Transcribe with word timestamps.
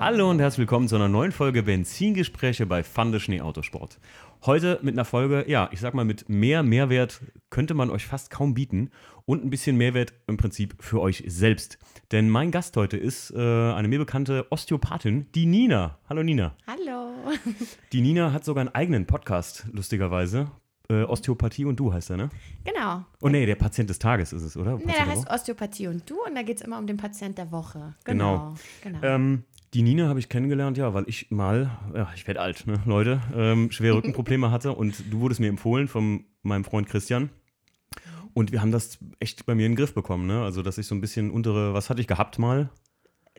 Hallo 0.00 0.30
und 0.30 0.38
herzlich 0.38 0.60
willkommen 0.60 0.86
zu 0.86 0.94
einer 0.94 1.08
neuen 1.08 1.32
Folge 1.32 1.64
Benzingespräche 1.64 2.66
bei 2.66 2.84
Fande 2.84 3.18
Schnee 3.18 3.40
Autosport. 3.40 3.98
Heute 4.46 4.78
mit 4.80 4.94
einer 4.94 5.04
Folge, 5.04 5.44
ja, 5.48 5.68
ich 5.72 5.80
sag 5.80 5.92
mal, 5.92 6.04
mit 6.04 6.28
mehr 6.28 6.62
Mehrwert 6.62 7.20
könnte 7.50 7.74
man 7.74 7.90
euch 7.90 8.06
fast 8.06 8.30
kaum 8.30 8.54
bieten 8.54 8.92
und 9.24 9.44
ein 9.44 9.50
bisschen 9.50 9.76
Mehrwert 9.76 10.12
im 10.28 10.36
Prinzip 10.36 10.76
für 10.78 11.00
euch 11.00 11.24
selbst. 11.26 11.78
Denn 12.12 12.30
mein 12.30 12.52
Gast 12.52 12.76
heute 12.76 12.96
ist 12.96 13.32
äh, 13.32 13.38
eine 13.38 13.88
mir 13.88 13.98
bekannte 13.98 14.46
Osteopathin, 14.50 15.26
die 15.34 15.46
Nina. 15.46 15.98
Hallo 16.08 16.22
Nina. 16.22 16.54
Hallo. 16.68 17.08
Die 17.92 18.00
Nina 18.00 18.32
hat 18.32 18.44
sogar 18.44 18.60
einen 18.60 18.74
eigenen 18.74 19.06
Podcast, 19.06 19.66
lustigerweise. 19.72 20.48
Äh, 20.88 21.02
Osteopathie 21.02 21.64
und 21.64 21.76
du 21.76 21.92
heißt 21.92 22.10
er, 22.10 22.16
ne? 22.16 22.30
Genau. 22.64 23.04
Oh 23.20 23.28
nee, 23.28 23.44
der 23.44 23.56
Patient 23.56 23.90
des 23.90 23.98
Tages 23.98 24.32
ist 24.32 24.42
es, 24.42 24.56
oder? 24.56 24.78
Ne, 24.78 24.84
der 24.86 25.06
heißt? 25.06 25.28
Osteopathie 25.28 25.88
und 25.88 26.08
du 26.08 26.24
und 26.24 26.34
da 26.36 26.42
geht 26.42 26.58
es 26.58 26.62
immer 26.62 26.78
um 26.78 26.86
den 26.86 26.96
Patient 26.96 27.36
der 27.36 27.50
Woche. 27.50 27.94
Genau. 28.04 28.54
Genau. 28.82 29.00
genau. 29.00 29.02
Ähm, 29.02 29.44
die 29.74 29.82
Nina 29.82 30.08
habe 30.08 30.18
ich 30.18 30.28
kennengelernt, 30.28 30.78
ja, 30.78 30.94
weil 30.94 31.04
ich 31.06 31.30
mal, 31.30 31.70
ja, 31.94 32.10
ich 32.14 32.26
werde 32.26 32.40
alt, 32.40 32.66
ne, 32.66 32.80
Leute, 32.86 33.20
ähm, 33.34 33.70
schwere 33.70 33.96
Rückenprobleme 33.96 34.50
hatte 34.52 34.72
und 34.72 35.04
du 35.10 35.20
wurdest 35.20 35.40
mir 35.40 35.48
empfohlen 35.48 35.88
von 35.88 36.24
meinem 36.42 36.64
Freund 36.64 36.88
Christian. 36.88 37.30
Und 38.34 38.52
wir 38.52 38.60
haben 38.60 38.72
das 38.72 38.98
echt 39.18 39.46
bei 39.46 39.54
mir 39.54 39.66
in 39.66 39.72
den 39.72 39.76
Griff 39.76 39.94
bekommen, 39.94 40.26
ne? 40.26 40.42
Also, 40.42 40.62
dass 40.62 40.78
ich 40.78 40.86
so 40.86 40.94
ein 40.94 41.00
bisschen 41.00 41.30
untere, 41.30 41.74
was 41.74 41.90
hatte 41.90 42.00
ich 42.00 42.06
gehabt 42.06 42.38
mal? 42.38 42.70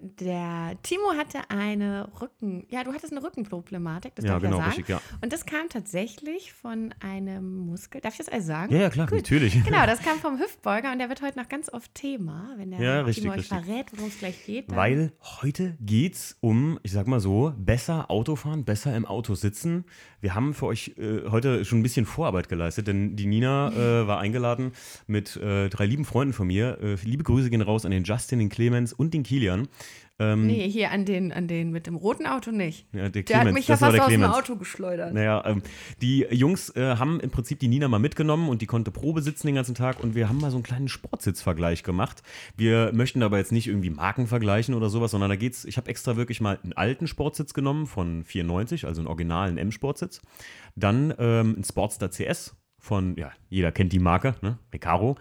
Der 0.01 0.77
Timo 0.83 1.11
hatte 1.17 1.39
eine 1.49 2.09
Rücken, 2.21 2.65
ja, 2.69 2.83
du 2.83 2.93
hattest 2.93 3.11
eine 3.11 3.21
Rückenproblematik, 3.23 4.15
das 4.15 4.25
ja, 4.25 4.31
darf 4.33 4.43
ich 4.43 4.49
genau, 4.49 4.57
ja 4.57 4.63
sagen. 4.65 4.75
richtig, 4.77 4.89
ja. 4.89 5.01
Und 5.21 5.33
das 5.33 5.45
kam 5.45 5.67
tatsächlich 5.69 6.53
von 6.53 6.93
einem 7.01 7.57
Muskel, 7.65 7.99
darf 8.01 8.13
ich 8.13 8.19
das 8.19 8.29
alles 8.29 8.45
sagen? 8.45 8.73
Ja, 8.73 8.81
ja, 8.81 8.89
klar, 8.89 9.07
natürlich. 9.11 9.61
Genau, 9.69 9.85
das 9.85 10.01
kam 10.01 10.17
vom 10.19 10.39
Hüftbeuger 10.39 10.91
und 10.91 10.99
der 10.99 11.09
wird 11.09 11.21
heute 11.21 11.37
noch 11.37 11.49
ganz 11.49 11.71
oft 11.71 11.93
Thema, 11.93 12.53
wenn 12.57 12.71
der 12.71 12.79
Ja, 12.81 13.01
richtig, 13.01 13.23
Timo 13.23 13.33
euch 13.33 13.39
richtig. 13.41 13.57
verrät, 13.65 13.85
worum 13.93 14.07
es 14.09 14.19
gleich 14.19 14.45
geht. 14.45 14.69
dann- 14.69 14.77
Weil 14.77 15.11
heute 15.41 15.77
geht's 15.81 16.37
um, 16.39 16.79
ich 16.83 16.91
sag 16.91 17.07
mal 17.07 17.19
so, 17.19 17.53
besser 17.57 18.09
Autofahren, 18.09 18.63
besser 18.65 18.95
im 18.95 19.05
Auto 19.05 19.35
sitzen. 19.35 19.85
Wir 20.21 20.35
haben 20.35 20.53
für 20.53 20.65
euch 20.65 20.95
äh, 20.97 21.29
heute 21.29 21.65
schon 21.65 21.79
ein 21.79 21.83
bisschen 21.83 22.05
Vorarbeit 22.05 22.49
geleistet, 22.49 22.87
denn 22.87 23.15
die 23.15 23.25
Nina 23.25 23.69
äh, 24.03 24.07
war 24.07 24.19
eingeladen 24.19 24.71
mit 25.07 25.35
äh, 25.37 25.69
drei 25.69 25.85
lieben 25.85 26.05
Freunden 26.05 26.33
von 26.33 26.47
mir. 26.47 26.77
Äh, 26.81 26.95
liebe 27.03 27.23
Grüße 27.23 27.49
gehen 27.49 27.61
raus 27.61 27.85
an 27.85 27.91
den 27.91 28.03
Justin, 28.03 28.39
den 28.39 28.49
Clemens 28.49 28.93
und 28.93 29.13
den 29.13 29.23
Kilian. 29.23 29.67
Ähm, 30.19 30.47
Nee, 30.47 30.69
hier 30.69 30.91
an 30.91 31.05
den, 31.05 31.31
an 31.31 31.47
den 31.47 31.71
mit 31.71 31.87
dem 31.87 31.95
roten 31.95 32.27
Auto 32.27 32.51
nicht. 32.51 32.85
ja, 32.93 33.09
der, 33.09 33.23
Der 33.23 33.39
hat 33.39 33.53
mich 33.53 33.67
ja 33.67 33.77
fast 33.77 33.99
aus 33.99 34.07
dem. 34.07 34.23
Auto 34.23 34.57
geschleudert. 34.57 35.13
Naja, 35.13 35.43
ähm, 35.45 35.63
die 36.01 36.27
Jungs 36.29 36.75
äh, 36.75 36.97
haben 36.97 37.19
im 37.21 37.31
Prinzip 37.31 37.59
die 37.59 37.67
Nina 37.67 37.87
mal 37.87 37.99
mitgenommen 37.99 38.49
und 38.49 38.61
die 38.61 38.65
konnte 38.65 38.91
Probe 38.91 39.21
sitzen 39.21 39.47
den 39.47 39.55
ganzen 39.55 39.75
Tag 39.75 40.03
und 40.03 40.13
wir 40.13 40.27
haben 40.27 40.39
mal 40.39 40.51
so 40.51 40.57
einen 40.57 40.63
kleinen 40.63 40.89
Sportsitzvergleich 40.89 41.83
gemacht. 41.83 42.21
Wir 42.57 42.91
möchten 42.93 43.23
aber 43.23 43.37
jetzt 43.37 43.51
nicht 43.51 43.67
irgendwie 43.67 43.89
Marken 43.89 44.27
vergleichen 44.27 44.75
oder 44.75 44.89
sowas, 44.89 45.11
sondern 45.11 45.29
da 45.29 45.35
geht's, 45.35 45.65
ich 45.65 45.77
habe 45.77 45.89
extra 45.89 46.17
wirklich 46.17 46.41
mal 46.41 46.59
einen 46.61 46.73
alten 46.73 47.07
Sportsitz 47.07 47.53
genommen 47.53 47.87
von 47.87 48.23
94, 48.23 48.85
also 48.85 49.01
einen 49.01 49.07
originalen 49.07 49.57
M-Sportsitz. 49.57 50.21
Dann 50.75 51.13
ähm, 51.17 51.55
einen 51.55 51.63
Sportster 51.63 52.09
CS 52.09 52.55
von, 52.77 53.15
ja, 53.17 53.31
jeder 53.49 53.71
kennt 53.71 53.93
die 53.93 53.99
Marke, 53.99 54.35
ne? 54.41 54.57
Recaro. 54.73 55.17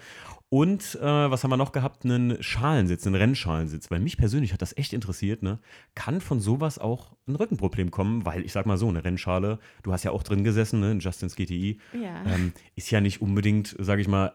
Und 0.51 0.95
äh, 0.95 1.31
was 1.31 1.45
haben 1.45 1.51
wir 1.51 1.59
noch 1.59 1.73
gehabt? 1.73 2.05
Einen 2.07 2.43
Schalensitz, 2.43 3.07
einen 3.07 3.17
Rennschalensitz. 3.17 3.91
Weil 3.91 4.01
mich 4.01 4.17
persönlich 4.17 4.53
hat 4.55 4.63
das 4.63 4.75
echt 4.79 4.95
interessiert, 4.95 5.43
ne? 5.43 5.59
Kann 5.95 6.23
von 6.23 6.41
sowas 6.41 6.79
auch 6.79 7.13
ein 7.27 7.37
Rückenproblem 7.37 7.91
kommen? 7.91 8.25
Weil 8.25 8.45
ich 8.47 8.53
sag 8.53 8.65
mal 8.65 8.79
so, 8.79 8.89
eine 8.89 9.05
Rennschale, 9.05 9.59
du 9.83 9.93
hast 9.93 10.05
ja 10.05 10.11
auch 10.11 10.23
drin 10.23 10.45
gesessen, 10.45 10.81
ne? 10.81 10.93
In 10.93 11.01
Justins 11.01 11.37
GTI, 11.37 11.79
Ja. 11.93 12.25
ähm, 12.25 12.53
ist 12.77 12.91
ja 12.91 13.03
nicht 13.03 13.21
unbedingt, 13.21 13.77
sag 13.79 13.99
ich 13.99 14.09
mal, 14.09 14.33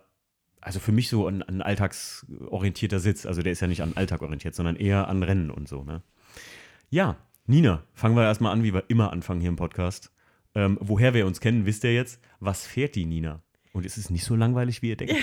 also 0.62 0.80
für 0.80 0.92
mich 0.92 1.10
so 1.10 1.28
ein, 1.28 1.42
ein 1.42 1.62
alltagsorientierter 1.64 3.00
Sitz. 3.00 3.26
Also 3.26 3.42
der 3.42 3.52
ist 3.52 3.62
ja 3.62 3.68
nicht 3.68 3.82
an 3.82 3.94
Alltag 3.96 4.22
orientiert, 4.22 4.54
sondern 4.54 4.76
eher 4.76 5.08
an 5.08 5.24
Rennen 5.24 5.50
und 5.50 5.68
so, 5.68 5.84
ne? 5.84 6.04
Ja, 6.90 7.18
Nina, 7.48 7.84
fangen 7.94 8.16
wir 8.16 8.24
erstmal 8.24 8.54
an, 8.54 8.64
wie 8.64 8.74
wir 8.74 8.84
immer 8.88 9.12
anfangen 9.12 9.42
hier 9.42 9.50
im 9.50 9.56
Podcast. 9.56 10.12
Ähm, 10.56 10.78
woher 10.80 11.16
wir 11.16 11.26
uns 11.26 11.40
kennen, 11.42 11.66
wisst 11.66 11.84
ihr 11.84 11.94
jetzt. 11.94 12.22
Was 12.40 12.68
fährt 12.68 12.94
die 12.94 13.06
Nina? 13.06 13.42
Und 13.74 13.86
es 13.86 13.98
ist 13.98 14.12
nicht 14.12 14.24
so 14.24 14.36
langweilig, 14.36 14.82
wie 14.82 14.90
ihr 14.90 14.96
denkt. 14.96 15.16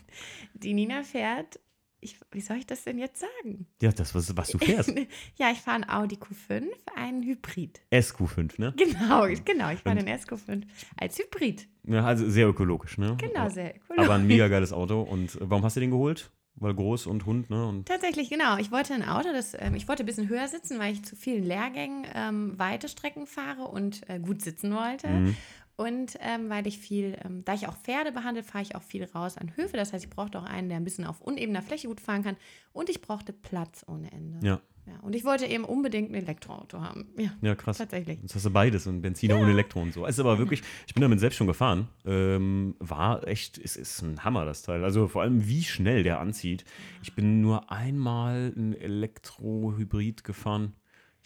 Die 0.54 0.72
Nina 0.72 1.02
fährt, 1.02 1.58
ich, 2.00 2.16
wie 2.30 2.40
soll 2.40 2.58
ich 2.58 2.66
das 2.66 2.84
denn 2.84 2.98
jetzt 2.98 3.20
sagen? 3.20 3.66
Ja, 3.82 3.90
das, 3.90 4.14
was, 4.14 4.36
was 4.36 4.48
du 4.48 4.58
fährst. 4.58 4.92
ja, 5.36 5.50
ich 5.50 5.58
fahre 5.58 5.82
einen 5.82 5.90
Audi 5.90 6.16
Q5, 6.16 6.68
einen 6.94 7.22
Hybrid. 7.24 7.80
SQ5, 7.90 8.60
ne? 8.60 8.74
Genau, 8.76 9.26
genau, 9.44 9.70
ich 9.70 9.80
fahre 9.80 9.96
den 9.96 10.08
SQ5 10.08 10.62
als 10.96 11.18
Hybrid. 11.18 11.68
Ja, 11.84 12.04
also 12.04 12.28
sehr 12.30 12.48
ökologisch, 12.48 12.96
ne? 12.96 13.16
Genau, 13.18 13.48
sehr 13.48 13.74
cool. 13.90 13.98
Aber 13.98 14.14
ein 14.14 14.26
mega 14.26 14.46
geiles 14.48 14.72
Auto. 14.72 15.02
Und 15.02 15.34
äh, 15.34 15.38
warum 15.40 15.64
hast 15.64 15.76
du 15.76 15.80
den 15.80 15.90
geholt? 15.90 16.30
Weil 16.58 16.74
groß 16.74 17.06
und 17.06 17.26
Hund, 17.26 17.50
ne? 17.50 17.66
Und 17.66 17.86
Tatsächlich, 17.86 18.30
genau. 18.30 18.56
Ich 18.56 18.70
wollte 18.70 18.94
ein 18.94 19.06
Auto, 19.06 19.30
das, 19.32 19.54
ähm, 19.58 19.74
ich 19.74 19.88
wollte 19.88 20.04
ein 20.04 20.06
bisschen 20.06 20.28
höher 20.28 20.48
sitzen, 20.48 20.78
weil 20.78 20.94
ich 20.94 21.04
zu 21.04 21.14
vielen 21.14 21.44
Lehrgängen 21.44 22.06
ähm, 22.14 22.58
weite 22.58 22.88
Strecken 22.88 23.26
fahre 23.26 23.64
und 23.64 24.08
äh, 24.08 24.18
gut 24.18 24.40
sitzen 24.40 24.72
wollte. 24.72 25.08
Mhm. 25.08 25.36
Und 25.76 26.16
ähm, 26.20 26.48
weil 26.48 26.66
ich 26.66 26.78
viel, 26.78 27.18
ähm, 27.24 27.44
da 27.44 27.52
ich 27.52 27.68
auch 27.68 27.76
Pferde 27.76 28.10
behandle, 28.10 28.42
fahre 28.42 28.62
ich 28.62 28.74
auch 28.74 28.82
viel 28.82 29.04
raus 29.04 29.36
an 29.36 29.54
Höfe. 29.56 29.76
Das 29.76 29.92
heißt, 29.92 30.04
ich 30.04 30.10
brauchte 30.10 30.38
auch 30.38 30.44
einen, 30.44 30.68
der 30.68 30.78
ein 30.78 30.84
bisschen 30.84 31.04
auf 31.04 31.20
unebener 31.20 31.60
Fläche 31.60 31.88
gut 31.88 32.00
fahren 32.00 32.22
kann. 32.24 32.36
Und 32.72 32.88
ich 32.88 33.02
brauchte 33.02 33.32
Platz 33.34 33.84
ohne 33.86 34.10
Ende. 34.10 34.38
ja, 34.46 34.60
Ja, 34.86 34.98
und 35.02 35.14
ich 35.14 35.24
wollte 35.24 35.44
eben 35.44 35.64
unbedingt 35.64 36.10
ein 36.10 36.14
Elektroauto 36.14 36.80
haben. 36.80 37.08
Ja, 37.18 37.34
ja, 37.42 37.54
krass. 37.54 37.76
tatsächlich. 37.76 38.20
Jetzt 38.22 38.34
hast 38.34 38.46
du 38.46 38.50
beides, 38.50 38.86
ein 38.86 39.02
Benziner 39.02 39.36
und 39.36 39.48
Elektro 39.50 39.82
und 39.82 39.92
so. 39.92 40.06
Es 40.06 40.14
ist 40.14 40.20
aber 40.20 40.38
wirklich, 40.38 40.62
ich 40.86 40.94
bin 40.94 41.02
damit 41.02 41.20
selbst 41.20 41.36
schon 41.36 41.46
gefahren. 41.46 41.88
Ähm, 42.06 42.74
war 42.78 43.26
echt, 43.28 43.58
es 43.58 43.76
ist 43.76 44.00
ein 44.00 44.24
Hammer, 44.24 44.46
das 44.46 44.62
Teil. 44.62 44.82
Also 44.82 45.08
vor 45.08 45.22
allem, 45.22 45.46
wie 45.46 45.62
schnell 45.64 46.04
der 46.04 46.20
anzieht. 46.20 46.64
Ich 47.02 47.14
bin 47.14 47.42
nur 47.42 47.70
einmal 47.70 48.52
ein 48.56 48.72
Elektro-Hybrid 48.74 50.24
gefahren. 50.24 50.72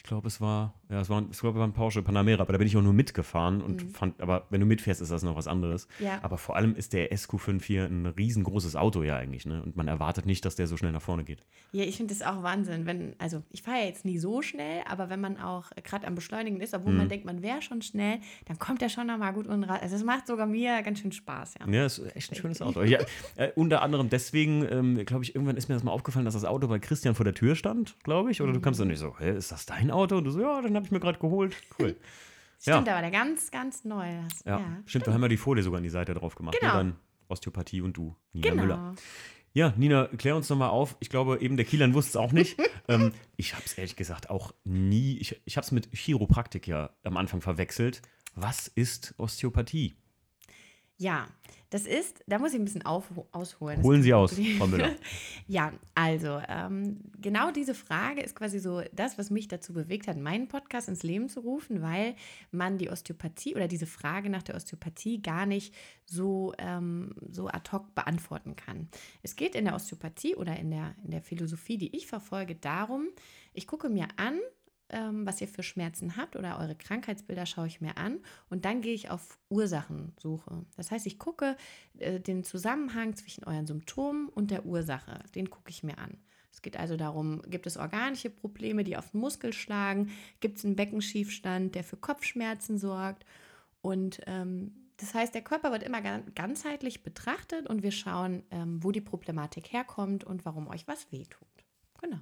Ich 0.02 0.04
glaube, 0.04 0.28
es 0.28 0.40
war, 0.40 0.72
ja, 0.88 0.98
es 1.02 1.10
war, 1.10 1.22
ich 1.30 1.38
glaube, 1.38 1.58
es 1.58 1.60
war 1.60 1.66
ein 1.68 1.74
Porsche 1.74 2.02
Panamera, 2.02 2.40
aber 2.40 2.52
da 2.54 2.58
bin 2.58 2.66
ich 2.66 2.74
auch 2.74 2.80
nur 2.82 2.94
mitgefahren 2.94 3.60
und 3.60 3.82
fand, 3.94 4.18
aber 4.22 4.46
wenn 4.48 4.58
du 4.58 4.66
mitfährst, 4.66 5.02
ist 5.02 5.10
das 5.12 5.22
noch 5.22 5.36
was 5.36 5.46
anderes. 5.46 5.88
Ja. 5.98 6.18
Aber 6.22 6.38
vor 6.38 6.56
allem 6.56 6.74
ist 6.74 6.94
der 6.94 7.12
SQ5 7.12 7.62
hier 7.62 7.84
ein 7.84 8.06
riesengroßes 8.06 8.76
Auto 8.76 9.02
ja 9.02 9.16
eigentlich, 9.18 9.44
ne? 9.44 9.62
Und 9.62 9.76
man 9.76 9.88
erwartet 9.88 10.24
nicht, 10.24 10.42
dass 10.46 10.56
der 10.56 10.66
so 10.66 10.78
schnell 10.78 10.90
nach 10.92 11.02
vorne 11.02 11.22
geht. 11.22 11.44
Ja, 11.72 11.84
ich 11.84 11.98
finde 11.98 12.14
das 12.14 12.26
auch 12.26 12.42
Wahnsinn. 12.42 12.86
Wenn, 12.86 13.14
also 13.18 13.42
ich 13.50 13.62
fahre 13.62 13.80
ja 13.80 13.84
jetzt 13.84 14.06
nie 14.06 14.16
so 14.18 14.40
schnell, 14.40 14.82
aber 14.88 15.10
wenn 15.10 15.20
man 15.20 15.36
auch 15.38 15.70
gerade 15.84 16.06
am 16.06 16.14
Beschleunigen 16.14 16.60
ist, 16.62 16.72
obwohl 16.72 16.92
Mhm. 16.92 16.98
man 16.98 17.08
denkt, 17.10 17.26
man 17.26 17.42
wäre 17.42 17.60
schon 17.60 17.82
schnell, 17.82 18.20
dann 18.46 18.58
kommt 18.58 18.80
der 18.80 18.88
schon 18.88 19.06
nochmal 19.06 19.34
gut 19.34 19.46
und 19.46 19.64
Also 19.64 19.96
es 19.96 20.02
macht 20.02 20.26
sogar 20.26 20.46
mir 20.46 20.80
ganz 20.82 21.00
schön 21.00 21.12
Spaß, 21.12 21.56
ja. 21.60 21.68
Ja, 21.70 21.84
ist 21.84 21.98
echt 22.16 22.32
ein 22.32 22.36
schönes 22.36 22.62
Auto. 22.62 22.82
Ja, 22.84 23.00
äh, 23.36 23.50
unter 23.54 23.82
anderem 23.82 24.08
deswegen, 24.08 24.66
ähm, 24.70 25.04
glaube 25.04 25.24
ich, 25.24 25.34
irgendwann 25.34 25.58
ist 25.58 25.68
mir 25.68 25.74
das 25.74 25.84
mal 25.84 25.92
aufgefallen, 25.92 26.24
dass 26.24 26.32
das 26.34 26.46
Auto 26.46 26.68
bei 26.68 26.78
Christian 26.78 27.14
vor 27.14 27.24
der 27.24 27.34
Tür 27.34 27.54
stand, 27.54 27.96
glaube 28.02 28.30
ich. 28.30 28.40
Oder 28.40 28.54
du 28.54 28.60
kamst 28.60 28.80
dann 28.80 28.88
nicht 28.88 28.98
so, 28.98 29.14
hä, 29.18 29.36
ist 29.36 29.52
das 29.52 29.66
dein 29.66 29.89
Auto? 29.90 30.16
Und 30.16 30.24
du 30.24 30.30
so, 30.30 30.40
ja, 30.40 30.60
dann 30.62 30.74
habe 30.74 30.86
ich 30.86 30.92
mir 30.92 31.00
gerade 31.00 31.18
geholt. 31.18 31.56
Cool. 31.78 31.96
Stimmt, 32.60 32.86
ja. 32.88 32.92
aber 32.92 33.00
der 33.00 33.10
ganz, 33.10 33.50
ganz 33.50 33.84
neu. 33.84 34.06
Das, 34.28 34.44
Ja, 34.44 34.58
ja, 34.58 34.82
stimmt, 34.84 35.06
da 35.06 35.14
haben 35.14 35.22
wir 35.22 35.30
die 35.30 35.38
Folie 35.38 35.62
sogar 35.62 35.78
an 35.78 35.82
die 35.82 35.88
Seite 35.88 36.12
drauf 36.12 36.34
gemacht. 36.34 36.58
Genau. 36.60 36.74
Ne? 36.74 36.78
Dann 36.78 36.96
Osteopathie 37.28 37.80
und 37.80 37.96
du, 37.96 38.14
Nina 38.34 38.54
Müller. 38.54 38.76
Genau. 38.76 38.94
Ja, 39.52 39.72
Nina, 39.76 40.08
klär 40.18 40.36
uns 40.36 40.48
nochmal 40.48 40.68
auf. 40.68 40.96
Ich 41.00 41.08
glaube, 41.08 41.40
eben 41.40 41.56
der 41.56 41.64
Kielan 41.64 41.94
wusste 41.94 42.10
es 42.10 42.16
auch 42.16 42.32
nicht. 42.32 42.58
ähm, 42.88 43.12
ich 43.36 43.54
habe 43.54 43.64
es 43.64 43.74
ehrlich 43.74 43.96
gesagt 43.96 44.28
auch 44.28 44.52
nie, 44.64 45.16
ich, 45.18 45.40
ich 45.44 45.56
habe 45.56 45.64
es 45.64 45.72
mit 45.72 45.88
Chiropraktik 45.92 46.66
ja 46.66 46.90
am 47.02 47.16
Anfang 47.16 47.40
verwechselt. 47.40 48.02
Was 48.34 48.68
ist 48.68 49.14
Osteopathie? 49.16 49.96
Ja, 51.00 51.28
das 51.70 51.86
ist, 51.86 52.22
da 52.26 52.38
muss 52.38 52.52
ich 52.52 52.60
ein 52.60 52.64
bisschen 52.66 52.84
auf, 52.84 53.06
ausholen. 53.32 53.82
Holen 53.82 54.02
Sie 54.02 54.12
aus, 54.12 54.38
Frau 54.58 54.66
Müller. 54.66 54.90
Ja, 55.46 55.72
also 55.94 56.40
ähm, 56.46 57.00
genau 57.18 57.50
diese 57.50 57.74
Frage 57.74 58.20
ist 58.20 58.36
quasi 58.36 58.58
so 58.58 58.82
das, 58.92 59.16
was 59.16 59.30
mich 59.30 59.48
dazu 59.48 59.72
bewegt 59.72 60.08
hat, 60.08 60.18
meinen 60.18 60.46
Podcast 60.46 60.88
ins 60.88 61.02
Leben 61.02 61.30
zu 61.30 61.40
rufen, 61.40 61.80
weil 61.80 62.16
man 62.50 62.76
die 62.76 62.90
Osteopathie 62.90 63.54
oder 63.54 63.66
diese 63.66 63.86
Frage 63.86 64.28
nach 64.28 64.42
der 64.42 64.56
Osteopathie 64.56 65.22
gar 65.22 65.46
nicht 65.46 65.74
so, 66.04 66.52
ähm, 66.58 67.14
so 67.30 67.48
ad 67.48 67.70
hoc 67.72 67.94
beantworten 67.94 68.54
kann. 68.54 68.88
Es 69.22 69.34
geht 69.34 69.54
in 69.54 69.64
der 69.64 69.74
Osteopathie 69.74 70.36
oder 70.36 70.56
in 70.56 70.70
der, 70.70 70.94
in 71.02 71.12
der 71.12 71.22
Philosophie, 71.22 71.78
die 71.78 71.96
ich 71.96 72.08
verfolge, 72.08 72.56
darum, 72.56 73.08
ich 73.54 73.66
gucke 73.66 73.88
mir 73.88 74.08
an, 74.16 74.38
ähm, 74.90 75.26
was 75.26 75.40
ihr 75.40 75.48
für 75.48 75.62
Schmerzen 75.62 76.16
habt 76.16 76.36
oder 76.36 76.58
eure 76.58 76.74
Krankheitsbilder 76.74 77.46
schaue 77.46 77.66
ich 77.66 77.80
mir 77.80 77.96
an 77.96 78.20
und 78.48 78.64
dann 78.64 78.80
gehe 78.82 78.94
ich 78.94 79.10
auf 79.10 79.38
Ursachensuche. 79.48 80.64
Das 80.76 80.90
heißt, 80.90 81.06
ich 81.06 81.18
gucke 81.18 81.56
äh, 81.98 82.20
den 82.20 82.44
Zusammenhang 82.44 83.16
zwischen 83.16 83.44
euren 83.44 83.66
Symptomen 83.66 84.28
und 84.28 84.50
der 84.50 84.66
Ursache. 84.66 85.20
Den 85.34 85.50
gucke 85.50 85.70
ich 85.70 85.82
mir 85.82 85.98
an. 85.98 86.18
Es 86.52 86.62
geht 86.62 86.76
also 86.76 86.96
darum, 86.96 87.42
gibt 87.42 87.66
es 87.66 87.76
organische 87.76 88.28
Probleme, 88.28 88.82
die 88.82 88.96
auf 88.96 89.12
den 89.12 89.20
Muskel 89.20 89.52
schlagen? 89.52 90.10
Gibt 90.40 90.58
es 90.58 90.64
einen 90.64 90.76
Beckenschiefstand, 90.76 91.74
der 91.74 91.84
für 91.84 91.96
Kopfschmerzen 91.96 92.76
sorgt? 92.76 93.24
Und 93.82 94.20
ähm, 94.26 94.74
das 94.96 95.14
heißt, 95.14 95.34
der 95.34 95.42
Körper 95.42 95.70
wird 95.70 95.82
immer 95.82 96.02
gan- 96.02 96.34
ganzheitlich 96.34 97.02
betrachtet 97.02 97.66
und 97.68 97.82
wir 97.82 97.92
schauen, 97.92 98.42
ähm, 98.50 98.82
wo 98.82 98.90
die 98.92 99.00
Problematik 99.00 99.72
herkommt 99.72 100.24
und 100.24 100.44
warum 100.44 100.68
euch 100.68 100.86
was 100.88 101.10
wehtut. 101.12 101.46
Genau. 102.00 102.18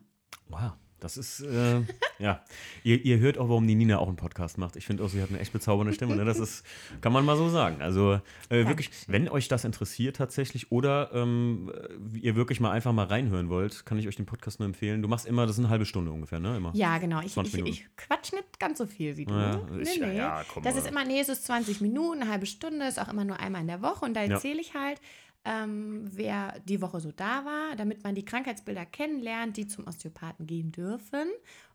Wow. 0.49 0.73
Das 1.01 1.17
ist, 1.17 1.41
äh, 1.41 1.81
ja. 2.19 2.43
Ihr, 2.83 3.05
ihr 3.05 3.19
hört 3.19 3.39
auch, 3.39 3.49
warum 3.49 3.67
die 3.67 3.75
Nina 3.75 3.99
auch 3.99 4.09
einen 4.09 4.17
Podcast 4.17 4.59
macht. 4.59 4.77
Ich 4.77 4.87
finde 4.87 5.05
auch, 5.05 5.09
sie 5.09 5.23
hat 5.23 5.31
eine 5.31 5.39
echt 5.39 5.53
bezaubernde 5.53 5.93
Stimme. 5.93 6.17
Ne? 6.17 6.25
Das 6.25 6.39
ist, 6.39 6.65
kann 7.01 7.13
man 7.13 7.25
mal 7.25 7.37
so 7.37 7.49
sagen. 7.49 7.81
Also 7.83 8.21
äh, 8.49 8.67
wirklich, 8.67 8.91
wenn 9.07 9.29
euch 9.29 9.49
das 9.49 9.65
interessiert 9.65 10.17
tatsächlich 10.17 10.73
oder 10.73 11.11
ähm, 11.13 11.73
ihr 12.21 12.37
wirklich 12.37 12.61
mal 12.61 12.73
einfach 12.73 12.93
mal 12.93 13.07
reinhören 13.07 13.49
wollt, 13.49 13.87
kann 13.87 13.99
ich 13.99 14.09
euch 14.09 14.17
den 14.17 14.27
Podcast 14.27 14.59
nur 14.59 14.67
empfehlen. 14.67 15.03
Du 15.03 15.09
machst 15.09 15.27
immer, 15.27 15.47
das 15.47 15.57
ist 15.57 15.61
eine 15.61 15.69
halbe 15.69 15.87
Stunde 15.87 16.11
ungefähr, 16.11 16.41
ne? 16.41 16.57
Immer. 16.57 16.73
Ja, 16.75 16.99
genau. 16.99 17.21
Ich, 17.21 17.37
ich, 17.37 17.55
ich 17.55 17.87
quatsch 17.97 18.33
nicht 18.33 18.59
ganz 18.59 18.79
so 18.79 18.87
viel 18.87 19.17
wie 19.17 19.27
du. 19.27 19.35
Ja, 19.35 19.61
ich, 19.81 20.01
nee, 20.01 20.07
nee. 20.07 20.17
Ja, 20.17 20.45
komm, 20.53 20.63
das 20.63 20.77
ist 20.77 20.89
immer, 20.89 21.05
nee, 21.05 21.21
es 21.21 21.29
ist 21.29 21.45
20 21.47 21.81
Minuten, 21.81 22.23
eine 22.23 22.31
halbe 22.31 22.47
Stunde, 22.47 22.87
ist 22.87 23.01
auch 23.01 23.09
immer 23.09 23.25
nur 23.25 23.39
einmal 23.39 23.61
in 23.61 23.69
der 23.69 23.83
Woche 23.83 24.05
und 24.05 24.15
da 24.15 24.23
erzähle 24.23 24.57
ja. 24.57 24.61
ich 24.61 24.75
halt 24.75 25.01
ähm, 25.49 26.05
wer 26.13 26.61
die 26.69 26.81
Woche 26.81 27.01
so 27.01 27.11
da 27.11 27.45
war, 27.45 27.77
damit 27.77 28.05
man 28.05 28.15
die 28.15 28.25
Krankheitsbilder 28.25 28.85
kennenlernt, 28.85 29.57
die 29.57 29.67
zum 29.67 29.87
Osteopathen 29.87 30.47
gehen 30.47 30.73
dürfen. 30.73 31.29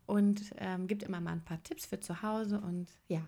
Und 0.05 0.53
ähm, 0.57 0.87
gibt 0.87 1.01
immer 1.03 1.21
mal 1.21 1.31
ein 1.31 1.45
paar 1.45 1.63
Tipps 1.63 1.85
für 1.85 1.97
zu 1.97 2.21
Hause 2.21 2.59
und 2.59 2.87
ja, 3.07 3.21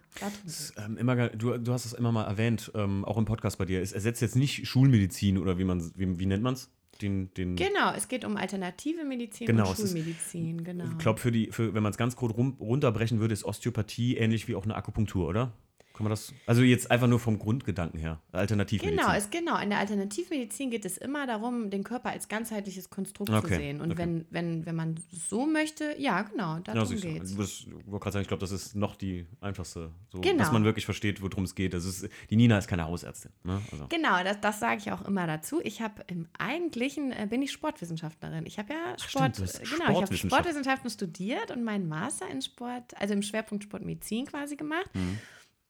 ist, 0.45 0.73
ähm, 0.77 0.97
immer, 0.97 1.29
du, 1.29 1.57
du 1.57 1.71
hast 1.71 1.85
es 1.85 1.93
immer 1.93 2.11
mal 2.11 2.25
erwähnt, 2.25 2.69
ähm, 2.75 3.05
auch 3.05 3.17
im 3.17 3.23
Podcast 3.23 3.57
bei 3.57 3.63
dir. 3.63 3.81
Es 3.81 3.93
ersetzt 3.93 4.21
jetzt 4.21 4.35
nicht 4.35 4.67
Schulmedizin 4.67 5.37
oder 5.37 5.57
wie 5.57 5.63
man 5.63 5.89
wie, 5.95 6.19
wie 6.19 6.25
nennt 6.25 6.43
man 6.43 6.55
es? 6.55 6.69
Den, 7.01 7.33
den 7.33 7.55
genau, 7.55 7.93
es 7.95 8.09
geht 8.09 8.25
um 8.25 8.35
alternative 8.35 9.05
Medizin 9.05 9.47
genau, 9.47 9.69
und 9.69 9.77
Schulmedizin, 9.77 10.59
ist, 10.59 10.65
genau. 10.65 10.85
Ich 10.91 10.97
glaube, 10.97 11.19
für 11.21 11.31
die, 11.31 11.49
für, 11.49 11.73
wenn 11.73 11.83
man 11.83 11.91
es 11.91 11.97
ganz 11.97 12.17
kurz 12.17 12.37
runterbrechen 12.37 13.21
würde, 13.21 13.33
ist 13.33 13.45
Osteopathie 13.45 14.17
ähnlich 14.17 14.49
wie 14.49 14.55
auch 14.55 14.65
eine 14.65 14.75
Akupunktur, 14.75 15.27
oder? 15.29 15.53
Kann 15.95 16.03
man 16.03 16.09
das? 16.09 16.33
Also 16.45 16.61
jetzt 16.61 16.91
einfach 16.91 17.07
nur 17.07 17.19
vom 17.19 17.39
Grundgedanken 17.39 17.97
her. 17.97 18.19
Alternativmedizin. 18.33 18.97
Genau, 18.97 19.13
es, 19.13 19.29
genau. 19.29 19.57
In 19.59 19.69
der 19.69 19.79
Alternativmedizin 19.79 20.69
geht 20.69 20.83
es 20.83 20.97
immer 20.97 21.25
darum, 21.25 21.69
den 21.69 21.85
Körper 21.85 22.09
als 22.09 22.27
ganzheitliches 22.27 22.89
Konstrukt 22.89 23.29
okay. 23.29 23.47
zu 23.47 23.55
sehen. 23.55 23.79
Und 23.79 23.91
okay. 23.91 24.01
wenn, 24.01 24.25
wenn, 24.29 24.65
wenn 24.65 24.75
man 24.75 24.95
so 25.11 25.45
möchte, 25.45 25.95
ja, 25.97 26.23
genau, 26.23 26.59
darum 26.59 26.93
ja, 26.93 26.99
geht 26.99 27.23
es. 27.23 27.31
Ich 27.31 27.37
wollte 27.37 27.99
gerade 27.99 28.11
sagen, 28.11 28.21
ich 28.23 28.27
glaube, 28.27 28.41
das 28.41 28.51
ist 28.51 28.75
noch 28.75 28.97
die 28.97 29.25
einfachste, 29.39 29.91
so, 30.09 30.19
genau. 30.19 30.37
dass 30.39 30.51
man 30.51 30.65
wirklich 30.65 30.83
versteht, 30.83 31.21
worum 31.21 31.45
es 31.45 31.55
geht. 31.55 31.73
Das 31.73 31.85
ist, 31.85 32.09
die 32.29 32.35
Nina 32.35 32.57
ist 32.57 32.67
keine 32.67 32.83
Hausärztin. 32.83 33.31
Ne? 33.43 33.61
Also. 33.71 33.87
Genau, 33.87 34.21
das, 34.21 34.41
das 34.41 34.59
sage 34.59 34.81
ich 34.81 34.91
auch 34.91 35.07
immer 35.07 35.27
dazu. 35.27 35.61
Ich 35.63 35.81
habe 35.81 36.03
im 36.07 36.27
Eigentlichen, 36.37 37.13
äh, 37.13 37.25
bin 37.29 37.41
ich 37.41 37.53
Sportwissenschaftlerin. 37.53 38.45
Ich 38.45 38.59
habe 38.59 38.73
ja 38.73 38.99
Sport, 38.99 39.39
Ach, 39.41 39.47
stimmt, 39.47 39.79
genau, 39.79 39.91
ich 39.91 40.01
habe 40.01 40.17
Sportwissenschaften 40.17 40.89
studiert 40.89 41.51
und 41.51 41.63
meinen 41.63 41.87
Master 41.87 42.29
in 42.29 42.41
Sport, 42.41 42.99
also 42.99 43.13
im 43.13 43.21
Schwerpunkt 43.21 43.63
Sportmedizin 43.63 44.25
quasi 44.25 44.57
gemacht. 44.57 44.89
Mhm. 44.93 45.19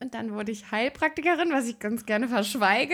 Und 0.05 0.13
dann 0.13 0.33
wurde 0.33 0.51
ich 0.51 0.69
Heilpraktikerin, 0.69 1.49
was 1.51 1.67
ich 1.67 1.79
ganz 1.79 2.05
gerne 2.05 2.27
verschweige. 2.27 2.93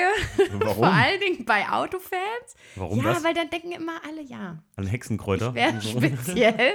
Warum? 0.54 0.76
Vor 0.78 0.88
allen 0.88 1.20
Dingen 1.20 1.44
bei 1.44 1.68
Autofans. 1.68 2.56
Warum 2.78 3.00
ja, 3.00 3.04
das? 3.04 3.22
weil 3.26 3.34
dann 3.34 3.50
denken 3.50 3.74
immer 3.74 4.00
alle, 4.08 4.24
ja. 4.24 4.64
An 4.78 4.88
Hexenkräuter? 4.88 5.54
Wäre 5.54 5.82
speziell. 5.82 6.72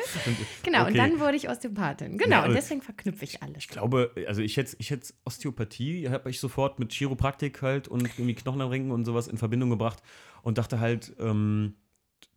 genau, 0.63 0.83
okay. 0.83 0.91
und 0.91 0.99
dann 0.99 1.21
wurde 1.21 1.39
ich 1.39 1.49
Osteopathin. 1.49 2.19
Genau, 2.19 2.41
ja, 2.41 2.45
und 2.45 2.53
deswegen 2.53 2.83
verknüpfe 2.83 3.25
ich 3.25 3.43
alles. 3.43 3.57
Ich 3.61 3.69
glaube, 3.69 4.11
also 4.29 4.43
ich 4.43 4.59
hätte 4.59 4.77
ich 4.79 4.91
hätt 4.91 5.15
Osteopathie, 5.25 6.11
habe 6.11 6.29
ich 6.29 6.39
sofort 6.39 6.79
mit 6.79 6.93
Chiropraktik 6.93 7.63
halt 7.63 7.89
und 7.89 8.03
irgendwie 8.03 8.35
Knochenanrenken 8.35 8.91
und 8.91 9.07
sowas 9.07 9.29
in 9.29 9.39
Verbindung 9.39 9.71
gebracht 9.71 10.03
und 10.43 10.59
dachte 10.59 10.81
halt, 10.81 11.17
ähm, 11.19 11.77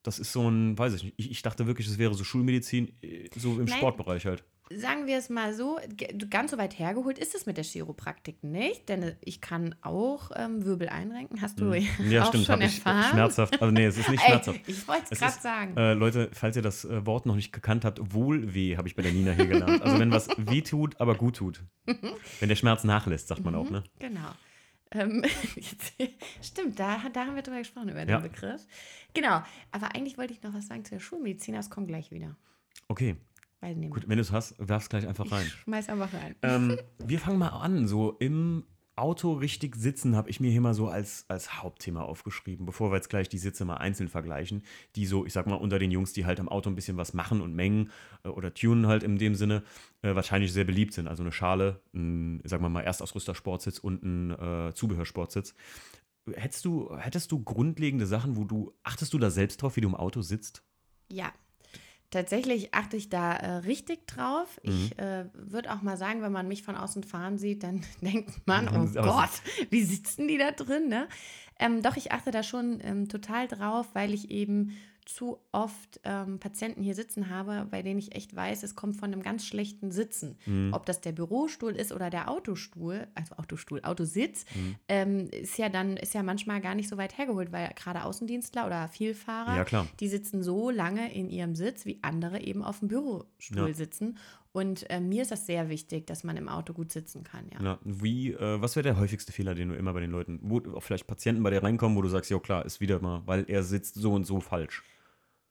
das 0.03 0.19
ist 0.19 0.31
so 0.31 0.49
ein, 0.49 0.77
weiß 0.77 0.93
ich 0.93 1.03
nicht, 1.03 1.15
ich, 1.17 1.31
ich 1.31 1.41
dachte 1.41 1.67
wirklich, 1.67 1.85
es 1.85 1.97
wäre 1.97 2.13
so 2.13 2.23
Schulmedizin, 2.23 2.93
äh, 3.01 3.27
so 3.35 3.59
im 3.59 3.65
Nein. 3.65 3.77
Sportbereich 3.77 4.25
halt 4.25 4.45
sagen 4.71 5.07
wir 5.07 5.17
es 5.17 5.29
mal 5.29 5.53
so, 5.53 5.79
ganz 6.29 6.51
so 6.51 6.57
weit 6.57 6.77
hergeholt 6.77 7.17
ist 7.17 7.33
es 7.33 7.45
mit 7.45 7.57
der 7.57 7.63
Chiropraktik 7.63 8.43
nicht, 8.43 8.87
denn 8.87 9.03
äh, 9.03 9.15
ich 9.21 9.41
kann 9.41 9.75
auch 9.81 10.31
ähm, 10.35 10.63
Wirbel 10.63 10.89
einrenken. 10.89 11.41
Hast 11.41 11.59
du 11.59 11.73
hm. 11.73 12.11
ja, 12.11 12.23
auch 12.23 12.27
stimmt, 12.27 12.45
schon 12.45 12.61
erfahren? 12.61 13.11
schmerzhaft. 13.11 13.61
Also 13.61 13.73
nee, 13.73 13.85
es 13.85 13.97
ist 13.97 14.09
nicht 14.09 14.23
schmerzhaft. 14.25 14.59
Ey, 14.65 14.73
ich 14.73 14.87
wollte 14.87 15.05
es 15.09 15.19
gerade 15.19 15.41
sagen. 15.41 15.77
Äh, 15.77 15.93
Leute, 15.93 16.29
falls 16.33 16.55
ihr 16.55 16.61
das 16.61 16.85
äh, 16.85 17.05
Wort 17.05 17.25
noch 17.25 17.35
nicht 17.35 17.51
gekannt 17.51 17.83
habt, 17.85 18.13
Wohlweh 18.13 18.77
habe 18.77 18.87
ich 18.87 18.95
bei 18.95 19.01
der 19.01 19.11
Nina 19.11 19.31
hier 19.31 19.47
gelernt. 19.47 19.81
Also 19.81 19.99
wenn 19.99 20.11
was 20.11 20.27
weh 20.37 20.61
tut, 20.61 20.99
aber 21.01 21.15
gut 21.15 21.37
tut. 21.37 21.63
wenn 22.39 22.49
der 22.49 22.55
Schmerz 22.55 22.83
nachlässt, 22.83 23.27
sagt 23.27 23.43
man 23.43 23.55
auch, 23.55 23.69
ne? 23.69 23.83
Genau. 23.99 24.29
Ähm, 24.91 25.23
jetzt, 25.55 25.93
stimmt, 26.41 26.79
da, 26.79 26.99
da 27.13 27.25
haben 27.25 27.35
wir 27.35 27.43
drüber 27.43 27.59
gesprochen, 27.59 27.89
über 27.89 27.99
den 27.99 28.09
ja. 28.09 28.19
Begriff. 28.19 28.65
Genau, 29.13 29.41
aber 29.71 29.95
eigentlich 29.95 30.17
wollte 30.17 30.33
ich 30.33 30.41
noch 30.41 30.53
was 30.53 30.67
sagen 30.67 30.83
zu 30.85 30.91
der 30.91 30.99
Schulmedizin, 30.99 31.53
das 31.53 31.69
kommt 31.69 31.87
gleich 31.87 32.11
wieder. 32.11 32.35
Okay, 32.87 33.15
Weiß 33.61 33.75
nicht 33.75 33.91
Gut, 33.91 34.07
wenn 34.07 34.17
du 34.17 34.21
es 34.21 34.31
hast, 34.31 34.55
werf's 34.57 34.89
gleich 34.89 35.07
einfach 35.07 35.31
rein. 35.31 35.45
Ich 35.45 35.53
schmeiß 35.53 35.89
einfach 35.89 36.13
rein. 36.13 36.35
Ähm, 36.41 36.77
wir 37.05 37.19
fangen 37.19 37.39
mal 37.39 37.49
an. 37.49 37.87
So 37.87 38.15
im 38.19 38.63
Auto 38.99 39.33
richtig 39.33 39.75
sitzen 39.75 40.15
habe 40.15 40.29
ich 40.29 40.39
mir 40.39 40.51
hier 40.51 40.61
mal 40.61 40.73
so 40.73 40.89
als, 40.89 41.25
als 41.29 41.61
Hauptthema 41.61 42.01
aufgeschrieben, 42.01 42.65
bevor 42.65 42.91
wir 42.91 42.97
jetzt 42.97 43.09
gleich 43.09 43.29
die 43.29 43.37
Sitze 43.37 43.65
mal 43.65 43.77
einzeln 43.77 44.09
vergleichen, 44.09 44.63
die 44.95 45.05
so, 45.05 45.25
ich 45.25 45.33
sag 45.33 45.47
mal, 45.47 45.55
unter 45.55 45.79
den 45.79 45.91
Jungs, 45.91 46.13
die 46.13 46.25
halt 46.25 46.39
am 46.39 46.49
Auto 46.49 46.69
ein 46.69 46.75
bisschen 46.75 46.97
was 46.97 47.13
machen 47.13 47.41
und 47.41 47.55
mengen 47.55 47.91
äh, 48.23 48.29
oder 48.29 48.53
tunen 48.53 48.87
halt 48.87 49.03
in 49.03 49.17
dem 49.17 49.35
Sinne, 49.35 49.63
äh, 50.01 50.15
wahrscheinlich 50.15 50.53
sehr 50.53 50.65
beliebt 50.65 50.93
sind. 50.93 51.07
Also 51.07 51.23
eine 51.23 51.31
Schale, 51.31 51.81
ein, 51.93 52.41
sagen 52.43 52.63
wir 52.63 52.69
mal, 52.69 52.81
Erstausrüster-Sportsitz 52.81 53.79
und 53.79 54.03
ein 54.03 54.31
äh, 54.31 54.73
Zubehörsportsitz. 54.73 55.55
Hättest 56.33 56.65
du, 56.65 56.95
hättest 56.97 57.31
du 57.31 57.41
grundlegende 57.41 58.05
Sachen, 58.05 58.35
wo 58.35 58.43
du, 58.43 58.73
achtest 58.83 59.13
du 59.13 59.17
da 59.17 59.31
selbst 59.31 59.61
drauf, 59.61 59.77
wie 59.77 59.81
du 59.81 59.87
im 59.87 59.95
Auto 59.95 60.21
sitzt? 60.21 60.63
Ja, 61.11 61.31
Tatsächlich 62.11 62.73
achte 62.73 62.97
ich 62.97 63.09
da 63.09 63.33
äh, 63.35 63.51
richtig 63.57 64.07
drauf. 64.07 64.59
Mhm. 64.63 64.71
Ich 64.71 64.97
äh, 64.97 65.25
würde 65.33 65.71
auch 65.71 65.83
mal 65.83 65.95
sagen, 65.95 66.23
wenn 66.23 66.31
man 66.31 66.47
mich 66.47 66.63
von 66.63 66.75
außen 66.75 67.03
fahren 67.03 67.37
sieht, 67.37 67.63
dann 67.63 67.81
denkt 68.01 68.47
man, 68.47 68.67
oh 68.67 69.01
Gott, 69.01 69.29
wie 69.69 69.83
sitzen 69.83 70.27
die 70.27 70.37
da 70.37 70.51
drin? 70.51 70.87
Ne? 70.87 71.07
Ähm, 71.59 71.83
doch, 71.83 71.97
ich 71.97 72.11
achte 72.11 72.31
da 72.31 72.41
schon 72.41 72.79
ähm, 72.83 73.09
total 73.09 73.47
drauf, 73.47 73.89
weil 73.93 74.13
ich 74.13 74.31
eben 74.31 74.75
zu 75.09 75.39
oft 75.51 75.99
ähm, 76.03 76.39
Patienten 76.39 76.83
hier 76.83 76.93
sitzen 76.93 77.29
habe, 77.29 77.67
bei 77.69 77.81
denen 77.81 77.97
ich 77.97 78.15
echt 78.15 78.35
weiß, 78.35 78.61
es 78.61 78.75
kommt 78.75 78.95
von 78.95 79.11
einem 79.11 79.23
ganz 79.23 79.45
schlechten 79.45 79.91
Sitzen. 79.91 80.37
Mhm. 80.45 80.71
Ob 80.71 80.85
das 80.85 81.01
der 81.01 81.11
Bürostuhl 81.11 81.75
ist 81.75 81.91
oder 81.91 82.09
der 82.11 82.29
Autostuhl, 82.29 83.07
also 83.15 83.35
Autostuhl, 83.35 83.81
Autositz, 83.83 84.45
mhm. 84.53 84.75
ähm, 84.87 85.29
ist 85.31 85.57
ja 85.57 85.69
dann, 85.69 85.97
ist 85.97 86.13
ja 86.13 86.21
manchmal 86.21 86.61
gar 86.61 86.75
nicht 86.75 86.89
so 86.89 86.97
weit 86.97 87.17
hergeholt, 87.17 87.51
weil 87.51 87.69
gerade 87.75 88.03
Außendienstler 88.03 88.67
oder 88.67 88.87
Vielfahrer, 88.87 89.65
ja, 89.69 89.87
die 89.99 90.07
sitzen 90.07 90.43
so 90.43 90.69
lange 90.69 91.11
in 91.13 91.29
ihrem 91.29 91.55
Sitz, 91.55 91.85
wie 91.85 91.99
andere 92.03 92.41
eben 92.41 92.63
auf 92.63 92.79
dem 92.79 92.89
Bürostuhl 92.89 93.69
ja. 93.69 93.73
sitzen. 93.73 94.17
Und 94.51 94.89
äh, 94.89 94.99
mir 94.99 95.23
ist 95.23 95.31
das 95.31 95.45
sehr 95.45 95.69
wichtig, 95.69 96.07
dass 96.07 96.23
man 96.23 96.37
im 96.37 96.49
Auto 96.49 96.73
gut 96.73 96.91
sitzen 96.91 97.23
kann, 97.23 97.45
ja. 97.51 97.63
ja 97.63 97.79
wie, 97.83 98.33
äh, 98.33 98.61
was 98.61 98.75
wäre 98.75 98.83
der 98.83 98.97
häufigste 98.97 99.31
Fehler, 99.31 99.53
den 99.53 99.69
du 99.69 99.75
immer 99.75 99.93
bei 99.93 99.99
den 99.99 100.11
Leuten, 100.11 100.39
wo 100.41 100.59
auch 100.75 100.81
vielleicht 100.81 101.07
Patienten 101.07 101.43
bei 101.43 101.51
dir 101.51 101.63
reinkommen, 101.63 101.97
wo 101.97 102.01
du 102.01 102.09
sagst, 102.09 102.31
ja 102.31 102.39
klar, 102.39 102.65
ist 102.65 102.79
wieder 102.79 102.99
mal, 102.99 103.21
weil 103.25 103.45
er 103.47 103.63
sitzt 103.63 103.95
so 103.95 104.13
und 104.13 104.25
so 104.25 104.39
falsch. 104.39 104.83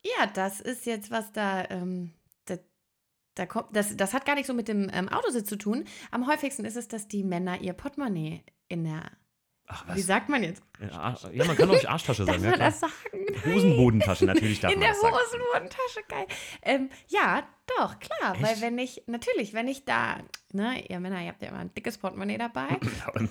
Ja, 0.02 0.26
das 0.26 0.60
ist 0.60 0.86
jetzt 0.86 1.10
was 1.10 1.32
da, 1.32 1.64
ähm, 1.70 2.14
da, 2.46 2.56
da 3.34 3.46
kommt, 3.46 3.74
das, 3.74 3.96
das 3.96 4.14
hat 4.14 4.24
gar 4.24 4.34
nicht 4.34 4.46
so 4.46 4.54
mit 4.54 4.68
dem 4.68 4.90
ähm, 4.92 5.08
Autositz 5.08 5.48
zu 5.48 5.56
tun. 5.56 5.84
Am 6.10 6.26
häufigsten 6.26 6.64
ist 6.64 6.76
es, 6.76 6.88
dass 6.88 7.08
die 7.08 7.24
Männer 7.24 7.60
ihr 7.60 7.72
Portemonnaie 7.72 8.44
in 8.68 8.84
der 8.84 9.10
Ach, 9.70 9.84
Wie 9.94 10.00
sagt 10.00 10.30
man 10.30 10.42
jetzt? 10.42 10.62
Ja, 10.80 11.14
ja 11.30 11.44
man 11.44 11.54
kann 11.54 11.70
auch 11.70 11.84
Arschtasche 11.84 12.24
sagen. 12.24 12.42
Darf 12.42 12.44
ja, 12.44 12.50
man 12.50 12.60
das 12.60 12.80
sagen? 12.80 12.92
Hosenbodentasche, 13.44 14.24
natürlich 14.24 14.60
darf 14.60 14.72
In 14.72 14.80
man 14.80 14.88
der 14.88 14.96
Hosenbodentasche, 14.96 16.00
geil. 16.08 16.26
Ähm, 16.62 16.88
ja, 17.08 17.46
doch, 17.76 17.98
klar. 17.98 18.34
Echt? 18.34 18.42
Weil 18.42 18.60
wenn 18.60 18.78
ich, 18.78 19.02
natürlich, 19.06 19.52
wenn 19.52 19.68
ich 19.68 19.84
da, 19.84 20.18
ne, 20.52 20.84
ihr 20.88 21.00
Männer, 21.00 21.20
ihr 21.22 21.28
habt 21.28 21.42
ja 21.42 21.48
immer 21.48 21.58
ein 21.58 21.74
dickes 21.74 21.98
Portemonnaie 21.98 22.38
dabei. 22.38 22.68
und, 23.14 23.30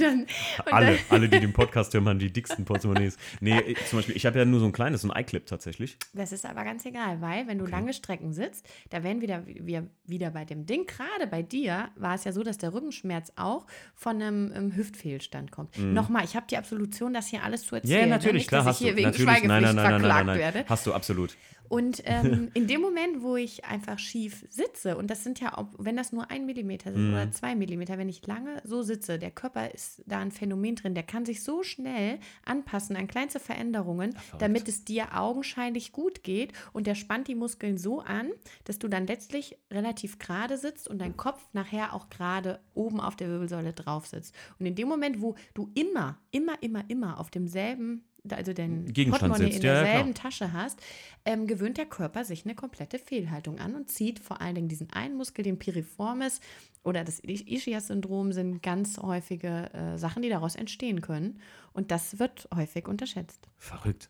dann, 0.00 0.20
und 0.64 0.72
alle, 0.72 0.86
dann, 0.86 0.98
alle, 1.10 1.28
die 1.28 1.40
den 1.40 1.52
Podcast 1.52 1.94
hören, 1.94 2.08
haben 2.08 2.18
die 2.18 2.32
dicksten 2.32 2.64
Portemonnaies. 2.64 3.16
Nee, 3.40 3.74
zum 3.88 3.98
Beispiel, 3.98 4.16
ich 4.16 4.26
habe 4.26 4.38
ja 4.38 4.44
nur 4.44 4.60
so 4.60 4.66
ein 4.66 4.72
kleines, 4.72 5.02
so 5.02 5.10
ein 5.10 5.20
iClip 5.20 5.46
tatsächlich. 5.46 5.96
Das 6.12 6.32
ist 6.32 6.44
aber 6.46 6.64
ganz 6.64 6.84
egal, 6.84 7.20
weil 7.20 7.46
wenn 7.46 7.58
du 7.58 7.64
okay. 7.64 7.72
lange 7.72 7.92
Strecken 7.92 8.32
sitzt, 8.32 8.66
da 8.90 9.02
werden 9.02 9.20
wieder, 9.20 9.44
wir 9.46 9.88
wieder 10.06 10.30
bei 10.30 10.44
dem 10.44 10.66
Ding, 10.66 10.86
gerade 10.86 11.26
bei 11.30 11.42
dir 11.42 11.90
war 11.96 12.14
es 12.14 12.24
ja 12.24 12.32
so, 12.32 12.42
dass 12.42 12.58
der 12.58 12.74
Rückenschmerz 12.74 13.32
auch 13.36 13.66
von 13.94 14.20
einem, 14.20 14.52
einem 14.52 14.76
Hüftfehlstand 14.76 15.52
kommt. 15.52 15.78
Mhm. 15.78 15.92
Nochmal, 15.92 16.24
ich 16.24 16.36
habe 16.36 16.46
die 16.50 16.56
Absolution, 16.56 17.14
das 17.14 17.28
hier 17.28 17.42
alles 17.42 17.62
zu 17.62 17.76
erzählen. 17.76 18.00
Ja, 18.00 18.06
ne? 18.06 18.12
natürlich, 18.12 18.42
nicht, 18.42 18.48
klar, 18.48 18.60
dass 18.60 18.68
hast 18.68 18.80
ich 18.80 18.86
hier 18.86 18.92
du. 18.92 18.98
wegen 18.98 19.10
natürlich, 19.10 19.48
nein, 19.48 19.62
nein, 19.62 19.62
nein, 19.62 19.76
nein, 19.76 20.02
nein, 20.02 20.26
nein, 20.26 20.38
werde. 20.38 20.64
Hast 20.68 20.86
du, 20.86 20.92
absolut. 20.92 21.36
Und 21.68 22.02
ähm, 22.04 22.50
in 22.54 22.66
dem 22.66 22.80
Moment, 22.80 23.22
wo 23.22 23.36
ich 23.36 23.64
einfach 23.64 23.98
schief 23.98 24.44
sitze, 24.50 24.96
und 24.96 25.10
das 25.10 25.24
sind 25.24 25.40
ja, 25.40 25.68
wenn 25.78 25.96
das 25.96 26.12
nur 26.12 26.30
ein 26.30 26.46
Millimeter 26.46 26.92
sind 26.92 27.10
mm. 27.10 27.12
oder 27.12 27.30
zwei 27.32 27.54
Millimeter, 27.54 27.98
wenn 27.98 28.08
ich 28.08 28.26
lange 28.26 28.62
so 28.64 28.82
sitze, 28.82 29.18
der 29.18 29.30
Körper 29.30 29.72
ist 29.72 30.02
da 30.06 30.18
ein 30.18 30.32
Phänomen 30.32 30.76
drin, 30.76 30.94
der 30.94 31.02
kann 31.02 31.24
sich 31.24 31.42
so 31.42 31.62
schnell 31.62 32.18
anpassen 32.44 32.96
an 32.96 33.06
kleinste 33.06 33.40
Veränderungen, 33.40 34.14
Ach, 34.16 34.38
damit 34.38 34.68
es 34.68 34.84
dir 34.84 35.18
augenscheinlich 35.18 35.92
gut 35.92 36.22
geht. 36.22 36.52
Und 36.72 36.86
der 36.86 36.94
spannt 36.94 37.28
die 37.28 37.34
Muskeln 37.34 37.78
so 37.78 38.00
an, 38.00 38.30
dass 38.64 38.78
du 38.78 38.88
dann 38.88 39.06
letztlich 39.06 39.58
relativ 39.70 40.18
gerade 40.18 40.56
sitzt 40.58 40.88
und 40.88 40.98
dein 41.00 41.16
Kopf 41.16 41.46
nachher 41.52 41.94
auch 41.94 42.08
gerade 42.10 42.60
oben 42.74 43.00
auf 43.00 43.16
der 43.16 43.28
Wirbelsäule 43.28 43.72
drauf 43.72 44.06
sitzt. 44.06 44.34
Und 44.58 44.66
in 44.66 44.74
dem 44.74 44.88
Moment, 44.88 45.20
wo 45.20 45.34
du 45.54 45.70
immer, 45.74 46.18
immer, 46.30 46.62
immer, 46.62 46.84
immer 46.88 47.20
auf 47.20 47.30
demselben 47.30 48.04
also 48.36 48.52
den 48.52 48.92
Gegenstand 48.92 49.32
Portemonnaie 49.32 49.52
sitzt. 49.52 49.64
in 49.64 49.70
derselben 49.70 50.08
ja, 50.08 50.14
Tasche 50.14 50.52
hast, 50.52 50.80
ähm, 51.24 51.46
gewöhnt 51.46 51.78
der 51.78 51.86
Körper 51.86 52.24
sich 52.24 52.44
eine 52.44 52.54
komplette 52.54 52.98
Fehlhaltung 52.98 53.58
an 53.58 53.74
und 53.74 53.90
zieht 53.90 54.18
vor 54.18 54.40
allen 54.40 54.54
Dingen 54.54 54.68
diesen 54.68 54.90
einen 54.92 55.16
Muskel, 55.16 55.42
den 55.42 55.58
Piriformis 55.58 56.40
oder 56.82 57.04
das 57.04 57.20
Ischias-Syndrom 57.20 58.32
sind 58.32 58.62
ganz 58.62 58.98
häufige 58.98 59.72
äh, 59.72 59.98
Sachen, 59.98 60.22
die 60.22 60.28
daraus 60.28 60.54
entstehen 60.54 61.00
können. 61.00 61.40
Und 61.72 61.90
das 61.90 62.18
wird 62.18 62.48
häufig 62.54 62.88
unterschätzt. 62.88 63.48
Verrückt. 63.58 64.08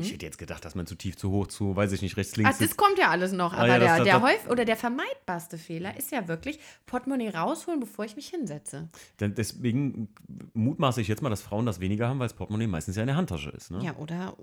Ich 0.00 0.12
hätte 0.12 0.26
jetzt 0.26 0.38
gedacht, 0.38 0.64
dass 0.64 0.74
man 0.74 0.86
zu 0.86 0.94
tief, 0.94 1.16
zu 1.16 1.30
hoch, 1.30 1.46
zu, 1.46 1.74
weiß 1.76 1.92
ich 1.92 2.02
nicht, 2.02 2.16
rechts, 2.16 2.32
Ah, 2.34 2.36
links 2.38 2.50
das 2.50 2.58
sitzt. 2.58 2.76
kommt 2.76 2.98
ja 2.98 3.10
alles 3.10 3.32
noch, 3.32 3.52
aber 3.52 3.66
ja, 3.68 3.78
das- 3.78 3.86
der, 3.88 3.96
das- 3.98 4.04
der, 4.04 4.14
das- 4.14 4.22
häuf 4.22 4.50
oder 4.50 4.64
der 4.64 4.76
vermeidbarste 4.76 5.58
Fehler 5.58 5.96
ist 5.96 6.10
ja 6.12 6.26
wirklich 6.28 6.58
Portemonnaie 6.86 7.28
rausholen, 7.30 7.80
bevor 7.80 8.04
ich 8.04 8.16
mich 8.16 8.28
hinsetze. 8.28 8.88
Deswegen 9.20 10.08
mutmaße 10.54 11.00
ich 11.00 11.08
jetzt 11.08 11.22
mal, 11.22 11.30
dass 11.30 11.42
Frauen 11.42 11.66
das 11.66 11.80
weniger 11.80 12.08
haben, 12.08 12.18
weil 12.18 12.26
das 12.28 12.34
Portemonnaie 12.36 12.66
meistens 12.66 12.96
ja 12.96 13.02
in 13.02 13.06
der 13.08 13.16
Handtasche 13.16 13.50
ist. 13.50 13.70
Ne? 13.70 13.82
Ja, 13.84 13.94
oder, 13.96 14.36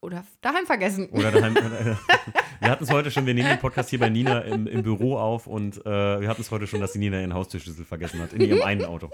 oder 0.00 0.24
daheim 0.42 0.66
vergessen. 0.66 1.08
Oder 1.10 1.30
daheim. 1.32 1.54
wir 2.60 2.70
hatten 2.70 2.84
es 2.84 2.90
heute 2.90 3.10
schon, 3.10 3.26
wir 3.26 3.34
nehmen 3.34 3.48
den 3.48 3.58
Podcast 3.58 3.90
hier 3.90 3.98
bei 3.98 4.10
Nina 4.10 4.40
im, 4.40 4.66
im 4.66 4.82
Büro 4.82 5.16
auf 5.16 5.46
und 5.46 5.78
äh, 5.86 6.20
wir 6.20 6.28
hatten 6.28 6.42
es 6.42 6.50
heute 6.50 6.66
schon, 6.66 6.80
dass 6.80 6.92
die 6.92 6.98
Nina 6.98 7.18
ihren 7.20 7.34
Haustürschlüssel 7.34 7.84
vergessen 7.84 8.20
hat, 8.20 8.32
in 8.34 8.42
ihrem 8.42 8.62
einen 8.64 8.84
Auto. 8.84 9.10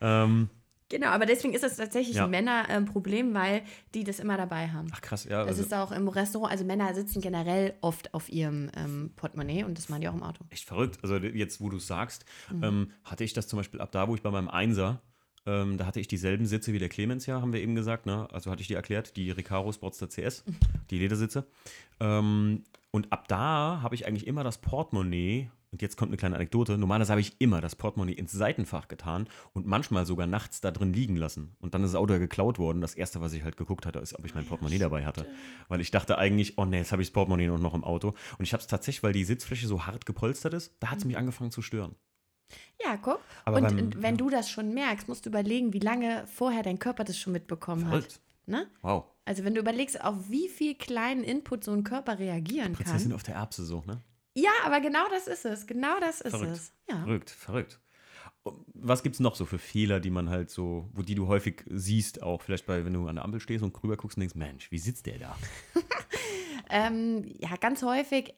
Ähm, 0.00 0.48
Genau, 0.90 1.06
aber 1.08 1.24
deswegen 1.24 1.54
ist 1.54 1.62
das 1.64 1.76
tatsächlich 1.76 2.16
Ja. 2.16 2.24
ein 2.24 2.30
Männerproblem, 2.30 3.32
weil 3.32 3.62
die 3.94 4.04
das 4.04 4.18
immer 4.18 4.36
dabei 4.36 4.68
haben. 4.68 4.88
ach 4.92 5.00
krass, 5.00 5.24
ja. 5.24 5.38
Das 5.40 5.48
Also, 5.48 5.62
ist 5.62 5.72
auch 5.72 5.92
im 5.92 6.08
Restaurant, 6.08 6.50
also 6.52 6.64
Männer 6.64 6.92
sitzen 6.94 7.20
generell 7.22 7.74
oft 7.80 8.12
auf 8.12 8.28
ihrem 8.28 8.70
ähm, 8.76 9.12
Portemonnaie 9.16 9.64
und 9.64 9.78
das 9.78 9.88
machen 9.88 10.02
die 10.02 10.08
auch 10.08 10.14
im 10.14 10.22
Auto. 10.22 10.44
echt 10.50 10.64
verrückt. 10.66 10.98
Also 11.02 11.16
jetzt, 11.16 11.60
wo 11.60 11.70
du 11.70 11.78
es 11.78 11.86
sagst, 11.86 12.24
Mhm. 12.50 12.64
ähm, 12.64 12.90
hatte 13.04 13.24
ich 13.24 13.32
das 13.32 13.48
zum 13.48 13.56
Beispiel 13.58 13.80
ab 13.80 13.90
da, 13.92 14.08
wo 14.08 14.14
ich 14.14 14.22
bei 14.22 14.30
meinem 14.30 14.48
Einser, 14.48 15.00
ähm, 15.46 15.78
da 15.78 15.86
hatte 15.86 16.00
ich 16.00 16.08
dieselben 16.08 16.44
Sitze 16.44 16.72
wie 16.74 16.78
der 16.78 16.88
Clemens 16.90 17.24
ja, 17.26 17.40
haben 17.40 17.52
wir 17.54 17.60
eben 17.62 17.74
gesagt, 17.74 18.04
ne? 18.04 18.28
Also 18.32 18.50
hatte 18.50 18.60
ich 18.60 18.68
dir 18.68 18.76
erklärt, 18.76 19.16
die 19.16 19.30
Recaro 19.30 19.72
Sportster 19.72 20.08
CS, 20.08 20.44
Mhm. 20.46 20.56
die 20.90 20.98
Ledersitze. 20.98 21.46
Ähm, 22.00 22.64
und 22.90 23.12
ab 23.12 23.28
da 23.28 23.80
habe 23.82 23.94
ich 23.94 24.06
eigentlich 24.06 24.26
immer 24.26 24.42
das 24.44 24.58
Portemonnaie, 24.58 25.50
und 25.72 25.82
jetzt 25.82 25.96
kommt 25.96 26.10
eine 26.10 26.16
kleine 26.16 26.34
Anekdote, 26.36 26.76
normalerweise 26.78 27.12
habe 27.12 27.20
ich 27.20 27.36
immer 27.40 27.60
das 27.60 27.76
Portemonnaie 27.76 28.14
ins 28.14 28.32
Seitenfach 28.32 28.88
getan 28.88 29.28
und 29.52 29.66
manchmal 29.66 30.04
sogar 30.06 30.26
nachts 30.26 30.60
da 30.60 30.70
drin 30.70 30.92
liegen 30.92 31.16
lassen. 31.16 31.54
Und 31.60 31.74
dann 31.74 31.84
ist 31.84 31.92
das 31.94 31.98
Auto 32.00 32.12
ja 32.14 32.18
geklaut 32.18 32.58
worden. 32.58 32.80
Das 32.80 32.94
erste, 32.94 33.20
was 33.20 33.32
ich 33.32 33.44
halt 33.44 33.56
geguckt 33.56 33.86
hatte, 33.86 33.98
ist, 34.00 34.18
ob 34.18 34.24
ich 34.24 34.34
mein 34.34 34.44
Portemonnaie 34.46 34.78
dabei 34.78 35.06
hatte. 35.06 35.26
Weil 35.68 35.80
ich 35.80 35.90
dachte 35.90 36.18
eigentlich, 36.18 36.58
oh 36.58 36.64
nee, 36.64 36.78
jetzt 36.78 36.92
habe 36.92 37.02
ich 37.02 37.08
das 37.08 37.12
Portemonnaie 37.12 37.46
noch 37.46 37.58
noch 37.58 37.74
im 37.74 37.84
Auto. 37.84 38.08
Und 38.38 38.44
ich 38.44 38.52
habe 38.52 38.60
es 38.60 38.66
tatsächlich, 38.66 39.02
weil 39.02 39.12
die 39.12 39.24
Sitzfläche 39.24 39.66
so 39.68 39.86
hart 39.86 40.06
gepolstert 40.06 40.54
ist, 40.54 40.74
da 40.80 40.90
hat 40.90 40.98
es 40.98 41.04
mich 41.04 41.16
angefangen 41.16 41.50
zu 41.52 41.62
stören. 41.62 41.94
Ja, 42.84 42.96
guck. 42.96 43.20
Aber 43.44 43.58
und 43.58 43.62
beim- 43.62 44.02
wenn 44.02 44.16
du 44.16 44.28
das 44.30 44.50
schon 44.50 44.74
merkst, 44.74 45.06
musst 45.08 45.24
du 45.24 45.30
überlegen, 45.30 45.72
wie 45.72 45.78
lange 45.78 46.26
vorher 46.26 46.62
dein 46.64 46.78
Körper 46.80 47.04
das 47.04 47.16
schon 47.16 47.32
mitbekommen 47.32 47.86
Verrückt. 47.86 48.14
hat. 48.14 48.20
Ne? 48.46 48.66
Wow. 48.82 49.04
Also 49.24 49.44
wenn 49.44 49.54
du 49.54 49.60
überlegst, 49.60 50.02
auf 50.02 50.28
wie 50.30 50.48
viel 50.48 50.74
kleinen 50.74 51.22
Input 51.22 51.62
so 51.62 51.70
ein 51.72 51.84
Körper 51.84 52.18
reagieren 52.18 52.72
Prinzessin 52.72 53.10
kann. 53.10 53.14
auf 53.14 53.22
der 53.22 53.36
Erbse 53.36 53.64
so, 53.64 53.84
ne? 53.86 54.02
Ja, 54.34 54.50
aber 54.64 54.80
genau 54.80 55.08
das 55.10 55.26
ist 55.26 55.44
es. 55.44 55.66
Genau 55.66 55.98
das 56.00 56.20
ist 56.20 56.30
Verrückt. 56.30 56.52
es. 56.52 56.72
Ja. 56.88 56.98
Verrückt, 57.02 57.30
verrückt. 57.30 57.80
Was 58.74 59.02
gibt 59.02 59.16
es 59.16 59.20
noch 59.20 59.36
so 59.36 59.44
für 59.44 59.58
Fehler, 59.58 60.00
die 60.00 60.10
man 60.10 60.30
halt 60.30 60.50
so, 60.50 60.88
wo 60.94 61.02
die 61.02 61.14
du 61.14 61.26
häufig 61.26 61.62
siehst, 61.68 62.22
auch 62.22 62.40
vielleicht 62.40 62.66
bei, 62.66 62.84
wenn 62.84 62.94
du 62.94 63.06
an 63.06 63.16
der 63.16 63.24
Ampel 63.24 63.40
stehst 63.40 63.62
und 63.62 63.82
rüber 63.82 63.96
guckst 63.96 64.16
und 64.16 64.22
denkst, 64.22 64.34
Mensch, 64.34 64.70
wie 64.70 64.78
sitzt 64.78 65.06
der 65.06 65.18
da? 65.18 65.36
Ähm, 66.70 67.24
ja, 67.38 67.56
ganz 67.56 67.82
häufig, 67.82 68.32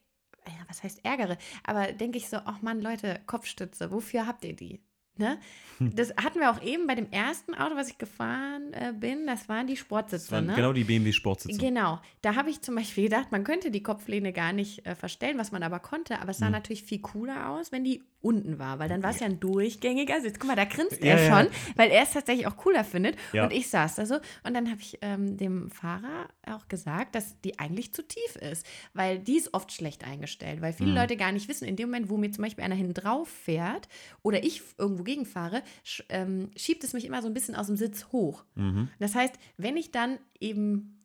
ja, 0.46 0.64
was 0.66 0.82
heißt 0.82 1.04
ärgere, 1.04 1.37
aber 1.64 1.92
denke 1.92 2.16
ich 2.16 2.28
so, 2.30 2.38
ach 2.38 2.62
Mann, 2.62 2.80
Leute, 2.80 3.20
Kopfstütze, 3.26 3.92
wofür 3.92 4.26
habt 4.26 4.44
ihr 4.44 4.56
die? 4.56 4.82
Ne? 5.16 5.38
Hm. 5.78 5.95
Das 5.95 6.14
hatten 6.16 6.40
wir 6.40 6.50
auch 6.50 6.62
eben 6.62 6.87
bei 6.87 6.95
dem 6.95 7.11
ersten 7.11 7.54
Auto, 7.54 7.76
was 7.76 7.88
ich 7.88 7.99
gefahren 7.99 8.73
äh, 8.73 8.92
bin, 8.92 9.26
das 9.26 9.49
waren 9.49 9.66
die 9.66 9.76
Sportsitze. 9.76 10.31
Waren 10.33 10.47
ne? 10.47 10.54
genau 10.54 10.73
die 10.73 10.85
BMW 10.85 11.12
Sportsitze. 11.12 11.59
Genau, 11.59 12.00
da 12.23 12.35
habe 12.35 12.49
ich 12.49 12.62
zum 12.62 12.76
Beispiel 12.76 13.04
gedacht, 13.04 13.31
man 13.31 13.45
könnte 13.45 13.71
die 13.71 13.83
Kopflehne 13.83 14.33
gar 14.33 14.52
nicht 14.52 14.87
äh, 14.87 14.95
verstellen, 14.95 15.38
was 15.38 15.52
man 15.52 15.62
aber 15.62 15.81
konnte, 15.81 16.21
aber 16.21 16.31
es 16.31 16.38
sah 16.38 16.49
natürlich 16.49 16.83
viel 16.85 17.00
cooler 17.00 17.50
aus, 17.50 17.73
wenn 17.73 17.85
die 17.85 18.02
unten 18.22 18.58
war, 18.58 18.78
weil 18.78 18.88
dann 18.88 19.02
war 19.02 19.10
es 19.10 19.20
ja 19.20 19.26
ein 19.26 19.40
durchgängiger 19.40 20.20
Sitz. 20.20 20.38
Guck 20.38 20.48
mal, 20.48 20.56
da 20.56 20.64
grinst 20.64 21.02
Ja, 21.04 21.16
er 21.16 21.22
ja. 21.24 21.38
schon, 21.44 21.52
weil 21.76 21.90
er 21.90 22.04
es 22.04 22.10
tatsächlich 22.12 22.46
auch 22.46 22.56
cooler 22.56 22.84
findet 22.84 23.16
Ja. 23.32 23.44
und 23.44 23.52
ich 23.52 23.68
saß 23.68 23.96
da 23.96 24.06
so 24.06 24.14
und 24.44 24.54
dann 24.54 24.70
habe 24.70 24.80
ich 24.80 24.98
ähm, 25.02 25.36
dem 25.36 25.70
Fahrer 25.70 26.28
auch 26.46 26.68
gesagt, 26.68 27.14
dass 27.14 27.40
die 27.42 27.58
eigentlich 27.58 27.92
zu 27.92 28.06
tief 28.06 28.36
ist, 28.36 28.66
weil 28.94 29.18
die 29.18 29.36
ist 29.36 29.52
oft 29.54 29.72
schlecht 29.72 30.04
eingestellt, 30.04 30.60
weil 30.60 30.72
viele 30.72 30.94
Leute 30.94 31.16
gar 31.16 31.32
nicht 31.32 31.48
wissen, 31.48 31.66
in 31.66 31.76
dem 31.76 31.88
Moment, 31.88 32.08
wo 32.10 32.16
mir 32.16 32.30
zum 32.30 32.42
Beispiel 32.44 32.64
einer 32.64 32.74
hinten 32.74 32.94
drauf 32.94 33.28
fährt 33.28 33.88
oder 34.22 34.42
ich 34.44 34.62
irgendwo 34.78 35.02
gegenfahre, 35.02 35.62
sch 35.84 36.02
ähm, 36.08 36.50
schiebt 36.56 36.84
es 36.84 36.92
mich 36.92 37.04
immer 37.04 37.22
so 37.22 37.28
ein 37.28 37.34
bisschen 37.34 37.54
aus 37.56 37.66
dem 37.66 37.76
Sitz 37.76 38.06
hoch. 38.12 38.44
Mhm. 38.54 38.88
Das 38.98 39.14
heißt, 39.14 39.34
wenn 39.56 39.76
ich 39.76 39.90
dann 39.90 40.18
eben, 40.40 40.98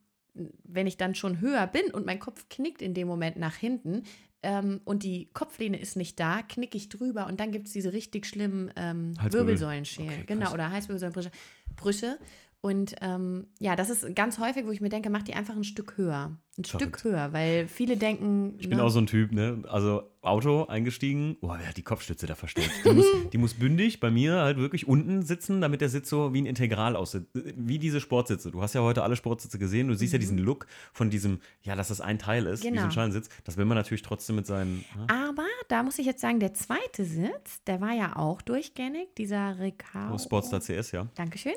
wenn 0.64 0.86
ich 0.86 0.98
dann 0.98 1.16
schon 1.16 1.42
höher 1.42 1.66
bin 1.66 1.90
und 1.92 2.06
mein 2.06 2.20
Kopf 2.20 2.46
knickt 2.50 2.82
in 2.84 2.94
dem 2.94 3.08
Moment 3.08 3.38
nach 3.38 3.56
hinten 3.56 4.04
ähm, 4.44 4.82
und 4.86 5.04
die 5.04 5.30
Kopflehne 5.34 5.80
ist 5.80 5.96
nicht 5.96 6.20
da, 6.20 6.42
knicke 6.42 6.78
ich 6.78 6.90
drüber 6.90 7.28
und 7.28 7.40
dann 7.40 7.52
gibt 7.52 7.68
es 7.68 7.74
diese 7.74 7.94
richtig 7.94 8.26
schlimmen 8.26 8.72
ähm. 8.76 9.14
Wirbelsäulenschäden. 9.22 10.10
Okay, 10.10 10.24
genau, 10.26 10.54
oder 10.54 10.72
Halswirbelsäulenbrüche. 10.72 11.32
Brüche. 11.76 12.18
Und 12.60 12.96
ähm, 13.02 13.48
ja, 13.60 13.76
das 13.76 13.90
ist 13.90 14.16
ganz 14.16 14.40
häufig, 14.40 14.66
wo 14.66 14.72
ich 14.72 14.82
mir 14.82 14.90
denke, 14.90 15.10
mach 15.10 15.22
die 15.22 15.36
einfach 15.36 15.56
ein 15.56 15.64
Stück 15.64 15.96
höher. 15.98 16.38
Ein 16.58 16.64
Verrückt. 16.64 17.00
Stück 17.00 17.04
höher, 17.04 17.32
weil 17.32 17.68
viele 17.68 17.98
denken. 17.98 18.56
Ich 18.60 18.68
bin 18.68 18.80
auch 18.80 18.90
so 18.90 19.00
ein 19.00 19.06
Typ, 19.06 19.32
ne? 19.32 19.64
Also 19.70 20.04
Auto 20.22 20.66
eingestiegen, 20.66 21.38
oh, 21.42 21.50
wer 21.58 21.68
hat 21.68 21.78
die 21.78 21.84
Kopfstütze 21.84 22.26
da 22.28 22.36
verstellt? 22.36 22.70
Die 22.86 22.92
muss, 22.92 23.06
die 23.34 23.38
muss 23.38 23.54
bündig 23.54 24.00
bei 24.00 24.10
mir 24.12 24.34
halt 24.42 24.58
wirklich 24.58 24.88
unten 24.88 25.22
sitzen, 25.22 25.62
damit 25.62 25.82
der 25.82 25.90
Sitz 25.90 26.10
so 26.10 26.34
wie 26.34 26.42
ein 26.42 26.46
Integral 26.46 26.96
aussieht. 26.96 27.26
Wie 27.34 27.80
diese 27.80 28.02
Sportsitze. 28.02 28.52
Du 28.52 28.62
hast 28.62 28.74
ja 28.74 28.82
heute 28.82 29.04
alle 29.04 29.16
Sportsitze 29.16 29.58
gesehen. 29.60 29.88
Du 29.88 29.94
siehst 29.96 30.14
ja 30.14 30.20
diesen 30.20 30.38
Look 30.38 30.68
von 30.92 31.10
diesem, 31.10 31.40
ja, 31.62 31.76
dass 31.76 31.88
das 31.90 32.02
ein 32.02 32.20
Teil 32.20 32.46
ist, 32.48 32.64
wie 32.64 32.68
so 32.68 32.70
Mhm. 32.72 32.74
Genau. 32.76 32.86
ein 32.88 32.92
Schalensitz. 32.92 33.30
Das 33.44 33.58
will 33.58 33.66
man 33.66 33.76
natürlich 33.78 34.02
trotzdem 34.02 34.36
mit 34.38 34.46
seinen. 34.48 34.78
Ne? 34.98 35.06
Aber 35.10 35.46
da 35.70 35.84
muss 35.84 35.98
ich 36.00 36.06
jetzt 36.06 36.22
sagen, 36.22 36.40
der 36.40 36.54
zweite 36.54 37.06
Sitz, 37.06 37.64
der 37.66 37.80
war 37.82 37.94
ja 37.94 38.16
auch 38.16 38.42
durchgängig, 38.42 39.16
dieser 39.16 39.60
Recaro. 39.60 40.16
Oh, 40.16 40.18
Sportstar 40.18 40.60
CS, 40.62 40.92
ja. 40.92 41.08
Dankeschön. 41.16 41.54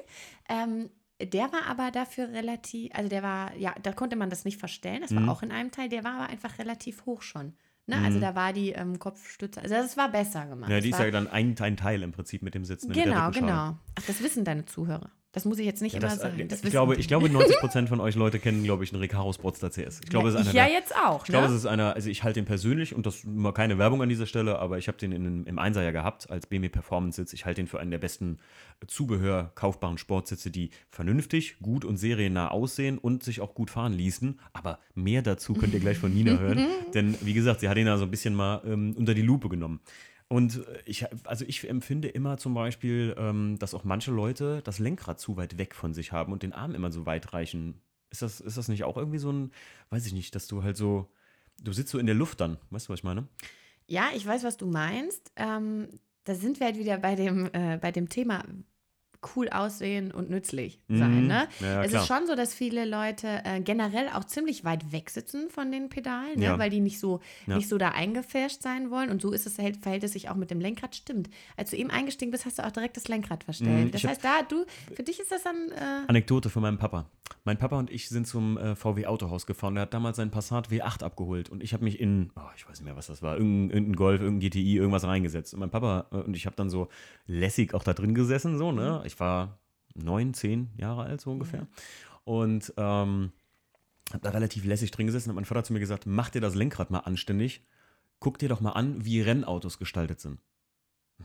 Ähm, 0.49 0.91
der 1.23 1.53
war 1.53 1.67
aber 1.69 1.91
dafür 1.91 2.29
relativ, 2.31 2.91
also 2.95 3.09
der 3.11 3.23
war, 3.23 3.55
ja, 3.57 3.75
da 3.83 3.93
konnte 3.93 4.17
man 4.17 4.31
das 4.31 4.45
nicht 4.47 4.59
verstellen, 4.59 5.03
das 5.03 5.15
war 5.15 5.21
Mhm. 5.23 5.29
auch 5.29 5.43
in 5.43 5.53
einem 5.53 5.71
Teil, 5.71 5.89
der 5.91 6.03
war 6.05 6.15
aber 6.15 6.29
einfach 6.31 6.59
relativ 6.59 7.05
hoch 7.05 7.21
schon. 7.23 7.53
Ne? 7.91 8.05
Also 8.05 8.21
da 8.21 8.35
war 8.35 8.53
die 8.53 8.71
ähm, 8.71 8.99
Kopfstütze, 8.99 9.61
also 9.61 9.75
das 9.75 9.97
war 9.97 10.11
besser 10.11 10.47
gemacht. 10.47 10.71
Ja, 10.71 10.77
Das 10.77 10.85
die 10.85 10.91
ist 10.91 10.99
war, 10.99 11.07
ja 11.07 11.11
dann 11.13 11.27
ein, 11.29 11.55
ein 11.61 11.77
Teil 11.77 12.03
im 12.03 12.13
Prinzip 12.13 12.43
mit 12.43 12.55
dem 12.55 12.65
Sitz. 12.65 12.85
mit 12.87 12.97
der 12.97 13.05
Genau, 13.05 13.31
genau. 13.31 13.77
Ach, 13.97 14.03
das 14.07 14.23
wissen 14.23 14.45
deine 14.45 14.65
Zuhörer. 14.65 15.11
Das 15.33 15.45
muss 15.45 15.59
ich 15.61 15.67
jetzt 15.67 15.81
nicht 15.81 15.93
Ja, 15.93 16.01
immer 16.01 16.09
das, 16.09 16.19
sagen. 16.19 16.41
äh, 16.41 16.47
Das 16.47 16.65
ich, 16.65 16.71
glaube, 16.71 16.95
die. 16.95 17.01
ich 17.01 17.09
glaube, 17.09 17.29
90% 17.29 17.87
von 17.87 18.01
euch 18.01 18.17
Leute 18.17 18.41
kennen, 18.41 18.65
glaube 18.65 18.83
ich, 18.83 18.93
einen 18.93 19.01
Recaro 19.01 19.33
Sportster 19.33 19.71
CS. 19.71 20.01
Ich 20.03 20.11
glaube, 20.11 20.29
es 20.29 20.35
ist 20.35 20.41
einer 20.49 20.53
ja 20.55 20.65
der, 20.65 20.73
jetzt 20.73 20.95
auch. 20.97 21.21
Ich 21.25 21.31
glaube, 21.31 21.47
ne? 21.47 21.53
es 21.55 21.59
ist 21.61 21.67
einer, 21.67 21.95
also 21.95 22.11
ich 22.11 22.25
halte 22.25 22.41
den 22.41 22.47
persönlich 22.47 22.95
und 22.95 23.07
das 23.07 23.23
mal 23.25 23.53
keine 23.53 23.79
Werbung 23.79 24.03
an 24.03 24.09
dieser 24.09 24.27
Stelle, 24.27 24.59
aber 24.59 24.79
ich 24.79 24.89
habe 24.89 24.99
den 24.99 25.13
in, 25.13 25.45
im 25.45 25.59
Einser 25.61 25.83
ja 25.85 25.93
gehabt 25.93 26.29
als 26.31 26.47
BMW 26.47 26.69
Performance 26.69 27.17
Sitz. 27.17 27.33
Ich 27.33 27.47
halte 27.47 27.61
den 27.63 27.69
für 27.69 27.79
einen 27.79 27.93
der 27.93 27.99
besten 27.99 28.39
Zubehör 28.87 29.53
kaufbaren 29.55 29.99
Sportsitze, 29.99 30.51
die 30.51 30.71
vernünftig, 30.89 31.59
gut 31.61 31.85
und 31.85 31.97
seriennah 31.97 32.49
aussehen 32.49 32.99
und 32.99 33.23
sich 33.23 33.41
auch 33.41 33.55
gut 33.55 33.71
fahren 33.71 33.93
ließen. 33.93 34.41
Aber 34.53 34.79
mehr 34.95 35.23
dazu 35.23 35.55
könnt 35.55 35.75
ihr 35.75 35.81
gleich 35.81 35.99
von 35.99 36.13
Nina 36.13 36.39
hören, 36.41 36.67
denn 36.95 37.15
wie 37.21 37.35
gesagt, 37.35 37.61
sie 37.61 37.69
hat 37.69 37.77
ihn 37.79 37.87
da 37.87 37.99
so 37.99 38.05
ein 38.05 38.11
bisschen 38.11 38.35
mal 38.35 38.63
ähm, 38.67 38.95
unter 38.97 39.15
die 39.15 39.23
Lupe 39.23 39.49
genommen. 39.49 39.81
Und 40.33 40.65
äh, 40.65 40.83
ich, 40.87 41.07
also 41.27 41.45
ich 41.45 41.69
empfinde 41.69 42.09
immer 42.09 42.37
zum 42.39 42.55
Beispiel, 42.55 43.15
ähm, 43.19 43.59
dass 43.59 43.75
auch 43.75 43.85
manche 43.85 44.13
Leute 44.13 44.63
das 44.63 44.79
Lenkrad 44.79 45.19
zu 45.19 45.37
weit 45.37 45.59
weg 45.59 45.75
von 45.75 45.93
sich 45.93 46.13
haben 46.13 46.33
und 46.33 46.45
den 46.45 46.53
Arm 46.53 46.75
immer 46.75 46.93
so 46.93 47.05
weit 47.05 47.33
reichen. 47.33 47.81
Ist 48.11 48.23
das, 48.23 48.41
ist 48.41 48.57
das 48.57 48.69
nicht 48.69 48.85
auch 48.85 48.97
irgendwie 48.97 49.19
so 49.19 49.33
ein, 49.33 49.51
weiß 49.91 50.07
ich 50.07 50.13
nicht, 50.13 50.35
dass 50.35 50.47
du 50.47 50.63
halt 50.63 50.77
so, 50.77 51.11
du 51.61 51.73
sitzt 51.73 51.91
so 51.91 51.99
in 51.99 52.07
der 52.07 52.15
Luft 52.15 52.41
dann, 52.41 52.59
weißt 52.71 52.89
du, 52.89 52.93
was 52.93 53.01
ich 53.01 53.05
meine? 53.05 53.27
Ja, 53.87 54.11
ich 54.15 54.25
weiß, 54.25 54.45
was 54.45 54.57
du 54.57 54.67
meinst. 54.67 55.33
Ähm, 55.35 55.89
da 56.23 56.37
sind 56.37 56.61
wir 56.61 56.67
halt 56.67 56.79
wieder 56.79 56.99
bei 56.99 57.17
dem, 57.17 57.51
äh, 57.53 57.79
bei 57.79 57.91
dem 57.91 58.09
Thema 58.09 58.45
cool 59.37 59.49
aussehen 59.49 60.13
und 60.13 60.31
nützlich 60.31 60.81
sein. 60.89 61.23
Mhm. 61.23 61.27
Ne? 61.27 61.49
Ja, 61.61 61.83
es 61.83 61.91
klar. 61.91 62.03
ist 62.03 62.09
schon 62.09 62.27
so, 62.27 62.35
dass 62.35 62.55
viele 62.55 62.85
Leute 62.85 63.27
äh, 63.45 63.61
generell 63.61 64.09
auch 64.15 64.25
ziemlich 64.25 64.65
weit 64.65 64.93
weg 64.93 65.11
sitzen 65.11 65.51
von 65.51 65.71
den 65.71 65.89
Pedalen, 65.89 66.39
ne? 66.39 66.45
Ja. 66.45 66.59
weil 66.59 66.71
die 66.71 66.81
nicht 66.81 66.99
so, 66.99 67.21
Ja. 67.47 67.57
nicht 67.57 67.69
so 67.69 67.79
da 67.79 67.91
eingefärscht 67.91 68.63
sein 68.63 68.91
wollen. 68.91 69.11
Und 69.11 69.21
so 69.23 69.33
ist 69.33 69.47
es, 69.47 69.55
verhält, 69.55 70.05
es 70.05 70.13
sich 70.13 70.29
auch 70.29 70.37
mit 70.37 70.51
dem 70.51 70.61
Lenkrad. 70.61 70.95
Stimmt. 70.97 71.29
Als 71.57 71.71
du 71.71 71.77
eben 71.77 71.91
eingestiegen 71.91 72.31
bist, 72.31 72.47
hast 72.47 72.59
du 72.59 72.67
auch 72.67 72.73
direkt 72.73 72.97
das 72.97 73.09
Lenkrad 73.09 73.45
verstellt. 73.45 73.87
Mhm, 73.87 73.91
das 73.91 74.05
heißt, 74.05 74.25
da, 74.25 74.43
du, 74.49 74.65
für 74.95 75.03
dich 75.03 75.21
ist 75.21 75.31
das 75.31 75.43
dann. 75.43 75.71
Äh, 75.71 76.09
Anekdote 76.09 76.51
von 76.51 76.63
meinem 76.63 76.79
Papa. 76.79 77.07
Mein 77.45 77.59
Papa 77.59 77.79
und 77.79 77.91
ich 77.91 78.09
sind 78.09 78.27
zum 78.27 78.59
äh, 78.59 78.75
VW 78.75 79.07
Autohaus 79.07 79.47
gefahren. 79.47 79.75
Der 79.75 79.83
hat 79.83 79.95
damals 79.95 80.17
seinen 80.17 80.31
Passat 80.31 80.69
W8 80.69 81.03
abgeholt 81.03 81.49
und 81.49 81.63
ich 81.63 81.73
habe 81.73 81.85
mich 81.85 81.99
in, 82.01 82.31
oh, 82.37 82.41
ich 82.57 82.69
weiß 82.69 82.81
nicht 82.81 82.85
mehr, 82.85 82.97
was 82.97 83.07
das 83.07 83.23
war, 83.23 83.37
irgendein, 83.37 83.71
irgendein 83.71 83.97
Golf, 83.97 84.21
irgendein 84.21 84.51
GTI, 84.51 84.77
irgendwas 84.77 85.05
reingesetzt. 85.05 85.55
Und 85.55 85.61
mein 85.61 85.71
Papa 85.71 86.07
äh, 86.13 86.17
und 86.17 86.37
ich 86.37 86.47
habe 86.47 86.57
dann 86.57 86.69
so 86.71 86.89
lässig 87.27 87.73
auch 87.75 87.83
da 87.83 87.95
drin 87.95 88.15
gesessen, 88.15 88.59
so, 88.59 88.73
ne? 88.73 89.03
Ich 89.11 89.19
war 89.19 89.59
neun, 89.95 90.35
zehn 90.35 90.71
Jahre 90.77 91.03
alt, 91.03 91.21
so 91.21 91.33
ungefähr. 91.33 91.67
Und 92.23 92.73
ähm, 92.77 93.33
habe 94.13 94.23
da 94.23 94.31
relativ 94.31 94.65
lässig 94.65 94.93
drin 94.93 95.07
gesessen 95.07 95.31
und 95.31 95.37
mein 95.37 95.45
Vater 95.45 95.59
hat 95.59 95.67
zu 95.67 95.73
mir 95.73 95.81
gesagt, 95.81 96.07
mach 96.07 96.31
dir 96.31 96.41
das 96.41 96.55
Lenkrad 96.55 96.93
mal 96.93 97.01
anständig, 97.01 97.67
guck 98.21 98.39
dir 98.39 98.49
doch 98.49 98.61
mal 98.61 98.73
an, 98.73 99.05
wie 99.05 99.21
Rennautos 99.21 99.79
gestaltet 99.79 100.21
sind. 100.21 100.39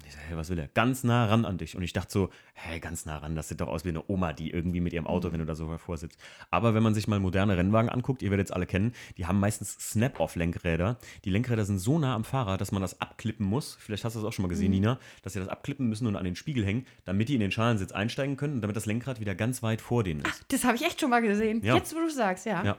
Ich 0.05 0.13
sag, 0.13 0.21
hey, 0.27 0.37
was 0.37 0.49
will 0.49 0.59
er? 0.59 0.67
Ganz 0.67 1.03
nah 1.03 1.25
ran 1.25 1.45
an 1.45 1.57
dich. 1.57 1.75
Und 1.75 1.83
ich 1.83 1.93
dachte 1.93 2.11
so, 2.11 2.29
hey, 2.53 2.79
ganz 2.79 3.05
nah 3.05 3.17
ran, 3.17 3.35
das 3.35 3.49
sieht 3.49 3.61
doch 3.61 3.67
aus 3.67 3.85
wie 3.85 3.89
eine 3.89 4.03
Oma, 4.07 4.33
die 4.33 4.51
irgendwie 4.51 4.79
mit 4.79 4.93
ihrem 4.93 5.07
Auto, 5.07 5.31
wenn 5.31 5.39
du 5.39 5.45
da 5.45 5.55
so 5.55 5.69
davor 5.69 5.97
sitzt. 5.97 6.19
Aber 6.51 6.73
wenn 6.73 6.83
man 6.83 6.93
sich 6.93 7.07
mal 7.07 7.19
moderne 7.19 7.57
Rennwagen 7.57 7.89
anguckt, 7.89 8.21
ihr 8.21 8.31
werdet 8.31 8.47
es 8.47 8.51
alle 8.51 8.65
kennen, 8.65 8.93
die 9.17 9.25
haben 9.25 9.39
meistens 9.39 9.77
Snap-Off-Lenkräder. 9.79 10.97
Die 11.23 11.29
Lenkräder 11.29 11.65
sind 11.65 11.79
so 11.79 11.99
nah 11.99 12.15
am 12.15 12.23
Fahrer, 12.23 12.57
dass 12.57 12.71
man 12.71 12.81
das 12.81 13.01
abklippen 13.01 13.45
muss. 13.45 13.77
Vielleicht 13.79 14.03
hast 14.03 14.15
du 14.15 14.19
das 14.19 14.27
auch 14.27 14.33
schon 14.33 14.43
mal 14.43 14.49
gesehen, 14.49 14.71
Nina, 14.71 14.99
dass 15.23 15.33
sie 15.33 15.39
das 15.39 15.49
abklippen 15.49 15.87
müssen 15.87 16.07
und 16.07 16.15
an 16.15 16.25
den 16.25 16.35
Spiegel 16.35 16.65
hängen, 16.65 16.85
damit 17.05 17.29
die 17.29 17.35
in 17.35 17.39
den 17.39 17.51
Schalensitz 17.51 17.91
einsteigen 17.91 18.37
können 18.37 18.55
und 18.55 18.61
damit 18.61 18.75
das 18.75 18.85
Lenkrad 18.85 19.19
wieder 19.19 19.35
ganz 19.35 19.63
weit 19.63 19.81
vor 19.81 20.03
denen 20.03 20.21
ist. 20.21 20.45
Das 20.49 20.63
habe 20.63 20.75
ich 20.75 20.83
echt 20.83 20.99
schon 20.99 21.09
mal 21.09 21.21
gesehen. 21.21 21.63
Ja. 21.63 21.75
Jetzt, 21.75 21.95
wo 21.95 21.99
du 21.99 22.09
sagst, 22.09 22.45
ja. 22.45 22.63
Ja. 22.63 22.77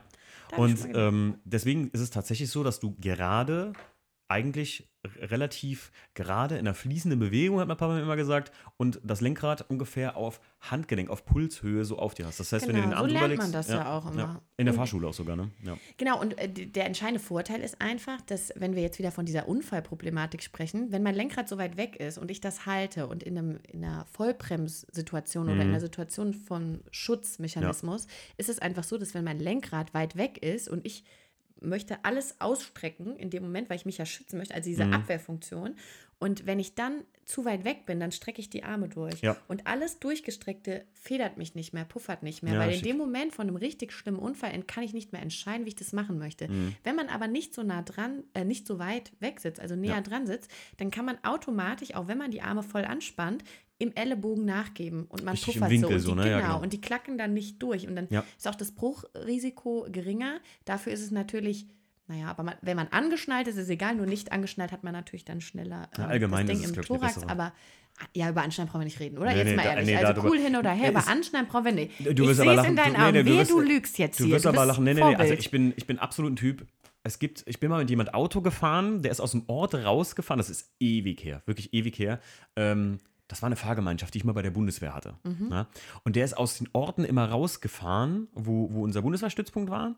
Und 0.55 0.79
ähm, 0.93 1.35
deswegen 1.43 1.89
ist 1.89 1.99
es 1.99 2.09
tatsächlich 2.09 2.49
so, 2.49 2.63
dass 2.63 2.79
du 2.79 2.95
gerade 2.99 3.73
eigentlich 4.29 4.89
relativ 5.21 5.91
gerade 6.15 6.55
in 6.55 6.61
einer 6.67 6.73
fließenden 6.73 7.17
Bewegung, 7.17 7.59
hat 7.61 7.67
mein 7.69 7.77
Papa 7.77 7.93
mir 7.93 8.01
immer 8.01 8.17
gesagt, 8.17 8.51
und 8.75 8.99
das 9.03 9.21
Lenkrad 9.21 9.69
ungefähr 9.69 10.17
auf 10.17 10.41
Handgelenk, 10.59 11.09
auf 11.09 11.23
Pulshöhe 11.25 11.85
so 11.85 11.97
auf 11.97 12.13
dir 12.13 12.25
hast. 12.25 12.39
Das 12.41 12.51
heißt, 12.51 12.67
wenn 12.67 12.75
du 12.75 12.81
Genau, 12.81 12.91
den 12.91 12.97
so 12.97 13.03
Arm 13.03 13.07
lernt 13.13 13.31
drüber 13.31 13.43
man 13.43 13.51
das 13.53 13.69
ja 13.69 13.97
auch 13.97 14.11
immer. 14.11 14.41
In 14.57 14.65
der 14.65 14.73
Fahrschule 14.73 15.07
auch 15.07 15.13
sogar, 15.13 15.37
ne? 15.37 15.49
Ja. 15.63 15.77
Genau, 15.95 16.19
und 16.19 16.37
äh, 16.37 16.49
der 16.49 16.85
entscheidende 16.87 17.21
Vorteil 17.21 17.61
ist 17.61 17.79
einfach, 17.79 18.19
dass, 18.21 18.51
wenn 18.57 18.75
wir 18.75 18.81
jetzt 18.81 18.99
wieder 18.99 19.11
von 19.11 19.25
dieser 19.25 19.47
Unfallproblematik 19.47 20.43
sprechen, 20.43 20.91
wenn 20.91 21.03
mein 21.03 21.15
Lenkrad 21.15 21.47
so 21.47 21.57
weit 21.57 21.77
weg 21.77 21.95
ist 21.95 22.17
und 22.17 22.29
ich 22.29 22.41
das 22.41 22.65
halte 22.65 23.07
und 23.07 23.23
in, 23.23 23.37
einem, 23.37 23.59
in 23.71 23.85
einer 23.85 24.05
Vollbremssituation 24.11 25.45
oder 25.45 25.55
Mhm. 25.55 25.61
in 25.61 25.67
einer 25.69 25.79
Situation 25.79 26.33
von 26.33 26.81
Schutzmechanismus, 26.91 28.07
ist 28.37 28.49
es 28.49 28.59
einfach 28.59 28.83
so, 28.83 28.97
dass 28.97 29.13
wenn 29.13 29.23
mein 29.23 29.39
Lenkrad 29.39 29.93
weit 29.93 30.17
weg 30.17 30.37
ist 30.43 30.67
und 30.67 30.85
ich 30.85 31.03
möchte 31.61 32.03
alles 32.03 32.39
ausstrecken 32.41 33.15
in 33.15 33.29
dem 33.29 33.43
Moment, 33.43 33.69
weil 33.69 33.77
ich 33.77 33.85
mich 33.85 33.97
ja 33.97 34.05
schützen 34.05 34.37
möchte, 34.37 34.53
also 34.53 34.69
diese 34.69 34.85
Mhm. 34.85 34.93
Abwehrfunktion. 34.93 35.75
Und 36.19 36.47
wenn 36.47 36.57
ich 36.59 36.73
dann 36.73 37.03
zu 37.25 37.45
weit 37.45 37.63
weg 37.63 37.85
bin, 37.85 37.99
dann 37.99 38.11
strecke 38.11 38.41
ich 38.41 38.49
die 38.49 38.63
Arme 38.63 38.89
durch. 38.89 39.21
Ja. 39.21 39.37
Und 39.47 39.67
alles 39.67 39.99
Durchgestreckte 39.99 40.83
federt 40.93 41.37
mich 41.37 41.53
nicht 41.53 41.73
mehr, 41.73 41.85
puffert 41.85 42.23
nicht 42.23 42.41
mehr, 42.41 42.53
Ja, 42.55 42.59
weil 42.59 42.73
in 42.73 42.81
dem 42.81 42.97
Moment 42.97 43.33
von 43.35 43.47
einem 43.47 43.55
richtig 43.55 43.91
schlimmen 43.93 44.17
Unfall 44.17 44.51
kann 44.63 44.83
ich 44.83 44.93
nicht 44.93 45.11
mehr 45.13 45.21
entscheiden, 45.21 45.65
wie 45.65 45.69
ich 45.69 45.75
das 45.75 45.93
machen 45.93 46.17
möchte. 46.17 46.47
Mhm. 46.51 46.75
Wenn 46.83 46.95
man 46.95 47.09
aber 47.09 47.27
nicht 47.27 47.53
so 47.53 47.61
nah 47.61 47.83
dran, 47.83 48.23
äh, 48.33 48.43
nicht 48.45 48.65
so 48.65 48.79
weit 48.79 49.11
weg 49.19 49.39
sitzt, 49.39 49.59
also 49.59 49.75
näher 49.75 49.95
Ja. 49.95 50.01
dran 50.01 50.25
sitzt, 50.25 50.49
dann 50.77 50.89
kann 50.89 51.05
man 51.05 51.17
automatisch, 51.23 51.93
auch 51.93 52.07
wenn 52.07 52.17
man 52.17 52.31
die 52.31 52.41
Arme 52.41 52.63
voll 52.63 52.85
anspannt, 52.85 53.43
im 53.79 53.93
Ellenbogen 53.95 54.43
nachgeben 54.45 55.05
und 55.09 55.23
man 55.23 55.33
Richtig 55.33 55.55
puffert 55.55 55.69
Winkel 55.69 55.99
so. 55.99 56.11
Und 56.11 56.17
so, 56.17 56.23
die, 56.23 56.27
ne? 56.27 56.31
Ja, 56.31 56.37
genau, 56.39 56.53
genau. 56.53 56.63
und 56.63 56.73
die 56.73 56.81
klacken 56.81 57.17
dann 57.17 57.33
nicht 57.33 57.61
durch. 57.61 57.87
Und 57.87 57.95
dann 57.95 58.07
Ja. 58.09 58.23
ist 58.37 58.47
auch 58.47 58.55
das 58.55 58.71
Bruchrisiko 58.71 59.87
geringer. 59.91 60.39
Dafür 60.65 60.93
ist 60.93 61.01
es 61.01 61.11
natürlich, 61.11 61.67
naja, 62.07 62.27
aber 62.27 62.43
man, 62.43 62.55
wenn 62.61 62.75
man 62.77 62.87
angeschnallt 62.89 63.47
ist, 63.47 63.55
ist 63.55 63.63
es 63.63 63.69
egal, 63.69 63.95
nur 63.95 64.05
nicht 64.05 64.31
angeschnallt 64.31 64.71
hat 64.71 64.83
man 64.83 64.93
natürlich 64.93 65.25
dann 65.25 65.41
schneller 65.41 65.89
Ja, 65.97 66.05
ähm, 66.05 66.09
allgemein 66.09 66.47
das 66.47 66.59
Ding 66.61 66.69
im 66.73 66.81
Thorax. 66.81 67.23
Aber 67.27 67.53
ja, 68.15 68.29
über 68.29 68.43
Anschnallen 68.43 68.69
brauchen 68.69 68.81
wir 68.81 68.85
nicht 68.85 68.99
reden, 68.99 69.17
oder? 69.17 69.31
Nee, 69.31 69.37
jetzt 69.39 69.47
nee, 69.49 69.55
mal 69.55 69.63
ehrlich. 69.65 69.85
nee, 69.87 69.95
also 69.97 70.21
cool 70.23 70.37
hin 70.39 70.55
oder 70.55 70.71
her, 70.71 70.91
über 70.91 70.99
ist- 70.99 71.07
Anschnallen 71.07 71.47
brauchen 71.47 71.65
wir 71.65 71.71
nicht. 71.71 71.99
Du 71.99 72.09
ich 72.09 72.17
wirst 72.29 72.35
sehe 72.39 72.49
aber 72.49 72.61
es 72.61 72.67
in 72.67 72.75
lachen. 72.75 72.93
deinen 72.93 72.95
Augen. 72.95 73.13
du 73.15 73.25
Wehe, 73.25 73.39
wirst- 73.39 73.51
du 73.51 73.59
lügst 73.59 73.97
jetzt 73.97 74.19
Du 74.19 74.25
hier. 74.25 74.33
wirst 74.35 74.45
du 74.45 74.49
aber 74.49 74.57
bist 74.59 74.67
lachen. 74.69 74.83
Nee, 74.83 74.93
nee, 74.93 75.03
nee. 75.03 75.15
Also 75.15 75.33
ich 75.33 75.49
bin, 75.51 75.73
ich 75.75 75.87
bin 75.87 75.97
absolut 75.99 76.31
ein 76.31 76.35
Typ. 76.35 76.65
Es 77.03 77.19
gibt, 77.19 77.43
ich 77.47 77.59
bin 77.59 77.69
mal 77.69 77.79
mit 77.79 77.89
jemand 77.89 78.13
Auto 78.13 78.41
gefahren, 78.41 79.01
der 79.01 79.11
ist 79.11 79.19
aus 79.19 79.31
dem 79.31 79.43
Ort 79.47 79.73
rausgefahren. 79.75 80.37
Das 80.39 80.49
ist 80.49 80.71
ewig 80.79 81.23
her, 81.23 81.41
wirklich 81.45 81.73
ewig 81.73 81.97
her. 81.97 82.19
Ähm, 82.55 82.99
das 83.27 83.41
war 83.41 83.47
eine 83.47 83.55
Fahrgemeinschaft, 83.55 84.13
die 84.13 84.19
ich 84.19 84.23
mal 84.23 84.33
bei 84.33 84.41
der 84.41 84.51
Bundeswehr 84.51 84.93
hatte. 84.93 85.15
Mhm. 85.23 85.47
Na? 85.49 85.67
Und 86.03 86.15
der 86.15 86.25
ist 86.25 86.37
aus 86.37 86.57
den 86.57 86.69
Orten 86.73 87.03
immer 87.03 87.29
rausgefahren, 87.29 88.27
wo, 88.33 88.71
wo 88.73 88.83
unser 88.83 89.01
Bundeswehrstützpunkt 89.01 89.69
war. 89.69 89.95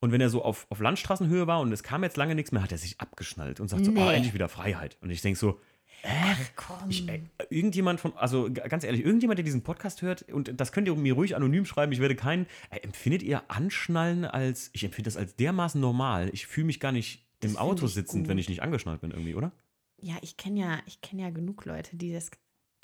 Und 0.00 0.12
wenn 0.12 0.20
er 0.20 0.28
so 0.28 0.44
auf, 0.44 0.66
auf 0.68 0.80
Landstraßenhöhe 0.80 1.46
war 1.46 1.60
und 1.60 1.72
es 1.72 1.82
kam 1.82 2.02
jetzt 2.02 2.16
lange 2.18 2.34
nichts 2.34 2.52
mehr, 2.52 2.62
hat 2.62 2.72
er 2.72 2.78
sich 2.78 3.00
abgeschnallt 3.00 3.60
und 3.60 3.68
sagt 3.68 3.84
so, 3.84 3.90
Nee. 3.90 4.02
oh, 4.02 4.10
endlich 4.10 4.34
wieder 4.34 4.48
Freiheit. 4.50 4.98
Und 5.00 5.08
ich 5.10 5.22
denke 5.22 5.38
so, 5.38 5.58
Ach 6.04 6.38
komm. 6.54 6.90
ich, 6.90 7.08
äh, 7.08 7.22
irgendjemand 7.48 7.98
von, 7.98 8.12
also 8.16 8.50
ganz 8.52 8.84
ehrlich, 8.84 9.02
irgendjemand, 9.04 9.38
der 9.38 9.44
diesen 9.44 9.62
Podcast 9.62 10.02
hört, 10.02 10.30
und 10.30 10.60
das 10.60 10.70
könnt 10.70 10.86
ihr 10.86 10.94
mir 10.94 11.14
ruhig 11.14 11.34
anonym 11.34 11.64
schreiben, 11.64 11.90
ich 11.92 12.00
werde 12.00 12.14
keinen, 12.14 12.46
äh, 12.70 12.80
empfindet 12.80 13.22
ihr 13.22 13.50
Anschnallen 13.50 14.26
als, 14.26 14.68
ich 14.74 14.84
empfinde 14.84 15.08
das 15.08 15.16
als 15.16 15.34
dermaßen 15.36 15.80
normal, 15.80 16.28
ich 16.34 16.46
fühle 16.46 16.66
mich 16.66 16.78
gar 16.78 16.92
nicht 16.92 17.26
Das 17.40 17.50
im 17.52 17.56
Auto 17.56 17.86
sitzend, 17.86 18.28
wenn 18.28 18.36
gut. 18.36 18.42
ich 18.42 18.48
nicht 18.50 18.62
angeschnallt 18.62 19.00
bin 19.00 19.10
irgendwie, 19.10 19.34
oder? 19.34 19.50
Ja, 19.98 20.16
ich 20.20 20.36
kenne 20.36 20.60
ja, 20.60 20.78
ich 20.86 21.00
kenne 21.00 21.22
ja 21.22 21.30
genug 21.30 21.64
Leute, 21.64 21.96
die 21.96 22.12
das, 22.12 22.30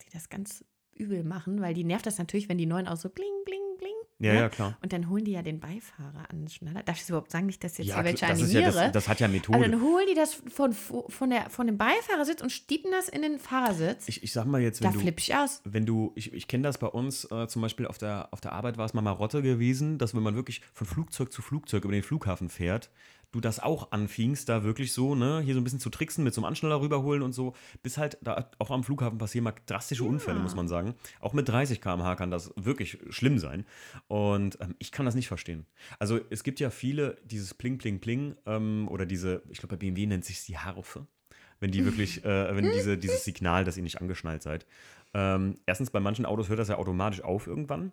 die 0.04 0.11
das 0.11 0.28
ganz 0.28 0.64
übel 0.94 1.25
machen, 1.25 1.61
weil 1.61 1.75
die 1.75 1.85
nervt 1.85 2.06
das 2.06 2.18
natürlich, 2.18 2.49
wenn 2.49 2.59
die 2.59 2.66
neuen 2.66 2.87
auch 2.87 2.97
so 2.97 3.09
bling, 3.09 3.32
bling, 3.47 3.61
bling. 3.78 3.90
Ja, 4.18 4.35
ne? 4.35 4.38
ja, 4.40 4.49
klar. 4.50 4.76
Und 4.82 4.92
dann 4.92 5.09
holen 5.09 5.25
die 5.25 5.32
ja 5.32 5.42
den 5.42 5.59
Beifahrer 5.59 6.30
an 6.30 6.47
schneller. 6.49 6.82
Darf 6.85 6.97
ich 6.97 7.02
das 7.02 7.09
überhaupt 7.09 7.30
sagen, 7.32 7.47
nicht, 7.47 7.64
dass 7.64 7.78
jetzt 7.78 7.88
Ja, 7.88 7.97
hier 7.97 8.04
welche 8.04 8.26
das, 8.26 8.38
ist 8.40 8.50
animiere? 8.54 8.73
ja 8.75 8.82
das, 8.85 8.92
das 8.92 9.09
hat 9.09 9.18
ja 9.21 9.26
Methode. 9.26 9.59
also 9.59 9.71
dann 9.71 9.82
holen 9.82 10.06
die 10.09 10.14
das 10.14 10.35
von, 10.35 10.73
von, 10.73 11.30
der, 11.30 11.50
von 11.50 11.66
dem 11.66 11.78
Beifahrersitz 11.78 12.40
und 12.42 12.52
stiepen 12.52 12.90
das 12.92 13.09
in 13.09 13.23
den 13.23 13.38
Fahrersitz. 13.38 14.06
ich, 14.09 14.23
ich 14.23 14.32
sag 14.32 14.44
mal 14.44 14.61
jetzt, 14.61 14.80
da 14.80 14.88
wenn 14.88 14.92
du, 14.92 15.00
flippe 15.00 15.18
ich 15.21 15.35
aus. 15.35 15.61
wenn 15.64 15.87
du, 15.87 16.12
ich, 16.14 16.32
ich 16.32 16.47
kenne 16.47 16.62
das 16.62 16.78
bei 16.78 16.87
uns, 16.87 17.25
äh, 17.32 17.49
zum 17.49 17.62
Beispiel 17.62 17.87
auf 17.87 17.99
der, 17.99 18.28
auf 18.32 18.40
der 18.40 18.52
Arbeit 18.52 18.76
war 18.76 18.85
es 18.85 18.94
mal 18.94 19.00
Marotte 19.02 19.42
gewesen, 19.42 19.99
dass 19.99 20.14
wenn 20.14 20.23
man 20.23 20.37
wirklich 20.37 20.61
von 20.73 20.87
Flugzeug 20.87 21.32
zu 21.32 21.42
Flugzeug 21.42 21.85
über 21.85 21.92
den 21.94 22.02
Flughafen 22.04 22.49
fährt, 22.49 22.90
du 23.32 23.40
das 23.40 23.58
auch 23.58 23.90
anfingst, 23.92 24.48
da 24.48 24.62
wirklich 24.62 24.92
so, 24.92 25.14
ne, 25.14 25.40
hier 25.40 25.54
so 25.54 25.61
ein 25.61 25.64
bisschen 25.64 25.80
zu 25.80 25.90
tricksen, 25.90 26.22
mit 26.22 26.35
so 26.35 26.40
einem 26.40 26.46
Anschnaller 26.46 26.80
rüberholen 26.80 27.22
und 27.22 27.33
so, 27.33 27.54
bis 27.83 27.98
halt 27.98 28.18
da 28.20 28.50
auch 28.59 28.70
am 28.70 28.85
Flughafen 28.85 29.18
passieren 29.18 29.44
mal 29.44 29.54
drastische 29.66 30.04
Unfälle, 30.04 30.38
muss 30.38 30.54
man 30.54 30.68
sagen. 30.68 30.94
Auch 31.20 31.33
mit 31.33 31.48
30 31.48 31.80
km/h 31.80 32.14
kann 32.16 32.30
das 32.30 32.52
wirklich 32.57 32.98
schlimm 33.11 33.38
sein. 33.38 33.66
Und 34.07 34.61
ähm, 34.61 34.74
ich 34.78 34.92
kann 34.92 35.07
das 35.07 35.14
nicht 35.14 35.28
verstehen. 35.28 35.66
Also 35.98 36.20
es 36.30 36.44
gibt 36.44 36.61
ja 36.61 36.70
viele, 36.70 37.18
dieses 37.24 37.54
Pling, 37.54 37.78
Pling, 37.78 38.00
Pling, 38.00 38.37
ähm, 38.46 38.88
oder 38.88 39.07
diese, 39.07 39.42
ich 39.50 39.59
glaube 39.59 39.76
bei 39.76 39.80
BMW 39.80 40.07
nennt 40.07 40.24
sich 40.24 40.44
die 40.44 40.59
Harfe 40.59 41.07
wenn 41.62 41.70
die 41.70 41.85
wirklich, 41.85 42.24
äh, 42.24 42.57
wenn 42.57 42.72
diese, 42.72 42.98
dieses 42.98 43.24
Signal, 43.24 43.64
dass 43.64 43.76
ihr 43.76 43.85
nicht 43.85 44.00
angeschnallt 44.00 44.42
seid. 44.42 44.66
Ähm, 45.14 45.59
erstens, 45.64 45.90
bei 45.90 46.00
manchen 46.00 46.26
Autos 46.26 46.48
hört 46.48 46.59
das 46.59 46.66
ja 46.66 46.76
automatisch 46.76 47.22
auf 47.22 47.46
irgendwann. 47.46 47.92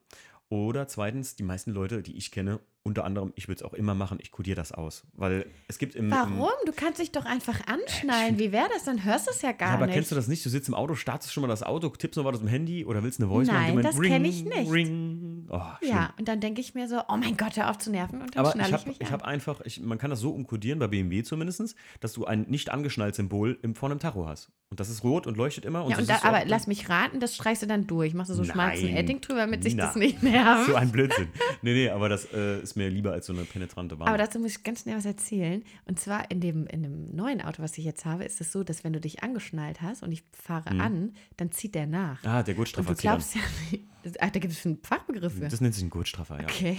Oder 0.50 0.88
zweitens, 0.88 1.36
die 1.36 1.44
meisten 1.44 1.72
Leute, 1.72 2.02
die 2.02 2.18
ich 2.18 2.32
kenne, 2.32 2.60
unter 2.84 3.04
anderem, 3.04 3.34
ich 3.36 3.48
würde 3.48 3.64
es 3.64 3.64
auch 3.64 3.74
immer 3.74 3.94
machen, 3.94 4.20
ich 4.22 4.32
kodiere 4.32 4.56
das 4.56 4.72
aus. 4.72 5.04
Weil 5.14 5.46
es 5.68 5.78
gibt 5.78 5.96
im. 5.96 6.06
Im, 6.06 6.12
Warum? 6.12 6.50
Du 6.66 6.72
kannst 6.72 7.00
dich 7.00 7.12
doch 7.12 7.26
einfach 7.26 7.60
anschnallen. 7.68 8.40
Wie 8.40 8.52
wäre 8.52 8.70
das? 8.74 8.86
Dann 8.86 9.04
hörst 9.04 9.28
du 9.28 9.32
es 9.32 9.42
ja 9.42 9.52
gar 9.52 9.70
ja, 9.70 9.76
aber 9.76 9.86
nicht. 9.86 9.96
kennst 9.96 10.12
du 10.12 10.16
das 10.16 10.28
nicht? 10.28 10.46
Du 10.46 10.50
sitzt 10.50 10.70
im 10.70 10.76
Auto, 10.76 10.96
startest 10.96 11.34
schon 11.34 11.42
mal 11.42 11.48
das 11.48 11.62
Auto, 11.64 11.90
tippst 11.90 12.18
noch 12.18 12.26
was 12.26 12.36
aus 12.36 12.40
dem 12.40 12.48
Handy 12.48 12.86
oder 12.86 13.04
willst 13.04 13.20
eine 13.20 13.30
Voice 13.30 13.48
Nein, 13.48 13.76
machen? 13.76 13.84
das 13.84 14.00
kenn 14.00 14.26
ich 14.26 14.44
nicht. 14.44 14.72
Ring. 14.72 15.48
Oh, 15.50 15.62
ja, 15.82 16.14
und 16.18 16.28
dann 16.28 16.40
denke 16.40 16.62
ich 16.62 16.76
mir 16.76 16.88
so, 16.88 17.02
oh 17.08 17.18
mein 17.18 17.36
Gott, 17.36 17.58
hör 17.58 17.70
auf 17.70 17.80
zu 17.80 17.92
nerven 17.92 18.22
und 18.22 18.36
dann 18.36 18.46
Aber 18.46 18.54
schnalle 18.54 18.70
ich 18.70 18.76
ich, 18.76 18.80
habe 18.80 18.90
mich 18.90 19.02
ich 19.02 19.08
an. 19.08 19.14
hab 19.14 19.24
einfach, 19.24 19.62
ich, 19.62 19.82
man 19.82 19.98
kann 19.98 20.10
das 20.10 20.20
so 20.20 20.32
umkodieren, 20.32 20.80
bei 20.80 20.88
BMW 20.88 21.24
zumindest, 21.24 21.76
dass 22.00 22.14
du 22.14 22.26
ein 22.26 22.46
nicht 22.48 22.70
angeschnallt 22.70 23.16
Symbol 23.16 23.58
im, 23.62 23.76
vor 23.76 23.90
einem 23.90 24.00
Tacho 24.00 24.28
hast. 24.28 24.52
Und 24.70 24.80
das 24.80 24.90
ist 24.90 25.04
rot 25.04 25.26
und 25.26 25.36
leuchtet 25.36 25.66
immer. 25.66 25.84
Und 25.84 25.92
ja, 25.92 25.98
und 25.98 26.08
da, 26.08 26.20
aber 26.22 26.46
lass 26.46 26.68
mich 26.68 26.90
raten, 26.90 27.20
das 27.20 27.36
streichst 27.36 27.64
du 27.64 27.68
dann 27.68 27.88
durch. 27.88 28.14
Machst 28.14 28.30
du 28.30 28.36
so 28.36 28.44
schwarzen 28.44 28.90
Edding 28.90 29.20
drüber, 29.20 29.40
damit 29.40 29.64
sich 29.64 29.76
das 29.76 29.96
nicht 29.96 30.22
nervt. 30.22 30.68
So 30.68 30.76
ein 30.76 30.92
Blödsinn. 30.92 31.30
Nee, 31.64 31.74
nee, 31.74 31.90
aber 31.90 32.08
das 32.08 32.32
äh, 32.32 32.64
ist 32.72 32.76
mir 32.76 32.90
lieber 32.90 33.12
als 33.12 33.26
so 33.26 33.34
eine 33.34 33.44
penetrante 33.44 34.00
Wand. 34.00 34.10
Aber 34.10 34.18
dazu 34.18 34.40
muss 34.40 34.52
ich 34.52 34.64
ganz 34.64 34.82
schnell 34.82 34.98
was 34.98 35.06
erzählen. 35.06 35.64
Und 35.86 36.00
zwar 36.00 36.30
in 36.32 36.40
dem, 36.42 36.68
in 36.68 36.84
dem 36.84 37.16
neuen 37.16 37.42
Auto, 37.42 37.62
was 37.62 37.78
ich 37.78 37.86
jetzt 37.86 38.06
habe, 38.06 38.24
ist 38.24 38.42
es 38.42 38.52
so, 38.52 38.64
dass 38.64 38.84
wenn 38.84 38.94
du 38.94 39.00
dich 39.00 39.24
angeschnallt 39.24 39.82
hast 39.82 40.04
und 40.04 40.12
ich 40.12 40.24
fahre 40.32 40.72
an, 40.72 41.14
dann 41.38 41.52
zieht 41.52 41.76
der 41.76 41.88
nach. 41.88 42.24
ah, 42.24 42.44
der 42.44 42.54
Gurtstraffer 42.54 42.92
du 42.92 42.96
zieht 42.96 43.10
an. 43.10 43.18
glaubst 43.18 43.36
ja 43.36 43.42
nicht. 43.72 43.86
Ach, 44.20 44.30
da 44.30 44.40
gibt 44.40 44.54
es 44.54 44.66
einen 44.66 44.80
Fachbegriff 44.82 45.34
für. 45.34 45.48
Das 45.48 45.62
nennt 45.62 45.76
sich 45.76 45.84
ein 45.84 45.90
Gurtstraffer, 45.90 46.40
ja. 46.40 46.46
Okay. 46.46 46.78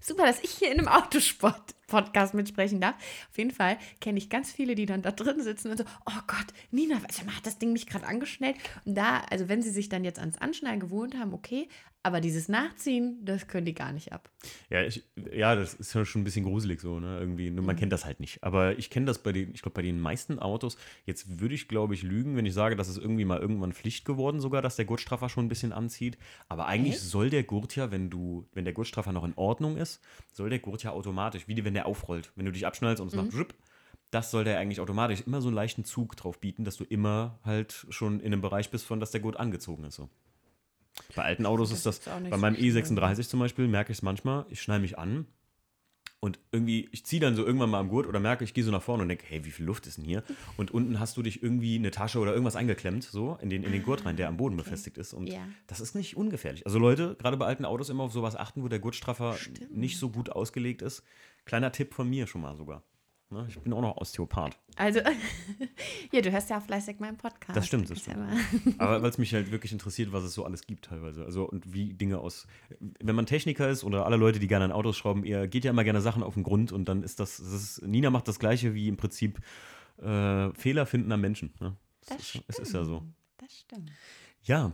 Super, 0.00 0.24
dass 0.24 0.42
ich 0.42 0.50
hier 0.50 0.70
in 0.72 0.78
einem 0.78 0.88
Autosport-Podcast 0.88 2.34
mitsprechen 2.34 2.80
darf. 2.80 2.94
Auf 3.30 3.38
jeden 3.38 3.50
Fall 3.50 3.78
kenne 4.00 4.18
ich 4.18 4.30
ganz 4.30 4.52
viele, 4.52 4.74
die 4.74 4.86
dann 4.86 5.02
da 5.02 5.10
drin 5.10 5.42
sitzen 5.42 5.70
und 5.70 5.78
so, 5.78 5.84
oh 5.84 6.20
Gott, 6.26 6.46
Nina, 6.70 7.00
sag 7.10 7.26
mal, 7.26 7.34
hat 7.34 7.46
das 7.46 7.58
Ding 7.58 7.72
mich 7.72 7.86
gerade 7.86 8.06
angeschnellt? 8.06 8.56
Und 8.84 8.96
da, 8.96 9.20
also 9.30 9.48
wenn 9.48 9.62
sie 9.62 9.70
sich 9.70 9.88
dann 9.88 10.04
jetzt 10.04 10.18
ans 10.18 10.38
Anschnallen 10.38 10.80
gewohnt 10.80 11.16
haben, 11.18 11.32
okay, 11.34 11.68
aber 12.06 12.20
dieses 12.20 12.48
Nachziehen, 12.48 13.18
das 13.24 13.48
können 13.48 13.66
die 13.66 13.74
gar 13.74 13.90
nicht 13.92 14.12
ab. 14.12 14.30
Ja, 14.70 14.82
ich, 14.82 15.02
ja, 15.32 15.56
das 15.56 15.74
ist 15.74 15.92
ja 15.92 16.04
schon 16.04 16.20
ein 16.20 16.24
bisschen 16.24 16.44
gruselig 16.44 16.80
so, 16.80 17.00
ne? 17.00 17.18
Irgendwie. 17.18 17.50
Man 17.50 17.64
Mhm. 17.64 17.76
kennt 17.80 17.92
das 17.92 18.04
halt 18.04 18.20
nicht. 18.20 18.44
Aber 18.44 18.78
ich 18.78 18.90
kenne 18.90 19.06
das 19.06 19.18
bei 19.18 19.32
den, 19.32 19.52
ich 19.52 19.60
glaube, 19.60 19.74
bei 19.74 19.82
den 19.82 19.98
meisten 20.00 20.38
Autos. 20.38 20.76
Jetzt 21.04 21.40
würde 21.40 21.56
ich, 21.56 21.66
glaube 21.66 21.94
ich, 21.94 22.04
lügen, 22.04 22.36
wenn 22.36 22.46
ich 22.46 22.54
sage, 22.54 22.76
dass 22.76 22.86
es 22.86 22.96
irgendwie 22.96 23.24
mal 23.24 23.40
irgendwann 23.40 23.72
Pflicht 23.72 24.04
geworden, 24.04 24.38
sogar, 24.40 24.62
dass 24.62 24.76
der 24.76 24.84
Gurtstraffer 24.84 25.28
schon 25.28 25.46
ein 25.46 25.48
bisschen 25.48 25.72
anzieht. 25.72 26.16
Aber 26.48 26.66
eigentlich 26.66 26.94
Echt? 26.94 27.02
soll 27.04 27.28
der 27.28 27.42
Gurt 27.42 27.74
ja, 27.74 27.90
wenn 27.90 28.08
du, 28.08 28.46
wenn 28.52 28.64
der 28.64 28.72
Gurtstraffer 28.74 29.12
noch 29.12 29.24
in 29.24 29.34
Ordnung 29.34 29.76
ist, 29.76 30.00
soll 30.32 30.48
der 30.48 30.60
Gurt 30.60 30.84
ja 30.84 30.92
automatisch, 30.92 31.48
wie 31.48 31.64
wenn 31.64 31.74
der 31.74 31.86
aufrollt. 31.86 32.30
Wenn 32.36 32.46
du 32.46 32.52
dich 32.52 32.66
abschnallst 32.66 33.00
und 33.00 33.08
es 33.08 33.14
Mhm. 33.14 33.26
macht 33.26 33.54
das 34.12 34.30
soll 34.30 34.44
der 34.44 34.58
eigentlich 34.58 34.80
automatisch 34.80 35.22
immer 35.26 35.40
so 35.42 35.48
einen 35.48 35.56
leichten 35.56 35.84
Zug 35.84 36.16
drauf 36.16 36.38
bieten, 36.38 36.64
dass 36.64 36.76
du 36.76 36.84
immer 36.84 37.40
halt 37.44 37.86
schon 37.90 38.20
in 38.20 38.26
einem 38.32 38.40
Bereich 38.40 38.70
bist, 38.70 38.86
von 38.86 39.00
dass 39.00 39.10
der 39.10 39.20
Gurt 39.20 39.36
angezogen 39.38 39.84
ist. 39.84 39.96
So. 39.96 40.08
Bei 41.14 41.22
alten 41.22 41.46
Autos 41.46 41.70
Das 41.70 41.78
ist 41.78 41.86
das, 41.86 42.00
bei 42.00 42.30
so 42.30 42.36
meinem 42.36 42.56
schlimm. 42.56 42.76
E36 42.76 43.28
zum 43.28 43.40
Beispiel, 43.40 43.68
merke 43.68 43.92
ich 43.92 43.98
es 43.98 44.02
manchmal, 44.02 44.46
ich 44.50 44.60
schneide 44.62 44.82
mich 44.82 44.98
an 44.98 45.26
und 46.20 46.38
irgendwie, 46.50 46.88
ich 46.92 47.04
ziehe 47.04 47.20
dann 47.20 47.36
so 47.36 47.44
irgendwann 47.46 47.70
mal 47.70 47.78
am 47.78 47.88
Gurt 47.88 48.06
oder 48.06 48.18
merke, 48.20 48.42
ich 48.44 48.54
gehe 48.54 48.64
so 48.64 48.70
nach 48.70 48.82
vorne 48.82 49.02
und 49.02 49.08
denke, 49.08 49.24
hey, 49.28 49.44
wie 49.44 49.50
viel 49.50 49.66
Luft 49.66 49.86
ist 49.86 49.98
denn 49.98 50.04
hier? 50.04 50.22
Und 50.56 50.70
unten 50.70 50.98
hast 50.98 51.16
du 51.16 51.22
dich 51.22 51.42
irgendwie 51.42 51.76
eine 51.76 51.90
Tasche 51.90 52.18
oder 52.18 52.32
irgendwas 52.32 52.56
eingeklemmt, 52.56 53.04
so 53.04 53.38
in 53.40 53.50
den, 53.50 53.62
in 53.62 53.72
den 53.72 53.82
Gurt 53.82 54.06
rein, 54.06 54.16
der 54.16 54.28
am 54.28 54.36
Boden 54.36 54.56
befestigt 54.56 54.98
ist. 54.98 55.12
Und 55.12 55.28
Ja. 55.28 55.46
das 55.66 55.80
ist 55.80 55.94
nicht 55.94 56.16
ungefährlich. 56.16 56.64
Also 56.66 56.78
Leute, 56.78 57.16
gerade 57.18 57.36
bei 57.36 57.46
alten 57.46 57.64
Autos 57.64 57.90
immer 57.90 58.04
auf 58.04 58.12
sowas 58.12 58.34
achten, 58.34 58.62
wo 58.62 58.68
der 58.68 58.78
Gurtstraffer 58.78 59.34
Stimmt. 59.34 59.76
nicht 59.76 59.98
so 59.98 60.10
gut 60.10 60.30
ausgelegt 60.30 60.82
ist. 60.82 61.02
Kleiner 61.44 61.70
Tipp 61.70 61.94
von 61.94 62.08
mir 62.08 62.26
schon 62.26 62.40
mal 62.40 62.56
sogar. 62.56 62.82
Ne? 63.30 63.44
Ich 63.48 63.58
bin 63.58 63.72
auch 63.72 63.80
noch 63.80 63.96
Osteopath. 63.96 64.56
Also, 64.76 65.00
ja, 66.12 66.20
du 66.20 66.30
hörst 66.30 66.48
ja 66.48 66.60
fleißig 66.60 67.00
meinen 67.00 67.16
Podcast. 67.16 67.56
Das 67.56 67.66
stimmt, 67.66 67.90
das 67.90 68.06
ja 68.06 68.14
stimmt. 68.14 68.78
Aber 68.80 69.02
weil 69.02 69.10
es 69.10 69.18
mich 69.18 69.34
halt 69.34 69.50
wirklich 69.50 69.72
interessiert, 69.72 70.12
was 70.12 70.22
es 70.22 70.34
so 70.34 70.44
alles 70.44 70.66
gibt 70.66 70.84
teilweise. 70.84 71.24
Also 71.24 71.44
und 71.44 71.72
wie 71.72 71.92
Dinge 71.92 72.18
aus. 72.18 72.46
Wenn 72.78 73.16
man 73.16 73.26
Techniker 73.26 73.68
ist 73.68 73.82
oder 73.82 74.06
alle 74.06 74.16
Leute, 74.16 74.38
die 74.38 74.46
gerne 74.46 74.66
an 74.66 74.72
Autos 74.72 74.96
schrauben, 74.96 75.24
ihr 75.24 75.48
geht 75.48 75.64
ja 75.64 75.72
immer 75.72 75.84
gerne 75.84 76.00
Sachen 76.00 76.22
auf 76.22 76.34
den 76.34 76.44
Grund 76.44 76.70
und 76.70 76.84
dann 76.88 77.02
ist 77.02 77.18
das, 77.18 77.38
das 77.38 77.52
ist, 77.52 77.82
Nina 77.82 78.10
macht 78.10 78.28
das 78.28 78.38
gleiche 78.38 78.74
wie 78.74 78.86
im 78.86 78.96
Prinzip 78.96 79.40
äh, 79.98 80.52
Fehler 80.54 80.86
finden 80.86 81.10
am 81.10 81.20
Menschen. 81.20 81.52
Ne? 81.58 81.76
Das 82.06 82.18
ist, 82.20 82.44
es 82.46 82.58
ist 82.60 82.74
ja 82.74 82.84
so. 82.84 83.02
Das 83.38 83.58
stimmt. 83.58 83.90
Ja, 84.42 84.72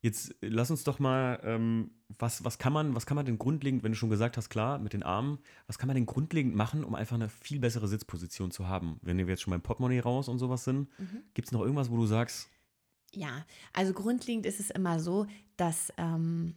jetzt 0.00 0.30
äh, 0.42 0.48
lass 0.48 0.70
uns 0.70 0.84
doch 0.84 0.98
mal, 0.98 1.40
ähm, 1.44 1.90
was, 2.18 2.44
was, 2.44 2.58
kann 2.58 2.72
man, 2.72 2.94
was 2.94 3.06
kann 3.06 3.14
man 3.16 3.26
denn 3.26 3.38
grundlegend, 3.38 3.82
wenn 3.82 3.92
du 3.92 3.98
schon 3.98 4.10
gesagt 4.10 4.36
hast, 4.36 4.50
klar, 4.50 4.78
mit 4.78 4.92
den 4.92 5.02
Armen, 5.02 5.38
was 5.66 5.78
kann 5.78 5.86
man 5.86 5.94
denn 5.94 6.06
grundlegend 6.06 6.54
machen, 6.54 6.84
um 6.84 6.94
einfach 6.94 7.14
eine 7.16 7.28
viel 7.28 7.60
bessere 7.60 7.88
Sitzposition 7.88 8.50
zu 8.50 8.66
haben? 8.68 8.98
Wenn 9.02 9.18
wir 9.18 9.26
jetzt 9.26 9.42
schon 9.42 9.52
beim 9.52 9.62
Portemonnaie 9.62 10.00
raus 10.00 10.28
und 10.28 10.38
sowas 10.38 10.64
sind, 10.64 10.88
Mhm. 10.98 11.22
gibt 11.34 11.48
es 11.48 11.52
noch 11.52 11.60
irgendwas, 11.62 11.90
wo 11.90 11.96
du 11.96 12.06
sagst, 12.06 12.48
Ja, 13.12 13.44
also 13.72 13.92
grundlegend 13.92 14.46
ist 14.46 14.60
es 14.60 14.70
immer 14.70 15.00
so, 15.00 15.26
dass 15.56 15.92
ähm, 15.96 16.54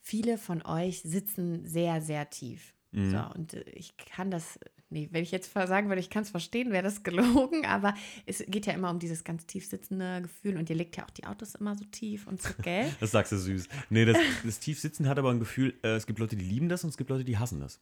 viele 0.00 0.38
von 0.38 0.62
euch 0.62 1.02
sitzen 1.02 1.66
sehr, 1.66 2.00
sehr 2.00 2.30
tief. 2.30 2.72
Mhm. 2.92 3.10
So, 3.10 3.18
und 3.34 3.54
äh, 3.54 3.62
ich 3.70 3.96
kann 3.96 4.30
das, 4.30 4.58
nee, 4.90 5.08
wenn 5.12 5.22
ich 5.22 5.30
jetzt 5.30 5.52
sagen 5.52 5.88
würde, 5.88 6.00
ich 6.00 6.10
kann 6.10 6.22
es 6.22 6.30
verstehen, 6.30 6.72
wäre 6.72 6.82
das 6.82 7.02
gelogen, 7.04 7.66
aber 7.66 7.94
es 8.26 8.44
geht 8.46 8.66
ja 8.66 8.72
immer 8.72 8.90
um 8.90 8.98
dieses 8.98 9.24
ganz 9.24 9.46
tief 9.46 9.66
sitzende 9.66 10.22
Gefühl 10.22 10.56
und 10.56 10.68
ihr 10.70 10.76
legt 10.76 10.96
ja 10.96 11.04
auch 11.04 11.10
die 11.10 11.24
Autos 11.24 11.54
immer 11.54 11.74
so 11.76 11.84
tief 11.84 12.26
und 12.26 12.40
so, 12.42 12.50
gell? 12.62 12.90
das 13.00 13.10
sagst 13.10 13.32
du 13.32 13.38
süß. 13.38 13.68
Nee, 13.90 14.04
das, 14.04 14.16
das 14.44 14.58
Tiefsitzen 14.60 15.08
hat 15.08 15.18
aber 15.18 15.30
ein 15.30 15.40
Gefühl, 15.40 15.74
äh, 15.82 15.94
es 15.96 16.06
gibt 16.06 16.18
Leute, 16.18 16.36
die 16.36 16.44
lieben 16.44 16.68
das 16.68 16.84
und 16.84 16.90
es 16.90 16.96
gibt 16.96 17.10
Leute, 17.10 17.24
die 17.24 17.38
hassen 17.38 17.60
das. 17.60 17.80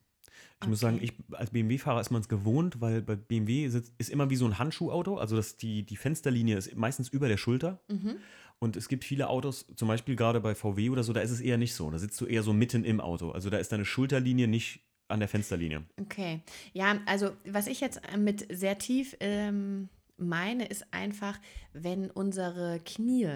Ich 0.63 0.69
muss 0.69 0.81
sagen, 0.81 0.97
Okay. 0.97 1.13
ich 1.29 1.37
als 1.37 1.51
BMW-Fahrer 1.51 2.01
ist 2.01 2.11
man 2.11 2.23
es 2.23 2.29
gewohnt, 2.29 2.81
weil 2.81 3.03
bei 3.03 3.15
BMW 3.15 3.69
sitzt, 3.69 3.93
ist 3.99 4.11
immer 4.11 4.31
wie 4.31 4.37
so 4.37 4.47
ein 4.47 4.59
Handschuhauto, 4.59 5.19
also 5.19 5.37
dass 5.37 5.57
die, 5.57 5.85
die 5.85 5.97
Fensterlinie 5.97 6.57
ist 6.57 6.75
meistens 6.77 7.09
über 7.09 7.29
der 7.29 7.37
Schulter. 7.37 7.81
Mhm. 7.89 8.17
Und 8.59 8.77
es 8.77 8.89
gibt 8.89 9.05
viele 9.05 9.29
Autos, 9.29 9.67
zum 9.77 9.89
Beispiel 9.89 10.17
gerade 10.17 10.41
bei 10.41 10.55
VW 10.55 10.89
oder 10.89 11.03
so, 11.03 11.13
da 11.13 11.21
ist 11.21 11.31
es 11.31 11.43
eher 11.43 11.59
nicht 11.59 11.75
so. 11.75 11.91
Da 11.91 11.99
sitzt 11.99 12.19
du 12.23 12.25
eher 12.27 12.43
so 12.43 12.55
mitten 12.55 12.85
im 12.85 13.03
Auto. 13.03 13.31
Also 13.31 13.51
da 13.51 13.59
ist 13.59 13.71
deine 13.71 13.85
Schulterlinie 13.85 14.49
nicht 14.49 14.81
an 15.09 15.21
der 15.21 15.29
Fensterlinie. 15.29 15.85
Okay. 16.01 16.41
Ja, 16.73 16.99
also 17.07 17.31
was 17.45 17.67
ich 17.67 17.81
jetzt 17.81 18.01
äh, 18.13 18.17
mit 18.17 18.47
sehr 18.57 18.79
tief 18.79 19.17
ähm, 19.21 19.89
meine, 20.17 20.67
ist 20.67 20.87
einfach, 20.93 21.39
wenn 21.73 22.11
unsere 22.11 22.81
Knie 22.85 23.29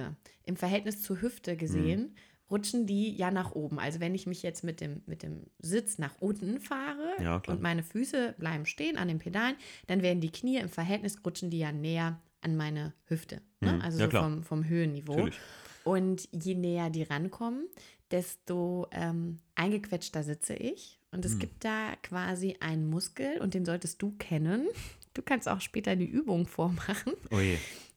im 0.45 0.57
Verhältnis 0.57 1.03
zur 1.03 1.21
Hüfte 1.21 1.57
gesehen, 1.57 2.15
rutschen 2.51 2.87
die 2.87 3.15
ja 3.15 3.31
nach 3.31 3.53
oben. 3.53 3.79
Also 3.79 4.01
wenn 4.01 4.15
ich 4.15 4.27
mich 4.27 4.43
jetzt 4.43 4.65
mit 4.65 4.81
dem, 4.81 5.03
mit 5.07 5.23
dem 5.23 5.47
Sitz 5.59 5.99
nach 5.99 6.17
unten 6.21 6.61
fahre 6.61 7.15
Ja, 7.23 7.41
und 7.47 7.63
meine 7.63 7.83
Füße 7.83 8.35
bleiben 8.39 8.67
stehen 8.67 8.97
an 8.99 9.09
den 9.09 9.19
Pedalen, 9.19 9.57
dann 9.87 10.03
werden 10.03 10.21
die 10.21 10.33
Knie 10.33 10.57
im 10.57 10.69
Verhältnis 10.69 11.19
rutschen 11.25 11.51
die 11.51 11.61
ja 11.61 11.73
näher 11.73 12.21
an 12.41 12.57
meine 12.57 12.95
Hüfte. 13.05 13.43
Ne? 13.61 13.75
Mhm. 13.75 13.81
Also 13.83 14.01
Ja, 14.01 14.11
so 14.11 14.19
vom, 14.19 14.43
vom 14.43 14.69
Höhenniveau. 14.69 15.17
Natürlich. 15.17 15.39
Und 15.85 16.29
je 16.33 16.55
näher 16.55 16.91
die 16.91 17.05
rankommen, 17.05 17.67
desto 18.11 18.89
ähm, 18.91 19.39
eingequetschter 19.55 20.23
sitze 20.23 20.55
ich. 20.55 21.00
Und 21.13 21.25
es 21.25 21.33
Hm. 21.33 21.39
gibt 21.41 21.65
da 21.65 21.95
quasi 22.03 22.57
einen 22.61 22.89
Muskel 22.89 23.39
und 23.41 23.55
den 23.55 23.65
solltest 23.65 24.01
du 24.03 24.13
kennen. 24.19 24.69
Du 25.15 25.23
kannst 25.23 25.49
auch 25.49 25.61
später 25.61 25.97
die 25.97 26.07
Übung 26.07 26.47
vormachen. 26.47 27.15
Oh 27.31 27.41
je. 27.41 27.57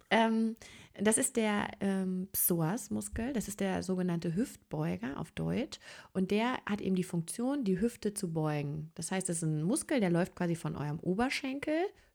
Ähm, 0.09 0.55
das 0.99 1.17
ist 1.17 1.37
der 1.37 1.67
ähm, 1.79 2.27
Psoas-Muskel, 2.33 3.33
das 3.33 3.47
ist 3.47 3.59
der 3.59 3.81
sogenannte 3.83 4.35
Hüftbeuger 4.35 5.19
auf 5.19 5.31
Deutsch. 5.31 5.79
Und 6.13 6.29
der 6.31 6.53
hat 6.67 6.81
eben 6.81 6.95
die 6.95 7.03
Funktion, 7.03 7.63
die 7.63 7.79
Hüfte 7.79 8.13
zu 8.13 8.31
beugen. 8.31 8.91
Das 8.95 9.11
heißt, 9.11 9.29
es 9.29 9.37
ist 9.37 9.43
ein 9.43 9.63
Muskel, 9.63 9.99
der 9.99 10.11
läuft 10.11 10.35
quasi 10.35 10.55
von 10.55 10.75
eurem 10.75 10.99
Oberschenkel 10.99 11.73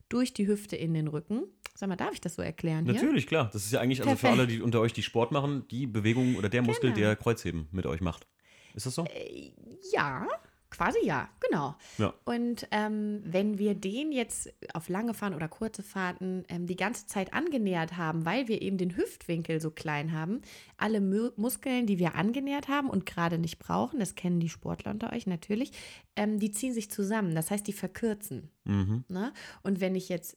durch 0.08 0.32
die 0.32 0.46
Hüfte 0.46 0.76
in 0.76 0.94
den 0.94 1.08
Rücken. 1.08 1.42
Sag 1.74 1.88
mal, 1.88 1.96
darf 1.96 2.12
ich 2.12 2.20
das 2.20 2.34
so 2.36 2.42
erklären 2.42 2.84
hier? 2.84 2.94
Natürlich, 2.94 3.26
klar. 3.26 3.50
Das 3.52 3.64
ist 3.64 3.72
ja 3.72 3.80
eigentlich, 3.80 4.00
also 4.02 4.16
für 4.16 4.28
alle, 4.30 4.46
die 4.46 4.62
unter 4.62 4.80
euch, 4.80 4.92
die 4.92 5.02
Sport 5.02 5.32
machen, 5.32 5.66
die 5.70 5.86
Bewegung 5.86 6.36
oder 6.36 6.48
der 6.48 6.62
Muskel, 6.62 6.90
Genau. 6.90 7.00
der 7.00 7.16
Kreuzheben 7.16 7.68
mit 7.72 7.84
euch 7.86 8.00
macht. 8.00 8.26
Ist 8.74 8.86
das 8.86 8.94
so? 8.94 9.04
Äh, 9.04 9.52
Ja, 9.92 10.26
quasi 10.70 10.98
ja, 11.04 11.28
genau. 11.40 11.74
Ja. 11.96 12.12
Und 12.24 12.66
ähm, 12.70 13.20
wenn 13.24 13.58
wir 13.58 13.74
den 13.74 14.12
jetzt 14.12 14.52
auf 14.74 14.88
lange 14.88 15.14
Fahren 15.14 15.34
oder 15.34 15.48
kurze 15.48 15.82
Fahrten 15.82 16.44
ähm, 16.48 16.66
die 16.66 16.76
ganze 16.76 17.06
Zeit 17.06 17.32
angenähert 17.32 17.96
haben, 17.96 18.24
weil 18.24 18.48
wir 18.48 18.62
eben 18.62 18.78
den 18.78 18.96
Hüftwinkel 18.96 19.60
so 19.60 19.70
klein 19.70 20.12
haben, 20.12 20.42
alle 20.76 21.00
Mu 21.00 21.30
Muskeln, 21.36 21.86
die 21.86 21.98
wir 21.98 22.14
angenähert 22.14 22.68
haben 22.68 22.90
und 22.90 23.06
gerade 23.06 23.38
nicht 23.38 23.58
brauchen, 23.58 23.98
das 23.98 24.14
kennen 24.14 24.40
die 24.40 24.48
Sportler 24.48 24.90
unter 24.90 25.12
euch 25.12 25.26
natürlich, 25.26 25.72
ähm, 26.16 26.38
die 26.38 26.50
ziehen 26.50 26.74
sich 26.74 26.90
zusammen. 26.90 27.34
Das 27.34 27.50
heißt, 27.50 27.66
die 27.66 27.72
verkürzen. 27.72 28.50
Mhm. 28.64 29.04
Ne? 29.08 29.32
Und 29.62 29.80
wenn 29.80 29.94
ich 29.94 30.08
jetzt, 30.08 30.36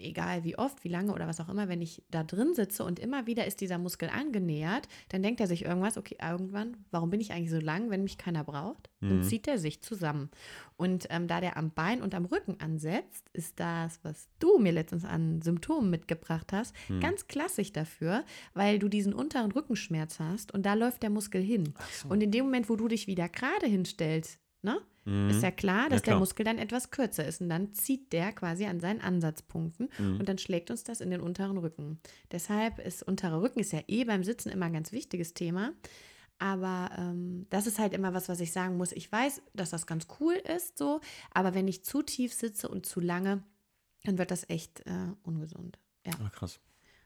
egal 0.00 0.44
wie 0.44 0.56
oft, 0.58 0.84
wie 0.84 0.88
lange 0.88 1.12
oder 1.12 1.26
was 1.26 1.40
auch 1.40 1.48
immer, 1.48 1.68
wenn 1.68 1.80
ich 1.82 2.02
da 2.10 2.22
drin 2.24 2.54
sitze 2.54 2.84
und 2.84 2.98
immer 2.98 3.26
wieder 3.26 3.46
ist 3.46 3.60
dieser 3.60 3.78
Muskel 3.78 4.08
angenähert, 4.08 4.88
dann 5.08 5.22
denkt 5.22 5.40
er 5.40 5.46
sich 5.46 5.64
irgendwas, 5.64 5.96
okay, 5.98 6.16
irgendwann, 6.22 6.76
warum 6.90 7.10
bin 7.10 7.20
ich 7.20 7.32
eigentlich 7.32 7.50
so 7.50 7.58
lang, 7.60 7.90
wenn 7.90 8.02
mich 8.02 8.18
keiner 8.18 8.44
braucht? 8.44 8.90
Dann 9.00 9.18
Mhm. 9.18 9.22
zieht 9.22 9.46
er 9.48 9.58
sich 9.58 9.80
zusammen. 9.82 10.30
Und 10.76 11.06
ähm, 11.10 11.28
da 11.28 11.40
der 11.40 11.56
am 11.56 11.70
Bein 11.72 12.02
und 12.02 12.14
am 12.14 12.24
Rücken 12.24 12.58
ansetzt, 12.60 13.28
ist 13.32 13.58
das, 13.60 14.00
was 14.02 14.28
du 14.38 14.58
mir 14.58 14.72
letztens 14.72 15.04
an 15.04 15.42
Symptomen 15.42 15.90
mitgebracht 15.90 16.52
hast, 16.52 16.74
Mhm. 16.88 17.00
ganz 17.00 17.26
klassisch 17.26 17.72
dafür, 17.72 18.24
weil 18.54 18.78
du 18.78 18.88
diesen 18.88 19.12
unteren 19.14 19.52
Rückenschmerz 19.52 20.18
hast 20.20 20.52
und 20.52 20.64
da 20.66 20.74
läuft 20.74 21.02
der 21.02 21.10
Muskel 21.10 21.42
hin. 21.42 21.74
So. 21.92 22.08
Und 22.08 22.22
in 22.22 22.30
dem 22.30 22.44
Moment, 22.46 22.68
wo 22.68 22.76
du 22.76 22.88
dich 22.88 23.06
wieder 23.06 23.28
gerade 23.28 23.66
hinstellst, 23.66 24.38
ne, 24.62 24.78
Mhm. 25.08 25.30
ist 25.30 25.42
ja 25.42 25.50
klar, 25.50 25.88
dass 25.88 26.02
klar. 26.02 26.14
der 26.16 26.20
Muskel 26.20 26.44
dann 26.44 26.58
etwas 26.58 26.90
kürzer 26.90 27.26
ist 27.26 27.40
und 27.40 27.48
dann 27.48 27.72
zieht 27.72 28.12
der 28.12 28.32
quasi 28.32 28.66
an 28.66 28.80
seinen 28.80 29.00
Ansatzpunkten 29.00 29.88
Mhm. 29.98 30.20
und 30.20 30.28
dann 30.28 30.38
schlägt 30.38 30.70
uns 30.70 30.84
das 30.84 31.00
in 31.00 31.10
den 31.10 31.20
unteren 31.20 31.56
Rücken. 31.58 31.98
Deshalb 32.30 32.78
ist 32.78 33.02
unterer 33.02 33.40
Rücken 33.40 33.60
ist 33.60 33.72
ja 33.72 33.80
eh 33.88 34.04
beim 34.04 34.22
Sitzen 34.24 34.50
immer 34.50 34.66
ein 34.66 34.72
ganz 34.72 34.92
wichtiges 34.92 35.34
Thema. 35.34 35.72
Aber 36.40 36.90
ähm, 36.96 37.46
das 37.50 37.66
ist 37.66 37.80
halt 37.80 37.92
immer 37.94 38.14
was, 38.14 38.28
was 38.28 38.38
ich 38.38 38.52
sagen 38.52 38.76
muss. 38.76 38.92
Ich 38.92 39.10
weiß, 39.10 39.42
dass 39.54 39.70
das 39.70 39.86
ganz 39.88 40.06
cool 40.20 40.34
ist, 40.34 40.78
so, 40.78 41.00
aber 41.32 41.52
wenn 41.54 41.66
ich 41.66 41.84
zu 41.84 42.02
tief 42.02 42.32
sitze 42.32 42.68
und 42.68 42.86
zu 42.86 43.00
lange, 43.00 43.42
dann 44.04 44.18
wird 44.18 44.30
das 44.30 44.48
echt 44.48 44.80
äh, 44.86 44.92
ungesund. 45.24 45.80
Ja. 46.06 46.12
Ah, 46.24 46.28
krass. 46.30 46.60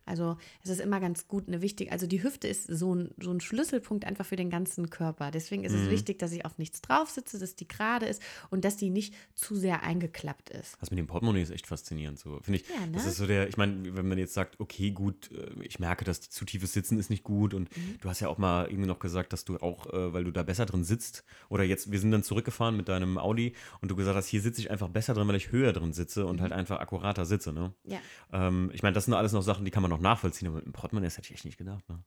Also 0.04 0.36
es 0.64 0.70
ist 0.70 0.80
immer 0.80 1.00
ganz 1.00 1.28
gut, 1.28 1.48
eine 1.48 1.62
wichtige, 1.62 1.92
also 1.92 2.06
die 2.06 2.22
Hüfte 2.22 2.48
ist 2.48 2.66
so 2.66 2.94
ein, 2.94 3.10
so 3.20 3.30
ein 3.30 3.40
Schlüsselpunkt 3.40 4.04
einfach 4.04 4.26
für 4.26 4.36
den 4.36 4.50
ganzen 4.50 4.90
Körper. 4.90 5.30
Deswegen 5.30 5.64
ist 5.64 5.72
es 5.72 5.86
Mhm. 5.86 5.90
wichtig, 5.90 6.18
dass 6.18 6.32
ich 6.32 6.44
auf 6.44 6.58
nichts 6.58 6.80
drauf 6.82 7.10
sitze, 7.10 7.38
dass 7.38 7.54
die 7.54 7.68
gerade 7.68 8.06
ist 8.06 8.20
und 8.50 8.64
dass 8.64 8.76
die 8.76 8.90
nicht 8.90 9.14
zu 9.34 9.54
sehr 9.54 9.82
eingeklappt 9.82 10.50
ist. 10.50 10.76
Das 10.80 10.90
mit 10.90 10.98
dem 10.98 11.06
Portemonnaie 11.06 11.42
ist 11.42 11.50
echt 11.50 11.66
faszinierend. 11.66 12.18
So, 12.18 12.40
finde 12.42 12.60
ich. 12.60 12.68
Ja, 12.68 12.84
ne? 12.86 12.92
Das 12.92 13.04
ist 13.06 13.16
so 13.16 13.26
der, 13.26 13.48
ich 13.48 13.56
meine, 13.56 13.96
wenn 13.96 14.08
man 14.08 14.18
jetzt 14.18 14.34
sagt, 14.34 14.58
okay, 14.60 14.90
gut, 14.90 15.30
äh, 15.32 15.62
ich 15.62 15.78
merke, 15.78 16.04
dass 16.04 16.20
zu 16.20 16.44
tiefes 16.44 16.72
Sitzen 16.72 16.98
ist 16.98 17.10
nicht 17.10 17.22
gut 17.24 17.54
und 17.54 17.74
Mhm. 17.76 17.98
du 18.00 18.08
hast 18.08 18.20
ja 18.20 18.28
auch 18.28 18.38
mal 18.38 18.66
irgendwie 18.66 18.88
noch 18.88 18.98
gesagt, 18.98 19.32
dass 19.32 19.44
du 19.44 19.56
auch, 19.58 19.86
äh, 19.92 20.12
weil 20.12 20.24
du 20.24 20.30
da 20.32 20.42
besser 20.42 20.66
drin 20.66 20.84
sitzt, 20.84 21.24
oder 21.48 21.64
jetzt, 21.64 21.92
wir 21.92 21.98
sind 22.00 22.10
dann 22.10 22.22
zurückgefahren 22.22 22.76
mit 22.76 22.88
deinem 22.88 23.18
Audi 23.18 23.54
und 23.80 23.90
du 23.90 23.96
gesagt 23.96 24.16
hast, 24.16 24.26
hier 24.26 24.40
sitze 24.40 24.60
ich 24.60 24.70
einfach 24.70 24.88
besser 24.88 25.14
drin, 25.14 25.28
weil 25.28 25.36
ich 25.36 25.52
höher 25.52 25.72
drin 25.72 25.92
sitze 25.92 26.26
und 26.26 26.36
Mhm. 26.36 26.40
halt 26.42 26.52
einfach 26.52 26.80
akkurater 26.80 27.24
sitze, 27.24 27.52
ne? 27.52 27.72
Ja. 27.84 27.98
Ähm, 28.32 28.70
ich 28.74 28.82
meine, 28.82 28.94
das 28.94 29.04
sind 29.04 29.14
alles 29.14 29.32
noch 29.32 29.42
Sachen, 29.42 29.64
die 29.64 29.70
kann 29.70 29.82
man 29.82 29.91
noch 29.92 30.00
nachvollziehen, 30.00 30.48
aber 30.48 30.56
mit 30.58 30.66
dem 30.66 30.72
Portemonnaie, 30.72 31.06
das 31.06 31.16
hätte 31.18 31.28
ich 31.28 31.34
echt 31.34 31.44
nicht 31.44 31.58
gedacht, 31.58 31.88
ne? 31.88 32.02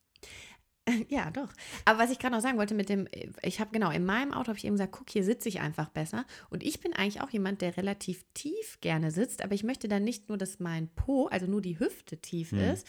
Ja, 1.08 1.30
doch. 1.30 1.52
Aber 1.84 1.98
was 1.98 2.10
ich 2.10 2.18
gerade 2.18 2.34
noch 2.34 2.42
sagen 2.42 2.58
wollte 2.58 2.74
mit 2.74 2.88
dem, 2.88 3.08
ich 3.42 3.60
habe 3.60 3.70
genau, 3.72 3.90
in 3.90 4.04
meinem 4.04 4.32
Auto 4.32 4.48
habe 4.48 4.58
ich 4.58 4.64
eben 4.64 4.74
gesagt, 4.74 4.92
guck, 4.92 5.10
hier 5.10 5.24
sitze 5.24 5.48
ich 5.48 5.60
einfach 5.60 5.88
besser. 5.88 6.24
Und 6.48 6.62
ich 6.62 6.80
bin 6.80 6.92
eigentlich 6.92 7.20
auch 7.20 7.30
jemand, 7.30 7.60
der 7.60 7.76
relativ 7.76 8.24
tief 8.34 8.78
gerne 8.80 9.10
sitzt, 9.10 9.42
aber 9.42 9.54
ich 9.54 9.64
möchte 9.64 9.88
dann 9.88 10.04
nicht 10.04 10.28
nur, 10.28 10.38
dass 10.38 10.60
mein 10.60 10.88
Po, 10.94 11.26
also 11.26 11.46
nur 11.46 11.60
die 11.60 11.78
Hüfte 11.78 12.18
tief 12.18 12.52
Hm. 12.52 12.60
ist, 12.60 12.86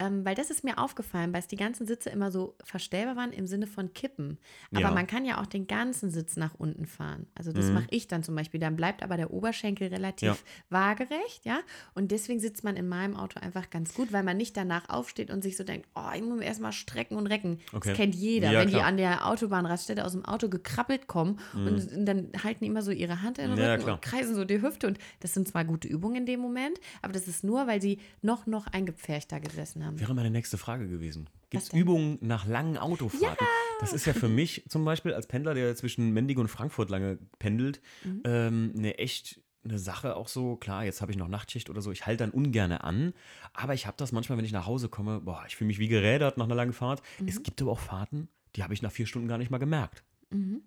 ähm, 0.00 0.24
weil 0.24 0.34
das 0.34 0.50
ist 0.50 0.64
mir 0.64 0.78
aufgefallen, 0.78 1.32
weil 1.32 1.40
es 1.40 1.46
die 1.46 1.56
ganzen 1.56 1.86
Sitze 1.86 2.10
immer 2.10 2.30
so 2.32 2.56
verstellbar 2.64 3.14
waren 3.16 3.32
im 3.32 3.46
Sinne 3.46 3.66
von 3.68 3.92
Kippen. 3.92 4.38
Aber 4.72 4.80
Ja. 4.80 4.90
man 4.90 5.06
kann 5.06 5.24
ja 5.24 5.40
auch 5.40 5.46
den 5.46 5.66
ganzen 5.68 6.10
Sitz 6.10 6.36
nach 6.36 6.54
unten 6.54 6.86
fahren. 6.86 7.26
Also 7.34 7.52
das 7.52 7.66
Mhm. 7.66 7.74
mache 7.74 7.86
ich 7.90 8.08
dann 8.08 8.22
zum 8.24 8.34
Beispiel. 8.34 8.58
Dann 8.58 8.74
bleibt 8.76 9.02
aber 9.04 9.16
der 9.16 9.32
Oberschenkel 9.32 9.88
relativ 9.88 10.28
Ja. 10.28 10.36
waagerecht, 10.70 11.44
ja. 11.44 11.60
Und 11.94 12.10
deswegen 12.10 12.40
sitzt 12.40 12.64
man 12.64 12.76
in 12.76 12.88
meinem 12.88 13.14
Auto 13.16 13.38
einfach 13.40 13.70
ganz 13.70 13.94
gut, 13.94 14.12
weil 14.12 14.22
man 14.24 14.36
nicht 14.36 14.56
danach 14.56 14.88
aufsteht 14.88 15.30
und 15.30 15.42
sich 15.42 15.56
so 15.56 15.62
denkt, 15.64 15.88
oh, 15.94 16.10
ich 16.14 16.22
muss 16.22 16.40
erstmal 16.40 16.72
strecken 16.72 17.16
und 17.16 17.26
recken. 17.28 17.60
Okay. 17.72 17.90
Das 17.90 17.96
kennt 17.96 18.14
jeder, 18.14 18.50
Ja, 18.50 18.60
wenn 18.60 18.68
die 18.68 18.74
klar. 18.74 18.86
an 18.86 18.96
der 18.96 19.26
Autobahnraststätte 19.28 20.04
aus 20.04 20.12
dem 20.12 20.24
Auto 20.24 20.48
gekrabbelt 20.48 21.06
kommen 21.06 21.38
und, 21.54 21.92
und 21.92 22.06
dann 22.06 22.30
halten 22.42 22.64
die 22.64 22.66
immer 22.70 22.82
so 22.82 22.90
ihre 22.90 23.22
Hand 23.22 23.38
in 23.38 23.50
den 23.50 23.58
Mhm. 23.58 23.64
Rücken 23.80 23.90
und 23.92 24.02
kreisen 24.02 24.34
so 24.34 24.44
die 24.44 24.60
Hüfte. 24.60 24.88
Und 24.88 24.98
das 25.20 25.34
sind 25.34 25.46
zwar 25.46 25.64
gute 25.64 25.86
Übungen 25.88 26.16
in 26.16 26.26
dem 26.26 26.40
Moment, 26.40 26.78
aber 27.02 27.12
das 27.12 27.28
ist 27.28 27.44
nur, 27.44 27.66
weil 27.66 27.80
sie 27.80 27.98
noch, 28.22 28.46
noch 28.46 28.66
eingepferchter 28.66 29.38
gesessen 29.40 29.84
haben. 29.84 29.93
Wäre 29.98 30.14
meine 30.14 30.30
nächste 30.30 30.58
Frage 30.58 30.88
gewesen. 30.88 31.28
Gibt 31.50 31.64
es? 31.64 31.72
Übungen 31.72 32.18
nach 32.20 32.46
langen 32.46 32.76
Autofahrten? 32.78 33.46
Das 33.80 33.92
ist 33.92 34.06
ja 34.06 34.12
für 34.12 34.28
mich 34.28 34.64
zum 34.68 34.84
Beispiel 34.84 35.12
als 35.14 35.26
Pendler, 35.26 35.54
der 35.54 35.74
zwischen 35.76 36.12
Mendig 36.12 36.38
und 36.38 36.48
Frankfurt 36.48 36.90
lange 36.90 37.18
pendelt, 37.38 37.80
Mhm. 38.04 38.22
ähm, 38.24 38.72
eine 38.76 38.98
echt 38.98 39.40
eine 39.64 39.78
Sache 39.78 40.16
auch 40.16 40.28
so, 40.28 40.56
klar, 40.56 40.84
jetzt 40.84 41.00
habe 41.00 41.10
ich 41.10 41.16
noch 41.16 41.28
Nachtschicht 41.28 41.70
oder 41.70 41.80
so, 41.80 41.90
ich 41.90 42.04
halte 42.06 42.24
dann 42.24 42.30
ungerne 42.32 42.84
an, 42.84 43.14
aber 43.54 43.72
ich 43.72 43.86
habe 43.86 43.96
das 43.96 44.12
manchmal, 44.12 44.36
wenn 44.36 44.44
ich 44.44 44.52
nach 44.52 44.66
Hause 44.66 44.90
komme, 44.90 45.20
boah, 45.20 45.42
ich 45.48 45.56
fühle 45.56 45.68
mich 45.68 45.78
wie 45.78 45.88
gerädert 45.88 46.36
nach 46.36 46.44
einer 46.44 46.54
langen 46.54 46.74
Fahrt. 46.74 47.00
Mhm. 47.18 47.28
Es 47.28 47.42
gibt 47.42 47.62
aber 47.62 47.72
auch 47.72 47.78
Fahrten, 47.78 48.28
die 48.56 48.62
habe 48.62 48.74
ich 48.74 48.82
nach 48.82 48.92
vier 48.92 49.06
Stunden 49.06 49.26
gar 49.26 49.38
nicht 49.38 49.50
mal 49.50 49.56
gemerkt. 49.58 50.04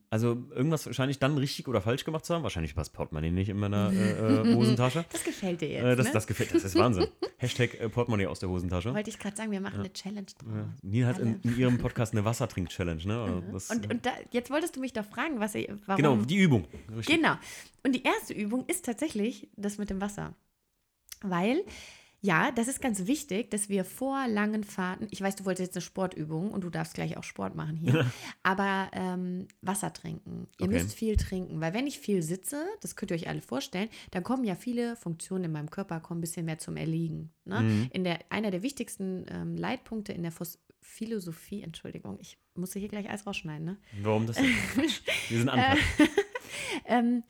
Also 0.10 0.44
irgendwas 0.56 0.86
wahrscheinlich 0.86 1.20
dann 1.20 1.38
richtig 1.38 1.68
oder 1.68 1.82
falsch 1.82 2.06
gemacht 2.06 2.26
zu 2.26 2.34
haben. 2.34 2.44
Wahrscheinlich 2.44 2.76
passt 2.76 2.94
Portemonnaie 2.94 3.32
nicht 3.32 3.50
in 3.50 3.58
meiner 3.58 3.92
äh, 3.92 4.52
äh, 4.52 4.56
Hosentasche. 4.56 5.06
Das 5.12 5.24
gefällt 5.24 5.62
dir 5.62 5.70
jetzt. 5.70 5.84
Äh, 5.84 5.96
das, 5.96 6.08
ne? 6.08 6.14
das 6.14 6.28
gefällt, 6.28 6.54
das 6.54 6.64
ist 6.64 6.76
Wahnsinn. 6.76 7.08
Hashtag 7.38 7.80
äh, 7.80 7.90
Portemonnaie 7.90 8.28
aus 8.28 8.40
der 8.40 8.50
Hosentasche. 8.50 8.94
Wollte 8.94 9.10
ich 9.10 9.20
gerade 9.20 9.36
sagen, 9.36 9.52
wir 9.52 9.62
machen 9.62 9.80
eine 9.80 9.92
Challenge 9.92 10.26
draus. 10.26 10.54
Ja. 10.54 10.74
Nina 10.82 11.08
hat 11.08 11.20
in, 11.20 11.40
in 11.42 11.58
ihrem 11.58 11.78
Podcast 11.78 12.14
eine 12.14 12.24
Wassertrink-Challenge, 12.26 13.06
ne? 13.06 13.24
Oder 13.24 13.42
Das, 13.52 13.70
Und, 13.70 13.92
und 13.92 14.06
da, 14.06 14.12
jetzt 14.32 14.50
wolltest 14.50 14.76
du 14.76 14.80
mich 14.80 14.94
doch 14.94 15.06
fragen, 15.06 15.40
was 15.40 15.56
ich, 15.56 15.70
warum. 15.86 16.02
genau, 16.02 16.16
die 16.18 16.38
Übung. 16.38 16.66
Richtig. 16.96 17.18
Genau. 17.18 17.36
Und 17.84 17.94
die 17.94 18.04
erste 18.04 18.34
Übung 18.34 18.66
ist 18.68 18.86
tatsächlich 18.86 19.50
das 19.56 19.78
mit 19.78 19.90
dem 19.90 20.02
Wasser. 20.02 20.34
Weil, 21.22 21.64
ja, 22.22 22.52
das 22.52 22.68
ist 22.68 22.82
ganz 22.82 23.06
wichtig, 23.06 23.52
dass 23.52 23.70
wir 23.70 23.86
vor 23.86 24.28
langen 24.28 24.64
Fahrten, 24.64 25.08
ich 25.12 25.22
weiß, 25.22 25.36
du 25.36 25.46
wolltest 25.46 25.68
jetzt 25.68 25.76
eine 25.78 25.82
Sportübung 25.82 26.52
und 26.52 26.64
du 26.64 26.70
darfst 26.70 26.96
gleich 26.96 27.16
auch 27.18 27.24
Sport 27.24 27.56
machen 27.56 27.76
hier, 27.78 28.12
aber 28.44 28.90
ähm, 28.94 29.48
Wasser 29.62 29.94
trinken. 29.94 30.48
Ihr 30.60 30.66
Okay. 30.68 30.74
müsst 30.74 30.94
viel 30.94 31.16
trinken, 31.16 31.62
weil 31.62 31.74
wenn 31.74 31.86
ich 31.88 32.00
viel 32.00 32.24
sitze, 32.24 32.66
das 32.82 32.96
könnt 32.96 33.12
ihr 33.12 33.16
euch 33.16 33.28
alle 33.28 33.42
vorstellen, 33.42 33.90
dann 34.12 34.24
kommen 34.24 34.44
ja 34.44 34.56
viele 34.56 34.96
Funktionen 34.96 35.46
in 35.46 35.52
meinem 35.52 35.70
Körper 35.70 36.00
kommen 36.00 36.20
ein 36.20 36.22
bisschen 36.22 36.46
mehr 36.46 36.58
zum 36.58 36.76
Erliegen. 36.78 37.32
Ne? 37.46 37.62
Mhm. 37.62 37.90
In 37.94 38.04
der, 38.04 38.20
einer 38.30 38.52
der 38.52 38.64
wichtigsten 38.64 39.26
ähm, 39.30 39.56
Leitpunkte 39.56 40.12
in 40.14 40.24
der 40.24 40.32
Phos 40.32 40.60
Philosophie, 40.82 41.62
Entschuldigung, 41.64 42.18
ich 42.22 42.38
muss 42.56 42.74
hier 42.74 42.88
gleich 42.88 43.10
alles 43.10 43.28
rausschneiden, 43.28 43.66
ne? 43.66 43.78
Warum 44.02 44.26
das? 44.26 44.38
Wir 45.30 45.38
sind 45.38 45.50
Anpass. 45.50 45.80
ähm, 46.86 47.24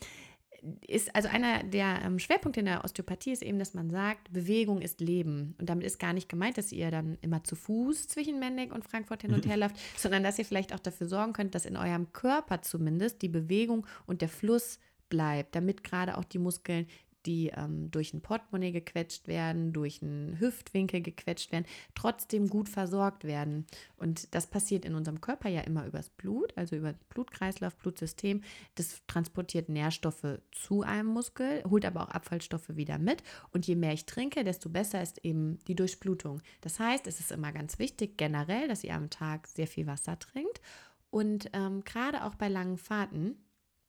ist 0.87 1.15
also 1.15 1.27
einer 1.27 1.63
der 1.63 2.01
ähm, 2.03 2.19
Schwerpunkte 2.19 2.59
in 2.61 2.65
der 2.65 2.83
Osteopathie 2.83 3.31
ist 3.31 3.43
eben, 3.43 3.59
dass 3.59 3.73
man 3.73 3.89
sagt, 3.89 4.31
Bewegung 4.33 4.81
ist 4.81 5.01
Leben. 5.01 5.55
Und 5.59 5.69
damit 5.69 5.85
ist 5.85 5.99
gar 5.99 6.13
nicht 6.13 6.29
gemeint, 6.29 6.57
dass 6.57 6.71
ihr 6.71 6.91
dann 6.91 7.17
immer 7.21 7.43
zu 7.43 7.55
Fuß 7.55 8.07
zwischen 8.07 8.39
Mendig 8.39 8.73
und 8.73 8.83
Frankfurt 8.85 9.21
hin 9.21 9.33
und 9.33 9.45
her 9.45 9.57
lauft, 9.57 9.75
sondern 9.97 10.23
dass 10.23 10.39
ihr 10.39 10.45
vielleicht 10.45 10.73
auch 10.73 10.79
dafür 10.79 11.07
sorgen 11.07 11.33
könnt, 11.33 11.55
dass 11.55 11.65
in 11.65 11.77
eurem 11.77 12.11
Körper 12.11 12.61
zumindest 12.61 13.21
die 13.21 13.29
Bewegung 13.29 13.85
und 14.05 14.21
der 14.21 14.29
Fluss 14.29 14.79
bleibt, 15.09 15.55
damit 15.55 15.83
gerade 15.83 16.17
auch 16.17 16.25
die 16.25 16.39
Muskeln, 16.39 16.87
die 17.27 17.49
ähm, 17.49 17.91
durch 17.91 18.13
ein 18.13 18.21
Portemonnaie 18.21 18.71
gequetscht 18.71 19.27
werden, 19.27 19.73
durch 19.73 20.01
einen 20.01 20.39
Hüftwinkel 20.39 21.01
gequetscht 21.01 21.51
werden, 21.51 21.65
trotzdem 21.93 22.47
gut 22.47 22.69
versorgt 22.69 23.25
werden. 23.25 23.67
Und 23.97 24.33
das 24.33 24.47
passiert 24.47 24.85
in 24.85 24.95
unserem 24.95 25.19
Körper 25.19 25.49
ja 25.49 25.61
immer 25.61 25.85
übers 25.85 26.09
Blut, 26.09 26.53
also 26.55 26.77
über 26.77 26.93
Blutkreislauf, 27.09 27.75
Blutsystem. 27.75 28.41
Das 28.75 29.01
transportiert 29.07 29.67
Nährstoffe 29.67 30.39
zu 30.51 30.81
einem 30.83 31.09
Muskel, 31.09 31.63
holt 31.69 31.85
aber 31.85 32.03
auch 32.03 32.11
Abfallstoffe 32.11 32.69
wieder 32.69 32.97
mit. 32.97 33.21
Und 33.51 33.67
je 33.67 33.75
mehr 33.75 33.93
ich 33.93 34.05
trinke, 34.05 34.45
desto 34.45 34.69
besser 34.69 35.03
ist 35.03 35.23
eben 35.25 35.59
die 35.67 35.75
Durchblutung. 35.75 36.41
Das 36.61 36.79
heißt, 36.79 37.07
es 37.07 37.19
ist 37.19 37.31
immer 37.33 37.51
ganz 37.51 37.77
wichtig 37.77 38.17
generell, 38.17 38.69
dass 38.69 38.85
ihr 38.85 38.95
am 38.95 39.09
Tag 39.09 39.47
sehr 39.47 39.67
viel 39.67 39.85
Wasser 39.85 40.17
trinkt. 40.17 40.61
Und 41.09 41.49
ähm, 41.53 41.83
gerade 41.83 42.23
auch 42.23 42.35
bei 42.35 42.47
langen 42.47 42.77
Fahrten, 42.77 43.35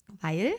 weil 0.07 0.53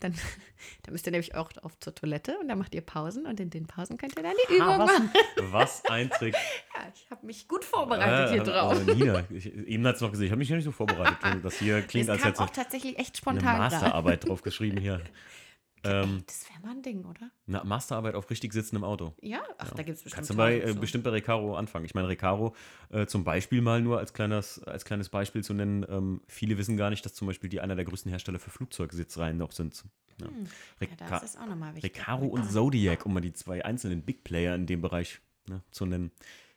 dann, 0.00 0.12
dann 0.82 0.92
müsst 0.92 1.06
ihr 1.06 1.10
nämlich 1.12 1.34
auch 1.34 1.50
oft 1.62 1.82
zur 1.82 1.94
Toilette 1.94 2.38
und 2.38 2.48
dann 2.48 2.58
macht 2.58 2.74
ihr 2.74 2.80
Pausen 2.82 3.26
und 3.26 3.40
in 3.40 3.50
den 3.50 3.66
Pausen 3.66 3.96
könnt 3.96 4.16
ihr 4.16 4.22
dann 4.22 4.34
die 4.48 4.54
Übung 4.54 4.68
Ah, 4.68 4.78
machen. 4.78 5.10
was, 5.36 5.52
was 5.52 5.84
ein 5.86 6.10
Trick. 6.10 6.34
Ja, 6.34 6.82
ich 6.94 7.10
habe 7.10 7.24
mich 7.26 7.48
gut 7.48 7.64
vorbereitet 7.64 8.30
hier 8.32 8.42
Äh, 8.42 8.44
drauf. 8.44 8.72
aber 8.80 8.94
Nina, 8.94 9.24
ich, 9.30 9.46
eben 9.46 9.86
hat 9.86 9.96
es 9.96 10.00
noch 10.00 10.10
gesehen, 10.10 10.26
ich 10.26 10.30
habe 10.32 10.38
mich 10.38 10.48
ja 10.48 10.56
nicht 10.56 10.64
so 10.64 10.72
vorbereitet. 10.72 11.16
Das 11.42 11.58
hier 11.58 11.82
klingt, 11.82 12.08
Das 12.08 12.16
als 12.18 12.24
hätte 12.24 12.42
auch 12.42 12.50
tatsächlich 12.50 12.98
echt 12.98 13.10
eine 13.10 13.16
spontan 13.16 13.56
gerade. 13.56 13.74
Masterarbeit 13.74 14.28
drauf 14.28 14.42
geschrieben 14.42 14.78
hier. 14.78 15.00
Ähm, 15.86 16.22
Das 16.26 16.48
wäre 16.50 16.60
mal 16.62 16.70
ein 16.72 16.82
Ding, 16.82 17.04
oder? 17.04 17.30
eine 17.48 17.62
Masterarbeit 17.64 18.14
auf 18.14 18.28
richtig 18.30 18.52
sitzendem 18.52 18.84
Auto. 18.84 19.14
Ja, 19.20 19.40
ach, 19.58 19.70
da 19.74 19.82
gibt 19.82 19.98
es 19.98 20.02
bestimmt. 20.04 20.14
Kannst 20.16 20.30
du 20.30 20.36
bei, 20.36 20.60
äh, 20.60 20.74
bestimmt 20.74 21.04
bei 21.04 21.10
Recaro 21.10 21.56
anfangen. 21.56 21.84
Ich 21.84 21.94
meine, 21.94 22.08
Recaro 22.08 22.54
äh, 22.90 23.06
zum 23.06 23.24
Beispiel 23.24 23.62
mal 23.62 23.80
nur 23.80 23.98
als 23.98 24.12
kleines, 24.12 24.62
als 24.64 24.84
kleines 24.84 25.08
Beispiel 25.08 25.42
zu 25.44 25.54
nennen. 25.54 25.84
Ähm, 25.88 26.20
viele 26.28 26.58
wissen 26.58 26.76
gar 26.76 26.90
nicht, 26.90 27.04
dass 27.04 27.14
zum 27.14 27.26
Beispiel 27.26 27.48
die 27.50 27.60
einer 27.60 27.76
der 27.76 27.84
größten 27.84 28.10
Hersteller 28.10 28.38
für 28.38 28.50
Flugzeugsitzreihen 28.50 29.36
noch 29.36 29.52
sind. 29.52 29.84
Ja. 30.20 30.28
Hm, 30.28 30.46
Ja, 30.80 30.88
das 31.08 31.22
ist 31.22 31.38
auch 31.38 31.46
nochmal 31.46 31.74
wichtig. 31.74 31.96
Recaro 31.96 32.26
und 32.26 32.50
Zodiac, 32.50 33.04
um 33.06 33.14
mal 33.14 33.20
die 33.20 33.32
zwei 33.32 33.64
einzelnen 33.64 34.02
Big 34.02 34.24
Player 34.24 34.54
in 34.54 34.66
dem 34.66 34.80
Bereich 34.82 35.20
ne, 35.48 35.62
zu 35.70 35.86
nennen. 35.86 36.10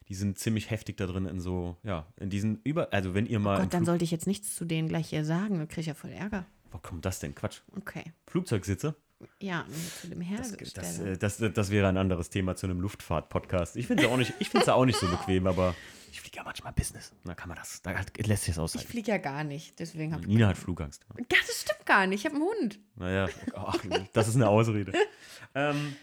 Die 0.08 0.16
sind 0.16 0.40
ziemlich 0.40 0.72
heftig 0.72 0.98
da 0.98 1.06
drin 1.06 1.26
in 1.26 1.40
so, 1.40 1.78
ja, 1.84 2.08
in 2.20 2.32
diesen 2.32 2.62
über, 2.64 2.92
also 2.94 3.14
wenn 3.14 3.28
ihr 3.28 3.38
mal. 3.40 3.58
im 3.58 3.62
Gott, 3.64 3.74
dann 3.74 3.82
Flug- 3.82 3.86
sollte 3.86 4.04
ich 4.06 4.12
jetzt 4.12 4.26
nichts 4.26 4.56
zu 4.56 4.66
denen 4.66 4.88
gleich 4.88 5.10
hier 5.10 5.24
sagen, 5.24 5.60
dann 5.60 5.68
kriege 5.68 5.82
ich 5.82 5.88
ja 5.88 5.94
voll 5.94 6.10
Ärger. 6.12 6.46
Wo 6.72 6.80
kommt 6.80 7.06
das 7.06 7.20
denn? 7.20 7.36
Quatsch. 7.36 7.60
Okay. 7.76 8.04
Flugzeugsitze? 8.28 8.96
Ja, 9.42 9.66
zu 10.02 10.08
dem 10.08 10.20
Das, 10.20 10.30
Hersteller. 10.30 10.72
das, 10.76 11.00
äh, 11.00 11.18
das, 11.18 11.54
das 11.54 11.70
wäre 11.72 11.88
ein 11.88 11.98
anderes 11.98 12.30
Thema 12.30 12.56
zu 12.56 12.68
einem 12.68 12.80
Luftfahrt-Podcast. 12.80 13.76
Ich 13.76 13.88
finde 13.88 14.04
es 14.04 14.10
ja 14.10 14.14
auch 14.14 14.18
nicht, 14.18 14.34
ich 14.40 14.50
find's 14.50 14.68
ja 14.68 14.74
auch 14.76 14.86
nicht 14.86 14.98
so 15.00 15.08
bequem, 15.10 15.46
aber 15.48 15.76
ich 16.12 16.22
fliege 16.22 16.38
ja 16.38 16.44
manchmal 16.44 16.72
Business. 16.74 17.12
Da 17.26 17.36
kann 17.36 17.50
man 17.50 17.58
das, 17.58 17.82
da 17.82 17.92
lässt 17.92 18.44
sich 18.44 18.56
das 18.56 18.58
ich 18.58 18.60
aushalten. 18.60 18.88
fliege 18.88 19.12
ja 19.12 19.18
gar 19.18 19.44
nicht, 19.44 19.78
deswegen 19.80 20.14
habe 20.14 20.24
ich. 20.24 20.30
Nina 20.30 20.48
hat 20.48 20.58
Flugangst. 20.58 21.06
Ja, 21.18 21.26
das 21.46 21.62
stimmt 21.62 21.86
gar 21.86 22.08
nicht. 22.08 22.22
Ich 22.22 22.26
habe 22.32 22.36
einen 22.36 22.46
Hund. 22.46 22.80
Naja, 22.96 23.28
ach, 23.56 23.78
das 24.14 24.30
ist 24.30 24.36
eine 24.36 24.48
Ausrede. 24.48 24.94
ähm, 25.56 25.96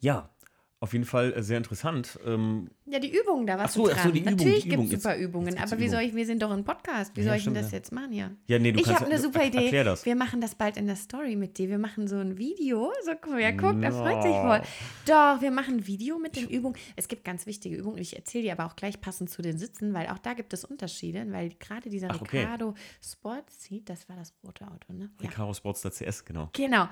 ja, 0.00 0.28
auf 0.84 0.92
jeden 0.92 1.04
Fall 1.04 1.32
äh, 1.32 1.42
sehr 1.42 1.58
interessant. 1.58 2.18
Ähm, 2.24 2.70
Ja, 2.86 2.98
die 3.00 3.10
Übungen, 3.12 3.46
da 3.46 3.58
was 3.58 3.70
Ach 3.72 3.74
so, 3.74 3.90
ach 3.90 4.04
so, 4.04 4.10
die 4.10 4.20
Übung, 4.20 4.32
Natürlich 4.36 4.68
gibt 4.68 4.82
es 4.84 4.90
super 5.02 5.16
Übungen, 5.16 5.58
aber 5.58 5.78
wie 5.78 5.88
soll 5.88 6.02
ich, 6.02 6.14
wir 6.14 6.26
sind 6.26 6.42
doch 6.42 6.50
ein 6.52 6.62
Podcast, 6.64 7.16
wie 7.16 7.22
Ja, 7.22 7.28
soll 7.28 7.36
ich 7.38 7.44
denn 7.44 7.54
das 7.54 7.70
ja. 7.72 7.78
jetzt 7.78 7.90
machen 7.92 8.12
hier? 8.12 8.36
ja, 8.46 8.58
nee, 8.58 8.70
du 8.72 8.78
ich 8.80 8.86
habe 8.88 9.06
eine 9.06 9.18
super 9.18 9.40
er- 9.40 9.46
Idee. 9.46 9.94
Wir 10.04 10.14
machen 10.14 10.40
das 10.40 10.54
bald 10.54 10.76
in 10.76 10.86
der 10.86 10.96
Story 10.96 11.34
mit 11.36 11.58
dir. 11.58 11.68
Wir 11.68 11.78
machen 11.78 12.06
so 12.06 12.16
ein 12.16 12.38
Video. 12.38 12.92
So, 13.04 13.12
guck 13.20 13.32
mal, 13.32 13.38
wer 13.38 13.52
guckt, 13.52 13.82
er 13.82 13.90
freut 13.92 14.22
sich 14.22 14.32
No. 14.32 14.42
voll. 14.42 14.62
Doch, 15.06 15.40
wir 15.42 15.50
machen 15.50 15.78
ein 15.78 15.86
Video 15.86 16.18
mit 16.18 16.36
den 16.36 16.48
Übungen. 16.48 16.76
Es 16.94 17.08
gibt 17.08 17.24
ganz 17.24 17.46
wichtige 17.46 17.74
Übungen. 17.76 17.98
Ich 17.98 18.14
erzähle 18.14 18.44
dir 18.44 18.52
aber 18.52 18.66
auch 18.66 18.76
gleich 18.76 19.00
passend 19.00 19.30
zu 19.30 19.42
den 19.42 19.58
Sitzen, 19.58 19.94
weil 19.94 20.08
auch 20.08 20.18
da 20.18 20.34
gibt 20.34 20.52
es 20.52 20.64
Unterschiede. 20.64 21.24
Weil 21.30 21.50
gerade 21.58 21.88
dieser 21.90 22.10
Ach, 22.10 22.20
okay. 22.20 22.40
Ricardo 22.40 22.74
Sport 23.02 23.50
Seat, 23.50 23.88
das 23.88 24.08
war 24.08 24.16
das 24.16 24.34
rote 24.44 24.66
Auto, 24.66 24.92
ne? 24.92 25.10
Ja. 25.20 25.28
Recaro 25.28 25.54
Sportster 25.54 25.90
CS, 25.90 26.24
genau. 26.24 26.50
Genau. 26.52 26.88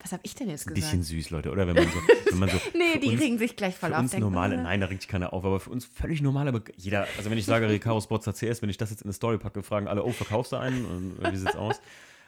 Was 0.00 0.12
habe 0.12 0.20
ich 0.24 0.34
denn 0.34 0.50
jetzt 0.50 0.66
Ein 0.66 0.74
gesagt? 0.74 0.92
bisschen 0.92 1.02
süß, 1.02 1.30
Leute, 1.30 1.50
oder? 1.50 1.66
Wenn 1.66 1.76
man 1.76 1.86
so, 1.86 1.98
wenn 2.30 2.38
man 2.38 2.48
so 2.50 2.56
nee, 2.76 2.98
die 2.98 3.08
uns, 3.10 3.20
regen 3.22 3.38
sich 3.38 3.56
gleich 3.56 3.74
voll 3.76 3.90
für 3.90 3.96
auf. 3.96 4.02
uns 4.02 4.10
denken, 4.10 4.24
normale, 4.26 4.56
nein, 4.60 4.80
da 4.80 4.86
regt 4.86 5.00
sich 5.02 5.08
keiner 5.08 5.32
auf, 5.32 5.44
aber 5.44 5.60
für 5.60 5.70
uns 5.70 5.84
völlig 5.86 6.20
normale, 6.20 6.52
Be- 6.52 6.64
jeder, 6.76 7.06
also 7.16 7.30
wenn 7.30 7.38
ich 7.38 7.46
sage 7.46 7.68
Recaro 7.68 8.00
Sportster 8.00 8.34
CS, 8.34 8.60
wenn 8.60 8.68
ich 8.68 8.76
das 8.76 8.90
jetzt 8.90 9.00
in 9.02 9.06
eine 9.06 9.12
Story 9.14 9.38
packe, 9.38 9.62
fragen 9.62 9.88
alle, 9.88 10.04
oh, 10.04 10.12
verkaufst 10.12 10.52
du 10.52 10.56
einen? 10.56 10.84
Und 10.84 11.24
äh, 11.24 11.32
wie 11.32 11.36
sieht's 11.36 11.56
aus? 11.56 11.80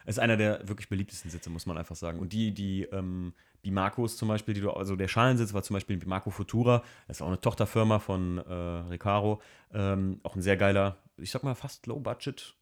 Ist 0.07 0.19
einer 0.19 0.37
der 0.37 0.65
wirklich 0.67 0.87
beliebtesten 0.87 1.29
Sitze, 1.29 1.49
muss 1.49 1.65
man 1.65 1.77
einfach 1.77 1.97
sagen. 1.97 2.19
Und 2.19 2.31
die, 2.31 2.53
die 2.53 2.83
ähm, 2.83 3.33
Bimacos 3.61 4.15
zum 4.15 4.29
Beispiel, 4.29 4.53
die 4.53 4.61
du, 4.61 4.71
also 4.71 4.95
der 4.95 5.09
Schalensitz 5.09 5.53
war 5.53 5.63
zum 5.63 5.73
Beispiel 5.73 5.97
Bimaco 5.97 6.29
Futura, 6.29 6.81
das 7.09 7.17
ist 7.17 7.21
auch 7.21 7.27
eine 7.27 7.41
Tochterfirma 7.41 7.99
von 7.99 8.37
äh, 8.37 8.53
Recaro, 8.53 9.41
ähm, 9.73 10.21
auch 10.23 10.35
ein 10.35 10.41
sehr 10.41 10.55
geiler, 10.55 10.97
ich 11.17 11.29
sag 11.29 11.43
mal 11.43 11.55
fast 11.55 11.85
Low-Budget, 11.87 12.55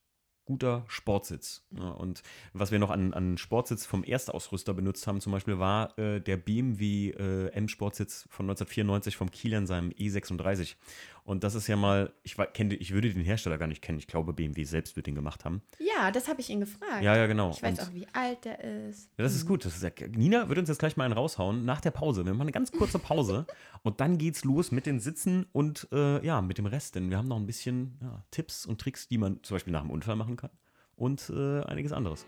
guter 0.46 0.86
Sportsitz. 0.88 1.64
Ja, 1.72 1.90
und 1.90 2.22
was 2.54 2.72
wir 2.72 2.80
noch 2.80 2.92
an, 2.92 3.14
an 3.14 3.38
Sportsitz 3.38 3.86
vom 3.86 4.04
Erstausrüster 4.04 4.74
benutzt 4.74 5.08
haben, 5.08 5.20
zum 5.22 5.32
Beispiel 5.32 5.60
war 5.60 5.98
äh, 5.98 6.22
der 6.22 6.38
BMW 6.38 7.10
äh, 7.10 7.48
M-Sportsitz 7.50 8.28
von 8.30 8.46
1994 8.46 9.18
vom 9.18 9.32
Kilian, 9.32 9.68
seinem 9.68 9.90
E36. 9.90 10.76
Und 11.24 11.44
das 11.44 11.56
ist 11.56 11.66
ja 11.66 11.76
mal, 11.76 12.14
ich, 12.22 12.38
kenn, 12.54 12.70
ich 12.70 12.94
würde 12.94 13.12
den 13.12 13.24
Hersteller 13.24 13.58
gar 13.58 13.66
nicht 13.66 13.82
kennen. 13.82 13.98
Ich 13.98 14.06
glaube, 14.06 14.32
BMW 14.32 14.64
selbst 14.64 14.96
wird 14.96 15.08
den 15.08 15.16
gemacht 15.16 15.44
haben. 15.44 15.64
Ja, 15.80 16.12
das 16.12 16.28
habe 16.28 16.40
ich 16.40 16.52
ihn 16.52 16.60
gefragt. 16.60 17.02
Ja, 17.02 17.16
ja, 17.18 17.26
genau. 17.26 17.50
Ich 17.50 17.64
weiß 17.64 17.80
Und- 17.80 17.88
auch, 17.88 17.94
wie 17.96 18.06
alt 18.14 18.46
der 18.46 18.64
ist. 18.64 19.10
ja, 19.18 19.24
das 19.24 19.34
ist 19.34 19.48
gut. 19.48 19.66
Das 19.66 19.76
ist 19.76 19.82
ja, 19.82 19.90
Nina 20.08 20.48
wird 20.50 20.60
uns 20.60 20.70
jetzt 20.70 20.78
gleich 20.78 20.98
mal 20.98 21.06
einen 21.06 21.16
raushauen 21.16 21.66
nach 21.66 21.82
der 21.82 21.90
Pause. 21.90 22.24
Wir 22.26 22.34
machen 22.34 22.42
eine 22.44 22.52
ganz 22.52 22.72
kurze 22.72 23.00
Pause 23.00 23.48
und 23.82 24.02
dann 24.02 24.20
geht's 24.20 24.44
los 24.44 24.72
mit 24.72 24.86
den 24.86 25.00
Sitzen 25.00 25.48
und 25.52 25.88
äh, 25.92 26.24
ja, 26.24 26.42
mit 26.44 26.60
dem 26.60 26.68
Rest. 26.68 26.94
Denn 26.94 27.10
wir 27.10 27.18
haben 27.18 27.28
noch 27.28 27.38
ein 27.38 27.48
bisschen 27.48 27.98
ja, 28.04 28.24
Tipps 28.30 28.68
und 28.68 28.80
Tricks, 28.80 29.08
die 29.08 29.18
man 29.18 29.42
zum 29.42 29.56
Beispiel 29.56 29.74
nach 29.74 29.82
dem 29.82 29.90
Unfall 29.90 30.16
machen 30.18 30.35
kann 30.38 30.52
und 30.96 31.32
äh, 31.36 31.62
einiges 31.62 31.92
anderes. 31.92 32.26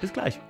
Bis 0.00 0.12
gleich. 0.12 0.40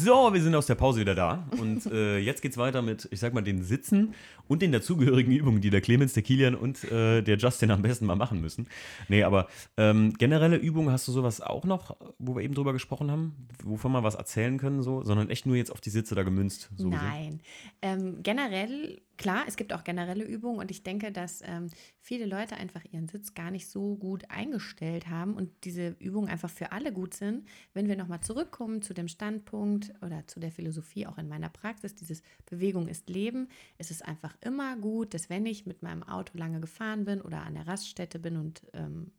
So, 0.00 0.32
wir 0.32 0.40
sind 0.42 0.54
aus 0.54 0.66
der 0.66 0.74
Pause 0.74 1.00
wieder 1.00 1.14
da 1.14 1.48
und 1.58 1.86
äh, 1.86 2.18
jetzt 2.18 2.42
geht's 2.42 2.56
weiter 2.58 2.82
mit, 2.82 3.08
ich 3.10 3.18
sag 3.20 3.32
mal, 3.32 3.40
den 3.40 3.64
Sitzen 3.64 4.14
und 4.46 4.62
den 4.62 4.70
dazugehörigen 4.70 5.32
Übungen, 5.32 5.60
die 5.60 5.70
der 5.70 5.80
Clemens, 5.80 6.12
der 6.12 6.22
Kilian 6.22 6.54
und 6.54 6.84
äh, 6.84 7.22
der 7.22 7.36
Justin 7.38 7.70
am 7.70 7.82
besten 7.82 8.06
mal 8.06 8.14
machen 8.14 8.40
müssen. 8.40 8.68
Nee, 9.08 9.22
aber 9.22 9.48
ähm, 9.76 10.12
generelle 10.12 10.56
Übungen 10.56 10.92
hast 10.92 11.08
du 11.08 11.12
sowas 11.12 11.40
auch 11.40 11.64
noch, 11.64 11.96
wo 12.18 12.36
wir 12.36 12.42
eben 12.42 12.54
drüber 12.54 12.74
gesprochen 12.74 13.10
haben, 13.10 13.48
wovon 13.64 13.92
wir 13.92 14.02
was 14.02 14.14
erzählen 14.14 14.58
können, 14.58 14.82
so, 14.82 15.02
sondern 15.02 15.30
echt 15.30 15.46
nur 15.46 15.56
jetzt 15.56 15.72
auf 15.72 15.80
die 15.80 15.90
Sitze 15.90 16.14
da 16.14 16.22
gemünzt. 16.22 16.70
So? 16.76 16.88
Nein. 16.90 17.40
Ähm, 17.82 18.22
generell, 18.22 19.00
klar, 19.18 19.44
es 19.46 19.56
gibt 19.56 19.72
auch 19.72 19.84
generelle 19.84 20.24
Übungen 20.24 20.58
und 20.60 20.70
ich 20.70 20.82
denke, 20.82 21.12
dass 21.12 21.42
ähm, 21.44 21.68
viele 22.00 22.24
Leute 22.24 22.56
einfach 22.56 22.84
ihren 22.90 23.08
Sitz 23.08 23.34
gar 23.34 23.50
nicht 23.50 23.68
so 23.68 23.96
gut 23.96 24.30
eingestellt 24.30 25.08
haben 25.08 25.34
und 25.34 25.50
diese 25.64 25.96
Übungen 25.98 26.28
einfach 26.28 26.48
für 26.48 26.72
alle 26.72 26.92
gut 26.92 27.14
sind. 27.14 27.46
Wenn 27.74 27.88
wir 27.88 27.96
nochmal 27.96 28.20
zurückkommen 28.20 28.80
zu 28.80 28.94
dem 28.94 29.08
Standpunkt 29.08 29.92
oder 30.00 30.26
zu 30.26 30.40
der 30.40 30.52
Philosophie 30.52 31.06
auch 31.06 31.18
in 31.18 31.28
meiner 31.28 31.50
Praxis, 31.50 31.94
dieses 31.94 32.22
Bewegung 32.46 32.88
ist 32.88 33.10
Leben, 33.10 33.48
ist 33.76 33.90
es 33.90 34.00
einfach 34.00 34.36
immer 34.40 34.76
gut, 34.76 35.12
dass 35.12 35.28
wenn 35.28 35.44
ich 35.44 35.66
mit 35.66 35.82
meinem 35.82 36.02
Auto 36.02 36.38
lange 36.38 36.60
gefahren 36.60 37.04
bin 37.04 37.20
oder 37.20 37.42
an 37.42 37.54
der 37.54 37.66
Raststätte 37.66 38.18
bin 38.18 38.36
und 38.36 38.62
ähm, 38.72 39.10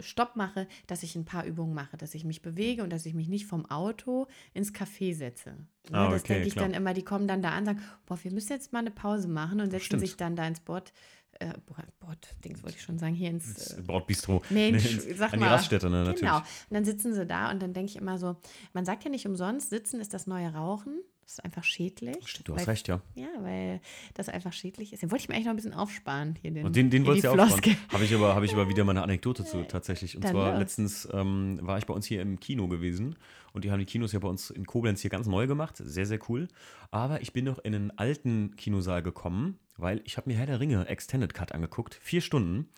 Stopp 0.00 0.36
mache, 0.36 0.66
dass 0.86 1.02
ich 1.02 1.16
ein 1.16 1.24
paar 1.24 1.44
Übungen 1.44 1.74
mache, 1.74 1.96
dass 1.96 2.14
ich 2.14 2.24
mich 2.24 2.42
bewege 2.42 2.82
und 2.82 2.90
dass 2.90 3.06
ich 3.06 3.14
mich 3.14 3.28
nicht 3.28 3.46
vom 3.46 3.66
Auto 3.70 4.26
ins 4.54 4.72
Café 4.72 5.14
setze. 5.14 5.50
Ne, 5.90 5.98
Ah, 5.98 6.10
das 6.10 6.22
okay, 6.22 6.34
denke 6.34 6.48
ich 6.48 6.54
klar. 6.54 6.64
dann 6.66 6.74
immer, 6.74 6.94
die 6.94 7.04
kommen 7.04 7.28
dann 7.28 7.42
da 7.42 7.50
an 7.50 7.58
und 7.60 7.64
sagen, 7.66 7.82
boah, 8.06 8.18
wir 8.22 8.32
müssen 8.32 8.52
jetzt 8.52 8.72
mal 8.72 8.80
eine 8.80 8.90
Pause 8.90 9.28
machen 9.28 9.60
und 9.60 9.70
setzen 9.70 9.84
Stimmt. 9.84 10.00
sich 10.00 10.16
dann 10.16 10.34
da 10.36 10.46
ins 10.46 10.60
Board, 10.60 10.92
äh, 11.38 11.52
Bord, 12.00 12.28
Dings 12.44 12.62
wollte 12.62 12.76
ich 12.76 12.82
schon 12.82 12.98
sagen, 12.98 13.14
hier 13.14 13.30
ins 13.30 13.72
äh, 13.74 13.82
Bordbistro. 13.82 14.42
Mensch, 14.50 15.04
nee, 15.06 15.12
sag 15.14 15.32
an 15.34 15.40
mal. 15.40 15.46
die 15.46 15.52
Raststätte, 15.52 15.90
ne, 15.90 15.98
natürlich. 15.98 16.20
Genau. 16.20 16.38
Und 16.38 16.44
dann 16.70 16.84
sitzen 16.84 17.12
sie 17.12 17.26
da 17.26 17.50
und 17.50 17.60
dann 17.60 17.72
denke 17.74 17.90
ich 17.90 17.96
immer 17.96 18.18
so, 18.18 18.36
man 18.72 18.84
sagt 18.84 19.04
ja 19.04 19.10
nicht 19.10 19.26
umsonst, 19.26 19.70
sitzen 19.70 20.00
ist 20.00 20.14
das 20.14 20.26
neue 20.26 20.52
Rauchen. 20.54 21.00
Das 21.26 21.32
ist 21.32 21.44
einfach 21.44 21.64
schädlich. 21.64 22.28
Stimmt, 22.28 22.46
du 22.46 22.54
hast 22.54 22.68
weil, 22.68 22.74
recht, 22.74 22.86
ja. 22.86 23.00
Ja, 23.16 23.26
weil 23.40 23.80
das 24.14 24.28
einfach 24.28 24.52
schädlich 24.52 24.92
ist. 24.92 25.02
Den 25.02 25.10
wollte 25.10 25.22
ich 25.22 25.28
mir 25.28 25.34
eigentlich 25.34 25.46
noch 25.46 25.54
ein 25.54 25.56
bisschen 25.56 25.74
aufsparen. 25.74 26.36
Hier 26.40 26.52
den, 26.52 26.64
Und 26.64 26.76
den, 26.76 26.88
den 26.88 27.04
wolltest 27.04 27.24
du 27.24 27.34
ja 27.36 27.44
aufsparen. 27.44 27.76
Habe 27.92 28.04
ich, 28.04 28.14
aber, 28.14 28.36
hab 28.36 28.44
ich 28.44 28.52
aber 28.52 28.68
wieder 28.68 28.84
mal 28.84 28.92
eine 28.92 29.02
Anekdote 29.02 29.44
zu, 29.44 29.64
tatsächlich. 29.64 30.14
Und 30.14 30.22
Dann 30.22 30.30
zwar 30.30 30.52
los. 30.52 30.60
letztens 30.60 31.08
ähm, 31.12 31.58
war 31.62 31.78
ich 31.78 31.86
bei 31.86 31.92
uns 31.92 32.06
hier 32.06 32.22
im 32.22 32.38
Kino 32.38 32.68
gewesen. 32.68 33.16
Und 33.52 33.64
die 33.64 33.72
haben 33.72 33.80
die 33.80 33.86
Kinos 33.86 34.12
ja 34.12 34.20
bei 34.20 34.28
uns 34.28 34.50
in 34.50 34.66
Koblenz 34.66 35.00
hier 35.00 35.10
ganz 35.10 35.26
neu 35.26 35.48
gemacht. 35.48 35.74
Sehr, 35.78 36.06
sehr 36.06 36.20
cool. 36.28 36.46
Aber 36.92 37.20
ich 37.20 37.32
bin 37.32 37.46
noch 37.46 37.58
in 37.58 37.74
einen 37.74 37.90
alten 37.98 38.54
Kinosaal 38.54 39.02
gekommen, 39.02 39.58
weil 39.76 40.02
ich 40.04 40.18
habe 40.18 40.30
mir 40.30 40.36
Herr 40.36 40.46
der 40.46 40.60
Ringe 40.60 40.86
Extended 40.86 41.34
Cut 41.34 41.50
angeguckt. 41.50 41.98
Vier 42.00 42.20
Stunden. 42.20 42.68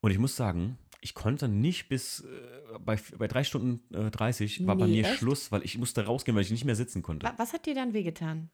Und 0.00 0.10
ich 0.10 0.18
muss 0.18 0.36
sagen, 0.36 0.78
ich 1.00 1.14
konnte 1.14 1.48
nicht 1.48 1.88
bis 1.88 2.20
äh, 2.20 2.78
bei, 2.80 2.98
bei 3.18 3.26
drei 3.28 3.44
Stunden 3.44 3.82
äh, 3.94 4.10
30 4.10 4.66
war 4.66 4.76
bei 4.76 4.86
Nee, 4.86 5.02
mir 5.02 5.06
echt? 5.08 5.18
Schluss, 5.18 5.50
weil 5.52 5.62
ich 5.64 5.78
musste 5.78 6.04
rausgehen, 6.04 6.34
weil 6.36 6.42
ich 6.42 6.50
nicht 6.50 6.64
mehr 6.64 6.76
sitzen 6.76 7.02
konnte. 7.02 7.26
Wa- 7.26 7.34
Was 7.36 7.52
hat 7.52 7.66
dir 7.66 7.74
dann 7.74 7.92
wehgetan? 7.92 8.50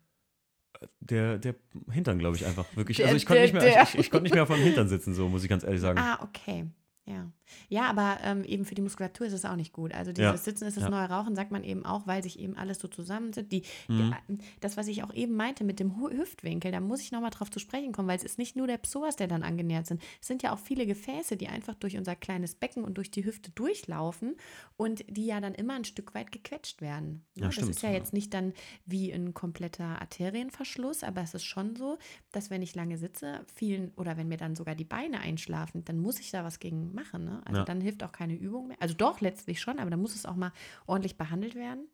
Der, 1.00 1.38
der 1.38 1.54
Hintern, 1.90 2.18
glaube 2.18 2.36
ich, 2.36 2.44
einfach. 2.44 2.66
Wirklich. 2.76 2.98
Der- 2.98 3.06
Also 3.06 3.16
ich 3.16 3.24
konnte 3.26 3.42
nicht 3.42 3.54
mehr, 3.54 3.82
ich, 3.82 3.94
ich, 3.94 4.00
ich 4.00 4.10
konnte 4.10 4.24
nicht 4.24 4.34
mehr 4.34 4.42
auf 4.42 4.48
meinem 4.48 4.62
Hintern 4.64 4.88
sitzen, 4.88 5.14
so 5.14 5.28
muss 5.28 5.42
ich 5.42 5.48
ganz 5.48 5.64
ehrlich 5.64 5.80
sagen. 5.80 5.98
Ah, 5.98 6.22
okay. 6.22 6.66
Ja. 7.08 7.30
Ja, 7.68 7.88
aber 7.88 8.18
ähm, 8.24 8.42
eben 8.42 8.64
für 8.64 8.74
die 8.74 8.82
Muskulatur 8.82 9.28
ist 9.28 9.32
es 9.32 9.44
auch 9.44 9.54
nicht 9.54 9.72
gut. 9.72 9.94
Also 9.94 10.10
dieses 10.12 10.32
Ja. 10.32 10.36
Sitzen 10.36 10.64
ist 10.66 10.76
das 10.76 10.82
Ja. 10.84 10.90
neue 10.90 11.08
Rauchen, 11.08 11.36
sagt 11.36 11.52
man 11.52 11.62
eben 11.62 11.86
auch, 11.86 12.04
weil 12.08 12.20
sich 12.24 12.40
eben 12.40 12.56
alles 12.56 12.80
so 12.80 12.88
zusammensitzt. 12.88 13.52
Die, 13.52 13.62
Mhm. 13.86 14.14
die, 14.28 14.38
das, 14.60 14.76
was 14.76 14.88
ich 14.88 15.04
auch 15.04 15.14
eben 15.14 15.36
meinte 15.36 15.62
mit 15.62 15.78
dem 15.78 15.96
Hüftwinkel, 16.00 16.72
da 16.72 16.80
muss 16.80 17.00
ich 17.00 17.12
nochmal 17.12 17.30
drauf 17.30 17.48
zu 17.48 17.60
sprechen 17.60 17.92
kommen, 17.92 18.08
weil 18.08 18.16
es 18.16 18.24
ist 18.24 18.38
nicht 18.38 18.56
nur 18.56 18.66
der 18.66 18.78
Psoas, 18.78 19.14
der 19.14 19.28
dann 19.28 19.44
angenähert 19.44 19.86
sind. 19.86 20.02
Es 20.20 20.26
sind 20.26 20.42
ja 20.42 20.52
auch 20.52 20.58
viele 20.58 20.84
Gefäße, 20.86 21.36
die 21.36 21.46
einfach 21.46 21.74
durch 21.76 21.96
unser 21.96 22.16
kleines 22.16 22.56
Becken 22.56 22.82
und 22.82 22.98
durch 22.98 23.12
die 23.12 23.24
Hüfte 23.24 23.52
durchlaufen 23.52 24.34
und 24.76 25.04
die 25.08 25.26
ja 25.26 25.40
dann 25.40 25.54
immer 25.54 25.74
ein 25.74 25.84
Stück 25.84 26.12
weit 26.16 26.32
gequetscht 26.32 26.80
werden. 26.80 27.24
Ja, 27.36 27.44
das 27.46 27.54
stimmt, 27.54 27.70
ist 27.70 27.82
ja 27.82 27.90
ja. 27.90 27.94
jetzt 27.96 28.12
nicht 28.12 28.34
dann 28.34 28.52
wie 28.84 29.12
ein 29.12 29.32
kompletter 29.34 30.00
Arterienverschluss, 30.00 31.04
aber 31.04 31.22
es 31.22 31.34
ist 31.34 31.44
schon 31.44 31.76
so, 31.76 31.98
dass 32.32 32.50
wenn 32.50 32.62
ich 32.62 32.74
lange 32.74 32.98
sitze, 32.98 33.46
vielen 33.54 33.92
oder 33.96 34.16
wenn 34.16 34.26
mir 34.26 34.36
dann 34.38 34.56
sogar 34.56 34.74
die 34.74 34.84
Beine 34.84 35.20
einschlafen, 35.20 35.84
dann 35.84 35.98
muss 35.98 36.18
ich 36.18 36.32
da 36.32 36.42
was 36.42 36.58
gegen 36.58 36.95
machen. 36.96 37.24
Ne? 37.24 37.40
Also 37.44 37.60
Ja. 37.60 37.64
dann 37.64 37.80
hilft 37.80 38.02
auch 38.02 38.10
keine 38.10 38.34
Übung 38.34 38.66
mehr. 38.66 38.76
Also 38.80 38.94
doch, 38.94 39.20
letztlich 39.20 39.60
schon, 39.60 39.78
aber 39.78 39.90
dann 39.90 40.00
muss 40.00 40.16
es 40.16 40.26
auch 40.26 40.34
mal 40.34 40.50
ordentlich 40.86 41.16
behandelt 41.16 41.54
werden. 41.54 41.86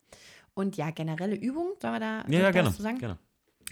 Und 0.54 0.78
ja, 0.78 0.90
generelle 0.90 1.36
Übung, 1.36 1.74
sollen 1.80 1.92
wir 1.94 2.00
da, 2.00 2.22
soll 2.22 2.32
ja, 2.32 2.38
ja, 2.40 2.44
da 2.46 2.50
gerne. 2.52 2.68
was 2.68 2.76
zu 2.76 2.82
sagen? 2.82 2.98
gerne. 2.98 3.18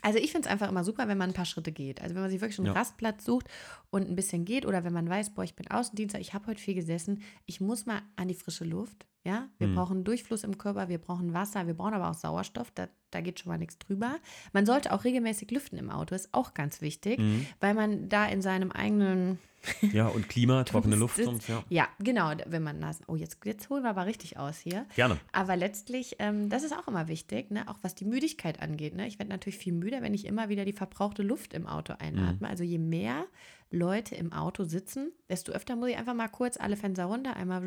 Also 0.03 0.19
ich 0.19 0.33
finde 0.33 0.47
es 0.47 0.53
einfach 0.53 0.69
immer 0.69 0.83
super, 0.85 1.09
wenn 1.09 1.19
man 1.19 1.31
ein 1.31 1.35
paar 1.35 1.45
Schritte 1.45 1.73
geht. 1.73 2.01
Also 2.01 2.15
wenn 2.15 2.23
man 2.23 2.31
sich 2.31 2.41
wirklich 2.41 2.59
einen 2.59 2.67
Ja. 2.69 2.73
Rastplatz 2.73 3.25
sucht 3.25 3.49
und 3.91 4.09
ein 4.09 4.17
bisschen 4.17 4.45
geht 4.45 4.65
oder 4.65 4.83
wenn 4.85 4.93
man 4.95 5.09
weiß, 5.09 5.31
boah, 5.35 5.45
ich 5.45 5.55
bin 5.55 5.71
Außendienstler, 5.71 6.21
ich 6.21 6.33
habe 6.33 6.47
heute 6.47 6.61
viel 6.61 6.75
gesessen, 6.75 7.23
ich 7.47 7.61
muss 7.61 7.87
mal 7.87 8.01
an 8.17 8.29
die 8.29 8.35
frische 8.35 8.65
Luft. 8.65 9.07
Ja, 9.25 9.49
wir 9.59 9.69
Mhm. 9.69 9.75
brauchen 9.75 10.05
Durchfluss 10.05 10.45
im 10.45 10.57
Körper, 10.57 10.89
wir 10.89 10.99
brauchen 10.99 11.35
Wasser, 11.35 11.67
wir 11.67 11.75
brauchen 11.75 11.93
aber 11.95 12.09
auch 12.11 12.15
Sauerstoff, 12.15 12.71
da, 12.75 12.89
da 13.11 13.21
geht 13.21 13.39
schon 13.41 13.51
mal 13.51 13.59
nichts 13.59 13.79
drüber. 13.79 14.17
Man 14.55 14.65
sollte 14.65 14.93
auch 14.93 15.05
regelmäßig 15.05 15.51
lüften 15.51 15.77
im 15.79 15.91
Auto, 15.91 16.15
ist 16.15 16.31
auch 16.33 16.55
ganz 16.55 16.81
wichtig, 16.81 17.19
Mhm. 17.19 17.47
weil 17.61 17.75
man 17.75 18.09
da 18.09 18.25
in 18.27 18.41
seinem 18.41 18.73
eigenen 18.73 19.39
Ja, 19.93 20.07
und 20.09 20.27
Klima, 20.31 20.65
trockene 20.65 20.97
Luft 20.97 21.19
und 21.21 21.47
ja. 21.47 21.63
Ja, 21.69 21.89
genau, 21.99 22.33
wenn 22.47 22.63
man 22.63 22.79
Nasen. 22.79 23.05
Oh, 23.09 23.17
jetzt, 23.17 23.37
jetzt 23.45 23.69
holen 23.69 23.83
wir 23.83 23.91
aber 23.91 24.07
richtig 24.07 24.39
aus 24.39 24.59
hier. 24.59 24.87
Gerne. 24.97 25.19
Aber 25.33 25.55
letztlich, 25.55 26.17
ähm, 26.19 26.49
das 26.49 26.63
ist 26.63 26.73
auch 26.73 26.89
immer 26.89 27.09
wichtig, 27.09 27.51
ne? 27.51 27.69
auch 27.69 27.77
was 27.83 27.95
die 27.95 28.07
Müdigkeit 28.07 28.63
angeht. 28.63 28.95
Ne? 28.95 29.07
Ich 29.07 29.19
werde 29.19 29.29
natürlich 29.31 29.59
viel 29.59 29.75
müder, 29.75 30.01
wenn 30.01 30.15
ich 30.15 30.25
immer 30.25 30.49
wieder 30.49 30.65
die 30.65 30.73
verbrauchte 30.73 31.23
Luft 31.23 31.53
im 31.53 31.67
Auto 31.67 31.93
einatme. 31.99 32.49
Also 32.49 32.65
je 32.65 32.79
mehr 32.79 33.27
Leute 33.71 34.15
im 34.17 34.33
Auto 34.33 34.65
sitzen, 34.65 35.13
desto 35.29 35.53
öfter 35.53 35.77
muss 35.77 35.91
ich 35.91 35.97
einfach 35.97 36.15
mal 36.15 36.29
kurz 36.29 36.57
alle 36.57 36.77
Fenster 36.77 37.05
runter, 37.05 37.37
einmal 37.37 37.63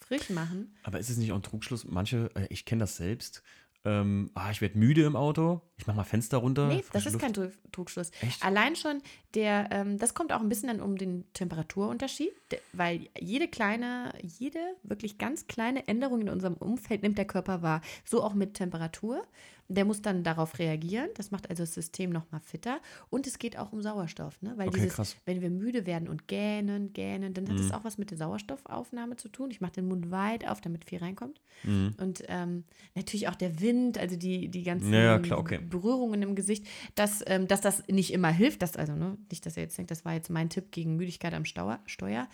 frisch 0.00 0.30
machen. 0.30 0.74
Aber 0.82 0.98
ist 0.98 1.10
es 1.10 1.16
nicht 1.16 1.32
auch 1.32 1.36
ein 1.36 1.42
Trugschluss? 1.42 1.84
Manche, 1.84 2.30
äh, 2.34 2.46
ich 2.50 2.64
kenne 2.64 2.80
das 2.80 2.96
selbst. 2.96 3.42
Ähm, 3.84 4.30
ah, 4.34 4.50
ich 4.50 4.60
werde 4.60 4.78
müde 4.78 5.04
im 5.04 5.16
Auto. 5.16 5.60
Ich 5.76 5.86
mache 5.88 5.96
mal 5.96 6.04
Fenster 6.04 6.38
runter. 6.38 6.68
Nee, 6.68 6.84
das 6.92 7.04
ist 7.06 7.14
Luft. 7.14 7.24
kein 7.24 7.34
Trug- 7.34 7.52
Trugschluss. 7.72 8.10
Echt? 8.20 8.44
Allein 8.44 8.76
schon 8.76 9.02
der, 9.34 9.68
ähm, 9.72 9.98
das 9.98 10.14
kommt 10.14 10.32
auch 10.32 10.40
ein 10.40 10.48
bisschen 10.48 10.68
dann 10.68 10.80
um 10.80 10.96
den 10.96 11.24
Temperaturunterschied, 11.34 12.32
weil 12.72 13.08
jede 13.20 13.48
kleine, 13.48 14.12
jede 14.22 14.60
wirklich 14.84 15.18
ganz 15.18 15.46
kleine 15.48 15.88
Änderung 15.88 16.20
in 16.20 16.28
unserem 16.28 16.54
Umfeld 16.54 17.02
nimmt 17.02 17.18
der 17.18 17.24
Körper 17.26 17.62
wahr. 17.62 17.80
So 18.04 18.22
auch 18.22 18.34
mit 18.34 18.54
Temperatur. 18.54 19.22
Der 19.68 19.86
muss 19.86 20.02
dann 20.02 20.22
darauf 20.24 20.58
reagieren. 20.58 21.08
Das 21.16 21.30
macht 21.30 21.48
also 21.48 21.62
das 21.62 21.72
System 21.72 22.10
nochmal 22.10 22.42
fitter. 22.42 22.80
Und 23.08 23.26
es 23.26 23.38
geht 23.38 23.56
auch 23.58 23.72
um 23.72 23.80
Sauerstoff, 23.80 24.40
ne? 24.42 24.52
Weil 24.56 24.68
Okay, 24.68 24.76
dieses, 24.80 24.92
krass. 24.92 25.16
wenn 25.24 25.40
wir 25.40 25.48
müde 25.48 25.86
werden 25.86 26.06
und 26.06 26.28
gähnen, 26.28 26.92
gähnen, 26.92 27.32
dann 27.32 27.48
hat 27.48 27.54
Mhm. 27.54 27.58
das 27.62 27.72
auch 27.72 27.82
was 27.82 27.96
mit 27.96 28.10
der 28.10 28.18
Sauerstoffaufnahme 28.18 29.16
zu 29.16 29.30
tun. 29.30 29.50
Ich 29.50 29.62
mache 29.62 29.72
den 29.72 29.88
Mund 29.88 30.10
weit 30.10 30.46
auf, 30.46 30.60
damit 30.60 30.84
viel 30.84 30.98
reinkommt. 30.98 31.40
Mhm. 31.62 31.94
Und 31.98 32.24
ähm, 32.28 32.64
natürlich 32.94 33.26
auch 33.28 33.36
der 33.36 33.58
Wind, 33.60 33.96
also 33.96 34.16
die, 34.16 34.48
die 34.50 34.64
ganzen 34.64 34.92
ja, 34.92 35.18
klar, 35.18 35.38
okay. 35.38 35.60
Berührungen 35.64 36.22
im 36.22 36.34
Gesicht, 36.34 36.66
dass, 36.94 37.22
ähm, 37.26 37.48
dass 37.48 37.60
das 37.60 37.86
nicht 37.88 38.12
immer 38.12 38.30
hilft. 38.30 38.62
Dass, 38.62 38.76
also 38.76 38.94
ne, 38.94 39.18
nicht, 39.30 39.44
dass 39.46 39.56
ihr 39.56 39.64
jetzt 39.64 39.78
denkt, 39.78 39.90
das 39.90 40.04
war 40.04 40.14
jetzt 40.14 40.30
mein 40.30 40.50
Tipp 40.50 40.70
gegen 40.70 40.96
Müdigkeit 40.96 41.34
am 41.34 41.44
Steuer. 41.44 41.80
Steuer. 41.86 42.28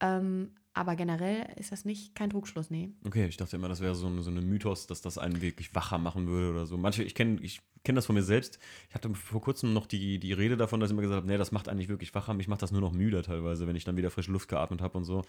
Ähm, 0.00 0.50
aber 0.74 0.94
generell 0.94 1.48
ist 1.56 1.72
das 1.72 1.84
nicht 1.84 2.14
kein 2.14 2.30
Trugschluss, 2.30 2.70
nee. 2.70 2.90
Okay, 3.04 3.26
ich 3.26 3.36
dachte 3.36 3.56
immer, 3.56 3.68
das 3.68 3.80
wäre 3.80 3.96
so 3.96 4.06
ein 4.06 4.48
Mythos, 4.48 4.86
dass 4.86 5.00
das 5.00 5.18
einen 5.18 5.40
wirklich 5.40 5.74
wacher 5.74 5.98
machen 5.98 6.28
würde 6.28 6.50
oder 6.52 6.66
so. 6.66 6.76
Manche, 6.76 7.02
ich 7.02 7.16
kenne 7.16 7.40
ich 7.42 7.60
kenn 7.82 7.96
das 7.96 8.06
von 8.06 8.14
mir 8.14 8.22
selbst. 8.22 8.58
Ich 8.88 8.94
hatte 8.94 9.12
vor 9.14 9.40
kurzem 9.40 9.72
noch 9.72 9.86
die, 9.86 10.18
die 10.18 10.32
Rede 10.32 10.56
davon, 10.56 10.78
dass 10.78 10.90
ich 10.90 10.92
immer 10.92 11.02
gesagt 11.02 11.22
habe, 11.22 11.26
nee, 11.26 11.38
das 11.38 11.52
macht 11.52 11.68
eigentlich 11.68 11.88
wirklich 11.88 12.14
wacher. 12.14 12.34
Mich 12.34 12.48
macht 12.48 12.62
das 12.62 12.70
nur 12.70 12.80
noch 12.80 12.92
müder 12.92 13.22
teilweise, 13.22 13.66
wenn 13.66 13.76
ich 13.76 13.84
dann 13.84 13.96
wieder 13.96 14.10
frische 14.10 14.30
Luft 14.30 14.48
geatmet 14.48 14.80
habe 14.80 14.98
und 14.98 15.04
so. 15.04 15.24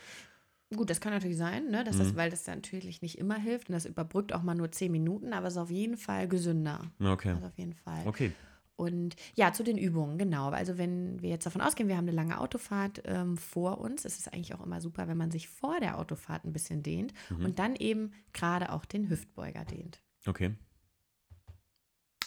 Gut, 0.75 0.89
das 0.91 1.01
kann 1.01 1.11
natürlich 1.13 1.37
sein, 1.37 1.69
ne, 1.71 1.83
dass 1.83 1.95
Mhm. 1.95 1.99
das, 1.99 2.15
weil 2.15 2.29
das 2.29 2.45
natürlich 2.45 3.01
nicht 3.01 3.17
immer 3.17 3.35
hilft 3.37 3.69
und 3.69 3.73
das 3.73 3.85
überbrückt 3.85 4.33
auch 4.33 4.43
mal 4.43 4.53
nur 4.55 4.71
zehn 4.71 4.91
Minuten, 4.91 5.33
aber 5.33 5.47
es 5.47 5.53
ist 5.53 5.57
auf 5.59 5.71
jeden 5.71 5.97
Fall 5.97 6.27
gesünder. 6.27 6.81
Okay. 7.03 7.31
Also 7.31 7.47
auf 7.47 7.57
jeden 7.57 7.73
Fall. 7.73 8.03
Okay. 8.05 8.31
Und 8.75 9.15
ja, 9.35 9.51
zu 9.51 9.63
den 9.63 9.77
Übungen, 9.77 10.17
genau. 10.17 10.49
Also 10.51 10.77
wenn 10.77 11.21
wir 11.21 11.29
jetzt 11.29 11.45
davon 11.45 11.59
ausgehen, 11.61 11.89
wir 11.89 11.97
haben 11.97 12.07
eine 12.07 12.15
lange 12.15 12.39
Autofahrt 12.39 13.01
ähm, 13.05 13.35
vor 13.35 13.79
uns, 13.79 14.05
ist 14.05 14.19
es 14.19 14.27
eigentlich 14.29 14.53
auch 14.53 14.63
immer 14.65 14.79
super, 14.79 15.07
wenn 15.09 15.17
man 15.17 15.31
sich 15.31 15.49
vor 15.49 15.79
der 15.81 15.97
Autofahrt 15.97 16.45
ein 16.45 16.53
bisschen 16.53 16.81
dehnt 16.83 17.13
Mhm. 17.29 17.45
und 17.45 17.59
dann 17.59 17.75
eben 17.75 18.11
gerade 18.31 18.71
auch 18.71 18.85
den 18.85 19.09
Hüftbeuger 19.09 19.65
dehnt. 19.65 20.01
Okay. 20.27 20.55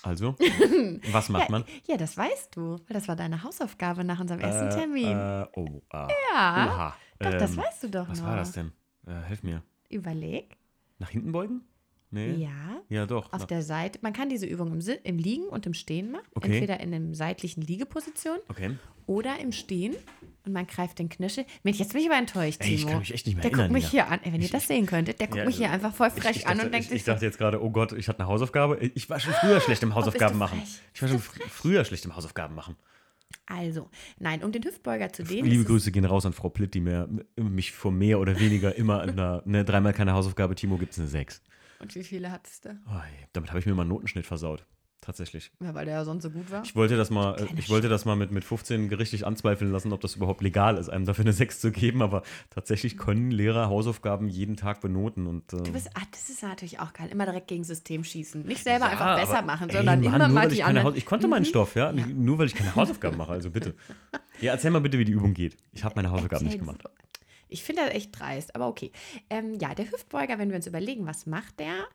Also, 0.02 0.34
was 1.12 1.28
macht 1.28 1.48
man? 1.48 1.64
Ja, 1.86 1.96
das 1.96 2.16
weißt 2.16 2.56
du, 2.56 2.72
weil 2.72 2.94
das 2.94 3.06
war 3.06 3.14
deine 3.14 3.44
Hausaufgabe 3.44 4.02
nach 4.02 4.18
unserem 4.18 4.40
ersten 4.40 4.66
Äh, 4.66 4.74
Termin. 4.74 5.16
Äh, 5.16 5.46
oh, 5.54 5.80
ah. 5.90 6.08
ja, 6.34 6.66
Oha. 6.66 6.96
Doch, 7.30 7.38
das 7.38 7.50
Ähm, 7.52 7.56
weißt 7.58 7.82
du 7.84 7.88
doch 7.90 8.08
Was 8.08 8.20
noch. 8.20 8.26
war 8.26 8.36
das 8.36 8.52
denn? 8.52 8.72
Äh, 9.06 9.12
helf 9.28 9.42
mir. 9.42 9.62
Überleg. 9.88 10.56
Nach 10.98 11.10
hinten 11.10 11.32
beugen? 11.32 11.62
Nee. 12.14 12.32
Ja, 12.34 12.50
Ja, 12.90 13.06
doch. 13.06 13.32
auf 13.32 13.40
Na- 13.40 13.46
der 13.46 13.62
Seite. 13.62 13.98
Man 14.02 14.12
kann 14.12 14.28
diese 14.28 14.44
Übung 14.46 14.70
im, 14.70 14.80
im 15.04 15.18
Liegen 15.18 15.44
und 15.48 15.64
im 15.66 15.72
Stehen 15.74 16.10
machen. 16.12 16.26
Okay. 16.34 16.52
Entweder 16.58 16.78
in 16.80 16.92
einer 16.92 17.14
seitlichen 17.14 17.62
Liegeposition 17.62 18.36
okay. 18.48 18.76
oder 19.06 19.38
im 19.40 19.50
Stehen. 19.52 19.94
Und 20.44 20.52
man 20.52 20.66
greift 20.66 20.98
den 20.98 21.08
Knöchel. 21.08 21.46
Mensch, 21.62 21.78
jetzt 21.78 21.92
bin 21.94 22.02
ich 22.02 22.08
aber 22.10 22.18
enttäuscht, 22.18 22.60
Ey, 22.60 22.74
ich 22.74 22.80
Timo. 22.80 22.90
kann 22.90 22.98
mich 23.00 23.14
echt 23.14 23.26
nicht 23.26 23.36
mehr 23.36 23.42
Der 23.42 23.50
erinnern. 23.52 23.68
guckt 23.68 23.82
mich 23.82 23.90
hier 23.90 24.08
an. 24.08 24.20
Ey, 24.22 24.32
wenn 24.32 24.40
ihr 24.40 24.44
Ich- 24.46 24.50
das 24.50 24.66
sehen 24.68 24.84
könntet, 24.86 25.20
der 25.20 25.28
guckt 25.28 25.38
Ja, 25.38 25.44
mich 25.46 25.56
hier 25.56 25.70
einfach 25.70 25.94
voll 25.94 26.08
Ich- 26.14 26.22
frech 26.22 26.36
ich 26.36 26.46
an 26.46 26.58
dachte, 26.58 26.66
und 26.66 26.72
denkt 26.74 26.84
ich, 26.84 26.90
sich 26.90 26.98
ich 26.98 27.04
dachte 27.04 27.24
jetzt 27.24 27.38
gerade, 27.38 27.62
oh 27.62 27.70
Gott, 27.70 27.92
ich 27.92 28.08
hatte 28.08 28.18
eine 28.20 28.28
Hausaufgabe. 28.28 28.76
Ich 28.94 29.08
war 29.08 29.18
schon 29.18 29.32
früher 29.32 29.60
schlecht 29.62 29.82
im 29.82 29.94
Hausaufgaben 29.94 30.34
du 30.34 30.38
machen. 30.38 30.62
Ich 30.92 31.00
war 31.00 31.08
schon 31.08 31.18
fr 31.18 31.40
früher 31.48 31.84
schlecht 31.86 32.04
im 32.04 32.14
Hausaufgaben 32.14 32.54
machen. 32.54 32.76
Also, 33.46 33.90
nein, 34.18 34.42
um 34.42 34.52
den 34.52 34.64
Hüftbeuger 34.64 35.12
zu 35.12 35.24
dehnen. 35.24 35.48
Liebe 35.48 35.64
Grüße 35.64 35.92
gehen 35.92 36.04
raus 36.04 36.26
an 36.26 36.32
Frau 36.32 36.48
Plitt, 36.48 36.74
die 36.74 36.80
mir 36.80 37.08
mich 37.36 37.72
vor 37.72 37.92
mehr 37.92 38.20
oder 38.20 38.38
weniger 38.38 38.74
immer 38.76 39.02
in 39.04 39.10
einer, 39.10 39.42
ne, 39.44 39.64
dreimal 39.64 39.92
keine 39.92 40.12
Hausaufgabe, 40.12 40.54
Timo 40.54 40.78
gibt 40.78 40.92
es 40.92 40.98
eine 40.98 41.08
6. 41.08 41.42
Und 41.80 41.94
wie 41.94 42.04
viele 42.04 42.30
hattest 42.30 42.64
du? 42.64 42.80
Oh, 42.86 43.00
damit 43.32 43.50
habe 43.50 43.58
ich 43.58 43.66
mir 43.66 43.74
mal 43.74 43.82
einen 43.82 43.90
Notenschnitt 43.90 44.26
versaut. 44.26 44.64
Tatsächlich. 45.02 45.50
Ja, 45.60 45.74
weil 45.74 45.84
der 45.84 45.94
ja 45.94 46.04
sonst 46.04 46.22
so 46.22 46.30
gut 46.30 46.48
war. 46.52 46.62
Ich 46.62 46.76
wollte 46.76 46.96
das 46.96 47.10
mal, 47.10 47.34
Kleine 47.34 47.58
ich 47.58 47.68
wollte 47.68 47.88
das 47.88 48.04
mal 48.04 48.14
mit, 48.14 48.30
mit 48.30 48.44
15 48.44 48.88
gerichtlich 48.88 49.26
anzweifeln 49.26 49.72
lassen, 49.72 49.92
ob 49.92 50.00
das 50.00 50.14
überhaupt 50.14 50.42
legal 50.42 50.76
ist, 50.78 50.88
einem 50.88 51.06
dafür 51.06 51.24
eine 51.24 51.32
6 51.32 51.58
zu 51.60 51.72
geben, 51.72 52.02
aber 52.02 52.22
tatsächlich 52.50 52.96
können 52.96 53.32
Lehrer 53.32 53.68
Hausaufgaben 53.68 54.28
jeden 54.28 54.56
Tag 54.56 54.80
benoten 54.80 55.26
und 55.26 55.52
äh, 55.52 55.56
Du 55.56 55.72
bist, 55.72 55.90
ah, 55.94 56.02
das 56.12 56.30
ist 56.30 56.44
natürlich 56.44 56.78
auch 56.78 56.92
geil. 56.92 57.08
Immer 57.10 57.24
direkt 57.26 57.48
gegen 57.48 57.64
System 57.64 58.04
schießen. 58.04 58.46
Nicht 58.46 58.62
selber 58.62 58.84
Ja, 58.86 58.92
einfach 58.92 59.16
besser 59.16 59.38
aber, 59.38 59.46
machen, 59.48 59.68
ey, 59.70 59.76
sondern 59.76 60.00
Mann, 60.02 60.14
immer 60.14 60.28
mal 60.28 60.48
die 60.48 60.54
ich 60.54 60.60
keine 60.60 60.78
anderen. 60.78 60.96
Ich 60.96 61.04
konnte 61.04 61.26
meinen 61.26 61.42
Mhm. 61.42 61.46
Stoff, 61.46 61.74
ja? 61.74 61.90
Ja. 61.90 62.06
Nur 62.06 62.38
weil 62.38 62.46
ich 62.46 62.54
keine 62.54 62.74
Hausaufgaben 62.76 63.16
mache, 63.16 63.32
also 63.32 63.50
bitte. 63.50 63.74
Ja, 64.40 64.52
erzähl 64.52 64.70
mal 64.70 64.80
bitte, 64.80 64.98
wie 64.98 65.04
die 65.04 65.12
Übung 65.12 65.34
geht. 65.34 65.56
Ich 65.72 65.84
habe 65.84 65.94
meine 65.96 66.10
Hausaufgaben 66.10 66.44
nicht 66.44 66.54
Erzähl's 66.60 66.78
gemacht. 66.78 66.84
Ich 67.52 67.62
finde 67.62 67.82
das 67.82 67.94
echt 67.94 68.18
dreist, 68.18 68.54
aber 68.54 68.68
okay. 68.68 68.90
Ähm, 69.30 69.58
ja, 69.60 69.74
der 69.74 69.90
Hüftbeuger, 69.90 70.38
wenn 70.38 70.48
wir 70.48 70.56
uns 70.56 70.66
überlegen, 70.66 71.06
was 71.06 71.26
macht 71.26 71.60
der? 71.60 71.86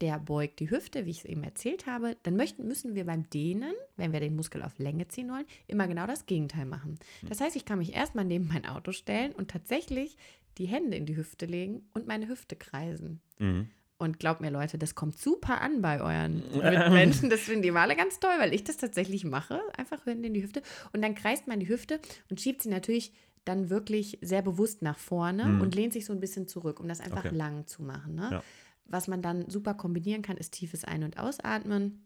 Der 0.00 0.18
beugt 0.18 0.60
die 0.60 0.70
Hüfte, 0.70 1.06
wie 1.06 1.10
ich 1.10 1.18
es 1.18 1.24
eben 1.24 1.42
erzählt 1.42 1.86
habe. 1.86 2.16
Dann 2.22 2.36
möchten, 2.36 2.66
müssen 2.68 2.94
wir 2.94 3.06
beim 3.06 3.28
Dehnen, 3.30 3.72
wenn 3.96 4.12
wir 4.12 4.20
den 4.20 4.36
Muskel 4.36 4.62
auf 4.62 4.78
Länge 4.78 5.08
ziehen 5.08 5.30
wollen, 5.30 5.46
immer 5.66 5.88
genau 5.88 6.06
das 6.06 6.26
Gegenteil 6.26 6.66
machen. 6.66 6.98
Das 7.28 7.40
heißt, 7.40 7.56
ich 7.56 7.64
kann 7.64 7.78
mich 7.78 7.94
erstmal 7.94 8.24
neben 8.24 8.48
mein 8.48 8.66
Auto 8.66 8.92
stellen 8.92 9.32
und 9.32 9.50
tatsächlich 9.50 10.16
die 10.58 10.66
Hände 10.66 10.96
in 10.96 11.06
die 11.06 11.16
Hüfte 11.16 11.46
legen 11.46 11.88
und 11.94 12.06
meine 12.06 12.28
Hüfte 12.28 12.56
kreisen. 12.56 13.20
Mhm. 13.38 13.68
Und 13.98 14.18
glaubt 14.18 14.42
mir, 14.42 14.50
Leute, 14.50 14.76
das 14.76 14.94
kommt 14.94 15.18
super 15.18 15.62
an 15.62 15.80
bei 15.80 16.02
euren 16.02 16.42
Mitmenschen. 16.52 17.30
Das 17.30 17.40
finden 17.40 17.62
die 17.62 17.70
Male 17.70 17.96
ganz 17.96 18.20
toll, 18.20 18.34
weil 18.38 18.52
ich 18.52 18.62
das 18.62 18.76
tatsächlich 18.76 19.24
mache. 19.24 19.60
Einfach 19.76 20.04
hören 20.04 20.22
in 20.22 20.34
die 20.34 20.42
Hüfte. 20.42 20.62
Und 20.92 21.02
dann 21.02 21.14
kreist 21.14 21.46
man 21.46 21.60
die 21.60 21.68
Hüfte 21.68 21.98
und 22.28 22.40
schiebt 22.40 22.62
sie 22.62 22.68
natürlich 22.68 23.12
dann 23.46 23.70
wirklich 23.70 24.18
sehr 24.20 24.42
bewusst 24.42 24.82
nach 24.82 24.98
vorne 24.98 25.44
Mhm. 25.46 25.60
und 25.62 25.74
lehnt 25.74 25.94
sich 25.94 26.04
so 26.04 26.12
ein 26.12 26.20
bisschen 26.20 26.46
zurück, 26.46 26.78
um 26.80 26.88
das 26.88 27.00
einfach 27.00 27.24
Okay. 27.24 27.34
lang 27.34 27.66
zu 27.66 27.82
machen. 27.82 28.14
Ne? 28.14 28.28
Ja. 28.32 28.42
Was 28.84 29.08
man 29.08 29.22
dann 29.22 29.48
super 29.48 29.72
kombinieren 29.74 30.20
kann, 30.22 30.36
ist 30.36 30.52
tiefes 30.52 30.84
Ein- 30.84 31.02
und 31.04 31.18
Ausatmen. 31.18 32.02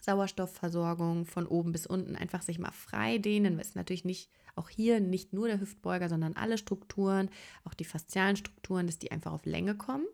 Sauerstoffversorgung 0.00 1.26
von 1.26 1.46
oben 1.46 1.72
bis 1.72 1.86
unten, 1.86 2.16
einfach 2.16 2.42
sich 2.42 2.58
mal 2.58 2.72
frei 2.72 3.18
dehnen. 3.18 3.58
Ist 3.58 3.76
natürlich 3.76 4.04
nicht, 4.04 4.30
auch 4.56 4.68
hier 4.68 5.00
nicht 5.00 5.32
nur 5.32 5.48
der 5.48 5.60
Hüftbeuger, 5.60 6.08
sondern 6.08 6.34
alle 6.34 6.58
Strukturen, 6.58 7.28
auch 7.64 7.74
die 7.74 7.84
faszialen 7.84 8.36
Strukturen, 8.36 8.86
dass 8.86 8.98
die 8.98 9.10
einfach 9.12 9.32
auf 9.32 9.44
Länge 9.46 9.74
kommen. 9.76 10.06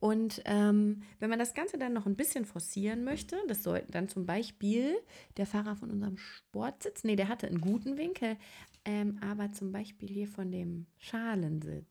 Und 0.00 0.42
ähm, 0.46 1.02
wenn 1.20 1.30
man 1.30 1.38
das 1.38 1.54
Ganze 1.54 1.78
dann 1.78 1.92
noch 1.92 2.06
ein 2.06 2.16
bisschen 2.16 2.44
forcieren 2.44 3.04
möchte, 3.04 3.36
das 3.46 3.62
sollten 3.62 3.92
dann 3.92 4.08
zum 4.08 4.26
Beispiel 4.26 4.96
der 5.36 5.46
Fahrer 5.46 5.76
von 5.76 5.90
unserem 5.92 6.16
Sportsitz, 6.18 7.04
nee, 7.04 7.14
der 7.14 7.28
hatte 7.28 7.46
einen 7.46 7.60
guten 7.60 7.96
Winkel, 7.96 8.36
ähm, 8.84 9.18
aber 9.22 9.52
zum 9.52 9.72
Beispiel 9.72 10.08
hier 10.08 10.28
von 10.28 10.50
dem 10.50 10.86
Schalensitz. 10.98 11.86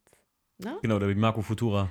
Ne? 0.57 0.77
Genau, 0.81 0.99
der 0.99 1.15
Marco 1.15 1.41
Futura 1.41 1.89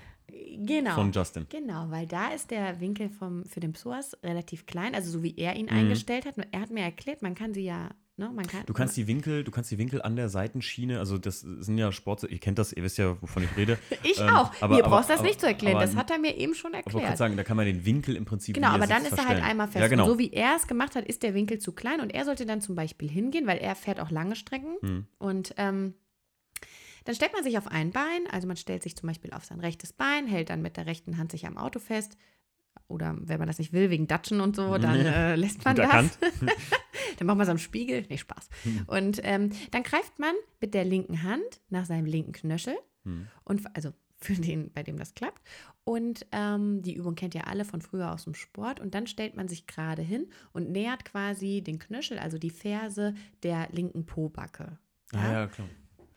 Genau. 0.57 0.95
von 0.95 1.11
Justin. 1.13 1.47
Genau, 1.49 1.91
weil 1.91 2.07
da 2.07 2.29
ist 2.29 2.51
der 2.51 2.79
Winkel 2.81 3.09
vom, 3.09 3.45
für 3.45 3.59
den 3.61 3.73
Psoas 3.73 4.17
relativ 4.23 4.67
klein, 4.67 4.95
also 4.95 5.11
so 5.11 5.23
wie 5.23 5.35
er 5.37 5.57
ihn 5.57 5.67
Mhm. 5.67 5.73
eingestellt 5.73 6.25
hat. 6.27 6.37
Er 6.53 6.61
hat 6.61 6.71
mir 6.71 6.83
erklärt, 6.83 7.23
man 7.23 7.35
kann 7.35 7.53
sie 7.53 7.65
ja, 7.65 7.91
ne, 8.29 8.43
kann. 8.47 8.63
Du 8.67 8.73
kannst 8.73 8.97
die 8.97 9.07
Winkel, 9.07 9.43
du 9.45 9.51
kannst 9.51 9.71
die 9.71 9.79
Winkel 9.79 10.01
an 10.03 10.15
der 10.15 10.29
Seitenschiene, 10.29 10.99
also 10.99 11.19
das 11.19 11.41
sind 11.41 11.79
ja 11.79 11.91
Sport, 11.91 12.23
ihr 12.25 12.39
kennt 12.39 12.59
das, 12.59 12.73
ihr 12.73 12.83
wisst 12.83 12.99
ja, 12.99 13.21
wovon 13.21 13.43
ich 13.43 13.57
rede. 13.57 13.79
ich 14.05 14.21
ähm, 14.21 14.29
auch. 14.29 14.53
aber- 14.61 14.77
Ihr 14.77 14.85
aber- 14.85 14.97
brauchst 14.97 15.11
das 15.11 15.19
aber- 15.21 15.29
nicht 15.29 15.41
zu 15.41 15.47
erklären, 15.47 15.77
aber- 15.77 15.87
das 15.87 15.97
hat 15.97 16.11
er 16.11 16.19
mir 16.19 16.37
eben 16.37 16.55
schon 16.55 16.71
Ich 16.71 16.77
wollte 16.77 16.91
gerade 16.91 16.99
erklärt. 17.01 17.19
sagen, 17.19 17.37
da 17.37 17.43
kann 17.45 17.57
man 17.57 17.67
den 17.67 17.85
Winkel 17.85 18.15
im 18.17 18.25
Prinzip 18.25 18.55
Genau, 18.55 18.69
aber 18.69 18.87
dann 18.87 19.05
ist 19.05 19.19
er 19.19 19.27
halt 19.27 19.43
einmal 19.43 19.67
fest. 19.67 19.81
Ja, 19.81 19.89
genau. 19.89 20.05
Und 20.05 20.11
so 20.11 20.19
wie 20.19 20.33
er 20.33 20.57
es 20.57 20.67
gemacht 20.67 20.95
hat, 20.95 21.05
ist 21.05 21.23
der 21.23 21.35
Winkel 21.35 21.59
zu 21.59 21.73
klein 21.73 22.01
und 22.01 22.11
er 22.11 22.25
sollte 22.25 22.47
dann 22.47 22.61
zum 22.61 22.75
Beispiel 22.75 23.09
hingehen, 23.11 23.47
weil 23.47 23.59
er 23.59 23.75
fährt 23.75 24.01
auch 24.01 24.11
lange 24.11 24.37
Strecken. 24.37 24.77
Hm. 24.83 25.07
Und 25.19 25.55
ähm, 25.57 25.95
dann 27.05 27.15
stellt 27.15 27.33
man 27.33 27.43
sich 27.43 27.57
auf 27.57 27.67
ein 27.67 27.91
Bein, 27.93 28.27
also 28.31 28.47
man 28.47 28.57
stellt 28.57 28.83
sich 28.83 28.95
zum 28.97 29.07
Beispiel 29.07 29.33
auf 29.33 29.45
sein 29.45 29.59
rechtes 29.61 29.93
Bein, 29.93 30.27
hält 30.27 30.51
dann 30.51 30.61
mit 30.63 30.77
der 30.77 30.87
rechten 30.87 31.17
Hand 31.17 31.33
sich 31.33 31.47
am 31.47 31.57
Auto 31.57 31.79
fest. 31.79 32.17
Oder 32.89 33.17
wenn 33.21 33.39
man 33.39 33.47
das 33.47 33.59
nicht 33.59 33.73
will, 33.73 33.89
wegen 33.91 34.07
Datschen 34.07 34.41
und 34.41 34.57
so, 34.57 34.77
dann 34.77 34.97
äh, 35.01 35.37
lässt 35.37 35.65
man 35.65 35.77
Gut 35.77 35.85
das. 35.85 36.19
dann 37.21 37.27
macht 37.27 37.37
man 37.37 37.45
es 37.45 37.51
am 37.51 37.59
Spiegel. 37.59 38.07
Nee, 38.09 38.17
Spaß. 38.17 38.49
Hm. 38.63 38.85
Und 38.87 39.21
ähm, 39.25 39.51
dann 39.73 39.83
greift 39.83 40.19
man 40.19 40.35
mit 40.59 40.73
der 40.73 40.87
linken 40.87 41.23
Hand 41.23 41.61
nach 41.69 41.85
seinem 41.85 42.07
linken 42.07 42.33
Knöchel. 42.33 42.75
Hm. 43.05 43.27
Und 43.45 43.77
also 43.77 43.93
für 44.17 44.33
den, 44.33 44.73
bei 44.73 44.83
dem 44.83 44.97
das 44.97 45.13
klappt. 45.13 45.43
Und 45.85 46.27
ähm, 46.33 46.81
die 46.81 46.95
Übung 46.95 47.17
kennt 47.17 47.35
ihr 47.35 47.47
alle 47.47 47.67
von 47.67 47.83
früher 47.83 48.11
aus 48.11 48.25
dem 48.25 48.33
Sport. 48.33 48.81
Und 48.81 48.95
dann 48.95 49.07
stellt 49.07 49.37
man 49.37 49.49
sich 49.49 49.67
gerade 49.67 50.01
hin 50.01 50.31
und 50.53 50.71
nähert 50.71 51.05
quasi 51.05 51.61
den 51.61 51.79
Knöchel, 51.79 52.19
also 52.19 52.39
die 52.39 52.49
Ferse 52.49 53.15
der 53.43 53.69
linken 53.71 54.07
Pobacke. 54.07 54.79
Ja, 55.13 55.19
Ja, 55.23 55.33
ja, 55.33 55.47
klar. 55.47 55.69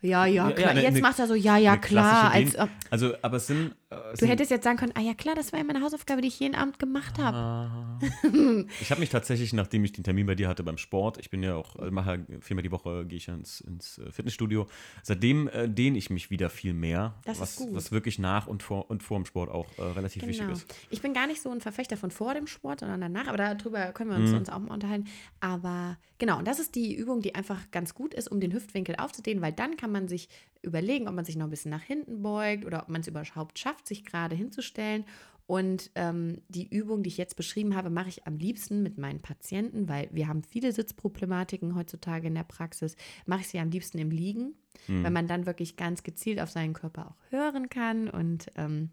Ja, 0.04 0.26
ja, 0.26 0.52
klar. 0.52 0.68
ja, 0.70 0.74
ne- 0.76 0.84
jetzt 0.84 0.94
ne- 0.96 1.02
macht 1.02 1.18
er 1.20 1.28
so, 1.28 1.34
ja, 1.34 1.58
ja, 1.58 1.72
eine 1.74 1.82
klar. 1.82 2.32
Als, 2.32 2.58
ob, 2.58 2.70
Also, 2.92 3.14
aber 3.22 3.38
es 3.38 3.48
sind. 3.48 3.76
Äh, 3.90 3.96
es 3.96 4.12
du 4.12 4.26
sind, 4.26 4.30
hättest 4.30 4.52
jetzt 4.52 4.64
sagen 4.64 4.78
können, 4.78 4.92
ah 4.96 5.02
ja, 5.02 5.14
klar, 5.14 5.34
das 5.36 5.52
war 5.52 5.60
ja 5.60 5.66
meine 5.66 5.82
Hausaufgabe, 5.82 6.22
die 6.22 6.28
ich 6.28 6.40
jeden 6.40 6.56
Abend 6.56 6.78
gemacht 6.80 7.18
habe. 7.20 7.38
Ah. 7.38 8.00
ich 8.82 8.92
habe 8.92 9.00
mich 9.00 9.10
tatsächlich, 9.10 9.54
nachdem 9.54 9.84
ich 9.86 9.92
den 9.94 10.04
Termin 10.04 10.26
bei 10.26 10.36
dir 10.36 10.48
hatte 10.48 10.64
beim 10.64 10.78
Sport, 10.78 11.18
ich 11.18 11.30
bin 11.30 11.42
ja 11.44 11.56
auch, 11.56 11.76
äh, 11.78 11.92
mache 11.92 12.26
viermal 12.42 12.64
die 12.64 12.72
Woche, 12.72 13.06
gehe 13.06 13.18
ich 13.18 13.28
ja 13.28 13.34
ins, 13.34 13.62
ins 13.62 13.98
äh, 14.00 14.12
Fitnessstudio. 14.12 14.68
Seitdem 15.04 15.48
äh, 15.48 15.70
dehne 15.70 15.98
ich 15.98 16.10
mich 16.10 16.30
wieder 16.30 16.50
viel 16.50 16.74
mehr, 16.74 17.16
Das 17.26 17.38
ist 17.38 17.42
was, 17.42 17.56
gut. 17.58 17.76
was 17.76 17.92
wirklich 17.92 18.20
nach 18.20 18.48
und 18.48 18.64
vor, 18.64 18.90
und 18.90 19.04
vor 19.04 19.18
dem 19.20 19.26
Sport 19.26 19.50
auch 19.52 19.68
äh, 19.78 19.82
relativ 19.84 20.22
wichtig 20.24 20.40
Genau. 20.40 20.54
ist. 20.54 20.74
Ich 20.90 21.02
bin 21.02 21.14
gar 21.14 21.28
nicht 21.28 21.42
so 21.42 21.52
ein 21.52 21.62
Verfechter 21.62 21.96
von 21.98 22.10
vor 22.12 22.34
dem 22.34 22.48
Sport, 22.48 22.80
sondern 22.80 23.00
danach, 23.02 23.28
aber 23.28 23.38
darüber 23.38 23.92
können 23.94 24.10
wir 24.10 24.18
uns, 24.18 24.32
Mhm. 24.32 24.38
uns 24.38 24.50
auch 24.50 24.60
mal 24.60 24.74
unterhalten. 24.74 25.06
Aber 25.40 25.98
genau, 26.18 26.40
und 26.40 26.48
das 26.48 26.60
ist 26.60 26.74
die 26.76 26.96
Übung, 26.96 27.22
die 27.22 27.36
einfach 27.36 27.70
ganz 27.72 27.94
gut 27.94 28.14
ist, 28.16 28.30
um 28.32 28.40
den 28.40 28.52
Hüftwinkel 28.54 28.96
aufzudehnen, 28.98 29.42
weil 29.44 29.52
dann 29.54 29.78
kann 29.78 29.92
man 29.92 29.93
sich 30.08 30.30
überlegen, 30.62 31.08
ob 31.08 31.16
man 31.16 31.26
sich 31.26 31.36
noch 31.36 31.46
ein 31.46 31.50
bisschen 31.50 31.72
nach 31.72 31.82
hinten 31.84 32.22
beugt 32.22 32.66
oder 32.66 32.82
ob 32.84 32.90
man 32.90 33.02
es 33.02 33.08
überhaupt 33.08 33.60
schafft, 33.60 33.88
sich 33.88 34.06
gerade 34.06 34.36
hinzustellen. 34.36 35.06
Und 35.46 35.92
ähm, 35.96 36.42
die 36.48 36.68
Übung, 36.70 37.04
die 37.04 37.10
ich 37.10 37.18
jetzt 37.18 37.36
beschrieben 37.36 37.76
habe, 37.76 37.90
mache 37.90 38.08
ich 38.08 38.26
am 38.26 38.38
liebsten 38.38 38.82
mit 38.82 38.98
meinen 38.98 39.22
Patienten, 39.22 39.90
weil 39.90 40.08
wir 40.14 40.30
haben 40.30 40.42
viele 40.44 40.72
Sitzproblematiken 40.72 41.76
heutzutage 41.76 42.28
in 42.28 42.36
der 42.36 42.44
Praxis. 42.46 42.96
Mache 43.26 43.42
ich 43.42 43.50
sie 43.50 43.60
am 43.60 43.70
liebsten 43.70 43.98
im 44.00 44.10
Liegen, 44.12 44.54
Mhm. 44.88 45.04
weil 45.04 45.12
man 45.12 45.28
dann 45.28 45.46
wirklich 45.46 45.76
ganz 45.78 46.02
gezielt 46.04 46.40
auf 46.40 46.50
seinen 46.50 46.74
Körper 46.74 47.10
auch 47.12 47.32
hören 47.32 47.70
kann 47.70 48.10
und 48.10 48.48
ähm, 48.56 48.90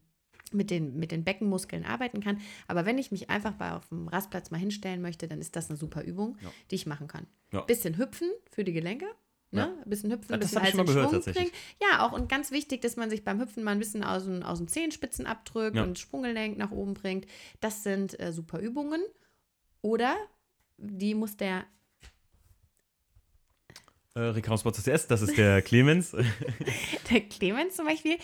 mit 0.52 0.70
den, 0.70 0.98
mit 0.98 1.12
den 1.12 1.22
Beckenmuskeln 1.22 1.84
arbeiten 1.84 2.20
kann. 2.20 2.38
Aber 2.66 2.84
wenn 2.84 2.98
ich 2.98 3.12
mich 3.12 3.30
einfach 3.30 3.52
bei 3.54 3.72
auf 3.72 3.88
dem 3.88 4.08
Rastplatz 4.08 4.50
mal 4.50 4.58
hinstellen 4.58 5.00
möchte, 5.00 5.28
dann 5.28 5.40
ist 5.40 5.54
das 5.54 5.68
eine 5.70 5.76
super 5.76 6.02
Übung, 6.02 6.36
Ja. 6.42 6.50
die 6.70 6.74
ich 6.74 6.86
machen 6.86 7.06
kann. 7.06 7.26
Ja. 7.52 7.60
Bisschen 7.62 7.96
hüpfen 7.96 8.28
für 8.50 8.64
die 8.64 8.72
Gelenke. 8.72 9.06
Ne? 9.52 9.60
Ja. 9.62 9.82
Ein 9.82 9.90
bisschen 9.90 10.12
hüpfen, 10.12 10.32
ein 10.34 10.40
das 10.40 10.50
bisschen 10.50 10.62
hab 10.62 10.68
ich 10.68 10.78
Hals 10.78 10.88
gehört, 10.94 11.24
Schwung 11.24 11.34
bringen. 11.34 11.50
Ja, 11.82 12.06
auch 12.06 12.12
und 12.12 12.28
ganz 12.28 12.50
wichtig, 12.52 12.82
dass 12.82 12.96
man 12.96 13.10
sich 13.10 13.24
beim 13.24 13.40
Hüpfen 13.40 13.64
mal 13.64 13.72
ein 13.72 13.78
bisschen 13.80 14.04
aus, 14.04 14.24
den- 14.24 14.42
aus 14.44 14.58
den 14.58 14.68
Zehenspitzen 14.68 15.26
abdrückt 15.26 15.76
Ja. 15.76 15.82
und 15.82 15.98
Sprunggelenk 15.98 16.56
nach 16.56 16.70
oben 16.70 16.94
bringt. 16.94 17.26
Das 17.60 17.82
sind 17.82 18.18
äh, 18.20 18.32
super 18.32 18.60
Übungen. 18.60 19.02
Oder 19.82 20.16
die 20.78 21.14
muss 21.14 21.36
der 21.36 21.64
Äh, 24.14 24.34
Sports 24.58 24.82
CS, 24.82 25.06
das 25.06 25.22
ist 25.22 25.36
der 25.38 25.62
Clemens. 25.62 26.10
Der 27.10 27.20
Clemens 27.22 27.76
zum 27.76 27.86
Beispiel, 27.86 28.18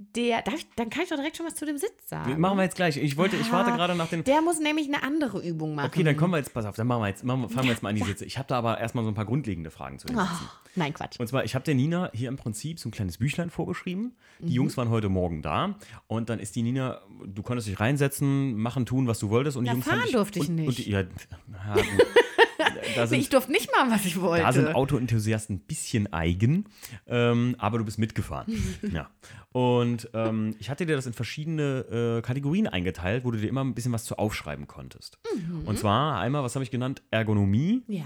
der, 0.00 0.42
darf 0.42 0.54
ich, 0.54 0.66
dann 0.76 0.90
kann 0.90 1.02
ich 1.02 1.08
doch 1.08 1.16
direkt 1.16 1.36
schon 1.36 1.44
was 1.44 1.56
zu 1.56 1.66
dem 1.66 1.76
Sitz 1.76 2.08
sagen. 2.08 2.40
machen 2.40 2.56
wir 2.56 2.62
jetzt 2.62 2.76
gleich. 2.76 2.96
Ich 2.96 3.16
wollte, 3.16 3.34
ich 3.36 3.50
warte 3.50 3.72
gerade 3.72 3.96
nach 3.96 4.06
den. 4.08 4.22
Der 4.22 4.40
muss 4.42 4.60
nämlich 4.60 4.86
eine 4.86 5.02
andere 5.02 5.44
Übung 5.44 5.74
machen. 5.74 5.88
Okay, 5.88 6.04
dann 6.04 6.16
kommen 6.16 6.32
wir 6.34 6.38
jetzt, 6.38 6.54
pass 6.54 6.64
auf, 6.66 6.76
dann 6.76 6.86
machen 6.86 7.02
wir 7.02 7.08
jetzt, 7.08 7.24
machen 7.24 7.48
fangen 7.48 7.66
wir 7.66 7.72
jetzt 7.72 7.82
mal 7.82 7.88
an 7.88 7.96
die 7.96 8.04
Sitze. 8.04 8.24
Ich 8.24 8.38
habe 8.38 8.46
da 8.46 8.58
aber 8.58 8.78
erstmal 8.78 9.02
so 9.02 9.10
ein 9.10 9.14
paar 9.14 9.24
grundlegende 9.24 9.70
Fragen 9.72 9.98
zu 9.98 10.06
den 10.06 10.16
Sitzen. 10.16 10.30
Oh, 10.40 10.48
nein, 10.76 10.94
Quatsch. 10.94 11.18
Und 11.18 11.26
zwar, 11.26 11.44
ich 11.44 11.56
habe 11.56 11.64
der 11.64 11.74
Nina 11.74 12.10
hier 12.14 12.28
im 12.28 12.36
Prinzip 12.36 12.78
so 12.78 12.88
ein 12.88 12.92
kleines 12.92 13.18
Büchlein 13.18 13.50
vorgeschrieben. 13.50 14.14
Die 14.38 14.54
Jungs 14.54 14.76
waren 14.76 14.88
heute 14.88 15.08
Morgen 15.08 15.42
da. 15.42 15.74
Und 16.06 16.30
dann 16.30 16.38
ist 16.38 16.54
die 16.54 16.62
Nina, 16.62 17.00
du 17.26 17.42
konntest 17.42 17.66
dich 17.66 17.80
reinsetzen, 17.80 18.56
machen, 18.56 18.86
tun, 18.86 19.08
was 19.08 19.18
du 19.18 19.30
wolltest. 19.30 19.56
Und 19.56 19.64
die 19.64 19.68
Ja, 19.68 19.72
Jungs 19.74 19.84
fahren 19.86 20.02
dich, 20.02 20.12
durfte 20.12 20.38
ich 20.38 20.48
und, 20.48 20.54
nicht. 20.54 20.68
Und, 20.68 20.78
die- 20.78 20.90
ja, 20.92 21.02
na 21.48 21.74
gut. 21.74 21.84
da 22.96 23.04
ich 23.04 23.08
sind, 23.08 23.32
durfte 23.32 23.52
nicht 23.52 23.70
mal, 23.76 23.90
was 23.90 24.04
ich 24.04 24.20
wollte. 24.20 24.44
da 24.44 24.52
sind 24.52 24.74
Autoenthusiasten 24.74 25.56
ein 25.56 25.60
bisschen 25.60 26.12
eigen, 26.12 26.64
ähm, 27.06 27.54
aber 27.58 27.78
du 27.78 27.84
bist 27.84 27.98
mitgefahren. 27.98 28.52
ja. 28.92 29.08
Und 29.50 30.10
ähm, 30.12 30.54
ich 30.58 30.68
hatte 30.68 30.84
dir 30.84 30.94
das 30.94 31.06
in 31.06 31.14
verschiedene 31.14 32.18
äh, 32.18 32.22
Kategorien 32.22 32.66
eingeteilt, 32.66 33.24
wo 33.24 33.30
du 33.30 33.38
dir 33.38 33.48
immer 33.48 33.64
ein 33.64 33.74
bisschen 33.74 33.92
was 33.92 34.04
zu 34.04 34.18
aufschreiben 34.18 34.66
konntest. 34.66 35.18
Mhm. 35.34 35.66
Und 35.66 35.78
zwar 35.78 36.20
einmal, 36.20 36.42
was 36.42 36.54
habe 36.54 36.64
ich 36.64 36.70
genannt? 36.70 37.02
Ergonomie, 37.10 37.82
ja, 37.88 38.04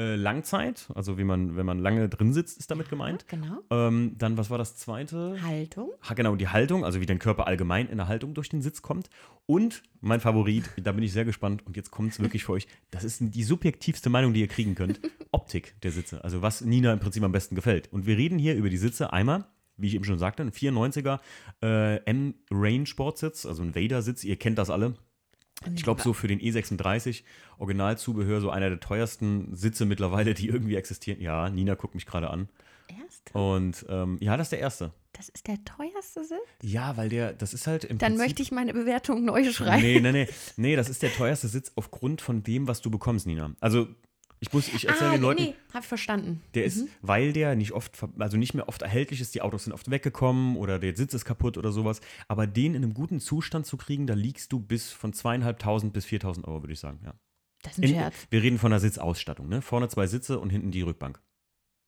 äh, 0.00 0.16
Langzeit, 0.16 0.88
also 0.94 1.18
wie 1.18 1.24
man, 1.24 1.56
wenn 1.56 1.66
man 1.66 1.78
lange 1.78 2.08
drin 2.08 2.32
sitzt, 2.32 2.58
ist 2.58 2.70
damit 2.70 2.88
gemeint. 2.88 3.28
genau. 3.28 3.58
Ähm, 3.70 4.14
dann, 4.16 4.38
was 4.38 4.48
war 4.48 4.56
das 4.56 4.76
zweite? 4.76 5.36
Haltung. 5.42 5.90
Ha, 6.08 6.14
genau, 6.14 6.36
die 6.36 6.48
Haltung, 6.48 6.86
also 6.86 7.00
wie 7.02 7.06
dein 7.06 7.18
Körper 7.18 7.46
allgemein 7.46 7.86
in 7.86 7.98
der 7.98 8.08
Haltung 8.08 8.32
durch 8.32 8.48
den 8.48 8.62
Sitz 8.62 8.80
kommt. 8.80 9.10
Und 9.44 9.82
mein 10.00 10.20
Favorit, 10.20 10.70
da 10.82 10.92
bin 10.92 11.04
ich 11.04 11.12
sehr 11.12 11.26
gespannt 11.26 11.66
und 11.66 11.76
jetzt 11.76 11.90
kommt 11.90 12.12
es 12.12 12.20
wirklich 12.20 12.44
für 12.44 12.52
euch. 12.52 12.66
Das 12.90 13.04
ist 13.04 13.18
die 13.20 13.44
subjektivste 13.44 14.08
Meinung, 14.08 14.32
die 14.32 14.40
ihr 14.40 14.48
kriegen 14.48 14.74
könnt. 14.74 15.00
Optik 15.32 15.78
der 15.82 15.90
Sitze, 15.90 16.24
also 16.24 16.40
was 16.40 16.62
Nina 16.62 16.92
im 16.92 16.98
Prinzip 16.98 17.22
am 17.22 17.32
besten 17.32 17.54
gefällt. 17.54 17.92
Und 17.92 18.06
wir 18.06 18.16
reden 18.16 18.38
hier 18.38 18.54
über 18.54 18.70
die 18.70 18.78
Sitze 18.78 19.12
einmal, 19.12 19.44
wie 19.76 19.88
ich 19.88 19.94
eben 19.94 20.04
schon 20.04 20.18
sagte, 20.18 20.42
ein 20.42 20.50
94er 20.50 21.20
äh, 21.62 21.96
M-Range 22.04 22.86
Sportsitz, 22.86 23.44
also 23.44 23.62
ein 23.62 23.74
Vader-Sitz, 23.74 24.24
ihr 24.24 24.36
kennt 24.36 24.58
das 24.58 24.70
alle. 24.70 24.94
Ich 25.74 25.82
glaube, 25.82 26.00
so 26.00 26.12
für 26.12 26.26
den 26.26 26.40
E36 26.40 27.22
Originalzubehör, 27.58 28.40
so 28.40 28.50
einer 28.50 28.70
der 28.70 28.80
teuersten 28.80 29.54
Sitze 29.54 29.84
mittlerweile, 29.84 30.32
die 30.34 30.48
irgendwie 30.48 30.76
existieren. 30.76 31.20
Ja, 31.20 31.50
Nina 31.50 31.74
guckt 31.74 31.94
mich 31.94 32.06
gerade 32.06 32.30
an. 32.30 32.48
Erst. 32.88 33.34
Und 33.34 33.84
ähm, 33.88 34.16
ja, 34.20 34.36
das 34.36 34.46
ist 34.46 34.52
der 34.52 34.58
erste. 34.60 34.92
Das 35.12 35.28
ist 35.28 35.46
der 35.46 35.62
teuerste 35.64 36.24
Sitz? 36.24 36.38
Ja, 36.62 36.96
weil 36.96 37.08
der, 37.08 37.34
das 37.34 37.52
ist 37.52 37.66
halt 37.66 37.84
im 37.84 37.98
Dann 37.98 38.12
Prinzip. 38.12 38.26
möchte 38.26 38.42
ich 38.42 38.52
meine 38.52 38.72
Bewertung 38.72 39.24
neu 39.24 39.44
schreiben. 39.52 39.82
Nee, 39.82 40.00
nee, 40.00 40.12
nee. 40.12 40.28
Nee, 40.56 40.76
das 40.76 40.88
ist 40.88 41.02
der 41.02 41.12
teuerste 41.12 41.48
Sitz 41.48 41.72
aufgrund 41.76 42.20
von 42.22 42.42
dem, 42.42 42.66
was 42.66 42.80
du 42.80 42.90
bekommst, 42.90 43.26
Nina. 43.26 43.54
Also, 43.60 43.88
ich 44.40 44.52
muss, 44.52 44.68
ich 44.68 44.88
erzähle 44.88 45.10
ah, 45.10 45.12
den 45.12 45.22
Leuten, 45.22 45.42
nee, 45.42 45.54
hab 45.72 45.82
ich 45.82 45.88
verstanden. 45.88 46.40
der 46.54 46.64
ist, 46.64 46.88
weil 47.02 47.32
der 47.32 47.54
nicht 47.56 47.72
oft, 47.72 47.92
also 48.18 48.36
nicht 48.36 48.54
mehr 48.54 48.68
oft 48.68 48.80
erhältlich 48.82 49.20
ist, 49.20 49.34
die 49.34 49.42
Autos 49.42 49.64
sind 49.64 49.72
oft 49.72 49.90
weggekommen 49.90 50.56
oder 50.56 50.78
der 50.78 50.96
Sitz 50.96 51.12
ist 51.14 51.24
kaputt 51.24 51.58
oder 51.58 51.72
sowas. 51.72 52.00
Aber 52.26 52.46
den 52.46 52.74
in 52.74 52.82
einem 52.82 52.94
guten 52.94 53.20
Zustand 53.20 53.66
zu 53.66 53.76
kriegen, 53.76 54.06
da 54.06 54.14
liegst 54.14 54.52
du 54.52 54.58
bis 54.60 54.90
von 54.90 55.12
zweieinhalbtausend 55.12 55.92
bis 55.92 56.06
4.000 56.06 56.44
Euro, 56.46 56.62
würde 56.62 56.72
ich 56.72 56.80
sagen, 56.80 57.00
ja. 57.04 57.14
Das 57.62 57.72
ist 57.74 57.78
ein 57.80 57.82
In, 57.84 57.90
Scherz. 57.96 58.14
wir 58.30 58.42
reden 58.42 58.58
von 58.58 58.70
der 58.70 58.80
Sitzausstattung, 58.80 59.46
ne? 59.48 59.60
Vorne 59.60 59.88
zwei 59.88 60.06
Sitze 60.06 60.40
und 60.40 60.48
hinten 60.50 60.70
die 60.70 60.80
Rückbank. 60.82 61.20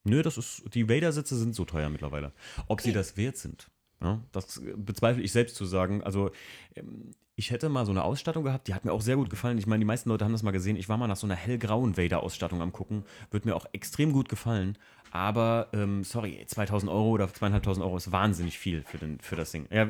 Nö, 0.05 0.21
das 0.23 0.37
ist, 0.37 0.65
die 0.75 0.89
Vader-Sitze 0.89 1.37
sind 1.39 1.55
so 1.55 1.65
teuer 1.65 1.89
mittlerweile. 1.89 2.33
Ob 2.69 2.81
sie 2.83 2.89
Okay. 2.91 2.99
das 2.99 3.17
wert 3.17 3.39
sind, 3.39 3.71
ja, 4.03 4.21
das 4.33 4.61
bezweifle 4.77 5.23
ich 5.23 5.33
selbst 5.33 5.57
zu 5.57 5.65
sagen. 5.65 6.03
Also, 6.03 6.31
ähm, 6.75 7.13
ich 7.35 7.51
hätte 7.51 7.69
mal 7.69 7.87
so 7.87 7.93
eine 7.93 8.05
Ausstattung 8.05 8.45
gehabt, 8.45 8.69
die 8.69 8.75
hat 8.75 8.85
mir 8.85 8.93
auch 8.93 9.01
sehr 9.01 9.17
gut 9.17 9.31
gefallen. 9.31 9.59
Ich 9.59 9.67
meine, 9.67 9.81
die 9.81 9.87
meisten 9.87 10.11
Leute 10.11 10.25
haben 10.25 10.33
das 10.33 10.43
mal 10.43 10.51
gesehen. 10.51 10.77
Ich 10.77 10.89
war 10.89 10.99
mal 10.99 11.07
nach 11.07 11.17
so 11.17 11.27
einer 11.27 11.35
hellgrauen 11.35 11.97
Vader-Ausstattung 11.97 12.61
am 12.61 12.73
gucken. 12.73 13.05
Wird 13.31 13.47
mir 13.47 13.57
auch 13.57 13.67
extrem 13.73 14.13
gut 14.13 14.29
gefallen. 14.29 14.77
Aber, 15.11 15.69
ähm, 15.73 16.05
sorry, 16.05 16.43
2000 16.47 16.91
Euro 16.91 17.11
oder 17.11 17.33
2500 17.33 17.87
Euro 17.87 17.97
ist 17.97 18.13
wahnsinnig 18.13 18.59
viel 18.59 18.83
für, 18.83 18.99
den, 18.99 19.19
für 19.21 19.37
das 19.37 19.53
Ding. 19.53 19.67
Ja, 19.71 19.89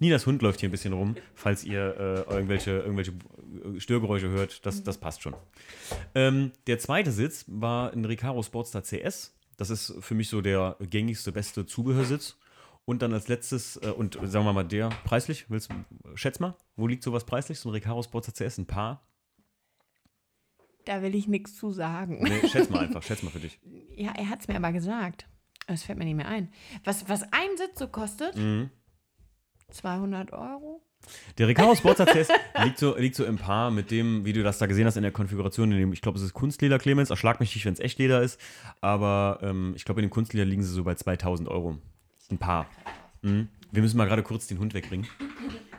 Ninas 0.00 0.26
Hund 0.26 0.42
läuft 0.42 0.60
hier 0.60 0.68
ein 0.68 0.72
bisschen 0.72 0.94
rum, 0.94 1.14
falls 1.34 1.62
ihr 1.62 1.94
äh, 2.28 2.32
irgendwelche, 2.32 2.70
irgendwelche 2.70 3.12
Störgeräusche 3.78 4.30
hört. 4.30 4.64
Das, 4.64 4.82
das 4.82 4.98
passt 4.98 5.22
schon. 5.22 5.34
Ähm, 6.14 6.52
der 6.66 6.78
zweite 6.78 7.12
Sitz 7.12 7.44
war 7.48 7.92
ein 7.92 8.04
Recaro 8.04 8.42
Sportster 8.42 8.82
CS. 8.82 9.34
Das 9.58 9.68
ist 9.68 9.94
für 10.00 10.14
mich 10.14 10.28
so 10.28 10.40
der 10.40 10.76
gängigste, 10.80 11.32
beste 11.32 11.66
Zubehörsitz. 11.66 12.36
Und 12.90 13.02
dann 13.02 13.12
als 13.12 13.28
letztes, 13.28 13.76
äh, 13.76 13.90
und 13.90 14.18
sagen 14.20 14.44
wir 14.44 14.52
mal, 14.52 14.64
der 14.64 14.88
preislich, 15.04 15.48
willst 15.48 15.70
schätz 16.16 16.40
mal, 16.40 16.56
wo 16.74 16.88
liegt 16.88 17.04
sowas 17.04 17.24
preislich? 17.24 17.60
So 17.60 17.68
ein 17.68 17.72
Recaro 17.72 18.02
Sportster 18.02 18.32
CS, 18.32 18.58
ein 18.58 18.66
Paar? 18.66 19.06
Da 20.86 21.00
will 21.00 21.14
ich 21.14 21.28
nichts 21.28 21.54
zu 21.54 21.70
sagen. 21.70 22.20
Nee, 22.20 22.48
schätz 22.48 22.68
mal 22.68 22.80
einfach, 22.80 23.00
schätz 23.04 23.22
mal 23.22 23.30
für 23.30 23.38
dich. 23.38 23.60
Ja, 23.94 24.12
er 24.16 24.28
hat 24.28 24.40
es 24.40 24.48
mir 24.48 24.56
aber 24.56 24.72
gesagt. 24.72 25.28
Das 25.68 25.84
fällt 25.84 26.00
mir 26.00 26.04
nicht 26.04 26.16
mehr 26.16 26.26
ein. 26.26 26.52
Was, 26.82 27.08
was 27.08 27.22
ein 27.22 27.56
Sitz 27.56 27.78
so 27.78 27.86
kostet? 27.86 28.34
Mhm. 28.34 28.70
200 29.68 30.32
Euro? 30.32 30.82
Der 31.38 31.46
Recaro 31.46 31.76
Sportster 31.76 32.06
CS 32.06 32.26
liegt 32.64 32.78
so, 32.78 32.96
liegt 32.96 33.14
so 33.14 33.24
im 33.24 33.36
Paar 33.36 33.70
mit 33.70 33.92
dem, 33.92 34.24
wie 34.24 34.32
du 34.32 34.42
das 34.42 34.58
da 34.58 34.66
gesehen 34.66 34.86
hast 34.86 34.96
in 34.96 35.04
der 35.04 35.12
Konfiguration, 35.12 35.70
in 35.70 35.78
dem, 35.78 35.92
ich 35.92 36.02
glaube, 36.02 36.18
es 36.18 36.24
ist 36.24 36.34
Kunstleder, 36.34 36.80
Clemens. 36.80 37.10
Erschlag 37.10 37.38
mich 37.38 37.54
nicht, 37.54 37.66
wenn 37.66 37.74
es 37.74 37.78
Echtleder 37.78 38.20
ist. 38.20 38.40
Aber 38.80 39.38
ähm, 39.42 39.74
ich 39.76 39.84
glaube, 39.84 40.00
in 40.00 40.08
dem 40.08 40.10
Kunstleder 40.10 40.44
liegen 40.44 40.64
sie 40.64 40.72
so 40.72 40.82
bei 40.82 40.96
2000 40.96 41.48
Euro. 41.48 41.78
Ein 42.30 42.38
Paar. 42.38 42.66
Mhm. 43.22 43.48
Wir 43.72 43.82
müssen 43.82 43.96
mal 43.96 44.06
gerade 44.06 44.22
kurz 44.22 44.46
den 44.46 44.58
Hund 44.58 44.74
wegbringen. 44.74 45.06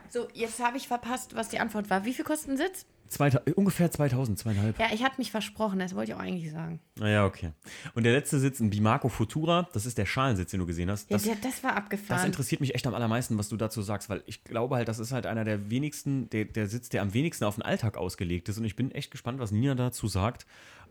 So, 0.08 0.28
jetzt 0.34 0.62
habe 0.62 0.76
ich 0.76 0.88
verpasst, 0.88 1.34
was 1.34 1.48
die 1.48 1.58
Antwort 1.58 1.88
war. 1.90 2.04
Wie 2.04 2.12
viel 2.14 2.24
kostet 2.24 2.50
ein 2.50 2.56
Sitz? 2.56 2.86
Zweita 3.08 3.42
ungefähr 3.56 3.90
2000, 3.90 4.38
zweieinhalb. 4.38 4.78
Ja, 4.78 4.86
ich 4.92 5.02
hatte 5.04 5.16
mich 5.18 5.30
versprochen, 5.30 5.78
das 5.78 5.94
wollte 5.94 6.12
ich 6.12 6.16
auch 6.16 6.20
eigentlich 6.20 6.50
sagen. 6.50 6.80
Naja, 6.98 7.26
okay. 7.26 7.52
Und 7.94 8.04
der 8.04 8.12
letzte 8.12 8.38
Sitz, 8.38 8.60
ein 8.60 8.70
Bimarco 8.70 9.10
Futura, 9.10 9.68
das 9.74 9.84
ist 9.84 9.98
der 9.98 10.06
Schalensitz, 10.06 10.50
den 10.50 10.60
du 10.60 10.66
gesehen 10.66 10.90
hast. 10.90 11.10
Ja, 11.10 11.16
Das, 11.18 11.24
der, 11.24 11.34
das 11.36 11.62
war 11.62 11.76
abgefahren. 11.76 12.16
das 12.16 12.24
interessiert 12.24 12.62
mich 12.62 12.74
echt 12.74 12.86
am 12.86 12.94
allermeisten, 12.94 13.36
was 13.36 13.50
du 13.50 13.58
dazu 13.58 13.82
sagst, 13.82 14.08
weil 14.08 14.22
ich 14.24 14.44
glaube 14.44 14.76
halt, 14.76 14.88
das 14.88 14.98
ist 14.98 15.12
halt 15.12 15.26
einer 15.26 15.44
der 15.44 15.68
wenigsten, 15.70 16.30
der, 16.30 16.46
der 16.46 16.66
Sitz, 16.68 16.88
der 16.88 17.02
am 17.02 17.12
wenigsten 17.12 17.44
auf 17.44 17.56
den 17.56 17.62
Alltag 17.62 17.98
ausgelegt 17.98 18.48
ist. 18.48 18.56
Und 18.56 18.64
ich 18.64 18.76
bin 18.76 18.90
echt 18.92 19.10
gespannt, 19.10 19.40
was 19.40 19.50
Nina 19.50 19.74
dazu 19.74 20.08
sagt. 20.08 20.46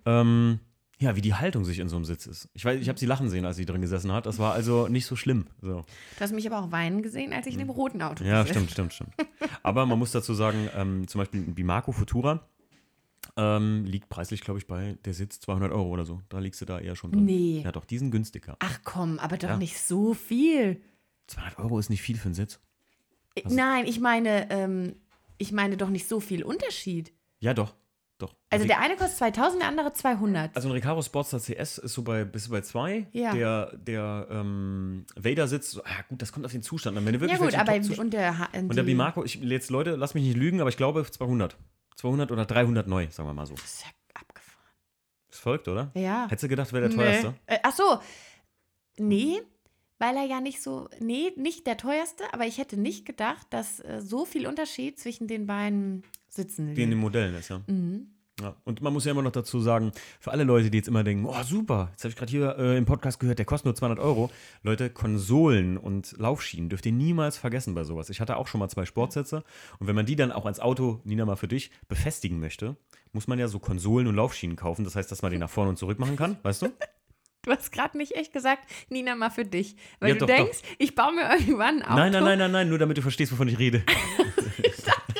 Ähm, 0.05 0.59
ja, 1.02 1.16
wie 1.16 1.22
die 1.22 1.34
Haltung 1.34 1.66
sich 1.66 1.80
in 1.80 1.89
so 1.89 1.95
einem 1.95 2.06
Sitz 2.06 2.28
ist. 2.28 2.47
Ich 2.54 2.64
weiß, 2.64 2.80
ich 2.80 2.88
habe 2.88 2.99
sie 2.99 3.08
lachen 3.08 3.28
sehen, 3.30 3.43
als 3.45 3.58
sie 3.58 3.66
drin 3.66 3.82
gesessen 3.82 4.12
hat. 4.12 4.28
Das 4.28 4.38
war 4.38 4.54
also 4.54 4.88
nicht 4.88 5.06
so 5.08 5.16
schlimm. 5.16 5.47
So. 5.62 5.82
du 6.16 6.20
hast 6.20 6.32
mich 6.32 6.45
aber 6.45 6.64
auch 6.64 6.72
weinen 6.72 7.02
gesehen, 7.02 7.34
als 7.34 7.47
ich 7.47 7.54
in 7.54 7.60
dem 7.60 7.70
roten 7.72 8.02
Auto. 8.04 8.24
Ja, 8.24 8.45
stimmt, 8.45 8.70
stimmt, 8.72 8.93
stimmt. 8.93 9.12
Aber 9.64 9.86
man 9.88 9.97
muss 9.97 10.12
dazu 10.12 10.34
sagen, 10.36 10.70
ähm, 10.76 11.08
zum 11.08 11.20
Beispiel 11.20 11.41
ein 11.41 11.56
Bimarco 11.56 11.91
Futura 11.91 12.47
ähm, 13.36 13.86
liegt 13.86 14.10
preislich, 14.10 14.41
glaube 14.41 14.60
ich, 14.60 14.68
bei 14.68 14.97
der 15.06 15.14
Sitz 15.14 15.39
200 15.39 15.72
Euro 15.72 15.89
oder 15.89 16.06
so. 16.06 16.22
Da 16.30 16.39
liegst 16.39 16.62
du 16.62 16.66
da 16.66 16.80
eher 16.80 16.95
schon 16.95 17.12
drin. 17.12 17.26
Nee. 17.26 17.62
Ja, 17.64 17.72
doch, 17.72 17.86
die 17.86 17.97
sind 17.97 18.12
günstiger. 18.12 18.56
Ach 18.60 18.80
komm, 18.84 19.18
aber 19.20 19.38
doch 19.38 19.49
Ja. 19.49 19.58
nicht 19.58 19.80
so 19.82 20.14
viel. 20.14 20.82
200 21.28 21.58
Euro 21.60 21.80
ist 21.80 21.89
nicht 21.89 22.02
viel 22.02 22.18
für 22.18 22.26
einen 22.26 22.36
Sitz. 22.36 22.60
Äh, 23.36 23.41
Nein, 23.49 23.86
ich 23.88 23.99
meine, 23.99 24.49
ähm, 24.52 24.95
ich 25.38 25.52
meine 25.52 25.78
doch 25.78 25.89
nicht 25.89 26.08
so 26.08 26.20
viel 26.20 26.43
Unterschied. 26.43 27.12
Ja, 27.39 27.54
doch. 27.54 27.74
Doch. 28.22 28.36
Also 28.49 28.67
der 28.67 28.80
eine 28.80 28.95
kostet 28.95 29.17
2000, 29.17 29.61
der 29.61 29.69
andere 29.69 29.93
200. 29.93 30.55
also 30.55 30.67
ein 30.69 30.72
Recaro 30.74 31.01
Sportster 31.01 31.39
CS 31.39 31.80
ist 31.80 31.93
so 31.93 32.03
bei, 32.03 32.24
bis 32.24 32.49
bei 32.49 32.61
2. 32.61 33.07
Ja. 33.11 33.34
Der, 33.34 33.76
der 33.78 34.28
ähm, 34.30 35.05
Vader-Sitz, 35.15 35.72
so, 35.72 35.84
ah, 35.84 36.03
gut, 36.09 36.22
das 36.22 36.32
kommt 36.32 36.45
auf 36.45 36.51
den 36.51 36.61
Zustand 36.61 36.97
an. 36.97 37.05
Wenn 37.05 37.13
du 37.13 37.17
ja 37.19 37.22
wirklich 37.22 37.39
gut, 37.39 37.47
welche 37.53 37.59
aber 37.61 38.01
und 38.01 38.13
der, 38.13 38.49
Und 38.53 38.76
der 38.76 38.84
Bimarco, 38.84 39.24
ich, 39.24 39.36
jetzt 39.36 39.69
Leute, 39.72 39.95
lass 39.95 40.13
mich 40.13 40.24
nicht 40.24 40.38
lügen, 40.38 40.61
aber 40.61 40.69
ich 40.69 40.78
glaube 40.78 41.03
200. 41.09 41.57
200 41.95 42.32
oder 42.32 42.45
300 42.45 42.88
neu, 42.88 43.07
sagen 43.09 43.28
wir 43.28 43.34
mal 43.34 43.45
so. 43.45 43.55
Das 43.55 43.65
ist 43.65 43.84
ja 43.84 43.89
abgefahren. 44.13 44.72
Das 45.30 45.39
folgt, 45.39 45.67
oder? 45.67 45.91
Ja. 45.95 46.26
Hättest 46.26 46.43
du 46.43 46.47
gedacht, 46.47 46.74
wäre 46.74 46.88
der 46.88 46.97
Nee. 46.97 47.03
teuerste? 47.03 47.34
Äh, 47.47 47.59
ach 47.63 47.74
so. 47.74 47.99
Nee, 48.97 49.41
weil 49.99 50.15
er 50.17 50.26
ja 50.26 50.41
nicht 50.41 50.61
so. 50.61 50.89
Nee, 50.99 51.32
nicht 51.36 51.67
der 51.67 51.78
teuerste, 51.78 52.24
aber 52.34 52.45
ich 52.45 52.57
hätte 52.57 52.78
nicht 52.78 53.05
gedacht, 53.05 53.47
dass 53.51 53.80
äh, 53.80 54.01
so 54.01 54.26
viel 54.26 54.47
Unterschied 54.47 54.99
zwischen 54.99 55.28
den 55.28 55.45
beiden 55.47 56.03
Sitzen 56.34 56.75
Wie 56.77 56.84
in 56.84 56.89
den. 56.91 56.99
Modellen 56.99 57.36
ist, 57.36 57.49
ja. 57.49 57.61
Mhm. 57.67 58.07
ja. 58.39 58.55
Und 58.63 58.82
man 58.82 58.93
muss 58.93 59.03
ja 59.03 59.11
immer 59.11 59.21
noch 59.21 59.34
dazu 59.34 59.59
sagen, 59.59 59.91
für 60.21 60.32
alle 60.32 60.45
Leute, 60.45 60.71
die 60.71 60.77
jetzt 60.77 60.88
immer 60.88 61.03
denken, 61.03 61.25
oh 61.25 61.43
super, 61.43 61.89
jetzt 61.91 62.05
habe 62.05 62.09
ich 62.11 62.15
gerade 62.15 62.32
hier 62.32 62.57
äh, 62.57 62.77
im 62.77 62.86
Podcast 62.86 63.19
gehört, 63.19 63.38
der 63.38 63.45
kostet 63.45 63.65
nur 63.65 63.75
200 63.75 63.99
Euro. 63.99 64.32
Leute, 64.63 64.89
Konsolen 64.89 65.77
und 65.77 66.15
Laufschienen 66.17 66.69
dürft 66.69 66.86
ihr 66.86 66.93
niemals 66.93 67.38
vergessen 67.38 67.73
bei 67.75 67.84
sowas. 67.84 68.09
Ich 68.09 68.21
hatte 68.21 68.38
auch 68.38 68.47
schon 68.47 68.59
mal 68.59 68.69
zwei 68.69 68.86
Sportsätze 68.86 69.43
und 69.79 69.88
wenn 69.88 69.95
man 69.95 70.05
die 70.05 70.15
dann 70.15 70.32
auch 70.32 70.45
ans 70.45 70.61
Auto, 70.61 71.01
Nina 71.03 71.25
mal 71.25 71.36
für 71.36 71.49
dich, 71.49 71.69
befestigen 71.89 72.39
möchte, 72.39 72.77
muss 73.11 73.27
man 73.27 73.38
ja 73.38 73.49
so 73.49 73.59
Konsolen 73.59 74.07
und 74.07 74.15
Laufschienen 74.15 74.55
kaufen. 74.55 74.86
Das 74.86 74.95
heißt, 74.95 75.11
dass 75.11 75.21
man 75.21 75.32
die 75.34 75.38
nach 75.38 75.49
vorne 75.49 75.71
und 75.71 75.77
zurück 75.77 75.99
machen 75.99 76.15
kann, 76.15 76.38
weißt 76.43 76.61
du? 76.61 76.67
Du 77.43 77.49
hast 77.49 77.71
gerade 77.71 77.97
nicht 77.97 78.15
echt 78.15 78.34
gesagt, 78.34 78.61
Nina, 78.89 79.15
mal 79.15 79.32
für 79.32 79.45
dich. 79.45 79.75
Weil 79.99 80.09
Ja, 80.09 80.13
du 80.13 80.19
doch, 80.19 80.27
denkst, 80.27 80.59
ich 80.77 80.93
baue 80.93 81.11
mir 81.15 81.23
irgendwann 81.39 81.82
ein 81.82 81.84
Auto. 81.84 81.95
Nein, 81.95 82.11
nein, 82.11 82.23
nein, 82.23 82.38
nein, 82.38 82.51
nein, 82.51 82.69
nur 82.69 82.77
damit 82.77 82.97
du 82.99 83.01
verstehst, 83.01 83.32
wovon 83.32 83.47
ich 83.47 83.57
rede. 83.57 83.84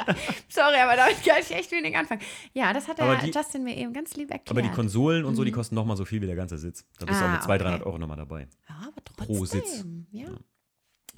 Sorry, 0.50 0.78
aber 0.82 0.96
damit 0.96 1.24
kann 1.24 1.38
ich 1.42 1.52
echt 1.52 1.72
wenig 1.72 1.96
anfangen. 1.96 2.22
Ja, 2.54 2.74
das 2.74 2.88
hat 2.88 2.98
der 3.00 3.16
die- 3.18 3.32
Justin 3.32 3.64
mir 3.64 3.76
eben 3.78 3.94
ganz 3.94 4.16
lieb 4.16 4.32
erklärt. 4.32 4.50
Aber 4.52 4.62
die 4.62 4.70
Konsolen 4.74 5.26
und 5.26 5.36
so, 5.36 5.44
die 5.44 5.52
kosten 5.52 5.76
nochmal 5.76 5.98
so 5.98 6.06
viel 6.06 6.22
wie 6.22 6.28
der 6.28 6.36
ganze 6.36 6.58
Sitz. 6.58 6.86
Da 7.00 7.06
bist 7.06 7.20
du 7.20 7.26
auch 7.26 7.30
Ah, 7.30 7.34
mit 7.34 7.44
200, 7.44 7.62
300 7.66 7.82
okay. 7.82 7.88
Euro 7.90 7.98
nochmal 7.98 8.18
dabei. 8.18 8.48
ja, 8.70 8.76
aber 8.88 9.02
pro 9.02 9.26
trotzdem. 9.38 9.62
Sitz. 9.62 9.86
Ja. 10.12 10.28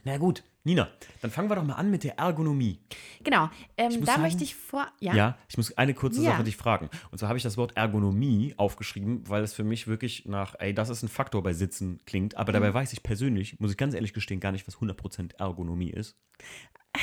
Na 0.06 0.18
gut, 0.18 0.44
Nina, 0.66 0.90
dann 1.22 1.32
fangen 1.32 1.50
wir 1.50 1.56
doch 1.56 1.64
mal 1.64 1.76
an 1.76 1.90
mit 1.90 2.04
der 2.04 2.18
Ergonomie. 2.18 2.78
Genau. 3.24 3.50
Ähm, 3.78 4.02
da 4.02 4.06
sagen- 4.14 4.22
möchte 4.24 4.44
ich 4.44 4.54
vor. 4.54 4.86
Ja. 5.00 5.14
Ja, 5.16 5.38
ich 5.48 5.56
muss 5.56 5.78
eine 5.78 5.94
kurze 5.94 6.22
Ja. 6.22 6.32
Sache 6.32 6.44
dich 6.44 6.58
fragen. 6.58 6.90
Und 7.12 7.20
zwar 7.20 7.30
habe 7.30 7.38
ich 7.38 7.44
das 7.44 7.56
Wort 7.56 7.78
Ergonomie 7.78 8.54
aufgeschrieben, 8.58 9.24
weil 9.30 9.44
es 9.44 9.54
für 9.54 9.64
mich 9.64 9.88
wirklich 9.88 10.26
nach, 10.26 10.56
ey, 10.60 10.74
das 10.74 10.90
ist 10.90 11.04
ein 11.04 11.08
Faktor 11.10 11.42
bei 11.42 11.54
Sitzen 11.54 12.02
klingt. 12.06 12.36
Aber 12.36 12.52
Mhm. 12.52 12.56
dabei 12.56 12.74
weiß 12.74 12.92
ich 12.92 13.02
persönlich, 13.02 13.60
muss 13.62 13.72
ich 13.72 13.78
ganz 13.78 13.94
ehrlich 13.94 14.14
gestehen, 14.14 14.42
gar 14.42 14.52
nicht, 14.52 14.68
was 14.68 14.82
100% 14.82 15.36
Ergonomie 15.40 15.92
ist. 15.92 16.18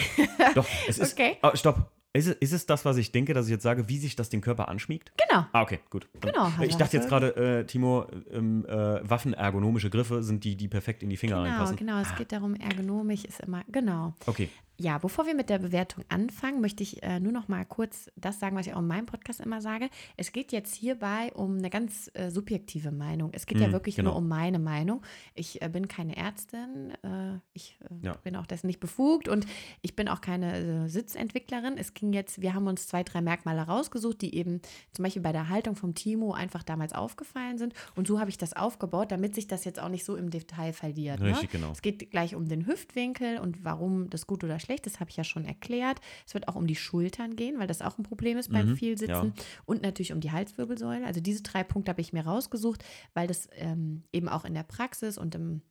Doch, 0.54 0.66
es 0.88 0.98
ist. 0.98 1.14
Okay. 1.14 1.36
Oh, 1.42 1.50
stopp. 1.54 1.90
Ist 2.12 2.26
es, 2.26 2.34
ist 2.40 2.52
es 2.52 2.66
das, 2.66 2.84
was 2.84 2.96
ich 2.96 3.12
denke, 3.12 3.34
dass 3.34 3.46
ich 3.46 3.52
jetzt 3.52 3.62
sage, 3.62 3.88
wie 3.88 3.96
sich 3.96 4.16
das 4.16 4.28
den 4.30 4.40
Körper 4.40 4.68
anschmiegt? 4.68 5.12
Genau. 5.28 5.46
Ah, 5.52 5.62
okay, 5.62 5.78
gut. 5.90 6.08
Genau, 6.20 6.48
Ich 6.48 6.58
also 6.72 6.78
dachte 6.78 6.96
jetzt 6.96 7.08
gerade, 7.08 7.36
äh, 7.60 7.64
Timo, 7.66 8.04
ähm, 8.32 8.66
äh, 8.68 9.08
waffenergonomische 9.08 9.90
Griffe 9.90 10.24
sind 10.24 10.42
die, 10.42 10.56
die 10.56 10.66
perfekt 10.66 11.04
in 11.04 11.08
die 11.10 11.16
Finger 11.16 11.36
Genau, 11.36 11.48
reinpassen. 11.48 11.76
genau. 11.76 12.00
Es 12.00 12.12
geht 12.16 12.32
darum, 12.32 12.56
ergonomisch 12.56 13.24
ist 13.24 13.38
immer. 13.38 13.62
Genau. 13.68 14.14
Okay. 14.26 14.48
Ja, 14.82 14.96
bevor 14.96 15.26
wir 15.26 15.34
mit 15.34 15.50
der 15.50 15.58
Bewertung 15.58 16.04
anfangen, 16.08 16.62
möchte 16.62 16.82
ich 16.82 17.02
äh, 17.02 17.20
nur 17.20 17.32
noch 17.32 17.48
mal 17.48 17.66
kurz 17.66 18.10
das 18.16 18.40
sagen, 18.40 18.56
was 18.56 18.66
ich 18.66 18.72
auch 18.72 18.78
in 18.78 18.86
meinem 18.86 19.04
Podcast 19.04 19.40
immer 19.40 19.60
sage. 19.60 19.90
Es 20.16 20.32
geht 20.32 20.52
jetzt 20.52 20.74
hierbei 20.74 21.32
um 21.34 21.58
eine 21.58 21.68
ganz 21.68 22.10
äh, 22.14 22.30
subjektive 22.30 22.90
Meinung. 22.90 23.28
Es 23.34 23.44
geht 23.44 23.60
ja 23.60 23.68
Mm, 23.68 23.72
wirklich 23.72 23.96
genau. 23.96 24.12
nur 24.12 24.18
um 24.18 24.26
meine 24.26 24.58
Meinung. 24.58 25.02
Ich 25.34 25.60
äh, 25.60 25.68
bin 25.68 25.86
keine 25.86 26.16
Ärztin, 26.16 26.92
äh, 27.02 27.38
ich 27.52 27.78
äh, 27.82 28.06
Ja. 28.06 28.14
bin 28.24 28.36
auch 28.36 28.46
dessen 28.46 28.68
nicht 28.68 28.80
befugt 28.80 29.28
und 29.28 29.46
ich 29.82 29.94
bin 29.96 30.08
auch 30.08 30.22
keine 30.22 30.56
äh, 30.86 30.88
Sitzentwicklerin. 30.88 31.76
Es 31.76 31.92
ging 31.92 32.14
jetzt, 32.14 32.40
wir 32.40 32.54
haben 32.54 32.66
uns 32.66 32.88
zwei, 32.88 33.02
drei 33.02 33.20
Merkmale 33.20 33.60
rausgesucht, 33.60 34.22
die 34.22 34.34
eben 34.34 34.62
zum 34.92 35.02
Beispiel 35.02 35.20
bei 35.20 35.32
der 35.32 35.50
Haltung 35.50 35.76
vom 35.76 35.94
Timo 35.94 36.32
einfach 36.32 36.62
damals 36.62 36.94
aufgefallen 36.94 37.58
sind. 37.58 37.74
Und 37.96 38.06
so 38.06 38.18
habe 38.18 38.30
ich 38.30 38.38
das 38.38 38.54
aufgebaut, 38.54 39.12
damit 39.12 39.34
sich 39.34 39.46
das 39.46 39.66
jetzt 39.66 39.78
auch 39.78 39.90
nicht 39.90 40.06
so 40.06 40.16
im 40.16 40.30
Detail 40.30 40.72
verliert. 40.72 41.20
Richtig, 41.20 41.52
ne? 41.52 41.58
genau. 41.60 41.72
Es 41.72 41.82
geht 41.82 42.10
gleich 42.10 42.34
um 42.34 42.48
den 42.48 42.66
Hüftwinkel 42.66 43.40
und 43.40 43.62
warum 43.62 44.08
das 44.08 44.26
gut 44.26 44.42
oder 44.42 44.58
schlecht 44.58 44.69
ist, 44.86 45.00
habe 45.00 45.10
ich 45.10 45.16
ja 45.16 45.24
schon 45.24 45.44
erklärt. 45.44 46.00
Es 46.26 46.34
wird 46.34 46.48
auch 46.48 46.54
um 46.56 46.66
die 46.66 46.76
Schultern 46.76 47.36
gehen, 47.36 47.58
weil 47.58 47.66
das 47.66 47.82
auch 47.82 47.98
ein 47.98 48.02
Problem 48.04 48.38
ist 48.38 48.52
beim 48.52 48.70
Mhm, 48.70 48.76
Vielsitzen. 48.76 49.34
ja. 49.36 49.44
Und 49.66 49.82
natürlich 49.82 50.12
um 50.12 50.20
die 50.20 50.30
Halswirbelsäule. 50.32 51.04
Also 51.06 51.20
diese 51.20 51.42
drei 51.42 51.64
Punkte 51.64 51.90
habe 51.90 52.00
ich 52.00 52.12
mir 52.12 52.24
rausgesucht, 52.26 52.84
weil 53.14 53.26
das 53.26 53.48
ähm, 53.52 54.04
eben 54.12 54.28
auch 54.28 54.44
in 54.44 54.54
der 54.54 54.62
Praxis 54.62 55.18
und 55.18 55.34
im 55.34 55.62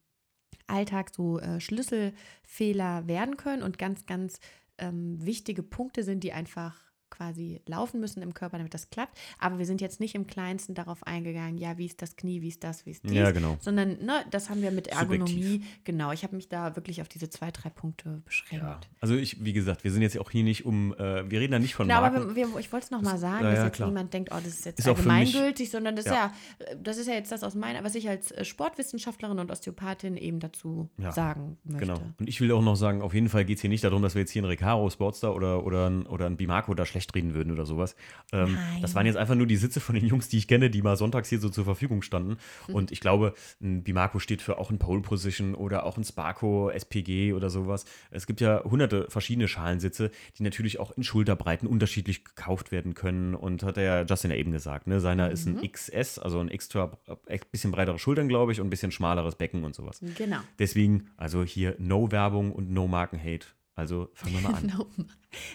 Alltag 0.68 1.12
so 1.16 1.40
äh, 1.40 1.60
Schlüsselfehler 1.60 3.08
werden 3.08 3.38
können 3.38 3.64
und 3.64 3.78
ganz, 3.78 4.06
ganz 4.06 4.40
ähm, 4.78 5.24
wichtige 5.26 5.64
Punkte 5.64 6.04
sind, 6.04 6.24
die 6.24 6.34
einfach 6.34 6.89
quasi 7.10 7.62
laufen 7.66 8.00
müssen 8.00 8.22
im 8.22 8.34
Körper, 8.34 8.58
damit 8.58 8.74
das 8.74 8.90
klappt. 8.90 9.18
Aber 9.40 9.58
wir 9.60 9.66
sind 9.66 9.82
jetzt 9.82 10.00
nicht 10.00 10.16
im 10.16 10.28
Kleinsten 10.28 10.74
darauf 10.76 11.06
eingegangen, 11.06 11.58
ja, 11.58 11.78
wie 11.78 11.86
ist 11.86 12.02
das 12.02 12.16
Knie, 12.16 12.42
wie 12.42 12.48
ist 12.50 12.64
das, 12.64 12.86
wie 12.86 12.92
ist 12.92 13.04
dies, 13.04 13.14
Ja, 13.14 13.32
genau. 13.32 13.58
sondern 13.62 14.04
ne, 14.04 14.24
das 14.32 14.50
haben 14.50 14.62
wir 14.62 14.72
mit 14.72 14.88
Ergonomie, 14.88 15.44
Subjektiv. 15.54 15.84
genau. 15.84 16.12
Ich 16.12 16.24
habe 16.24 16.36
mich 16.36 16.50
da 16.50 16.76
wirklich 16.76 17.02
auf 17.02 17.08
diese 17.10 17.30
zwei, 17.30 17.52
drei 17.52 17.70
Punkte 17.70 18.22
beschränkt. 18.26 18.64
Ja. 18.64 18.80
Also 19.02 19.16
ich, 19.16 19.44
wie 19.44 19.54
gesagt, 19.54 19.84
wir 19.84 19.92
sind 19.92 20.02
jetzt 20.02 20.18
auch 20.20 20.32
hier 20.32 20.44
nicht 20.44 20.66
um, 20.66 20.94
äh, 20.94 21.30
wir 21.30 21.40
reden 21.40 21.52
da 21.54 21.60
nicht 21.60 21.76
von 21.76 21.88
Genau, 21.88 22.02
Marken. 22.02 22.18
aber 22.18 22.36
wir, 22.36 22.48
wir, 22.54 22.60
ich 22.60 22.72
wollte 22.72 22.86
es 22.86 22.92
nochmal 22.92 23.18
sagen, 23.18 23.44
ja, 23.44 23.50
dass 23.52 23.60
ja, 23.60 23.66
jetzt 23.66 23.76
klar. 23.76 23.90
niemand 23.90 24.14
denkt, 24.14 24.30
oh, 24.32 24.38
das 24.44 24.48
ist 24.48 24.66
jetzt 24.66 24.80
Ist 24.80 24.86
für 24.86 24.92
mich- 24.92 25.00
allgemeingültig, 25.00 25.70
sondern 25.72 25.96
das, 25.96 26.06
Ja. 26.06 26.12
ist 26.60 26.70
ja, 26.70 26.76
das 26.82 26.98
ist 26.98 27.08
ja 27.08 27.14
jetzt 27.14 27.32
das 27.32 27.44
aus 27.44 27.56
meiner, 27.56 27.84
was 27.84 27.96
ich 27.96 28.08
als 28.10 28.32
äh, 28.32 28.44
Sportwissenschaftlerin 28.46 29.40
und 29.40 29.52
Osteopathin 29.52 30.18
eben 30.18 30.40
dazu 30.40 30.90
sagen 31.12 31.58
möchte. 31.64 31.88
Genau. 31.88 32.00
Und 32.20 32.28
ich 32.30 32.40
will 32.42 32.52
auch 32.52 32.62
noch 32.62 32.76
sagen, 32.76 33.02
auf 33.02 33.14
jeden 33.14 33.30
Fall 33.30 33.46
geht 33.46 33.56
es 33.58 33.62
hier 33.62 33.70
nicht 33.70 33.84
darum, 33.84 34.02
dass 34.02 34.16
wir 34.16 34.22
jetzt 34.22 34.32
hier 34.32 34.42
einen 34.42 34.50
Recaro 34.50 34.90
Sportster 34.90 35.34
oder, 35.36 35.64
oder, 35.66 35.90
ein, 35.90 36.06
oder 36.06 36.26
ein 36.26 36.38
Bimarco 36.38 36.74
da 36.74 36.86
schlecht 36.86 36.99
reden 37.16 37.34
würden 37.34 37.52
oder 37.52 37.66
sowas. 37.66 37.96
Ähm, 38.32 38.58
das 38.82 38.96
waren 38.96 39.06
jetzt 39.06 39.18
einfach 39.18 39.36
nur 39.36 39.48
die 39.48 39.56
Sitze 39.56 39.80
von 39.80 39.96
den 39.96 40.06
Jungs, 40.06 40.30
die 40.30 40.38
ich 40.38 40.48
kenne, 40.48 40.70
die 40.70 40.82
mal 40.82 40.96
sonntags 40.98 41.30
hier 41.30 41.40
so 41.40 41.50
zur 41.50 41.66
Verfügung 41.66 42.02
standen. 42.02 42.38
Mhm. 42.68 42.76
Und 42.76 42.92
ich 42.92 43.00
glaube, 43.00 43.34
ein 43.62 43.84
Bimarco 43.84 44.20
steht 44.20 44.42
für 44.42 44.58
auch 44.58 44.70
ein 44.72 44.80
Pole 44.80 45.02
Position 45.02 45.56
oder 45.56 45.86
auch 45.86 45.98
ein 45.98 46.04
Sparco, 46.04 46.70
SPG 46.70 47.34
oder 47.34 47.50
sowas. 47.50 47.86
Es 48.12 48.28
gibt 48.28 48.42
ja 48.42 48.64
hunderte 48.64 49.08
verschiedene 49.10 49.48
Schalensitze, 49.48 50.12
die 50.38 50.44
natürlich 50.44 50.80
auch 50.80 50.92
in 50.92 51.04
Schulterbreiten 51.04 51.68
unterschiedlich 51.68 52.24
gekauft 52.26 52.72
werden 52.72 52.94
können. 52.94 53.36
Und 53.36 53.64
hat 53.64 53.78
der 53.78 53.84
ja 53.84 54.02
Justin 54.04 54.32
ja 54.32 54.38
eben 54.38 54.52
gesagt, 54.52 54.88
ne? 54.88 55.00
Seiner 55.00 55.32
ist 55.32 55.48
Mhm. 55.48 55.60
ein 55.60 55.72
XS, 55.72 56.20
also 56.20 56.40
ein 56.40 56.50
extra, 56.50 56.98
äh, 57.28 57.40
bisschen 57.52 57.72
breitere 57.72 58.00
Schultern, 58.00 58.28
glaube 58.28 58.52
ich, 58.52 58.60
und 58.60 58.68
ein 58.68 58.70
bisschen 58.70 58.92
schmaleres 58.92 59.36
Becken 59.36 59.64
und 59.64 59.76
sowas. 59.76 60.02
Genau. 60.18 60.40
Deswegen, 60.60 61.10
also 61.18 61.44
hier 61.44 61.76
No 61.80 62.12
Werbung 62.12 62.52
und 62.52 62.70
No 62.72 62.88
Markenhate 62.88 63.48
Also 63.80 64.10
fangen 64.14 64.36
wir 64.36 64.42
mal 64.42 64.54
an. 64.56 64.62
Genau. 64.68 64.88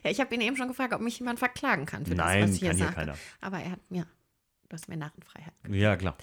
Ja, 0.05 0.11
ich 0.11 0.20
habe 0.20 0.35
ihn 0.35 0.41
eben 0.41 0.57
schon 0.57 0.68
gefragt, 0.68 0.93
ob 0.95 1.01
mich 1.01 1.18
jemand 1.18 1.39
verklagen 1.39 1.85
kann 1.85 2.07
für 2.07 2.14
Nein, 2.14 2.41
das, 2.43 2.51
was 2.51 2.55
ich 2.55 2.61
hier 2.61 2.68
kann 2.70 2.77
hier 2.77 2.87
sage. 2.87 2.97
keiner. 2.97 3.18
Aber 3.41 3.59
er 3.59 3.72
hat 3.72 3.91
mir, 3.91 4.07
du 4.68 4.75
hast 4.75 4.89
mir 4.89 4.97
Narrenfreiheit. 4.97 5.53
Ja, 5.68 5.97
klar. 5.97 6.16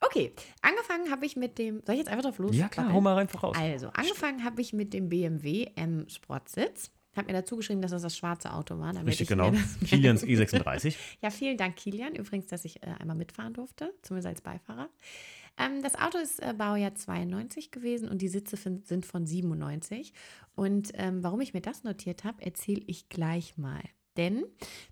Okay, 0.00 0.32
angefangen 0.62 1.10
habe 1.10 1.24
ich 1.26 1.34
mit 1.36 1.58
dem, 1.58 1.82
soll 1.84 1.94
ich 1.94 2.00
jetzt 2.00 2.08
einfach 2.08 2.24
drauf 2.24 2.38
los? 2.38 2.54
Ja, 2.54 2.68
klar, 2.68 2.92
hau 2.92 3.00
mal 3.00 3.14
rein 3.14 3.28
voraus. 3.28 3.56
Also, 3.58 3.88
angefangen 3.88 4.44
habe 4.44 4.60
ich 4.60 4.72
mit 4.72 4.92
dem 4.92 5.08
BMW 5.08 5.66
M 5.76 6.08
Sportsitz. 6.08 6.90
Habe 7.16 7.28
mir 7.28 7.32
dazu 7.32 7.56
geschrieben, 7.56 7.80
dass 7.80 7.92
das 7.92 8.02
das 8.02 8.16
schwarze 8.16 8.52
Auto 8.52 8.78
war. 8.78 8.94
Richtig, 9.06 9.28
genau. 9.28 9.52
Kilians 9.86 10.24
E36. 10.24 10.96
Ja, 11.22 11.30
vielen 11.30 11.56
Dank, 11.56 11.76
Kilian. 11.76 12.14
Übrigens, 12.16 12.46
dass 12.46 12.64
ich 12.64 12.82
äh, 12.82 12.86
einmal 12.98 13.16
mitfahren 13.16 13.54
durfte, 13.54 13.94
zumindest 14.02 14.26
als 14.26 14.40
Beifahrer. 14.40 14.88
Ähm, 15.58 15.82
das 15.82 15.94
Auto 15.94 16.18
ist 16.18 16.40
äh, 16.40 16.54
Baujahr 16.56 16.94
92 16.94 17.70
gewesen 17.70 18.08
und 18.08 18.22
die 18.22 18.28
Sitze 18.28 18.56
sind 18.56 19.06
von 19.06 19.26
97. 19.26 20.12
Und 20.54 20.90
ähm, 20.94 21.22
warum 21.22 21.40
ich 21.40 21.54
mir 21.54 21.60
das 21.62 21.84
notiert 21.84 22.24
habe, 22.24 22.44
erzähle 22.44 22.82
ich 22.86 23.08
gleich 23.08 23.56
mal. 23.56 23.82
Denn 24.16 24.44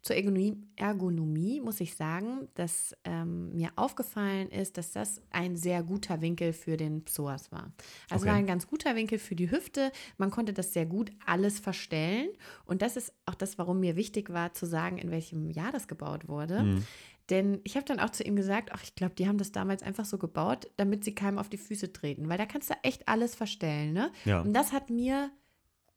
zur 0.03 0.17
Ergonomie, 0.17 0.57
Ergonomie 0.75 1.61
muss 1.61 1.81
ich 1.81 1.95
sagen, 1.95 2.49
dass 2.55 2.93
ähm, 3.05 3.55
mir 3.55 3.71
aufgefallen 3.77 4.49
ist, 4.51 4.77
dass 4.79 4.91
das 4.91 5.23
ein 5.31 5.55
sehr 5.55 5.85
guter 5.85 6.21
Winkel 6.21 6.53
für 6.53 6.77
den 6.77 7.05
Psoas 7.05 7.53
war. 7.53 7.73
Also 8.11 8.25
Okay. 8.25 8.33
war 8.33 8.35
ein 8.35 8.47
ganz 8.49 8.67
guter 8.67 8.97
Winkel 8.97 9.21
für 9.21 9.37
die 9.37 9.49
Hüfte. 9.53 9.93
Man 10.19 10.33
konnte 10.33 10.53
das 10.53 10.73
sehr 10.73 10.87
gut 10.87 11.13
alles 11.25 11.61
verstellen. 11.61 12.31
Und 12.65 12.83
das 12.83 12.97
ist 12.97 13.13
auch 13.25 13.37
das, 13.37 13.59
warum 13.59 13.79
mir 13.79 13.95
wichtig 13.95 14.31
war 14.31 14.55
zu 14.55 14.67
sagen, 14.67 14.99
in 14.99 15.13
welchem 15.13 15.51
Jahr 15.51 15.71
das 15.71 15.87
gebaut 15.87 16.27
wurde. 16.27 16.65
Mhm. 16.65 16.85
Denn 17.31 17.61
ich 17.65 17.77
habe 17.77 17.87
dann 17.87 18.01
auch 18.01 18.11
zu 18.11 18.25
ihm 18.25 18.37
gesagt, 18.37 18.71
ach, 18.73 18.83
ich 18.83 18.95
glaube, 18.95 19.15
die 19.15 19.29
haben 19.29 19.39
das 19.39 19.53
damals 19.53 19.83
einfach 19.83 20.05
so 20.05 20.19
gebaut, 20.19 20.69
damit 20.77 21.05
sie 21.05 21.15
keinem 21.15 21.39
auf 21.39 21.49
die 21.49 21.57
Füße 21.57 21.93
treten. 21.93 22.29
Weil 22.29 22.39
da 22.39 22.47
kannst 22.47 22.71
du 22.71 22.75
echt 22.83 23.09
alles 23.09 23.35
verstellen, 23.35 23.93
ne? 23.93 24.11
Ja. 24.25 24.41
Und 24.41 24.53
das 24.55 24.73
hat 24.73 24.91
mir 24.91 25.31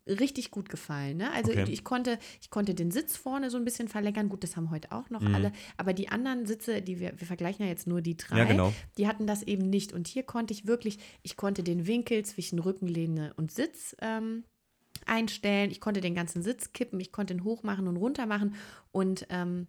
richtig 0.08 0.52
gut 0.52 0.70
gefallen. 0.70 1.18
Ne? 1.18 1.32
Also 1.32 1.52
Okay. 1.52 1.66
ich, 1.68 1.84
konnte, 1.84 2.20
ich 2.40 2.52
konnte 2.52 2.76
den 2.76 2.92
Sitz 2.92 3.18
vorne 3.18 3.50
so 3.50 3.58
ein 3.58 3.66
bisschen 3.66 3.88
verlängern. 3.88 4.30
Gut, 4.30 4.44
das 4.44 4.56
haben 4.56 4.70
heute 4.70 4.92
auch 4.92 5.10
noch 5.10 5.22
Mhm. 5.22 5.34
alle. 5.34 5.52
Aber 5.78 5.94
die 5.94 6.10
anderen 6.10 6.46
Sitze, 6.46 6.84
die 6.84 7.00
wir, 7.00 7.20
wir 7.20 7.26
vergleichen 7.26 7.66
ja 7.66 7.72
jetzt 7.72 7.88
nur 7.88 8.02
die 8.04 8.16
drei, 8.16 8.38
Ja, 8.38 8.44
genau. 8.46 8.72
die 9.00 9.08
hatten 9.08 9.26
das 9.26 9.42
eben 9.42 9.68
nicht. 9.68 9.94
Und 9.94 10.08
hier 10.08 10.22
konnte 10.22 10.54
ich 10.54 10.68
wirklich, 10.68 11.00
ich 11.24 11.38
konnte 11.38 11.64
den 11.64 11.88
Winkel 11.88 12.24
zwischen 12.24 12.60
Rückenlehne 12.60 13.34
und 13.36 13.52
Sitz 13.52 13.96
ähm, 14.00 14.44
einstellen. 15.08 15.72
Ich 15.72 15.82
konnte 15.82 16.02
den 16.02 16.14
ganzen 16.14 16.44
Sitz 16.44 16.72
kippen, 16.72 17.00
ich 17.00 17.12
konnte 17.12 17.34
ihn 17.34 17.44
hoch 17.44 17.64
machen 17.64 17.88
und 17.88 17.98
runter 17.98 18.28
machen. 18.28 18.54
Und 18.92 19.26
ähm, 19.30 19.66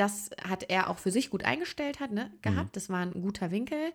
das 0.00 0.30
hat 0.42 0.64
er 0.70 0.88
auch 0.88 0.98
für 0.98 1.10
sich 1.10 1.28
gut 1.28 1.44
eingestellt 1.44 2.00
hat, 2.00 2.10
ne, 2.10 2.32
gehabt. 2.40 2.74
Das 2.76 2.88
war 2.88 3.00
ein 3.00 3.12
guter 3.12 3.50
Winkel. 3.50 3.92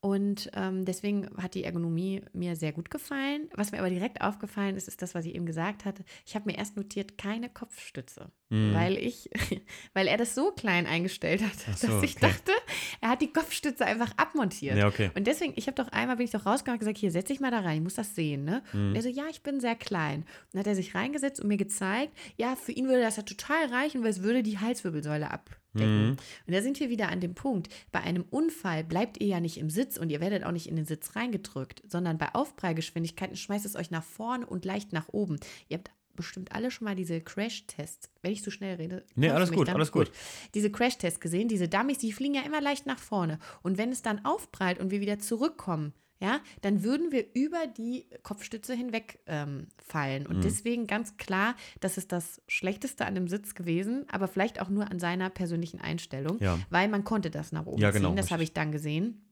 Und 0.00 0.50
ähm, 0.54 0.84
deswegen 0.84 1.30
hat 1.40 1.54
die 1.54 1.64
Ergonomie 1.64 2.22
mir 2.32 2.54
sehr 2.54 2.72
gut 2.72 2.90
gefallen. 2.90 3.48
Was 3.54 3.72
mir 3.72 3.78
aber 3.78 3.88
direkt 3.88 4.20
aufgefallen 4.20 4.76
ist, 4.76 4.88
ist 4.88 5.02
das, 5.02 5.14
was 5.14 5.24
ich 5.24 5.34
eben 5.34 5.46
gesagt 5.46 5.84
hatte. 5.84 6.04
Ich 6.26 6.34
habe 6.34 6.50
mir 6.50 6.58
erst 6.58 6.76
notiert, 6.76 7.16
keine 7.16 7.48
Kopfstütze. 7.48 8.30
Mhm. 8.48 8.74
Weil 8.74 8.96
ich, 8.96 9.28
weil 9.92 10.06
er 10.06 10.16
das 10.16 10.34
so 10.34 10.52
klein 10.52 10.86
eingestellt 10.86 11.42
hat, 11.42 11.58
so, 11.76 11.88
dass 11.88 12.02
ich 12.02 12.16
okay. 12.16 12.28
dachte, 12.28 12.52
er 13.00 13.10
hat 13.10 13.22
die 13.22 13.32
Kopfstütze 13.32 13.84
einfach 13.84 14.12
abmontiert. 14.16 14.76
Ja, 14.76 14.86
okay. 14.86 15.10
Und 15.14 15.26
deswegen, 15.26 15.52
ich 15.56 15.66
habe 15.66 15.74
doch 15.74 15.88
einmal, 15.88 16.16
bin 16.16 16.26
ich 16.26 16.30
doch 16.30 16.46
rausgegangen 16.46 16.76
und 16.76 16.80
gesagt, 16.80 16.98
hier, 16.98 17.10
setz 17.10 17.28
dich 17.28 17.40
mal 17.40 17.50
da 17.50 17.60
rein, 17.60 17.78
ich 17.78 17.82
muss 17.82 17.94
das 17.94 18.14
sehen, 18.14 18.44
ne? 18.44 18.62
Mhm. 18.72 18.90
Und 18.90 18.96
er 18.96 19.02
so, 19.02 19.08
ja, 19.08 19.24
ich 19.28 19.42
bin 19.42 19.60
sehr 19.60 19.74
klein. 19.74 20.20
Und 20.20 20.26
dann 20.52 20.60
hat 20.60 20.66
er 20.68 20.76
sich 20.76 20.94
reingesetzt 20.94 21.40
und 21.40 21.48
mir 21.48 21.56
gezeigt, 21.56 22.16
ja, 22.36 22.54
für 22.56 22.72
ihn 22.72 22.86
würde 22.86 23.02
das 23.02 23.16
ja 23.16 23.24
total 23.24 23.66
reichen, 23.66 24.02
weil 24.02 24.10
es 24.10 24.22
würde 24.22 24.42
die 24.42 24.58
Halswirbelsäule 24.58 25.30
abdecken. 25.30 25.60
Mhm. 25.74 26.16
Und 26.46 26.54
da 26.54 26.62
sind 26.62 26.78
wir 26.78 26.88
wieder 26.88 27.08
an 27.08 27.20
dem 27.20 27.34
Punkt, 27.34 27.68
bei 27.90 28.00
einem 28.00 28.24
Unfall 28.30 28.84
bleibt 28.84 29.20
ihr 29.20 29.26
ja 29.26 29.40
nicht 29.40 29.58
im 29.58 29.70
Sitz 29.70 29.98
und 29.98 30.10
ihr 30.10 30.20
werdet 30.20 30.44
auch 30.44 30.52
nicht 30.52 30.68
in 30.68 30.76
den 30.76 30.86
Sitz 30.86 31.16
reingedrückt, 31.16 31.82
sondern 31.86 32.16
bei 32.16 32.34
Aufprallgeschwindigkeiten 32.34 33.36
schmeißt 33.36 33.66
es 33.66 33.76
euch 33.76 33.90
nach 33.90 34.04
vorne 34.04 34.46
und 34.46 34.64
leicht 34.64 34.92
nach 34.92 35.08
oben. 35.08 35.38
Ihr 35.68 35.78
habt 35.78 35.90
bestimmt 36.16 36.52
alle 36.52 36.70
schon 36.70 36.86
mal 36.86 36.94
diese 36.96 37.20
Crash-Tests, 37.20 38.10
wenn 38.22 38.32
ich 38.32 38.42
so 38.42 38.50
schnell 38.50 38.76
rede. 38.76 39.04
Nee, 39.14 39.30
alles 39.30 39.52
gut, 39.52 39.68
alles 39.68 39.92
gut. 39.92 40.10
Diese 40.54 40.70
Crash-Tests 40.70 41.20
gesehen, 41.20 41.48
diese 41.48 41.68
Dummies, 41.68 41.98
die 41.98 42.12
fliegen 42.12 42.34
ja 42.34 42.42
immer 42.42 42.60
leicht 42.60 42.86
nach 42.86 42.98
vorne. 42.98 43.38
Und 43.62 43.78
wenn 43.78 43.92
es 43.92 44.02
dann 44.02 44.24
aufprallt 44.24 44.78
und 44.80 44.90
wir 44.90 45.00
wieder 45.00 45.18
zurückkommen, 45.18 45.92
ja, 46.18 46.40
dann 46.62 46.82
würden 46.82 47.12
wir 47.12 47.26
über 47.34 47.66
die 47.66 48.06
Kopfstütze 48.22 48.74
hinweg 48.74 49.18
ähm, 49.26 49.66
fallen. 49.84 50.22
Mhm. 50.22 50.30
Und 50.30 50.44
deswegen 50.44 50.86
ganz 50.86 51.18
klar, 51.18 51.54
das 51.80 51.98
ist 51.98 52.10
das 52.10 52.40
Schlechteste 52.48 53.04
an 53.04 53.14
dem 53.14 53.28
Sitz 53.28 53.54
gewesen, 53.54 54.06
aber 54.10 54.26
vielleicht 54.26 54.60
auch 54.60 54.70
nur 54.70 54.90
an 54.90 54.98
seiner 54.98 55.28
persönlichen 55.28 55.78
Einstellung, 55.78 56.38
Ja. 56.40 56.58
weil 56.70 56.88
man 56.88 57.04
konnte 57.04 57.30
das 57.30 57.52
nach 57.52 57.66
oben 57.66 57.80
Ja, 57.82 57.90
genau, 57.90 58.08
ziehen. 58.08 58.16
Das 58.16 58.30
habe 58.30 58.42
ich 58.42 58.54
dann 58.54 58.72
gesehen. 58.72 59.26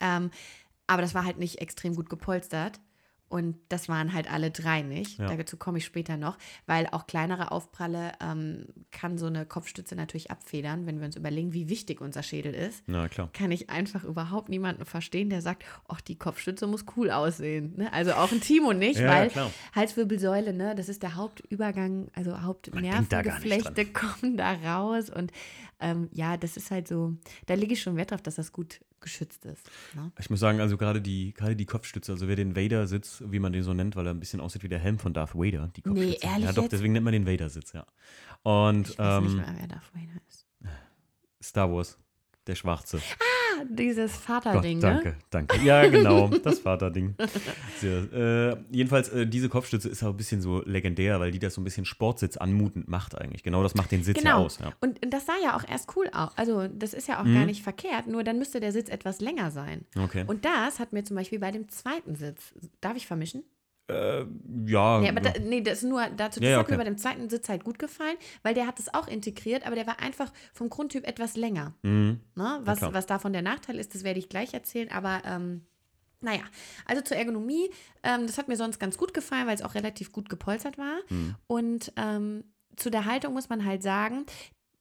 Ähm, 0.00 0.30
aber 0.86 1.02
das 1.02 1.14
war 1.14 1.24
halt 1.24 1.38
nicht 1.38 1.60
extrem 1.60 1.94
gut 1.94 2.08
gepolstert. 2.08 2.80
Und 3.34 3.56
das 3.68 3.88
waren 3.88 4.12
halt 4.12 4.32
alle 4.32 4.52
drei 4.52 4.82
nicht. 4.82 5.18
Ja. 5.18 5.34
Dazu 5.34 5.56
komme 5.56 5.78
ich 5.78 5.84
später 5.84 6.16
noch, 6.16 6.38
weil 6.66 6.86
auch 6.92 7.08
kleinere 7.08 7.50
Aufpralle 7.50 8.12
ähm, 8.22 8.66
kann 8.92 9.18
so 9.18 9.26
eine 9.26 9.44
Kopfstütze 9.44 9.96
natürlich 9.96 10.30
abfedern, 10.30 10.86
wenn 10.86 11.00
wir 11.00 11.06
uns 11.06 11.16
überlegen, 11.16 11.52
wie 11.52 11.68
wichtig 11.68 12.00
unser 12.00 12.22
Schädel 12.22 12.54
ist. 12.54 12.84
Na 12.86 13.08
klar. 13.08 13.28
Kann 13.32 13.50
ich 13.50 13.70
einfach 13.70 14.04
überhaupt 14.04 14.50
niemanden 14.50 14.84
verstehen, 14.84 15.30
der 15.30 15.42
sagt, 15.42 15.64
ach, 15.88 16.00
die 16.00 16.16
Kopfstütze 16.16 16.68
muss 16.68 16.84
cool 16.96 17.10
aussehen. 17.10 17.72
Ne? 17.76 17.92
Also 17.92 18.12
auch 18.12 18.30
ein 18.30 18.40
Timo 18.40 18.72
nicht, 18.72 19.00
Ja, 19.00 19.08
weil 19.08 19.30
klar. 19.30 19.50
Halswirbelsäule, 19.74 20.52
ne, 20.52 20.76
das 20.76 20.88
ist 20.88 21.02
der 21.02 21.16
Hauptübergang, 21.16 22.12
also 22.14 22.40
Hauptnervengeflechte 22.40 23.84
kommen 23.92 24.36
da 24.36 24.52
raus. 24.52 25.10
Und 25.10 25.32
ähm, 25.84 26.08
ja, 26.12 26.38
das 26.38 26.56
ist 26.56 26.70
halt 26.70 26.88
so, 26.88 27.14
da 27.44 27.54
lege 27.54 27.74
ich 27.74 27.82
schon 27.82 27.96
Wert 27.96 28.10
drauf, 28.10 28.22
dass 28.22 28.36
das 28.36 28.52
gut 28.52 28.80
geschützt 29.00 29.44
ist. 29.44 29.70
Ne? 29.94 30.10
Ich 30.18 30.30
muss 30.30 30.40
sagen, 30.40 30.60
also 30.60 30.78
gerade 30.78 31.02
die, 31.02 31.34
gerade 31.34 31.54
die 31.54 31.66
Kopfstütze, 31.66 32.12
also 32.12 32.26
wer 32.26 32.36
den 32.36 32.56
Vader-Sitz, 32.56 33.22
wie 33.26 33.38
man 33.38 33.52
den 33.52 33.62
so 33.62 33.74
nennt, 33.74 33.94
weil 33.94 34.06
er 34.06 34.14
ein 34.14 34.18
bisschen 34.18 34.40
aussieht 34.40 34.62
wie 34.62 34.68
der 34.68 34.78
Helm 34.78 34.98
von 34.98 35.12
Darth 35.12 35.34
Vader, 35.34 35.70
die 35.76 35.82
Kopfstütze. 35.82 36.26
ehrlich 36.26 36.44
ja, 36.46 36.52
doch, 36.52 36.62
jetzt? 36.62 36.72
deswegen 36.72 36.94
nennt 36.94 37.04
man 37.04 37.12
den 37.12 37.26
Vader-Sitz, 37.26 37.74
ja. 37.74 37.86
Und 38.42 38.88
Ich 38.88 38.98
weiß 38.98 39.22
nicht 39.22 39.32
ähm, 39.32 39.36
mehr, 39.36 39.54
wer 39.58 39.68
Darth 39.68 39.94
Vader 39.94 40.20
ist. 40.28 40.46
Star 41.42 41.70
Wars, 41.70 41.98
der 42.46 42.54
Schwarze. 42.54 42.98
Ah, 42.98 43.43
dieses 43.68 44.12
Gott, 44.12 44.20
Vaterding, 44.44 44.80
danke, 44.80 45.08
ne? 45.10 45.14
danke. 45.30 45.60
Ja, 45.64 45.86
genau, 45.88 46.28
das 46.28 46.58
Vaterding. 46.60 47.14
Äh, 47.82 48.56
jedenfalls, 48.70 49.08
äh, 49.10 49.26
diese 49.26 49.48
Kopfstütze 49.48 49.88
ist 49.88 50.02
auch 50.02 50.08
ein 50.10 50.16
bisschen 50.16 50.40
so 50.40 50.62
legendär, 50.64 51.20
weil 51.20 51.30
die 51.30 51.38
das 51.38 51.54
so 51.54 51.60
ein 51.60 51.64
bisschen 51.64 51.84
Sportsitz 51.84 52.36
anmutend 52.36 52.88
macht 52.88 53.16
eigentlich. 53.20 53.42
Genau 53.42 53.62
das 53.62 53.74
macht 53.74 53.92
den 53.92 54.02
Sitz 54.02 54.16
ja 54.18 54.22
Genau. 54.22 54.44
aus. 54.44 54.58
Ja. 54.58 54.72
Und 54.80 54.98
das 55.12 55.26
sah 55.26 55.34
ja 55.42 55.56
auch 55.56 55.68
erst 55.68 55.94
cool 55.96 56.08
aus. 56.12 56.32
Also, 56.36 56.68
das 56.68 56.94
ist 56.94 57.08
ja 57.08 57.20
auch 57.20 57.24
Mhm. 57.24 57.34
gar 57.34 57.46
nicht 57.46 57.62
verkehrt, 57.62 58.06
nur 58.06 58.24
dann 58.24 58.38
müsste 58.38 58.60
der 58.60 58.72
Sitz 58.72 58.88
etwas 58.88 59.20
länger 59.20 59.50
sein. 59.50 59.84
Okay. 59.98 60.24
Und 60.26 60.44
das 60.44 60.78
hat 60.78 60.92
mir 60.92 61.04
zum 61.04 61.16
Beispiel 61.16 61.38
bei 61.38 61.50
dem 61.50 61.68
zweiten 61.68 62.14
Sitz, 62.14 62.54
darf 62.80 62.96
ich 62.96 63.06
vermischen? 63.06 63.42
Äh, 63.88 64.24
ja, 64.66 65.00
Nee, 65.00 65.08
aber 65.08 65.20
da, 65.20 65.32
nee, 65.40 65.60
das 65.60 65.78
ist 65.82 65.88
nur 65.88 66.06
dazu, 66.16 66.40
das 66.40 66.46
Ja, 66.48 66.52
ja, 66.54 66.58
hat 66.58 66.68
mir 66.68 66.74
okay. 66.74 66.84
bei 66.84 66.90
dem 66.90 66.98
zweiten 66.98 67.28
Sitz 67.28 67.48
halt 67.48 67.64
gut 67.64 67.78
gefallen, 67.78 68.16
weil 68.42 68.54
der 68.54 68.66
hat 68.66 68.78
es 68.80 68.92
auch 68.94 69.08
integriert, 69.08 69.66
aber 69.66 69.74
der 69.76 69.86
war 69.86 70.00
einfach 70.00 70.32
vom 70.52 70.70
Grundtyp 70.70 71.06
etwas 71.06 71.36
länger. 71.36 71.74
mhm. 71.82 72.20
Ne? 72.34 72.60
Was, 72.62 72.78
klar. 72.78 72.94
was 72.94 73.06
davon 73.06 73.32
der 73.32 73.42
Nachteil 73.42 73.78
ist, 73.78 73.94
das 73.94 74.02
werde 74.04 74.18
ich 74.18 74.28
gleich 74.28 74.54
erzählen, 74.54 74.90
aber 74.90 75.22
ähm, 75.26 75.66
naja, 76.20 76.42
also 76.86 77.02
zur 77.02 77.18
Ergonomie, 77.18 77.68
ähm, 78.02 78.26
das 78.26 78.38
hat 78.38 78.48
mir 78.48 78.56
sonst 78.56 78.78
ganz 78.78 78.96
gut 78.96 79.12
gefallen, 79.12 79.46
weil 79.46 79.54
es 79.56 79.62
auch 79.62 79.74
relativ 79.74 80.10
gut 80.12 80.30
gepolstert 80.30 80.78
war. 80.78 80.96
Mhm. 81.10 81.34
Und 81.46 81.92
ähm, 81.96 82.44
zu 82.76 82.90
der 82.90 83.04
Haltung 83.04 83.34
muss 83.34 83.50
man 83.50 83.64
halt 83.66 83.82
sagen, 83.82 84.24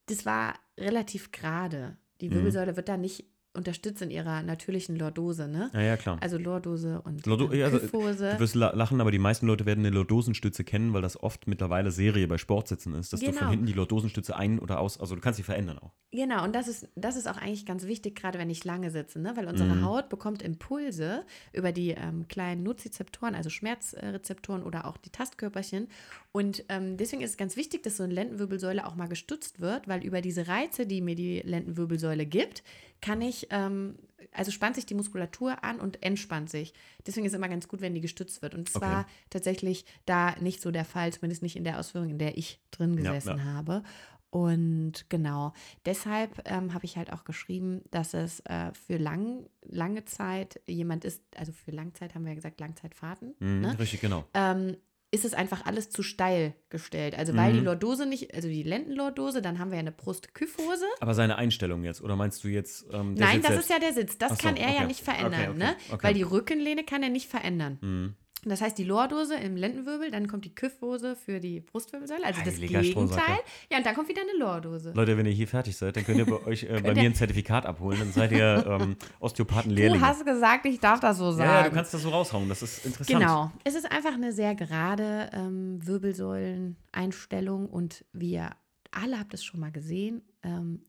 das 0.05 0.25
war 0.25 0.53
relativ 0.79 1.31
gerade. 1.33 1.97
Die 2.21 2.29
Mhm. 2.29 2.35
Wirbelsäule 2.35 2.77
wird 2.77 2.87
da 2.87 2.95
nicht 2.95 3.25
unterstützt 3.55 4.01
in 4.01 4.09
ihrer 4.09 4.41
natürlichen 4.41 4.95
Lordose, 4.95 5.47
ne? 5.47 5.69
ja, 5.73 5.81
ja, 5.81 5.97
klar. 5.97 6.17
Also 6.21 6.37
Lordose 6.37 7.01
und 7.03 7.25
Lordo- 7.27 7.49
also. 7.63 7.79
Du 7.79 8.39
wirst 8.39 8.55
la- 8.55 8.71
lachen, 8.75 8.99
aber 8.99 9.11
die 9.11 9.19
meisten 9.19 9.45
Leute 9.47 9.65
werden 9.65 9.85
eine 9.85 9.93
Lordosenstütze 9.95 10.63
kennen, 10.63 10.93
weil 10.93 11.01
das 11.01 11.21
oft 11.21 11.47
mittlerweile 11.47 11.91
Serie 11.91 12.27
bei 12.27 12.37
Sportsitzen 12.37 12.95
ist, 12.95 13.13
dass 13.13 13.19
du 13.19 13.27
von 13.27 13.35
Genau. 13.35 13.49
hinten 13.51 13.65
die 13.67 13.73
Lordosenstütze 13.73 14.35
ein- 14.35 14.59
oder 14.59 14.79
aus, 14.79 14.99
also 14.99 15.13
du 15.15 15.21
kannst 15.21 15.37
sie 15.37 15.43
verändern 15.43 15.77
auch. 15.79 15.91
Genau, 16.11 16.43
und 16.43 16.53
das 16.55 16.67
ist, 16.67 16.87
das 16.95 17.15
ist 17.15 17.27
auch 17.27 17.37
eigentlich 17.37 17.65
ganz 17.65 17.85
wichtig, 17.85 18.15
gerade 18.15 18.39
wenn 18.39 18.49
ich 18.49 18.63
lange 18.65 18.89
sitze, 18.91 19.19
ne? 19.19 19.33
weil 19.35 19.47
unsere 19.47 19.75
Mhm. 19.75 19.85
Haut 19.85 20.09
bekommt 20.09 20.41
Impulse 20.41 21.23
über 21.53 21.71
die 21.71 21.91
ähm, 21.91 22.27
kleinen 22.27 22.63
Nozizeptoren, 22.63 23.35
also 23.35 23.49
Schmerzrezeptoren 23.49 24.63
oder 24.63 24.85
auch 24.85 24.97
die 24.97 25.09
Tastkörperchen. 25.09 25.87
Und 26.31 26.65
ähm, 26.69 26.97
deswegen 26.97 27.21
ist 27.21 27.31
es 27.31 27.37
ganz 27.37 27.55
wichtig, 27.55 27.83
dass 27.83 27.97
so 27.97 28.03
eine 28.03 28.13
Lendenwirbelsäule 28.13 28.85
auch 28.87 28.95
mal 28.95 29.07
gestützt 29.07 29.59
wird, 29.61 29.87
weil 29.87 30.03
über 30.03 30.21
diese 30.21 30.47
Reize, 30.47 30.85
die 30.87 31.01
mir 31.01 31.15
die 31.15 31.39
Lendenwirbelsäule 31.41 32.25
gibt, 32.25 32.63
kann 33.03 33.21
ich, 33.21 33.47
ähm, 33.51 33.97
also 34.31 34.49
spannt 34.51 34.75
sich 34.75 34.85
die 34.85 34.95
Muskulatur 34.95 35.63
an 35.63 35.79
und 35.79 36.01
entspannt 36.01 36.49
sich. 36.49 36.73
Deswegen 37.05 37.25
ist 37.25 37.33
es 37.33 37.37
immer 37.37 37.49
ganz 37.49 37.67
gut, 37.67 37.81
wenn 37.81 37.93
die 37.93 38.01
gestützt 38.01 38.41
wird. 38.41 38.55
Und 38.55 38.69
zwar 38.69 39.01
Okay. 39.01 39.11
tatsächlich 39.29 39.85
da 40.05 40.35
nicht 40.39 40.61
so 40.61 40.71
der 40.71 40.85
Fall, 40.85 41.11
zumindest 41.13 41.43
nicht 41.43 41.55
in 41.55 41.63
der 41.65 41.77
Ausführung, 41.79 42.09
in 42.09 42.17
der 42.17 42.37
ich 42.37 42.59
drin 42.71 42.93
Ja, 42.97 43.11
gesessen 43.11 43.37
ja. 43.37 43.43
habe. 43.43 43.83
Und 44.29 45.05
genau, 45.09 45.53
deshalb 45.85 46.41
ähm, 46.49 46.73
habe 46.73 46.85
ich 46.85 46.97
halt 46.97 47.13
auch 47.13 47.23
geschrieben, 47.23 47.83
dass 47.91 48.15
es 48.15 48.39
äh, 48.45 48.71
für 48.73 48.97
lang, 48.97 49.47
lange 49.61 50.05
Zeit 50.05 50.59
jemand 50.65 51.05
ist, 51.05 51.21
also 51.37 51.51
für 51.51 51.69
Langzeit 51.69 52.15
haben 52.15 52.23
wir 52.23 52.31
ja 52.31 52.35
gesagt, 52.35 52.59
Langzeitfahrten, 52.59 53.35
Mhm, 53.39 53.61
ne? 53.61 53.77
Richtig, 53.77 54.01
genau. 54.01 54.25
ähm, 54.33 54.77
ist 55.13 55.25
es 55.25 55.33
einfach 55.33 55.65
alles 55.65 55.89
zu 55.91 56.01
steil 56.03 56.55
gestellt. 56.69 57.15
Also 57.15 57.35
weil 57.35 57.53
die 57.53 57.59
Mhm. 57.59 57.65
Lordose 57.65 58.05
nicht, 58.05 58.33
also 58.33 58.47
die 58.47 58.63
Lendenlordose, 58.63 59.41
dann 59.41 59.59
haben 59.59 59.69
wir 59.69 59.75
ja 59.75 59.81
eine 59.81 59.91
Brustkyphose. 59.91 60.85
Aber 60.99 61.13
seine 61.13 61.37
Einstellung 61.37 61.83
jetzt, 61.83 62.01
oder 62.01 62.15
meinst 62.15 62.43
du 62.43 62.47
jetzt 62.47 62.85
ähm, 62.91 63.15
der 63.15 63.27
Nein, 63.27 63.35
Sitz 63.35 63.41
das 63.43 63.51
selbst? 63.51 63.63
ist 63.63 63.69
ja 63.69 63.79
der 63.79 63.93
Sitz. 63.93 64.17
Das 64.17 64.31
so, 64.31 64.35
kann 64.37 64.55
er 64.57 64.69
ja 64.71 64.77
okay. 64.79 64.87
nicht 64.87 65.01
verändern, 65.03 65.33
Okay, 65.33 65.49
okay, 65.49 65.57
ne? 65.59 65.75
okay. 65.91 66.03
Weil 66.03 66.13
die 66.15 66.23
Rückenlehne 66.23 66.83
kann 66.83 67.03
er 67.03 67.09
nicht 67.09 67.29
verändern. 67.29 67.77
Mhm. 67.81 68.15
Das 68.45 68.61
heißt, 68.61 68.77
die 68.77 68.83
Lordose 68.83 69.35
im 69.35 69.55
Lendenwirbel, 69.55 70.11
dann 70.11 70.27
kommt 70.27 70.45
die 70.45 70.53
Kypphose 70.53 71.15
für 71.15 71.39
die 71.39 71.59
Brustwirbelsäule, 71.61 72.25
also 72.25 72.41
das 72.43 72.55
Heiliger 72.55 72.81
Gegenteil. 72.81 73.07
Strohsack, 73.07 73.43
Ja, 73.71 73.77
und 73.77 73.85
dann 73.85 73.95
kommt 73.95 74.09
wieder 74.09 74.21
eine 74.21 74.37
Lordose. 74.37 74.91
Leute, 74.93 75.17
wenn 75.17 75.25
ihr 75.25 75.31
hier 75.31 75.47
fertig 75.47 75.77
seid, 75.77 75.95
dann 75.95 76.05
könnt 76.05 76.17
ihr 76.19 76.25
bei 76.25 76.43
euch 76.45 76.63
äh, 76.63 76.81
bei 76.83 76.93
mir 76.93 77.03
ein 77.03 77.15
Zertifikat 77.15 77.65
abholen. 77.65 77.99
Dann 77.99 78.11
seid 78.11 78.31
ihr 78.31 78.65
ähm, 78.67 78.95
Du 78.99 79.25
Osteopathen-Lehrlinge. 79.25 80.01
hast 80.05 80.25
gesagt, 80.25 80.65
ich 80.65 80.79
darf 80.79 80.99
das 80.99 81.17
so 81.17 81.31
sagen. 81.31 81.49
Ja, 81.49 81.61
ja, 81.61 81.69
du 81.69 81.75
kannst 81.75 81.93
das 81.93 82.01
so 82.01 82.09
raushauen. 82.09 82.49
Das 82.49 82.61
ist 82.61 82.85
interessant. 82.85 83.19
Genau. 83.19 83.51
Es 83.63 83.75
ist 83.75 83.91
einfach 83.91 84.13
eine 84.13 84.31
sehr 84.33 84.55
gerade 84.55 85.29
ähm, 85.33 85.79
Wirbelsäuleneinstellung 85.85 87.67
und 87.67 88.05
wir 88.13 88.51
alle 88.91 89.19
habt 89.19 89.33
es 89.33 89.43
schon 89.43 89.59
mal 89.59 89.71
gesehen, 89.71 90.21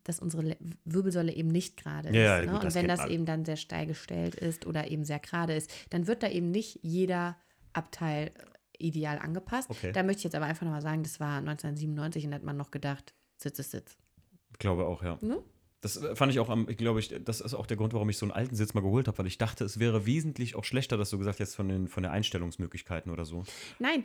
dass 0.03 0.19
unsere 0.19 0.43
Le 0.43 0.57
Wirbelsäule 0.85 1.33
eben 1.33 1.49
nicht 1.49 1.77
gerade 1.77 2.09
ist. 2.09 2.17
Ja, 2.17 2.23
ja, 2.23 2.41
ne? 2.41 2.47
gut, 2.47 2.55
und 2.57 2.65
das 2.65 2.75
wenn 2.75 2.89
das 2.89 3.01
man. 3.01 3.11
eben 3.11 3.25
dann 3.25 3.45
sehr 3.45 3.57
steil 3.57 3.87
gestellt 3.87 4.35
ist 4.35 4.67
oder 4.67 4.91
eben 4.91 5.05
sehr 5.05 5.21
gerade 5.21 5.55
ist, 5.55 5.73
dann 5.91 6.09
wird 6.09 6.25
da 6.25 6.29
eben 6.29 6.51
nicht 6.51 6.81
jeder 6.83 7.37
Abteil 7.73 8.29
äh, 8.29 8.87
ideal 8.87 9.19
angepasst. 9.19 9.71
Okay. 9.71 9.93
Da 9.93 10.03
möchte 10.03 10.19
ich 10.19 10.25
jetzt 10.25 10.35
aber 10.35 10.47
einfach 10.47 10.65
nochmal 10.65 10.83
sagen, 10.83 11.05
das 11.05 11.21
war 11.21 11.39
1997 11.39 12.25
und 12.25 12.31
da 12.33 12.37
hat 12.37 12.43
man 12.43 12.57
noch 12.57 12.73
gedacht, 12.73 13.15
Sitz 13.37 13.61
ist 13.61 13.71
Sitz. 13.71 13.97
Ich 14.51 14.59
glaube 14.59 14.87
auch, 14.87 15.05
ja. 15.05 15.19
Ne? 15.21 15.41
Das 15.85 15.99
äh, 15.99 16.17
fand 16.17 16.33
ich 16.33 16.41
auch 16.41 16.49
am, 16.49 16.67
ich 16.71 16.79
glaube 16.79 16.99
ich, 16.99 17.15
das 17.23 17.43
ist 17.43 17.53
auch 17.53 17.67
der 17.67 17.77
Grund, 17.77 17.93
warum 17.93 18.09
ich 18.09 18.17
so 18.17 18.25
einen 18.25 18.33
alten 18.33 18.57
Sitz 18.57 18.73
mal 18.73 18.81
geholt 18.81 19.07
habe, 19.07 19.19
weil 19.19 19.27
ich 19.27 19.37
dachte, 19.37 19.67
es 19.67 19.79
wäre 19.79 20.07
wesentlich 20.07 20.57
auch 20.57 20.65
schlechter, 20.65 20.97
dass 20.97 21.11
du 21.11 21.19
gesagt 21.19 21.41
hast, 21.41 21.55
von 21.55 21.69
den, 21.69 21.89
von 21.89 22.03
den 22.03 22.11
Einstellungsmöglichkeiten 22.11 23.13
oder 23.13 23.27
so. 23.27 23.45
Nein, 23.79 24.05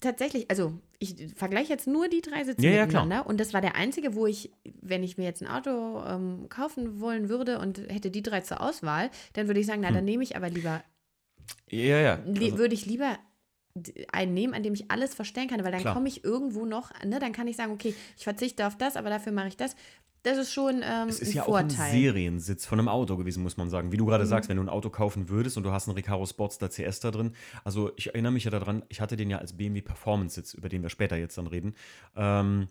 tatsächlich, 0.00 0.50
also 0.50 0.72
ich 0.98 1.32
vergleiche 1.36 1.72
jetzt 1.72 1.86
nur 1.86 2.08
die 2.08 2.20
drei 2.20 2.42
Sitze 2.42 2.66
Ja, 2.66 2.72
ja, 2.72 2.86
klar. 2.88 3.04
miteinander 3.04 3.28
und 3.30 3.38
das 3.38 3.54
war 3.54 3.60
der 3.60 3.76
einzige, 3.76 4.16
wo 4.16 4.26
ich, 4.26 4.50
wenn 4.82 5.04
ich 5.04 5.18
mir 5.18 5.24
jetzt 5.24 5.40
ein 5.40 5.46
Auto 5.46 6.02
ähm, 6.04 6.48
kaufen 6.48 7.00
wollen 7.00 7.28
würde 7.28 7.60
und 7.60 7.78
hätte 7.78 8.10
die 8.10 8.24
drei 8.24 8.40
zur 8.40 8.60
Auswahl, 8.60 9.08
dann 9.34 9.46
würde 9.46 9.60
ich 9.60 9.66
sagen, 9.66 9.82
na, 9.82 9.92
dann 9.92 10.04
nehme 10.04 10.24
ich 10.24 10.34
aber 10.34 10.50
lieber, 10.50 10.82
Ja, 11.68 12.00
ja. 12.00 12.18
Also, 12.26 12.58
würde 12.58 12.74
ich 12.74 12.86
lieber 12.86 13.18
einen 14.12 14.34
nehmen, 14.34 14.54
an 14.54 14.62
dem 14.62 14.74
ich 14.74 14.90
alles 14.90 15.14
verstellen 15.14 15.48
kann, 15.48 15.62
weil 15.64 15.72
dann 15.72 15.84
komme 15.84 16.08
ich 16.08 16.24
irgendwo 16.24 16.66
noch, 16.66 16.90
ne, 17.04 17.20
dann 17.20 17.32
kann 17.32 17.46
ich 17.46 17.56
sagen, 17.56 17.72
okay, 17.72 17.94
ich 18.16 18.24
verzichte 18.24 18.66
auf 18.66 18.76
das, 18.76 18.96
aber 18.96 19.10
dafür 19.10 19.32
mache 19.32 19.48
ich 19.48 19.56
das. 19.56 19.76
Das 20.22 20.36
ist 20.38 20.52
schon 20.52 20.82
ähm, 20.84 21.08
es 21.08 21.20
ist 21.20 21.30
ein 21.30 21.36
ja 21.36 21.42
auch 21.46 21.54
ein 21.54 21.70
Vorteil. 21.70 21.92
Seriensitz 21.92 22.66
von 22.66 22.78
einem 22.78 22.88
Auto 22.88 23.16
gewesen, 23.16 23.42
muss 23.42 23.56
man 23.56 23.70
sagen. 23.70 23.90
Wie 23.92 23.96
du 23.96 24.04
gerade 24.06 24.26
sagst, 24.26 24.48
wenn 24.50 24.56
du 24.58 24.62
ein 24.62 24.68
Auto 24.68 24.90
kaufen 24.90 25.28
würdest 25.28 25.56
und 25.56 25.62
du 25.62 25.70
hast 25.72 25.88
einen 25.88 25.96
Recaro 25.96 26.26
Sportster 26.26 26.68
CS 26.68 27.00
da 27.00 27.10
drin. 27.10 27.32
Also 27.64 27.92
ich 27.96 28.08
erinnere 28.08 28.32
mich 28.32 28.44
ja 28.44 28.50
daran, 28.50 28.82
ich 28.88 29.00
hatte 29.00 29.16
den 29.16 29.30
ja 29.30 29.38
als 29.38 29.54
BMW 29.56 29.80
Performance-Sitz, 29.80 30.54
über 30.54 30.68
den 30.68 30.82
wir 30.82 30.90
später 30.90 31.16
jetzt 31.16 31.38
dann 31.38 31.46
reden. 31.46 31.74
Ähm, 32.16 32.68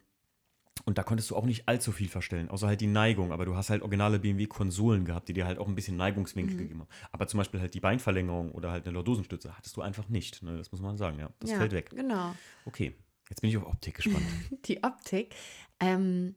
und 0.85 0.97
da 0.97 1.03
konntest 1.03 1.29
du 1.29 1.35
auch 1.35 1.43
nicht 1.45 1.67
allzu 1.67 1.91
viel 1.91 2.07
verstellen, 2.07 2.49
außer 2.49 2.65
halt 2.67 2.79
die 2.79 2.87
Neigung. 2.87 3.33
Aber 3.33 3.43
du 3.45 3.55
hast 3.55 3.69
halt 3.69 3.81
originale 3.81 4.17
BMW-Konsolen 4.19 5.03
gehabt, 5.03 5.27
die 5.27 5.33
dir 5.33 5.45
halt 5.45 5.57
auch 5.59 5.67
ein 5.67 5.75
bisschen 5.75 5.97
Neigungswinkel 5.97 6.55
Mhm. 6.55 6.59
gegeben 6.59 6.79
haben. 6.81 6.89
Aber 7.11 7.27
zum 7.27 7.39
Beispiel 7.39 7.59
halt 7.59 7.73
die 7.73 7.81
Beinverlängerung 7.81 8.51
oder 8.53 8.71
halt 8.71 8.85
eine 8.85 8.93
Lordosenstütze 8.93 9.57
hattest 9.57 9.75
du 9.75 9.81
einfach 9.81 10.07
nicht. 10.07 10.41
Ne? 10.41 10.57
Das 10.57 10.71
muss 10.71 10.81
man 10.81 10.95
sagen, 10.97 11.19
ja. 11.19 11.29
Das 11.39 11.49
ja, 11.51 11.57
fällt 11.57 11.73
weg. 11.73 11.89
Genau. 11.89 12.33
Okay, 12.65 12.95
jetzt 13.29 13.41
bin 13.41 13.49
ich 13.49 13.57
auf 13.57 13.65
Optik 13.65 13.95
gespannt. 13.95 14.23
Die 14.65 14.81
Optik. 14.83 15.35
Ähm, 15.81 16.35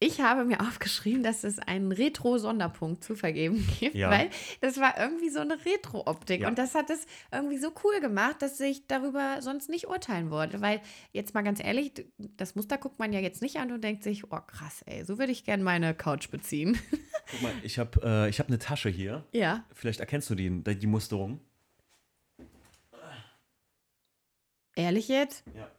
ich 0.00 0.20
habe 0.20 0.44
mir 0.44 0.60
aufgeschrieben, 0.60 1.22
dass 1.22 1.44
es 1.44 1.58
einen 1.58 1.92
Retro-Sonderpunkt 1.92 3.02
zu 3.04 3.14
vergeben 3.14 3.66
gibt, 3.80 3.94
Ja. 3.94 4.10
weil 4.10 4.30
das 4.60 4.78
war 4.78 4.98
irgendwie 4.98 5.30
so 5.30 5.40
eine 5.40 5.64
Retro-Optik. 5.64 6.42
Ja. 6.42 6.48
Und 6.48 6.58
das 6.58 6.74
hat 6.74 6.90
es 6.90 7.06
irgendwie 7.32 7.58
so 7.58 7.72
cool 7.84 8.00
gemacht, 8.00 8.42
dass 8.42 8.58
ich 8.60 8.86
darüber 8.86 9.40
sonst 9.40 9.68
nicht 9.70 9.86
urteilen 9.88 10.30
wollte. 10.30 10.60
Weil, 10.60 10.80
jetzt 11.12 11.34
mal 11.34 11.42
ganz 11.42 11.62
ehrlich, 11.62 11.92
das 12.18 12.54
Muster 12.54 12.76
guckt 12.78 12.98
man 12.98 13.12
ja 13.12 13.20
jetzt 13.20 13.40
nicht 13.42 13.56
an 13.56 13.72
und 13.72 13.82
denkt 13.82 14.02
sich, 14.02 14.24
oh 14.24 14.40
krass, 14.46 14.82
ey, 14.86 15.04
so 15.04 15.18
würde 15.18 15.32
ich 15.32 15.44
gerne 15.44 15.62
meine 15.62 15.94
Couch 15.94 16.30
beziehen. 16.30 16.78
Guck 17.30 17.42
mal, 17.42 17.52
ich 17.62 17.78
habe 17.78 18.00
äh, 18.04 18.28
ich 18.28 18.38
hab 18.40 18.48
eine 18.48 18.58
Tasche 18.58 18.88
hier. 18.90 19.24
ja. 19.32 19.64
Vielleicht 19.72 20.00
erkennst 20.00 20.28
du 20.30 20.34
die, 20.34 20.50
die 20.76 20.86
Musterung. 20.86 21.40
Ehrlich 24.76 25.08
jetzt? 25.08 25.44
Ja. 25.54 25.70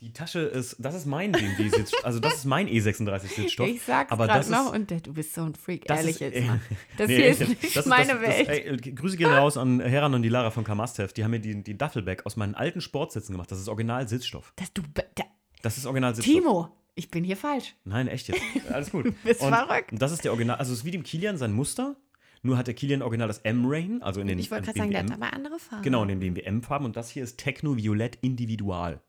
Die 0.00 0.12
Tasche 0.14 0.40
ist, 0.40 0.76
das 0.78 0.94
ist 0.94 1.04
mein 1.04 1.30
BMW-Sitz, 1.32 1.92
also 2.02 2.20
das 2.20 2.36
ist 2.36 2.44
mein 2.46 2.66
E36-Sitzstoff. 2.68 3.68
Ich 3.68 3.82
sag's 3.82 4.10
aber 4.10 4.26
das 4.26 4.48
noch 4.48 4.72
ist- 4.72 4.80
und 4.80 4.92
äh, 4.92 5.00
du 5.00 5.12
bist 5.12 5.34
so 5.34 5.42
ein 5.42 5.54
Freak, 5.54 5.84
Das 5.84 5.98
ehrlich 6.00 6.20
ist, 6.22 6.34
jetzt 6.34 6.46
mal. 6.46 6.58
Das 6.96 7.08
Nee, 7.08 7.16
hier 7.16 7.26
ist 7.28 7.40
nicht 7.40 7.76
das 7.76 7.84
meine 7.86 8.14
das, 8.14 8.20
Welt. 8.22 8.48
Das, 8.48 8.58
ey, 8.86 8.94
Grüße 8.94 9.16
gehen 9.18 9.28
raus 9.30 9.58
an 9.58 9.80
Heran 9.80 10.14
und 10.14 10.22
die 10.22 10.30
Lara 10.30 10.50
von 10.50 10.64
Kamastev. 10.64 11.12
Die 11.12 11.22
haben 11.22 11.32
mir 11.32 11.40
die, 11.40 11.62
die 11.62 11.76
Duffelbag 11.76 12.24
aus 12.24 12.36
meinen 12.36 12.54
alten 12.54 12.80
Sportsitzen 12.80 13.32
gemacht. 13.34 13.50
Das 13.52 13.58
ist 13.60 13.68
original 13.68 14.08
Sitzstoff. 14.08 14.54
dass 14.56 14.72
du, 14.72 14.82
be- 14.82 15.04
da, 15.16 15.24
Das 15.62 15.76
ist 15.76 15.84
original 15.84 16.14
Sitzstoff. 16.14 16.34
Timo, 16.34 16.68
ich 16.94 17.10
bin 17.10 17.22
hier 17.22 17.36
falsch. 17.36 17.74
Nein, 17.84 18.08
echt 18.08 18.28
jetzt. 18.28 18.40
Alles 18.72 18.90
gut. 18.90 19.12
bist 19.22 19.42
und, 19.42 19.52
verrückt. 19.54 19.92
Und 19.92 20.00
das 20.00 20.12
ist 20.12 20.24
der 20.24 20.32
Original, 20.32 20.56
also 20.56 20.72
es 20.72 20.78
ist 20.78 20.84
wie 20.86 20.92
dem 20.92 21.02
Kilian 21.02 21.36
sein 21.36 21.52
Muster. 21.52 21.96
Nur 22.42 22.56
hat 22.56 22.66
der 22.68 22.74
Kilian 22.74 23.02
original 23.02 23.28
das 23.28 23.38
M-Rain, 23.40 24.02
also 24.02 24.22
in 24.22 24.26
den 24.28 24.38
Ich 24.38 24.50
wollte 24.50 24.64
gerade 24.64 24.78
sagen, 24.78 24.90
der 24.92 25.02
hat 25.02 25.12
aber 25.12 25.34
andere 25.34 25.58
Farben. 25.58 25.82
Genau, 25.82 26.02
in 26.04 26.08
den 26.08 26.20
BMW-M-Farben. 26.20 26.86
Und 26.86 26.96
das 26.96 27.10
hier 27.10 27.22
ist 27.22 27.36
Techno 27.36 27.76
Violett 27.76 28.16
Individual. 28.22 29.02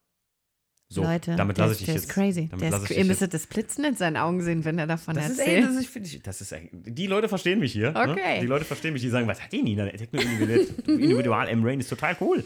So, 0.94 1.04
Leute, 1.04 1.36
damit 1.38 1.58
lasse 1.58 1.72
ist- 1.72 1.80
ich 1.80 1.86
dich 1.86 1.96
jetzt. 1.96 2.10
crazy. 2.10 2.48
Damit 2.50 2.70
Der 2.70 2.78
ist, 2.78 2.92
ich 2.92 2.98
ihr 2.98 3.06
müsstet 3.06 3.34
das 3.34 3.48
Blitzen 3.48 3.86
in 3.86 3.96
seinen 3.96 4.18
Augen 4.18 4.42
sehen, 4.42 4.66
wenn 4.66 4.78
er 4.78 4.88
davon 4.88 5.16
Das 5.16 5.30
ist, 5.30 5.40
ey, 5.40 5.56
erzählt. 5.62 5.66
das 5.78 5.86
ist, 5.96 6.14
ich, 6.14 6.22
das 6.24 6.42
ist, 6.42 6.56
die 6.74 7.08
Leute 7.08 7.30
verstehen 7.30 7.60
mich 7.60 7.72
hier. 7.72 7.92
Ne? 7.92 8.10
Okay. 8.12 8.40
Die 8.42 8.46
Leute 8.48 8.66
verstehen 8.66 8.92
mich, 8.94 9.02
die 9.02 9.10
sagen, 9.10 9.26
was 9.28 9.42
hat 9.42 9.52
die 9.54 9.62
Nina? 9.62 9.88
Techno 9.90 10.20
Individual, 10.20 10.68
Individual 10.88 11.48
M-Rain 11.48 11.80
ist 11.80 11.88
total 11.90 12.18
cool. 12.20 12.44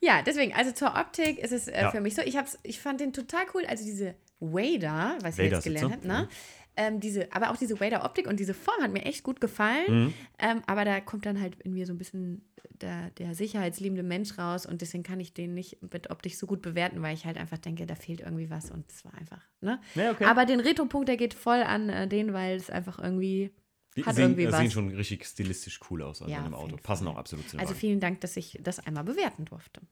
ja, 0.00 0.22
deswegen, 0.24 0.52
also 0.54 0.70
zur 0.72 0.94
Optik 0.94 1.38
ist 1.40 1.52
es 1.52 1.66
äh, 1.66 1.80
Ja. 1.82 1.90
für 1.90 2.00
mich 2.00 2.14
so. 2.14 2.22
Ich, 2.22 2.36
hab's, 2.36 2.56
ich 2.62 2.80
fand 2.80 3.00
den 3.00 3.12
total 3.12 3.42
cool. 3.54 3.64
Also 3.66 3.84
diese 3.84 4.14
Wader, 4.38 5.16
was 5.22 5.38
ich 5.38 5.50
jetzt 5.50 5.64
gelernt 5.64 5.92
habe, 5.92 6.06
ne? 6.06 6.28
Ähm, 6.76 7.00
diese, 7.00 7.30
aber 7.32 7.50
auch 7.50 7.56
diese 7.56 7.80
Wader-Optik 7.80 8.26
und 8.26 8.40
diese 8.40 8.54
Form 8.54 8.82
hat 8.82 8.92
mir 8.92 9.04
echt 9.04 9.22
gut 9.22 9.40
gefallen. 9.40 10.04
Mhm. 10.04 10.14
Ähm, 10.38 10.62
aber 10.66 10.84
da 10.84 11.00
kommt 11.00 11.26
dann 11.26 11.40
halt 11.40 11.56
in 11.60 11.74
mir 11.74 11.86
so 11.86 11.92
ein 11.92 11.98
bisschen 11.98 12.48
der, 12.80 13.10
der 13.10 13.34
sicherheitsliebende 13.34 14.02
Mensch 14.02 14.38
raus 14.38 14.64
und 14.64 14.80
deswegen 14.80 15.02
kann 15.02 15.20
ich 15.20 15.34
den 15.34 15.54
nicht 15.54 15.78
mit 15.92 16.10
Optik 16.10 16.34
so 16.34 16.46
gut 16.46 16.62
bewerten, 16.62 17.02
weil 17.02 17.14
ich 17.14 17.26
halt 17.26 17.36
einfach 17.36 17.58
denke, 17.58 17.86
da 17.86 17.94
fehlt 17.94 18.20
irgendwie 18.20 18.48
was 18.50 18.70
und 18.70 18.90
es 18.90 19.04
war 19.04 19.14
einfach, 19.14 19.42
ne? 19.60 19.80
Ja, 19.94 20.12
okay. 20.12 20.24
Aber 20.24 20.46
den 20.46 20.60
Retro-Punkt, 20.60 21.08
der 21.08 21.16
geht 21.16 21.34
voll 21.34 21.62
an 21.62 21.90
äh, 21.90 22.08
den, 22.08 22.32
weil 22.32 22.56
es 22.56 22.70
einfach 22.70 22.98
irgendwie 22.98 23.52
die 23.96 24.04
hat 24.06 24.14
sehen, 24.14 24.38
äh, 24.38 24.50
sehen 24.50 24.70
schon 24.70 24.88
richtig 24.88 25.26
stilistisch 25.26 25.80
cool 25.90 26.02
aus 26.02 26.22
also 26.22 26.32
Ja, 26.32 26.42
dem 26.42 26.54
Auto. 26.54 26.76
Passen 26.76 27.06
auch 27.08 27.16
absolut 27.16 27.48
zu 27.48 27.58
Also 27.58 27.74
vielen 27.74 28.00
Dank, 28.00 28.20
dass 28.22 28.36
ich 28.36 28.58
das 28.62 28.80
einmal 28.80 29.04
bewerten 29.04 29.44
durfte. 29.44 29.82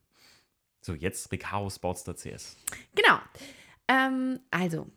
So, 0.81 0.95
jetzt 0.95 1.31
Recaro 1.31 1.69
Sportster 1.69 2.15
CS. 2.17 2.57
Genau. 2.95 3.19
Ähm, 3.89 4.41
also, 4.51 4.91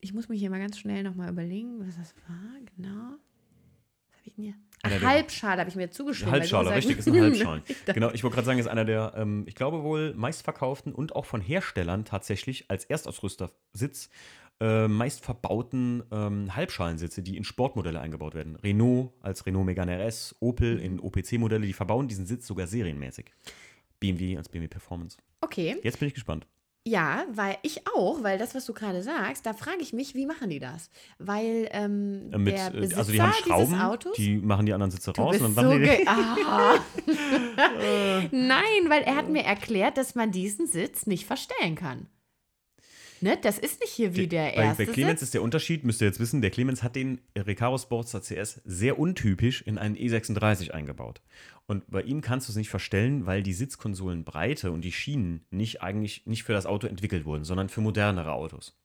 ich 0.00 0.12
muss 0.14 0.28
mich 0.28 0.40
hier 0.40 0.50
mal 0.50 0.58
ganz 0.60 0.78
schnell 0.78 1.02
nochmal 1.02 1.30
überlegen, 1.30 1.80
was 1.86 1.96
das 1.96 2.14
war. 2.28 2.38
Genau. 2.76 3.16
Was 4.10 4.18
habe 4.18 4.24
ich 4.26 4.34
denn 4.34 4.44
hier? 4.44 4.54
Ach, 4.82 5.02
Halbschale 5.02 5.60
habe 5.60 5.70
ich 5.70 5.76
mir 5.76 5.90
zugeschrieben. 5.90 6.32
Halbschale, 6.32 6.74
richtig, 6.74 6.98
ist 6.98 7.04
sagen- 7.06 7.16
ein 7.18 7.22
Halbschalen. 7.32 7.62
genau, 7.86 8.10
ich 8.12 8.22
wollte 8.22 8.34
gerade 8.36 8.46
sagen, 8.46 8.58
ist 8.60 8.68
einer 8.68 8.84
der, 8.84 9.14
ähm, 9.16 9.44
ich 9.48 9.54
glaube 9.56 9.82
wohl, 9.82 10.14
meistverkauften 10.14 10.94
und 10.94 11.16
auch 11.16 11.24
von 11.24 11.40
Herstellern 11.40 12.04
tatsächlich 12.04 12.70
als 12.70 12.84
Erstausrüstersitz 12.84 14.08
äh, 14.60 14.88
meist 14.88 15.24
verbauten 15.24 16.02
ähm, 16.10 16.54
Halbschalensitze, 16.54 17.22
die 17.22 17.36
in 17.36 17.44
Sportmodelle 17.44 18.00
eingebaut 18.00 18.34
werden. 18.34 18.56
Renault 18.56 19.12
als 19.20 19.46
Renault 19.46 19.66
Megane 19.66 19.96
RS, 20.04 20.34
Opel 20.40 20.76
Mhm. 20.76 20.82
in 20.82 21.00
OPC-Modelle, 21.00 21.66
die 21.66 21.72
verbauen 21.72 22.08
diesen 22.08 22.26
Sitz 22.26 22.46
sogar 22.46 22.66
serienmäßig. 22.66 23.26
BMW 24.00 24.36
als 24.36 24.48
BMW 24.48 24.68
Performance. 24.68 25.18
Okay. 25.40 25.76
Jetzt 25.82 25.98
bin 25.98 26.08
ich 26.08 26.14
gespannt. 26.14 26.46
Ja, 26.88 27.26
weil 27.30 27.58
ich 27.62 27.86
auch, 27.86 28.22
weil 28.22 28.38
das, 28.38 28.54
was 28.54 28.64
du 28.64 28.72
gerade 28.72 29.02
sagst, 29.02 29.44
da 29.44 29.52
frage 29.52 29.82
ich 29.82 29.92
mich, 29.92 30.14
wie 30.14 30.24
machen 30.24 30.48
die 30.48 30.58
das? 30.58 30.88
Weil 31.18 31.68
ähm, 31.72 32.30
Äh, 32.32 32.38
Mit, 32.38 32.56
der 32.56 32.68
äh, 32.68 32.80
Besitzer 32.80 32.98
also 32.98 33.12
die 33.12 33.20
haben 33.20 33.32
Schrauben, 33.34 33.78
Autos 33.78 34.16
die 34.16 34.38
machen 34.38 34.64
die 34.64 34.72
anderen 34.72 34.90
Sitze 34.90 35.14
raus 35.14 35.38
und 35.38 35.54
dann 35.54 35.64
so 35.66 35.70
machen 35.70 35.82
die, 35.82 36.06
ah. 36.08 36.76
Nein, 38.30 38.88
weil 38.88 39.02
er 39.02 39.16
hat 39.16 39.28
mir 39.28 39.42
erklärt, 39.42 39.98
dass 39.98 40.14
man 40.14 40.30
diesen 40.30 40.66
Sitz 40.66 41.06
nicht 41.06 41.26
verstellen 41.26 41.74
kann. 41.74 42.06
Ne? 43.20 43.38
Das 43.42 43.58
ist 43.58 43.80
nicht 43.80 43.92
hier 43.92 44.14
wie 44.14 44.26
der 44.26 44.52
bei, 44.52 44.64
erste 44.64 44.86
bei 44.86 44.92
Clemens 44.92 45.22
ist 45.22 45.34
der 45.34 45.42
Unterschied, 45.42 45.84
müsst 45.84 46.00
ihr 46.00 46.06
jetzt 46.06 46.20
wissen, 46.20 46.40
der 46.40 46.50
Clemens 46.50 46.82
hat 46.82 46.96
den 46.96 47.20
Recaro 47.36 47.78
Sportster 47.78 48.20
CS 48.20 48.60
sehr 48.64 48.98
untypisch 48.98 49.62
in 49.62 49.78
einen 49.78 49.96
E36 49.96 50.70
eingebaut. 50.70 51.20
Und 51.66 51.90
bei 51.90 52.02
ihm 52.02 52.20
kannst 52.20 52.48
du 52.48 52.52
es 52.52 52.56
nicht 52.56 52.70
verstellen, 52.70 53.26
weil 53.26 53.42
die 53.42 53.52
Sitzkonsolenbreite 53.52 54.70
und 54.70 54.82
die 54.82 54.92
Schienen 54.92 55.44
nicht 55.50 55.82
eigentlich 55.82 56.26
nicht 56.26 56.44
für 56.44 56.52
das 56.52 56.66
Auto 56.66 56.86
entwickelt 56.86 57.24
wurden, 57.24 57.44
sondern 57.44 57.68
für 57.68 57.80
modernere 57.80 58.32
Autos. 58.32 58.76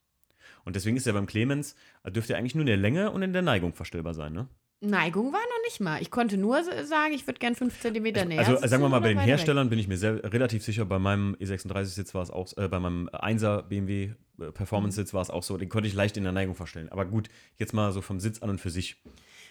Und 0.66 0.76
deswegen 0.76 0.98
ist 0.98 1.08
er 1.08 1.14
beim 1.14 1.26
Clemens, 1.26 1.76
dürfte 2.06 2.34
er 2.34 2.40
eigentlich 2.40 2.56
nur 2.56 2.64
in 2.64 2.68
der 2.68 2.78
Länge 2.78 3.12
und 3.12 3.22
in 3.22 3.34
der 3.34 3.42
Neigung 3.42 3.74
verstellbar 3.74 4.14
sein, 4.14 4.34
ne? 4.34 4.48
Neigung 4.84 5.32
war 5.34 5.40
noch 5.40 5.64
nicht 5.66 5.80
mal. 5.80 6.02
Ich 6.02 6.12
konnte 6.12 6.38
nur 6.38 6.64
sagen, 6.64 7.14
ich 7.14 7.26
würde 7.26 7.40
gern 7.40 7.56
5 7.56 7.80
cm 7.80 8.04
näher. 8.28 8.40
Also 8.40 8.68
sagen 8.68 8.84
wir 8.84 8.90
mal, 8.90 9.00
bei 9.00 9.10
den 9.10 9.18
weiter 9.18 9.28
weg. 9.28 9.32
Herstellern 9.32 9.70
bin 9.70 9.80
ich 9.80 9.88
mir 9.88 9.98
sehr, 9.98 10.24
relativ 10.32 10.64
sicher, 10.64 10.86
bei 10.86 11.00
meinem 11.00 11.36
E36-Sitz 11.40 12.14
war 12.14 12.22
es 12.22 12.30
auch, 12.30 12.56
äh, 12.58 12.68
bei 12.68 12.80
meinem 12.80 13.10
1er 13.10 13.64
BMW 13.64 14.12
äh, 14.40 14.52
Performance-Sitz 14.52 15.14
war 15.14 15.22
es 15.22 15.30
auch 15.30 15.44
so, 15.44 15.58
den 15.58 15.70
konnte 15.70 15.88
ich 15.88 15.94
leicht 15.94 16.18
in 16.18 16.24
der 16.24 16.34
Neigung 16.34 16.56
verstellen. 16.56 16.90
Aber 16.90 17.06
gut, 17.06 17.30
jetzt 17.58 17.74
mal 17.74 17.92
so 17.92 18.02
vom 18.02 18.20
Sitz 18.20 18.42
an 18.42 18.50
und 18.50 18.60
für 18.60 18.70
sich. 18.70 18.98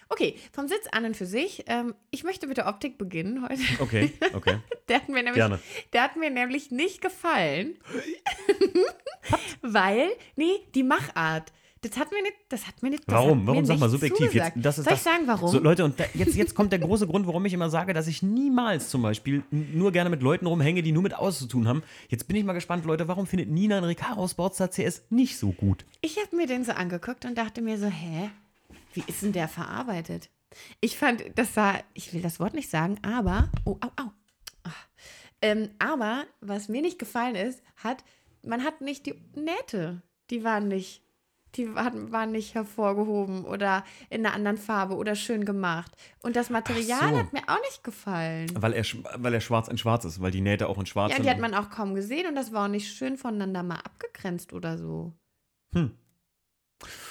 Okay, 0.09 0.35
vom 0.51 0.67
Sitz 0.67 0.87
an 0.91 1.05
und 1.05 1.17
für 1.17 1.25
sich. 1.25 1.63
Ähm, 1.67 1.95
ich 2.11 2.23
möchte 2.23 2.47
mit 2.47 2.57
der 2.57 2.67
Optik 2.67 2.97
beginnen 2.97 3.41
heute. 3.43 3.61
Okay, 3.79 4.11
okay. 4.33 4.57
Der 4.87 4.97
hat 4.97 5.09
mir 5.09 5.15
nämlich, 5.23 5.35
Gerne. 5.35 5.59
Der 5.93 6.03
hat 6.03 6.15
mir 6.17 6.29
nämlich 6.29 6.71
nicht 6.71 7.01
gefallen. 7.01 7.77
Weil, 9.61 10.09
nee, 10.35 10.59
die 10.75 10.83
Machart. 10.83 11.51
Das 11.83 11.97
hat 11.97 12.11
mir 12.11 12.21
nicht, 12.23 12.35
das 12.49 12.65
hat 12.65 12.81
mir 12.81 12.89
nicht. 12.89 13.03
Warum? 13.07 13.45
Warum? 13.45 13.65
Sag 13.65 13.77
mal 13.77 13.89
subjektiv. 13.89 14.33
Jetzt, 14.33 14.53
das 14.55 14.77
ist 14.77 14.85
Soll 14.85 14.91
das, 14.91 14.99
ich 14.99 15.03
sagen, 15.03 15.27
warum? 15.27 15.49
So, 15.49 15.59
Leute, 15.59 15.83
und 15.83 15.99
da, 15.99 16.05
jetzt, 16.13 16.35
jetzt 16.35 16.55
kommt 16.55 16.71
der 16.71 16.79
große 16.79 17.05
Grund, 17.07 17.27
warum 17.27 17.45
ich 17.45 17.53
immer 17.53 17.69
sage, 17.69 17.93
dass 17.93 18.07
ich 18.07 18.23
niemals 18.23 18.89
zum 18.89 19.01
Beispiel 19.01 19.43
nur 19.51 19.91
gerne 19.91 20.09
mit 20.09 20.21
Leuten 20.21 20.45
rumhänge, 20.45 20.81
die 20.81 20.91
nur 20.91 21.03
mit 21.03 21.13
Autos 21.13 21.39
zu 21.39 21.47
tun 21.47 21.67
haben. 21.67 21.83
Jetzt 22.07 22.27
bin 22.27 22.37
ich 22.37 22.43
mal 22.45 22.53
gespannt, 22.53 22.85
Leute, 22.85 23.07
warum 23.07 23.27
findet 23.27 23.49
Nina 23.49 23.77
einen 23.77 23.85
Recaro 23.85 24.27
Sportster 24.27 24.69
CS 24.69 25.03
nicht 25.09 25.37
so 25.37 25.51
gut? 25.51 25.85
Ich 26.01 26.17
habe 26.17 26.35
mir 26.35 26.47
den 26.47 26.63
so 26.63 26.71
angeguckt 26.71 27.25
und 27.25 27.37
dachte 27.37 27.61
mir 27.61 27.77
so, 27.77 27.87
hä, 27.87 28.29
wie 28.93 29.03
ist 29.05 29.21
denn 29.21 29.33
der 29.33 29.49
verarbeitet? 29.49 30.29
Ich 30.79 30.97
fand, 30.97 31.23
das 31.35 31.53
sah, 31.53 31.75
ich 31.93 32.13
will 32.13 32.21
das 32.21 32.39
Wort 32.39 32.53
nicht 32.53 32.69
sagen, 32.69 32.97
aber, 33.01 33.49
oh, 33.65 33.77
au, 33.81 33.89
au. 34.01 34.11
Ähm, 35.43 35.71
aber, 35.77 36.23
was 36.39 36.69
mir 36.69 36.81
nicht 36.81 36.97
gefallen 36.97 37.35
ist, 37.35 37.61
hat, 37.75 38.05
man 38.45 38.63
hat 38.63 38.79
nicht 38.79 39.05
die 39.05 39.15
Nähte, 39.35 40.01
die 40.29 40.45
waren 40.45 40.69
nicht, 40.69 41.02
die 41.55 41.73
waren, 41.75 42.31
nicht 42.31 42.55
hervorgehoben 42.55 43.45
oder 43.45 43.83
in 44.09 44.25
einer 44.25 44.35
anderen 44.35 44.57
Farbe 44.57 44.95
oder 44.95 45.15
schön 45.15 45.45
gemacht. 45.45 45.91
Und 46.21 46.35
das 46.35 46.49
Material 46.49 47.11
so. 47.11 47.17
hat 47.17 47.33
mir 47.33 47.43
auch 47.47 47.61
nicht 47.61 47.83
gefallen. 47.83 48.49
Weil 48.55 48.73
er, 48.73 48.83
weil 49.17 49.33
er 49.33 49.41
schwarz 49.41 49.67
in 49.67 49.77
schwarz 49.77 50.05
ist, 50.05 50.21
weil 50.21 50.31
die 50.31 50.41
Nähte 50.41 50.67
auch 50.67 50.77
in 50.77 50.85
schwarz 50.85 51.11
Ja, 51.11 51.17
sind. 51.17 51.25
die 51.25 51.29
hat 51.29 51.39
man 51.39 51.53
auch 51.53 51.69
kaum 51.69 51.95
gesehen 51.95 52.27
und 52.27 52.35
das 52.35 52.51
war 52.53 52.65
auch 52.65 52.69
nicht 52.69 52.91
schön 52.93 53.17
voneinander 53.17 53.63
mal 53.63 53.79
abgegrenzt 53.79 54.53
oder 54.53 54.77
so. 54.77 55.13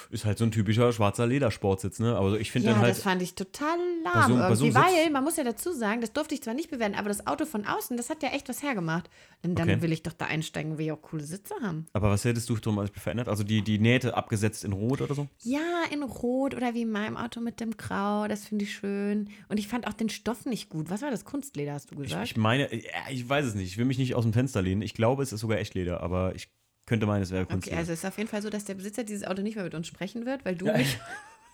Ist 0.09 0.25
halt 0.25 0.37
so 0.37 0.45
ein 0.45 0.51
typischer 0.51 0.91
schwarzer 0.93 1.25
Ledersportsitz, 1.27 1.99
ne? 1.99 2.15
Aber 2.15 2.39
ich 2.39 2.51
finde 2.51 2.67
Ja, 2.67 2.73
dann 2.73 2.81
halt. 2.83 2.91
das 2.95 3.03
fand 3.03 3.21
ich 3.21 3.35
total 3.35 3.77
Bei 4.03 4.11
lahm 4.19 4.31
so- 4.31 4.37
bei 4.37 4.55
so 4.55 4.73
weil, 4.75 5.09
man 5.11 5.23
muss 5.23 5.37
ja 5.37 5.43
dazu 5.43 5.71
sagen, 5.73 6.01
das 6.01 6.13
durfte 6.13 6.35
ich 6.35 6.41
zwar 6.43 6.53
nicht 6.53 6.69
bewerten, 6.69 6.95
aber 6.95 7.09
das 7.09 7.25
Auto 7.27 7.45
von 7.45 7.65
außen, 7.65 7.97
das 7.97 8.09
hat 8.09 8.23
ja 8.23 8.29
echt 8.29 8.49
was 8.49 8.61
hergemacht. 8.63 9.09
Und 9.43 9.55
dann 9.59 9.69
Okay. 9.69 9.81
will 9.81 9.91
ich 9.91 10.03
doch 10.03 10.13
da 10.13 10.25
einsteigen, 10.25 10.77
will 10.77 10.85
ich 10.85 10.91
auch 10.91 11.01
coole 11.01 11.23
Sitze 11.23 11.53
haben. 11.61 11.85
aber 11.93 12.09
was 12.09 12.23
hättest 12.25 12.49
du 12.49 12.55
drum 12.55 12.85
verändert? 12.93 13.27
Also 13.27 13.43
die, 13.43 13.61
die 13.61 13.79
Nähte 13.79 14.15
abgesetzt 14.15 14.63
in 14.63 14.73
Rot 14.73 15.01
oder 15.01 15.15
so? 15.15 15.27
Ja, 15.41 15.59
in 15.91 16.03
Rot 16.03 16.55
oder 16.55 16.73
wie 16.73 16.83
in 16.83 16.91
meinem 16.91 17.17
Auto 17.17 17.39
mit 17.41 17.59
dem 17.59 17.75
Grau, 17.77 18.27
das 18.27 18.45
finde 18.45 18.65
ich 18.65 18.73
schön. 18.73 19.29
Und 19.49 19.57
ich 19.59 19.67
fand 19.67 19.87
auch 19.87 19.93
den 19.93 20.09
Stoff 20.09 20.45
nicht 20.45 20.69
gut. 20.69 20.89
Was 20.89 21.01
war 21.01 21.11
das? 21.11 21.25
Kunstleder, 21.25 21.73
hast 21.73 21.91
du 21.91 21.95
Ich, 21.95 22.09
gesagt? 22.09 22.25
ich 22.25 22.37
meine, 22.37 22.73
ja, 22.73 22.89
ich 23.11 23.27
weiß 23.27 23.45
es 23.45 23.55
nicht. 23.55 23.67
Ich 23.67 23.77
will 23.77 23.85
mich 23.85 23.97
nicht 23.97 24.15
aus 24.15 24.23
dem 24.23 24.33
Fenster 24.33 24.61
lehnen. 24.61 24.81
Ich 24.81 24.93
glaube, 24.93 25.23
es 25.23 25.33
ist 25.33 25.41
sogar 25.41 25.57
Echtleder, 25.57 26.01
aber 26.01 26.35
ich 26.35 26.49
könnte 26.85 27.05
meinen, 27.05 27.23
es 27.23 27.31
wäre 27.31 27.45
Kunst. 27.45 27.67
okay, 27.67 27.75
also 27.77 27.91
es 27.93 27.99
ist 27.99 28.05
auf 28.05 28.17
jeden 28.17 28.29
Fall 28.29 28.41
so, 28.41 28.49
dass 28.49 28.65
der 28.65 28.73
Besitzer 28.75 29.03
dieses 29.03 29.25
Auto 29.25 29.41
nicht 29.41 29.55
mehr 29.55 29.63
mit 29.63 29.73
uns 29.75 29.87
sprechen 29.87 30.25
wird, 30.25 30.43
weil 30.45 30.55
du 30.55 30.65
mich 30.65 30.97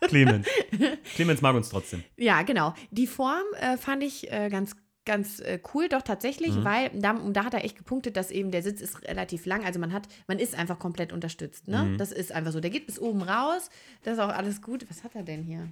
Clemens. 0.01 0.47
Clemens 1.15 1.41
mag 1.41 1.55
uns 1.55 1.69
trotzdem. 1.69 2.03
Ja, 2.17 2.41
genau. 2.43 2.73
Die 2.91 3.07
Form 3.07 3.43
äh, 3.59 3.77
fand 3.77 4.03
ich 4.03 4.31
äh, 4.31 4.49
ganz 4.49 4.75
ganz 5.05 5.39
äh, 5.39 5.59
cool, 5.73 5.89
doch 5.89 6.03
tatsächlich, 6.03 6.53
Mhm. 6.53 6.63
weil 6.65 6.89
da, 6.93 7.13
da 7.31 7.43
hat 7.45 7.53
er 7.55 7.63
echt 7.65 7.77
gepunktet, 7.77 8.15
dass 8.15 8.29
eben 8.29 8.51
der 8.51 8.61
Sitz 8.61 8.79
ist 8.79 9.01
relativ 9.07 9.47
lang, 9.47 9.65
also 9.65 9.79
man 9.79 9.91
hat, 9.91 10.07
man 10.27 10.37
ist 10.37 10.53
einfach 10.53 10.77
komplett 10.77 11.11
unterstützt, 11.13 11.67
ne? 11.67 11.83
Mhm. 11.83 11.97
Das 11.97 12.11
ist 12.11 12.31
einfach 12.31 12.51
so. 12.51 12.59
Der 12.59 12.69
geht 12.69 12.85
bis 12.85 12.99
oben 12.99 13.23
raus, 13.23 13.71
das 14.03 14.13
ist 14.13 14.19
auch 14.19 14.29
alles 14.29 14.61
gut. 14.61 14.85
Was 14.89 15.03
hat 15.03 15.15
er 15.15 15.23
denn 15.23 15.41
hier? 15.43 15.67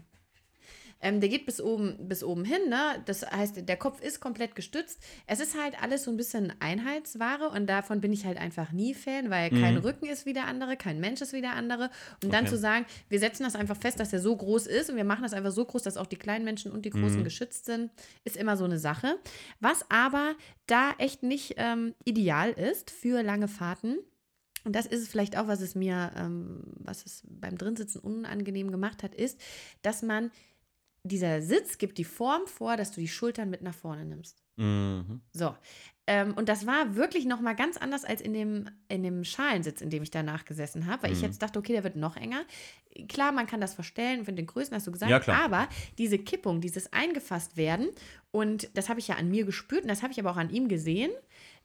Ähm, 1.01 1.19
der 1.19 1.29
geht 1.29 1.45
bis 1.45 1.61
oben, 1.61 2.07
bis 2.07 2.23
oben 2.23 2.43
hin, 2.43 2.69
ne? 2.69 3.01
Das 3.05 3.29
heißt, 3.29 3.67
der 3.67 3.77
Kopf 3.77 4.01
ist 4.01 4.19
komplett 4.19 4.55
gestützt. 4.55 4.99
Es 5.27 5.39
ist 5.39 5.55
halt 5.61 5.81
alles 5.81 6.03
so 6.03 6.11
ein 6.11 6.17
bisschen 6.17 6.53
Einheitsware 6.59 7.49
und 7.49 7.67
davon 7.67 8.01
bin 8.01 8.11
ich 8.13 8.25
halt 8.25 8.37
einfach 8.37 8.71
nie 8.71 8.93
Fan, 8.93 9.29
weil 9.29 9.49
kein 9.51 9.77
Rücken 9.77 10.07
ist 10.07 10.25
wie 10.25 10.33
der 10.33 10.45
andere, 10.47 10.75
kein 10.77 10.99
Mensch 10.99 11.21
ist 11.21 11.33
wie 11.33 11.41
der 11.41 11.53
andere. 11.53 11.89
Und 12.23 12.33
dann 12.33 12.45
Okay. 12.45 12.49
zu 12.49 12.57
sagen, 12.57 12.85
wir 13.09 13.19
setzen 13.19 13.43
das 13.43 13.55
einfach 13.55 13.77
fest, 13.77 13.99
dass 13.99 14.11
er 14.13 14.19
so 14.19 14.35
groß 14.35 14.67
ist 14.67 14.89
und 14.89 14.95
wir 14.95 15.03
machen 15.03 15.23
das 15.23 15.33
einfach 15.33 15.51
so 15.51 15.65
groß, 15.65 15.83
dass 15.83 15.97
auch 15.97 16.07
die 16.07 16.15
kleinen 16.17 16.45
Menschen 16.45 16.71
und 16.71 16.85
die 16.85 16.89
Großen 16.89 17.23
geschützt 17.23 17.65
sind, 17.65 17.91
ist 18.23 18.37
immer 18.37 18.57
so 18.57 18.65
eine 18.65 18.79
Sache. 18.79 19.19
Was 19.59 19.85
aber 19.89 20.35
da 20.65 20.91
echt 20.97 21.23
nicht 21.23 21.55
ähm, 21.57 21.93
ideal 22.05 22.51
ist 22.51 22.89
für 22.91 23.21
lange 23.23 23.47
Fahrten. 23.47 23.97
Und 24.63 24.75
das 24.75 24.85
ist 24.85 25.01
es 25.03 25.07
vielleicht 25.07 25.37
auch, 25.37 25.47
was 25.47 25.61
es 25.61 25.75
mir, 25.75 26.11
ähm, 26.17 26.63
was 26.79 27.05
es 27.05 27.23
beim 27.29 27.57
Drinsitzen 27.57 28.01
unangenehm 28.01 28.69
gemacht 28.71 29.01
hat, 29.03 29.15
ist, 29.15 29.39
dass 29.81 30.01
man, 30.01 30.31
dieser 31.07 31.41
Sitz 31.41 31.77
gibt 31.77 31.97
die 31.97 32.03
Form 32.03 32.47
vor, 32.47 32.77
dass 32.77 32.91
du 32.91 32.99
die 33.01 33.07
Schultern 33.07 33.49
mit 33.49 33.61
nach 33.61 33.73
vorne 33.75 34.05
nimmst. 34.05 34.43
Mhm. 34.57 35.21
So. 35.33 35.55
Ähm, 36.09 36.33
und 36.35 36.47
das 36.47 36.65
war 36.65 36.95
wirklich 36.95 37.25
nochmal 37.25 37.55
ganz 37.55 37.75
anders 37.77 38.05
als 38.05 38.21
in 38.21 38.31
dem, 38.33 38.69
in 38.87 39.03
dem 39.03 39.23
Schalensitz, 39.25 39.81
in 39.81 39.89
dem 39.89 40.03
ich 40.03 40.09
danach 40.11 40.45
gesessen 40.45 40.85
habe, 40.87 41.03
weil 41.03 41.11
ich 41.11 41.19
Mhm. 41.19 41.25
jetzt 41.25 41.41
dachte, 41.41 41.59
okay, 41.59 41.73
der 41.73 41.83
wird 41.83 41.97
noch 41.97 42.15
enger. 42.15 42.43
Klar, 43.09 43.31
man 43.33 43.45
kann 43.45 43.59
das 43.59 43.73
verstellen, 43.75 44.23
von 44.25 44.35
den 44.37 44.47
Größen 44.47 44.73
hast 44.73 44.87
du 44.87 44.91
gesagt, 44.91 45.09
Ja, 45.11 45.19
klar. 45.19 45.43
aber 45.43 45.67
diese 45.97 46.17
Kippung, 46.17 46.61
dieses 46.61 46.91
eingefasst 46.93 47.57
werden, 47.57 47.89
und 48.31 48.69
das 48.73 48.87
habe 48.89 48.99
ich 49.01 49.09
ja 49.09 49.15
an 49.15 49.29
mir 49.29 49.43
gespürt 49.45 49.81
und 49.83 49.89
das 49.89 50.01
habe 50.01 50.13
ich 50.13 50.19
aber 50.19 50.31
auch 50.31 50.37
an 50.37 50.49
ihm 50.49 50.69
gesehen, 50.69 51.11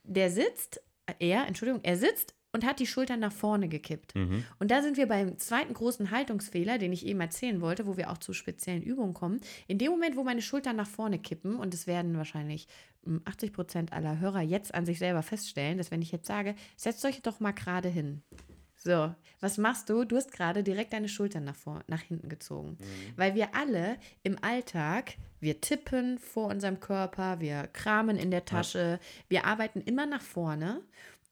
der 0.02 0.30
sitzt, 0.30 0.82
äh, 1.06 1.14
er, 1.20 1.46
Entschuldigung, 1.46 1.80
er 1.84 1.96
sitzt 1.96 2.34
und 2.52 2.66
hat 2.66 2.78
die 2.78 2.86
Schultern 2.86 3.20
nach 3.20 3.32
vorne 3.32 3.68
gekippt. 3.68 4.14
Mhm. 4.14 4.44
Und 4.58 4.70
da 4.70 4.82
sind 4.82 4.96
wir 4.96 5.06
beim 5.06 5.38
zweiten 5.38 5.72
großen 5.72 6.10
Haltungsfehler, 6.10 6.78
den 6.78 6.92
ich 6.92 7.06
eben 7.06 7.20
erzählen 7.20 7.60
wollte, 7.60 7.86
wo 7.86 7.96
wir 7.96 8.10
auch 8.10 8.18
zu 8.18 8.32
speziellen 8.32 8.82
Übungen 8.82 9.14
kommen. 9.14 9.40
In 9.66 9.78
dem 9.78 9.90
Moment, 9.90 10.16
wo 10.16 10.22
meine 10.22 10.42
Schultern 10.42 10.76
nach 10.76 10.88
vorne 10.88 11.18
kippen, 11.18 11.56
und 11.56 11.72
es 11.74 11.86
werden 11.86 12.16
wahrscheinlich 12.16 12.68
mm, 13.04 13.18
80 13.24 13.52
Prozent 13.52 13.92
aller 13.92 14.20
Hörer 14.20 14.42
jetzt 14.42 14.74
an 14.74 14.84
sich 14.84 14.98
selber 14.98 15.22
feststellen, 15.22 15.78
dass 15.78 15.90
wenn 15.90 16.02
ich 16.02 16.12
jetzt 16.12 16.26
sage, 16.26 16.54
setzt 16.76 17.04
euch 17.04 17.22
doch 17.22 17.40
mal 17.40 17.52
gerade 17.52 17.88
hin. 17.88 18.22
So, 18.84 19.14
was 19.40 19.58
machst 19.58 19.88
du? 19.90 20.04
Du 20.04 20.16
hast 20.16 20.32
gerade 20.32 20.64
direkt 20.64 20.92
deine 20.92 21.08
Schultern 21.08 21.44
nach, 21.44 21.54
vor, 21.54 21.84
nach 21.86 22.00
hinten 22.00 22.28
gezogen. 22.28 22.78
Weil 23.16 23.34
wir 23.36 23.54
alle 23.54 23.96
im 24.24 24.36
Alltag, 24.42 25.14
wir 25.38 25.60
tippen 25.60 26.18
vor 26.18 26.48
unserem 26.48 26.80
Körper, 26.80 27.38
wir 27.40 27.68
kramen 27.68 28.16
in 28.16 28.32
der 28.32 28.44
Tasche, 28.44 28.98
wir 29.28 29.44
arbeiten 29.46 29.80
immer 29.80 30.06
nach 30.06 30.22
vorne. 30.22 30.82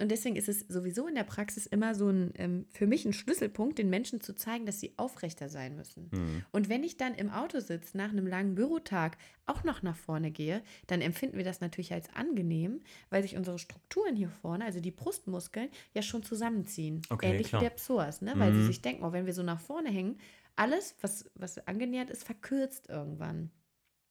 Und 0.01 0.11
deswegen 0.11 0.37
ist 0.37 0.49
es 0.49 0.61
sowieso 0.69 1.07
in 1.07 1.15
der 1.15 1.25
Praxis 1.25 1.67
immer 1.67 1.95
so 1.95 2.09
ein, 2.09 2.33
ähm, 2.37 2.67
für 2.71 2.87
mich 2.87 3.05
ein 3.05 3.13
Schlüsselpunkt, 3.13 3.79
den 3.79 3.91
Menschen 3.91 4.21
zu 4.21 4.35
zeigen, 4.35 4.67
dass 4.67 4.81
sie 4.81 4.95
aufrechter 4.97 5.49
sein 5.49 5.77
müssen. 5.77 6.09
Mhm. 6.13 6.45
Und 6.53 6.69
wenn 6.69 6.83
ich 6.83 6.97
dann 6.97 7.15
im 7.15 7.31
Auto 7.31 7.61
sitze, 7.61 7.97
nach 7.97 8.11
einem 8.11 8.27
langen 8.27 8.55
Bürotag 8.55 9.19
auch 9.47 9.63
noch 9.65 9.83
nach 9.83 9.97
vorne 9.97 10.31
gehe, 10.31 10.63
dann 10.87 11.01
empfinden 11.01 11.37
wir 11.37 11.45
das 11.45 11.61
natürlich 11.61 11.93
als 11.93 12.09
angenehm, 12.15 12.81
weil 13.11 13.23
sich 13.23 13.37
unsere 13.37 13.59
Strukturen 13.59 14.17
hier 14.17 14.31
vorne, 14.31 14.65
also 14.65 14.81
die 14.81 14.91
Brustmuskeln, 14.91 15.69
ja 15.95 16.03
schon 16.03 16.23
zusammenziehen. 16.23 17.03
Okay, 17.11 17.31
Ähnlich 17.33 17.49
klar. 17.49 17.61
wie 17.61 17.67
der 17.67 17.71
Psoas, 17.75 18.23
ne? 18.23 18.33
weil 18.37 18.53
sie 18.53 18.61
Mhm. 18.61 18.67
sich 18.67 18.81
denken, 18.83 19.05
oh, 19.05 19.13
wenn 19.13 19.27
wir 19.27 19.35
so 19.35 19.43
nach 19.43 19.61
vorne 19.61 19.91
hängen, 19.91 20.19
alles, 20.57 20.95
was, 21.01 21.31
was 21.35 21.59
angenähert 21.67 22.11
ist, 22.11 22.25
verkürzt 22.25 22.89
irgendwann. 22.89 23.51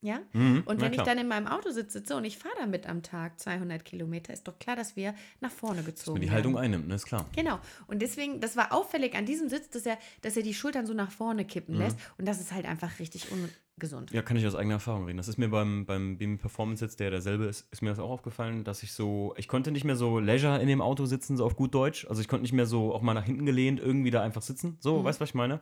Ja? 0.01 0.19
Mhm. 0.33 0.63
Und 0.65 0.79
wenn 0.81 0.93
ich 0.93 1.01
dann 1.01 1.17
in 1.17 1.27
meinem 1.27 1.47
Auto 1.47 1.71
sitze 1.71 2.15
und 2.15 2.23
ich 2.23 2.37
fahre 2.37 2.55
damit 2.59 2.87
am 2.87 3.03
Tag 3.03 3.39
200 3.39 3.83
Kilometer, 3.83 4.31
ist 4.33 4.47
doch 4.47 4.57
klar, 4.57 4.75
dass 4.75 4.95
wir 4.95 5.13
nach 5.41 5.51
vorne 5.51 5.83
gezogen 5.83 6.13
man 6.15 6.21
die 6.21 6.27
werden. 6.27 6.35
Haltung 6.35 6.57
einnimmt, 6.57 6.87
ne, 6.87 6.95
ist 6.95 7.05
klar. 7.05 7.25
Genau. 7.35 7.59
Und 7.87 8.01
deswegen, 8.01 8.39
das 8.39 8.55
war 8.55 8.71
auffällig 8.73 9.15
an 9.15 9.25
diesem 9.25 9.49
Sitz, 9.49 9.69
dass 9.69 9.85
er, 9.85 9.97
dass 10.21 10.37
er 10.37 10.43
die 10.43 10.53
Schultern 10.53 10.85
so 10.85 10.93
nach 10.93 11.11
vorne 11.11 11.43
kippen 11.45 11.75
Mhm. 11.75 11.81
lässt. 11.81 11.97
Und 12.17 12.27
das 12.27 12.39
ist 12.39 12.53
halt 12.53 12.65
einfach 12.65 12.99
richtig 12.99 13.31
ungesund. 13.79 14.11
Ja, 14.11 14.21
kann 14.21 14.35
ich 14.37 14.45
aus 14.45 14.55
eigener 14.55 14.75
Erfahrung 14.75 15.05
reden. 15.05 15.17
Das 15.17 15.27
ist 15.27 15.37
mir 15.37 15.47
beim, 15.49 15.85
beim 15.85 16.17
BMW 16.17 16.37
Performance 16.41 16.79
Sitz, 16.85 16.95
der 16.97 17.09
derselbe 17.11 17.45
ist, 17.45 17.65
ist 17.71 17.81
mir 17.81 17.89
das 17.89 17.99
auch 17.99 18.09
aufgefallen, 18.09 18.63
dass 18.63 18.83
ich 18.83 18.91
so, 18.91 19.33
ich 19.37 19.47
konnte 19.47 19.71
nicht 19.71 19.85
mehr 19.85 19.95
so 19.95 20.19
Leisure 20.19 20.59
in 20.61 20.67
dem 20.67 20.81
Auto 20.81 21.05
sitzen, 21.05 21.37
so 21.37 21.45
auf 21.45 21.55
gut 21.55 21.73
Deutsch. 21.73 22.05
Also 22.09 22.21
ich 22.21 22.27
konnte 22.27 22.41
nicht 22.43 22.53
mehr 22.53 22.65
so 22.65 22.93
auch 22.93 23.01
mal 23.01 23.13
nach 23.13 23.23
hinten 23.25 23.45
gelehnt 23.45 23.79
irgendwie 23.79 24.11
da 24.11 24.21
einfach 24.21 24.41
sitzen. 24.41 24.77
So, 24.81 24.99
Mhm. 24.99 25.03
weißt 25.05 25.19
du, 25.19 25.21
was 25.21 25.29
ich 25.29 25.35
meine? 25.35 25.61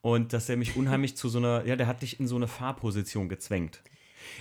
Und 0.00 0.32
dass 0.32 0.48
er 0.48 0.56
mich 0.56 0.76
unheimlich 0.76 1.16
zu 1.16 1.28
so 1.28 1.38
einer, 1.38 1.64
ja, 1.66 1.76
der 1.76 1.86
hat 1.86 2.02
dich 2.02 2.18
in 2.18 2.26
so 2.26 2.36
eine 2.36 2.48
Fahrposition 2.48 3.28
gezwängt. 3.28 3.82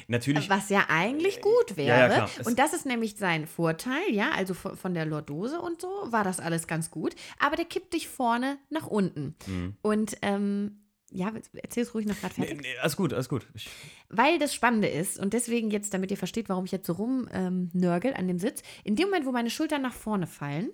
Natürlich. 0.07 0.49
Was 0.49 0.69
ja 0.69 0.85
eigentlich 0.89 1.41
gut 1.41 1.75
wäre. 1.77 1.97
Ja, 2.09 2.17
ja, 2.17 2.29
und 2.45 2.59
das 2.59 2.73
ist 2.73 2.85
nämlich 2.85 3.15
sein 3.17 3.47
Vorteil, 3.47 4.11
ja. 4.11 4.31
Also 4.35 4.53
von, 4.53 4.75
von 4.77 4.93
der 4.93 5.05
Lordose 5.05 5.59
und 5.59 5.81
so 5.81 5.87
war 6.09 6.23
das 6.23 6.39
alles 6.39 6.67
ganz 6.67 6.91
gut. 6.91 7.15
Aber 7.39 7.55
der 7.55 7.65
kippt 7.65 7.93
dich 7.93 8.07
vorne 8.07 8.57
nach 8.69 8.87
unten. 8.87 9.35
Mhm. 9.47 9.75
Und 9.81 10.17
ähm, 10.21 10.81
ja, 11.11 11.31
erzähl 11.61 11.83
es 11.83 11.93
ruhig 11.93 12.05
noch 12.05 12.19
gerade 12.19 12.33
Nee, 12.37 12.47
fertig. 12.47 12.61
nee, 12.63 12.77
alles 12.81 12.95
gut, 12.95 13.13
alles 13.13 13.29
gut. 13.29 13.47
Ich, 13.53 13.69
Weil 14.09 14.39
das 14.39 14.53
Spannende 14.53 14.87
ist, 14.87 15.19
und 15.19 15.33
deswegen 15.33 15.71
jetzt, 15.71 15.93
damit 15.93 16.11
ihr 16.11 16.17
versteht, 16.17 16.49
warum 16.49 16.65
ich 16.65 16.71
jetzt 16.71 16.87
so 16.87 16.93
rumnörgel 16.93 17.29
ähm, 17.47 17.69
nörgel 17.73 18.13
an 18.13 18.27
dem 18.27 18.39
Sitz, 18.39 18.61
in 18.83 18.95
dem 18.95 19.07
Moment, 19.09 19.25
wo 19.25 19.31
meine 19.31 19.49
Schultern 19.49 19.81
nach 19.81 19.93
vorne 19.93 20.27
fallen, 20.27 20.69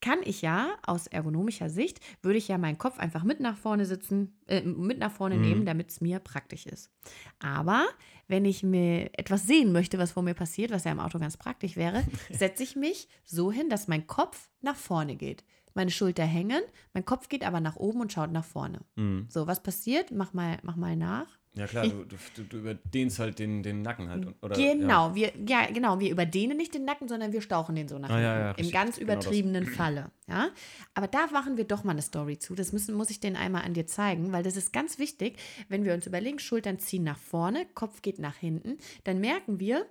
kann 0.00 0.18
ich 0.24 0.40
ja 0.42 0.70
aus 0.86 1.06
ergonomischer 1.06 1.68
Sicht, 1.68 2.00
würde 2.22 2.38
ich 2.38 2.48
ja 2.48 2.56
meinen 2.56 2.78
Kopf 2.78 2.98
einfach 2.98 3.24
mit 3.24 3.40
nach 3.40 3.58
vorne 3.58 3.84
sitzen, 3.84 4.38
äh, 4.46 4.62
mit 4.62 4.98
nach 4.98 5.12
vorne 5.12 5.36
Mhm. 5.36 5.40
nehmen, 5.42 5.66
damit 5.66 5.90
es 5.90 6.00
mir 6.00 6.18
praktisch 6.18 6.66
ist. 6.66 6.90
Aber 7.38 7.86
wenn 8.28 8.44
ich 8.44 8.62
mir 8.62 9.10
etwas 9.12 9.46
sehen 9.46 9.72
möchte, 9.72 9.98
was 9.98 10.12
vor 10.12 10.22
mir 10.22 10.34
passiert, 10.34 10.70
was 10.70 10.84
ja 10.84 10.92
im 10.92 11.00
Auto 11.00 11.18
ganz 11.18 11.36
praktisch 11.36 11.76
wäre, 11.76 12.04
setze 12.32 12.62
ich 12.62 12.74
mich 12.74 13.08
so 13.24 13.52
hin, 13.52 13.68
dass 13.68 13.86
mein 13.88 14.06
Kopf 14.06 14.48
nach 14.62 14.76
vorne 14.76 15.16
geht. 15.16 15.44
Meine 15.76 15.90
Schulter 15.90 16.24
hängen, 16.24 16.62
mein 16.94 17.04
Kopf 17.04 17.28
geht 17.28 17.44
aber 17.44 17.60
nach 17.60 17.76
oben 17.76 18.00
und 18.00 18.12
schaut 18.12 18.32
nach 18.32 18.44
vorne. 18.44 18.80
mhm. 18.96 19.26
So, 19.28 19.46
was 19.46 19.62
passiert? 19.62 20.10
Mach 20.10 20.32
mal, 20.32 20.58
mach 20.62 20.76
mal 20.76 20.96
nach. 20.96 21.26
Ja 21.54 21.66
klar, 21.66 21.86
du, 21.88 22.04
du, 22.04 22.42
du, 22.44 22.58
überdehnst 22.58 23.18
halt 23.18 23.38
den, 23.38 23.62
den 23.62 23.80
Nacken 23.80 24.10
halt. 24.10 24.26
Oder, 24.42 24.56
Genau, 24.56 25.14
wir, 25.14 25.32
ja, 25.46 25.64
genau, 25.72 25.98
wir 26.00 26.10
überdehnen 26.10 26.54
nicht 26.58 26.74
den 26.74 26.84
Nacken, 26.84 27.08
sondern 27.08 27.32
wir 27.32 27.40
stauchen 27.40 27.74
den 27.74 27.88
so 27.88 27.98
nach 27.98 28.10
Ah, 28.10 28.14
hinten. 28.14 28.24
ja, 28.26 28.38
ja, 28.40 28.50
Im 28.52 28.70
ganz 28.70 28.96
genau 28.98 29.12
übertriebenen 29.14 29.64
Falle. 29.78 30.10
Ja? 30.28 30.48
Aber 30.92 31.08
da 31.08 31.26
machen 31.28 31.56
wir 31.56 31.64
doch 31.64 31.82
mal 31.82 31.92
eine 31.92 32.02
Story 32.02 32.38
zu. 32.38 32.54
Das 32.54 32.72
müssen, 32.74 32.94
muss 32.94 33.08
ich 33.08 33.20
den 33.20 33.36
einmal 33.36 33.64
an 33.64 33.72
dir 33.72 33.86
zeigen, 33.86 34.32
weil 34.32 34.42
das 34.42 34.56
ist 34.58 34.70
ganz 34.74 34.98
wichtig, 34.98 35.38
wenn 35.70 35.84
wir 35.84 35.94
uns 35.94 36.06
überlegen, 36.06 36.38
Schultern 36.38 36.78
ziehen 36.78 37.04
nach 37.04 37.18
vorne, 37.18 37.64
Kopf 37.74 38.02
geht 38.02 38.18
nach 38.18 38.36
hinten, 38.36 38.76
dann 39.04 39.20
merken 39.20 39.58
wir, 39.58 39.86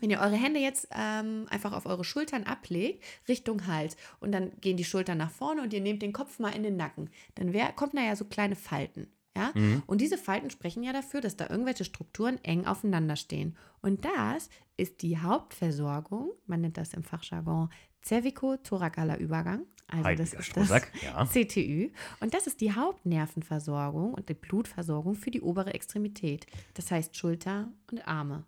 Wenn 0.00 0.10
ihr 0.10 0.20
eure 0.20 0.36
Hände 0.36 0.60
jetzt 0.60 0.88
ähm, 0.92 1.46
einfach 1.50 1.72
auf 1.72 1.86
eure 1.86 2.04
Schultern 2.04 2.44
ablegt, 2.44 3.04
Richtung 3.28 3.66
Hals, 3.66 3.96
und 4.20 4.32
dann 4.32 4.52
gehen 4.60 4.76
die 4.76 4.84
Schultern 4.84 5.18
nach 5.18 5.30
vorne 5.30 5.62
und 5.62 5.72
ihr 5.72 5.80
nehmt 5.80 6.02
den 6.02 6.12
Kopf 6.12 6.38
mal 6.38 6.54
in 6.54 6.62
den 6.62 6.76
Nacken, 6.76 7.10
dann 7.34 7.52
wär, 7.52 7.72
kommt 7.72 7.96
da 7.96 8.02
ja 8.02 8.16
so 8.16 8.24
kleine 8.24 8.56
Falten. 8.56 9.08
Ja? 9.36 9.52
Mhm. 9.54 9.82
Und 9.86 10.00
diese 10.00 10.18
Falten 10.18 10.50
sprechen 10.50 10.82
ja 10.82 10.92
dafür, 10.92 11.20
dass 11.20 11.36
da 11.36 11.48
irgendwelche 11.48 11.84
Strukturen 11.84 12.38
eng 12.42 12.66
aufeinander 12.66 13.16
stehen. 13.16 13.56
Und 13.82 14.04
das 14.04 14.50
ist 14.76 15.02
die 15.02 15.18
Hauptversorgung, 15.18 16.32
man 16.46 16.62
nennt 16.62 16.76
das 16.76 16.94
im 16.94 17.02
Fachjargon 17.02 17.70
Cervico-thoracaler 18.02 19.18
Übergang. 19.18 19.66
Also 19.86 20.02
das 20.02 20.06
Heiliger 20.06 20.22
ist 20.22 20.34
das 20.34 20.46
Strohsack, 20.46 20.92
ja. 21.02 21.26
CTÜ. 21.26 21.90
Und 22.20 22.34
das 22.34 22.46
ist 22.46 22.60
die 22.60 22.72
Hauptnervenversorgung 22.72 24.14
und 24.14 24.28
die 24.28 24.34
Blutversorgung 24.34 25.14
für 25.14 25.30
die 25.30 25.40
obere 25.40 25.74
Extremität. 25.74 26.46
Das 26.74 26.90
heißt 26.90 27.16
Schulter 27.16 27.72
und 27.90 28.06
Arme. 28.06 28.44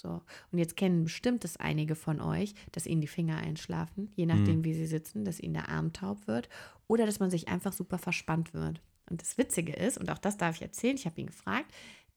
So. 0.00 0.22
Und 0.50 0.58
jetzt 0.58 0.76
kennen 0.76 1.04
bestimmt 1.04 1.44
das 1.44 1.56
einige 1.58 1.94
von 1.94 2.20
euch, 2.20 2.54
dass 2.72 2.86
ihnen 2.86 3.00
die 3.02 3.06
Finger 3.06 3.36
einschlafen, 3.36 4.10
je 4.16 4.24
nachdem, 4.26 4.58
Mhm. 4.60 4.64
wie 4.64 4.74
sie 4.74 4.86
sitzen, 4.86 5.24
dass 5.24 5.40
ihnen 5.40 5.54
der 5.54 5.68
Arm 5.68 5.92
taub 5.92 6.26
wird 6.26 6.48
oder 6.86 7.04
dass 7.06 7.20
man 7.20 7.30
sich 7.30 7.48
einfach 7.48 7.72
super 7.72 7.98
verspannt 7.98 8.54
wird. 8.54 8.80
Und 9.10 9.20
das 9.20 9.36
Witzige 9.38 9.72
ist, 9.74 9.98
und 9.98 10.10
auch 10.10 10.18
das 10.18 10.36
darf 10.38 10.56
ich 10.56 10.62
erzählen, 10.62 10.96
ich 10.96 11.04
habe 11.04 11.20
ihn 11.20 11.26
gefragt, 11.26 11.70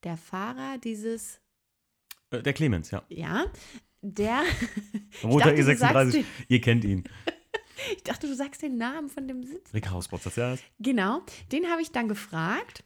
der 0.03 0.15
Fahrer 0.17 0.77
dieses, 0.77 1.39
Äh, 2.31 2.41
Der 2.41 2.53
Clemens, 2.53 2.91
ja. 2.91 3.03
ja, 3.09 3.45
der, 4.01 4.43
sagst 5.21 5.25
E36. 5.25 6.23
Ihr 6.47 6.61
kennt 6.61 6.83
ihn. 6.85 7.03
ich 7.97 8.03
dachte, 8.03 8.27
du 8.27 8.35
sagst 8.35 8.61
den 8.61 8.77
Namen 8.77 9.09
von 9.09 9.27
dem 9.27 9.43
Sitz. 9.43 9.73
Rick 9.73 9.89
Hausbots, 9.89 10.23
das 10.23 10.35
ja. 10.37 10.55
Genau, 10.79 11.21
den 11.51 11.69
habe 11.69 11.81
ich 11.81 11.91
dann 11.91 12.07
gefragt, 12.07 12.83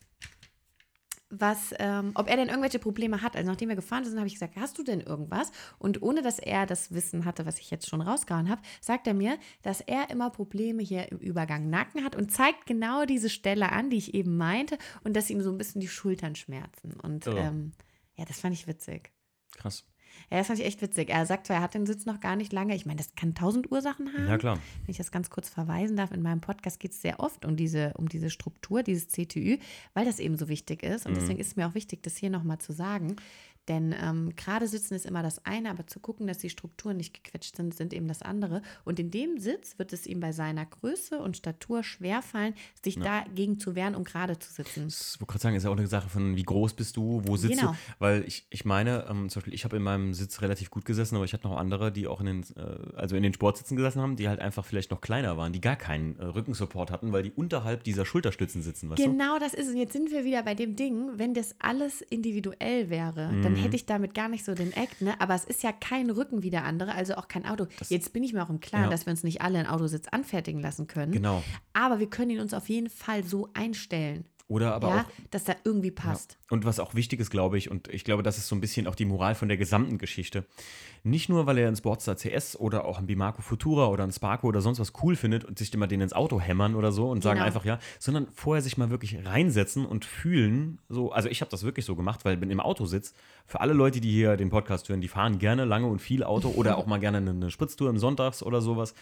was, 1.30 1.74
ähm, 1.80 2.12
ob 2.16 2.30
er 2.30 2.38
denn 2.38 2.48
irgendwelche 2.48 2.80
Probleme 2.80 3.22
hat. 3.22 3.36
Also 3.36 3.50
nachdem 3.50 3.70
wir 3.70 3.76
gefahren 3.76 4.06
sind, 4.06 4.18
habe 4.18 4.28
ich 4.28 4.34
gesagt, 4.36 4.56
hast 4.56 4.78
du 4.78 4.84
denn 4.84 5.02
irgendwas? 5.02 5.52
Und 5.78 6.02
ohne 6.02 6.22
dass 6.22 6.40
er 6.40 6.66
das 6.66 6.94
Wissen 6.94 7.26
hatte, 7.26 7.46
was 7.46 7.60
ich 7.60 7.70
jetzt 7.70 7.90
schon 7.90 8.02
rausgehauen 8.02 8.50
habe, 8.50 8.62
sagt 8.82 9.08
er 9.08 9.14
mir, 9.14 9.38
dass 9.62 9.82
er 9.82 10.10
immer 10.10 10.30
Probleme 10.30 10.82
hier 10.84 11.12
im 11.12 11.18
Übergang 11.18 11.70
Nacken 11.70 12.04
hat 12.06 12.16
und 12.16 12.32
zeigt 12.32 12.66
genau 12.66 13.06
diese 13.06 13.30
Stelle 13.30 13.72
an, 13.72 13.90
die 13.90 13.98
ich 13.98 14.14
eben 14.14 14.38
meinte, 14.38 14.78
und 15.04 15.16
dass 15.16 15.30
ihm 15.30 15.42
so 15.42 15.52
ein 15.52 15.58
bisschen 15.58 15.82
die 15.82 15.88
Schultern 15.90 16.36
schmerzen. 16.36 16.94
Und 17.02 17.28
Oh. 17.28 17.36
ähm, 17.36 17.74
ja, 18.16 18.26
das 18.26 18.40
fand 18.40 18.54
ich 18.54 18.66
witzig. 18.68 19.12
Krass. 19.58 19.86
Ja, 20.30 20.38
das 20.38 20.48
fand 20.48 20.60
ich 20.60 20.66
echt 20.66 20.82
witzig. 20.82 21.10
Er 21.10 21.26
sagt 21.26 21.48
zwar, 21.48 21.58
er 21.58 21.62
hat 21.62 21.74
den 21.74 21.86
Sitz 21.86 22.06
noch 22.06 22.20
gar 22.20 22.36
nicht 22.36 22.52
lange. 22.54 22.76
Ich 22.76 22.86
meine, 22.86 22.98
das 22.98 23.16
kann 23.16 23.36
tausend 23.36 23.72
Ursachen 23.72 24.12
haben. 24.14 24.28
Ja, 24.28 24.38
klar. 24.38 24.56
Wenn 24.86 24.92
ich 24.92 24.98
das 24.98 25.12
ganz 25.12 25.30
kurz 25.30 25.50
verweisen 25.50 25.96
darf, 25.98 26.12
in 26.12 26.22
meinem 26.22 26.42
Podcast 26.42 26.80
geht 26.80 26.92
es 26.92 27.02
sehr 27.02 27.20
oft 27.20 27.46
um 27.46 27.56
diese, 27.56 27.94
um 27.98 28.10
diese 28.10 28.30
Struktur, 28.30 28.84
dieses 28.84 29.08
CTÜ, 29.10 29.58
weil 29.94 30.06
das 30.06 30.20
eben 30.20 30.38
so 30.38 30.48
wichtig 30.50 30.84
ist. 30.84 31.06
Und 31.06 31.14
Mhm. 31.14 31.20
deswegen 31.20 31.40
ist 31.40 31.48
es 31.48 31.56
mir 31.56 31.68
auch 31.68 31.76
wichtig, 31.76 32.04
das 32.04 32.18
hier 32.18 32.30
nochmal 32.30 32.60
zu 32.60 32.74
sagen. 32.74 33.16
Denn 33.68 33.94
ähm, 34.02 34.34
gerade 34.36 34.68
sitzen 34.68 34.94
ist 34.94 35.06
immer 35.06 35.24
das 35.24 35.46
eine, 35.46 35.70
aber 35.70 35.86
zu 35.88 36.00
gucken, 36.00 36.28
dass 36.28 36.38
die 36.38 36.50
Strukturen 36.50 36.98
nicht 36.98 37.14
gequetscht 37.14 37.56
sind, 37.58 37.74
sind 37.76 37.94
eben 37.94 38.08
das 38.08 38.22
andere. 38.22 38.62
Und 38.86 39.00
in 39.00 39.12
dem 39.12 39.40
Sitz 39.40 39.78
wird 39.78 39.92
es 39.94 40.06
ihm 40.08 40.20
bei 40.20 40.32
seiner 40.32 40.66
Größe 40.66 41.20
und 41.20 41.36
Statur 41.38 41.84
schwerfallen, 41.84 42.54
sich 42.84 42.98
dagegen 42.98 43.60
zu 43.60 43.76
wehren, 43.76 43.96
um 43.96 44.04
gerade 44.04 44.40
zu 44.40 44.52
sitzen. 44.54 44.86
Das 44.86 45.20
wollte 45.20 45.32
gerade 45.32 45.42
sagen, 45.42 45.56
ist 45.56 45.64
ja 45.64 45.70
auch 45.70 45.78
eine 45.78 45.88
Sache 45.88 46.10
von, 46.10 46.36
wie 46.38 46.44
groß 46.44 46.74
bist 46.76 46.96
du, 46.98 47.22
wo 47.26 47.36
sitzt 47.36 47.60
Genau. 47.60 47.72
du? 47.72 47.78
Weil 48.00 48.24
ich, 48.26 48.48
ich 48.50 48.64
meine, 48.66 49.06
ähm, 49.10 49.30
zum 49.30 49.40
Beispiel, 49.42 49.54
ich 49.54 49.66
habe 49.66 49.76
in 49.78 49.84
meinem 49.84 50.14
Sitz 50.14 50.42
relativ 50.42 50.70
gut 50.70 50.86
gesessen, 50.86 51.16
aber 51.16 51.26
ich 51.26 51.34
hatte 51.34 51.48
noch 51.48 51.58
andere, 51.58 51.92
die 51.92 52.08
auch 52.08 52.20
in 52.22 52.26
den, 52.28 52.44
äh, 52.56 52.96
also 52.96 53.16
in 53.16 53.24
den 53.24 53.34
Sportsitzen 53.34 53.76
gesessen 53.76 54.02
haben, 54.02 54.16
die 54.16 54.30
halt 54.30 54.40
einfach 54.40 54.64
vielleicht 54.66 54.92
noch 54.92 55.02
kleiner 55.02 55.36
waren, 55.38 55.52
die 55.54 55.62
gar 55.62 55.76
keinen 55.76 56.18
äh, 56.20 56.24
Rückensupport 56.26 56.92
hatten, 56.92 57.12
weil 57.12 57.24
die 57.24 57.32
unterhalb 57.32 57.84
dieser 57.84 58.06
Schulterstützen 58.06 58.62
sitzen, 58.62 58.90
weißt 58.90 59.00
du? 59.06 59.10
Genau 59.12 59.40
das 59.40 59.54
ist 59.54 59.68
es. 59.68 59.74
Und 59.74 59.78
jetzt 59.78 59.94
sind 59.94 60.12
wir 60.12 60.24
wieder 60.24 60.44
bei 60.44 60.56
dem 60.56 60.76
Ding, 60.76 61.10
wenn 61.18 61.34
das 61.34 61.56
alles 61.60 62.02
individuell 62.02 62.90
wäre, 62.90 63.36
dann 63.44 63.54
Mhm. 63.54 63.57
Hätte 63.58 63.76
ich 63.76 63.86
damit 63.86 64.14
gar 64.14 64.30
nicht 64.30 64.46
so 64.46 64.54
den 64.54 64.74
Act, 64.74 65.02
ne? 65.02 65.20
Aber 65.20 65.36
es 65.36 65.46
ist 65.46 65.64
ja 65.64 65.72
kein 65.72 66.10
Rücken 66.10 66.44
wie 66.44 66.50
der 66.50 66.64
andere, 66.66 66.94
also 66.94 67.16
auch 67.16 67.28
kein 67.28 67.46
Auto. 67.46 67.68
jetzt 67.90 68.14
bin 68.14 68.24
ich 68.24 68.34
mir 68.34 68.44
auch 68.44 68.50
im 68.50 68.60
Klaren, 68.60 68.86
ja. 68.86 68.90
dass 68.90 69.06
wir 69.06 69.12
uns 69.12 69.24
nicht 69.24 69.42
alle 69.42 69.60
einen 69.60 69.68
Autositz 69.68 70.08
anfertigen 70.10 70.62
lassen 70.62 70.88
können. 70.88 71.12
Genau. 71.12 71.44
Aber 71.74 72.00
wir 72.00 72.10
können 72.10 72.32
ihn 72.32 72.40
uns 72.40 72.54
auf 72.54 72.70
jeden 72.70 72.90
Fall 72.90 73.24
so 73.24 73.50
einstellen, 73.54 74.26
Oder 74.50 74.74
aber 74.74 74.88
ja, 74.90 75.02
auch 75.02 75.06
dass 75.30 75.50
er 75.50 75.58
irgendwie 75.66 75.92
passt. 75.92 76.38
Und 76.50 76.64
was 76.64 76.80
auch 76.80 76.96
wichtig 76.96 77.20
ist, 77.20 77.30
glaube 77.30 77.58
ich, 77.58 77.70
und 77.70 77.90
ich 77.90 78.06
glaube, 78.06 78.24
das 78.24 78.38
ist 78.38 78.48
so 78.48 78.56
ein 78.56 78.62
bisschen 78.62 78.88
auch 78.88 78.96
die 78.96 79.04
Moral 79.04 79.36
von 79.36 79.50
der 79.50 79.58
gesamten 79.58 79.98
Geschichte. 79.98 80.46
Nicht 81.04 81.28
nur, 81.28 81.46
weil 81.46 81.58
er 81.58 81.68
einen 81.68 81.76
Sportster 81.76 82.16
CS 82.16 82.58
oder 82.58 82.86
auch 82.86 82.98
einen 82.98 83.08
Bimarco 83.08 83.42
Futura 83.42 83.88
oder 83.88 84.04
einen 84.04 84.14
Sparco 84.14 84.48
oder 84.48 84.62
sonst 84.62 84.80
was 84.80 84.94
cool 85.04 85.18
findet 85.18 85.44
und 85.44 85.60
sich 85.60 85.74
immer 85.74 85.88
den 85.88 86.00
ins 86.00 86.14
Auto 86.14 86.40
hämmern 86.40 86.76
oder 86.76 86.94
so 86.94 87.10
und 87.10 87.24
sagen 87.24 87.38
Genau. 87.40 87.46
einfach 87.48 87.66
ja, 87.66 87.78
sondern 88.00 88.28
vorher 88.34 88.62
sich 88.62 88.78
mal 88.78 88.90
wirklich 88.90 89.18
reinsetzen 89.26 89.86
und 89.86 90.06
fühlen. 90.06 90.80
So, 90.88 91.12
also 91.12 91.28
ich 91.28 91.42
habe 91.42 91.52
das 91.52 91.64
wirklich 91.64 91.86
so 91.86 91.96
gemacht, 91.98 92.24
weil 92.24 92.40
wenn 92.40 92.50
im 92.50 92.62
Auto 92.62 92.86
sitzt, 92.86 93.18
für 93.46 93.60
alle 93.60 93.74
Leute, 93.74 94.00
die 94.00 94.12
hier 94.12 94.38
den 94.38 94.50
Podcast 94.50 94.88
hören, 94.88 95.02
die 95.02 95.08
fahren 95.10 95.40
gerne 95.40 95.66
lange 95.66 95.88
und 95.88 96.02
viel 96.02 96.24
Auto 96.24 96.50
oder 96.50 96.78
auch 96.78 96.86
mal 96.86 97.00
gerne 97.00 97.18
eine, 97.18 97.32
eine 97.32 97.52
Spritztour 97.52 97.90
im 97.90 97.98
Sonntags 97.98 98.42
oder 98.44 98.62
sowas. 98.62 98.94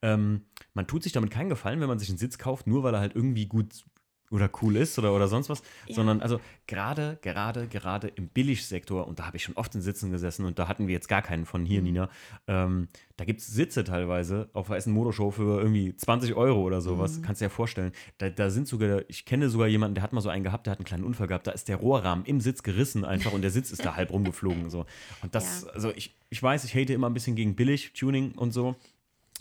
Ähm, 0.00 0.42
man 0.72 0.86
tut 0.86 1.02
sich 1.02 1.12
damit 1.12 1.30
keinen 1.30 1.50
Gefallen, 1.50 1.80
wenn 1.80 1.88
man 1.88 1.98
sich 1.98 2.08
einen 2.08 2.18
Sitz 2.18 2.38
kauft, 2.38 2.66
nur 2.66 2.82
weil 2.82 2.94
er 2.94 3.00
halt 3.00 3.14
irgendwie 3.14 3.46
gut 3.46 3.84
oder 4.30 4.50
cool 4.62 4.76
ist 4.76 4.98
oder, 4.98 5.14
oder 5.14 5.28
sonst 5.28 5.48
was, 5.48 5.62
Ja. 5.86 5.94
sondern 5.96 6.20
also 6.20 6.40
gerade, 6.66 7.18
gerade, 7.22 7.66
gerade 7.68 8.08
im 8.08 8.28
Billigsektor, 8.28 9.06
und 9.06 9.18
da 9.18 9.26
habe 9.26 9.36
ich 9.36 9.44
schon 9.44 9.54
oft 9.56 9.74
in 9.74 9.80
Sitzen 9.82 10.10
gesessen 10.10 10.44
und 10.46 10.58
da 10.58 10.66
hatten 10.66 10.86
wir 10.88 10.94
jetzt 10.94 11.08
gar 11.08 11.22
keinen 11.22 11.46
von 11.46 11.62
Mhm. 11.62 11.66
hier, 11.66 11.82
Nina, 11.82 12.08
ähm, 12.48 12.88
da 13.16 13.24
gibt 13.24 13.40
es 13.40 13.46
Sitze 13.46 13.84
teilweise 13.84 14.48
auf 14.54 14.66
der 14.68 14.76
Essen 14.76 14.92
Modeshow 14.92 15.30
für 15.30 15.60
irgendwie 15.60 15.94
20 15.96 16.34
Euro 16.34 16.62
oder 16.62 16.80
sowas, 16.80 17.18
Mhm. 17.18 17.22
kannst 17.22 17.40
du 17.40 17.44
dir 17.44 17.50
ja 17.50 17.54
vorstellen. 17.54 17.92
Da, 18.18 18.28
da 18.30 18.50
sind 18.50 18.66
sogar, 18.66 19.02
ich 19.08 19.24
kenne 19.24 19.48
sogar 19.50 19.68
jemanden, 19.68 19.94
der 19.94 20.02
hat 20.02 20.12
mal 20.12 20.20
so 20.20 20.30
einen 20.30 20.42
gehabt, 20.42 20.66
der 20.66 20.72
hat 20.72 20.78
einen 20.78 20.86
kleinen 20.86 21.04
Unfall 21.04 21.28
gehabt, 21.28 21.46
da 21.46 21.52
ist 21.52 21.68
der 21.68 21.76
Rohrrahmen 21.76 22.24
im 22.24 22.40
Sitz 22.40 22.62
gerissen 22.62 23.04
einfach 23.04 23.32
und 23.32 23.42
der 23.42 23.50
Sitz 23.50 23.70
ist 23.70 23.84
da 23.84 23.94
halb 23.94 24.10
rumgeflogen. 24.12 24.68
So. 24.70 24.86
Und 25.22 25.34
das, 25.34 25.62
Ja. 25.62 25.70
also 25.74 25.92
ich, 25.94 26.16
ich 26.30 26.42
weiß, 26.42 26.64
ich 26.64 26.74
hate 26.74 26.92
immer 26.92 27.08
ein 27.08 27.14
bisschen 27.14 27.36
gegen 27.36 27.54
Billig-Tuning 27.54 28.32
und 28.32 28.52
so. 28.52 28.74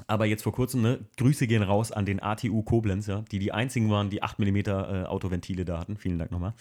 Aber 0.08 0.26
jetzt 0.26 0.44
vor 0.44 0.54
kurzem, 0.54 0.82
ne, 0.82 1.00
Grüße 1.18 1.48
gehen 1.48 1.64
raus 1.64 1.92
an 1.92 2.06
den 2.06 2.22
ATU 2.22 2.62
Koblenz, 2.64 3.08
ja, 3.08 3.22
die 3.32 3.40
die 3.40 3.52
einzigen 3.52 3.90
waren, 3.90 4.10
die 4.10 4.22
8 4.24 4.40
mm 4.40 4.56
äh, 4.58 5.04
Autoventile 5.06 5.66
da 5.66 5.80
hatten. 5.80 5.98
Vielen 5.98 6.20
Dank 6.20 6.32
nochmal. 6.32 6.54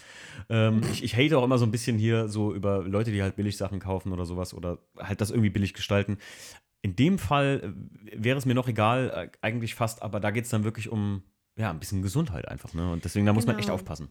Ähm, 0.49 0.83
ich, 0.93 1.03
ich 1.03 1.17
hate 1.17 1.37
auch 1.39 1.45
immer 1.45 1.59
so 1.59 1.65
ein 1.67 1.71
bisschen 1.71 1.99
hier 1.99 2.29
so 2.29 2.55
über 2.55 2.83
Leute, 2.85 3.11
die 3.13 3.23
halt 3.23 3.37
billig 3.37 3.57
Sachen 3.57 3.81
kaufen 3.81 4.13
oder 4.13 4.25
sowas 4.25 4.55
oder 4.55 4.79
halt 4.99 5.21
das 5.21 5.31
irgendwie 5.31 5.51
billig 5.51 5.75
gestalten. 5.75 6.19
In 6.83 6.97
dem 6.97 7.19
Fall 7.19 7.75
äh, 8.11 8.23
wäre 8.25 8.39
es 8.39 8.47
mir 8.47 8.55
noch 8.55 8.69
egal, 8.69 9.11
äh, 9.11 9.37
eigentlich 9.41 9.75
fast, 9.75 10.03
aber 10.03 10.21
da 10.21 10.31
geht 10.31 10.45
es 10.45 10.51
dann 10.51 10.65
wirklich 10.65 10.89
um 10.91 11.23
ja, 11.57 11.71
ein 11.71 11.79
bisschen 11.79 12.03
Gesundheit 12.03 12.49
einfach. 12.49 12.73
Ne? 12.75 12.91
Und 12.93 13.05
deswegen, 13.05 13.27
da 13.27 13.33
muss 13.33 13.47
man 13.47 13.57
echt 13.57 13.67
Genau. 13.67 13.75
aufpassen. 13.75 14.09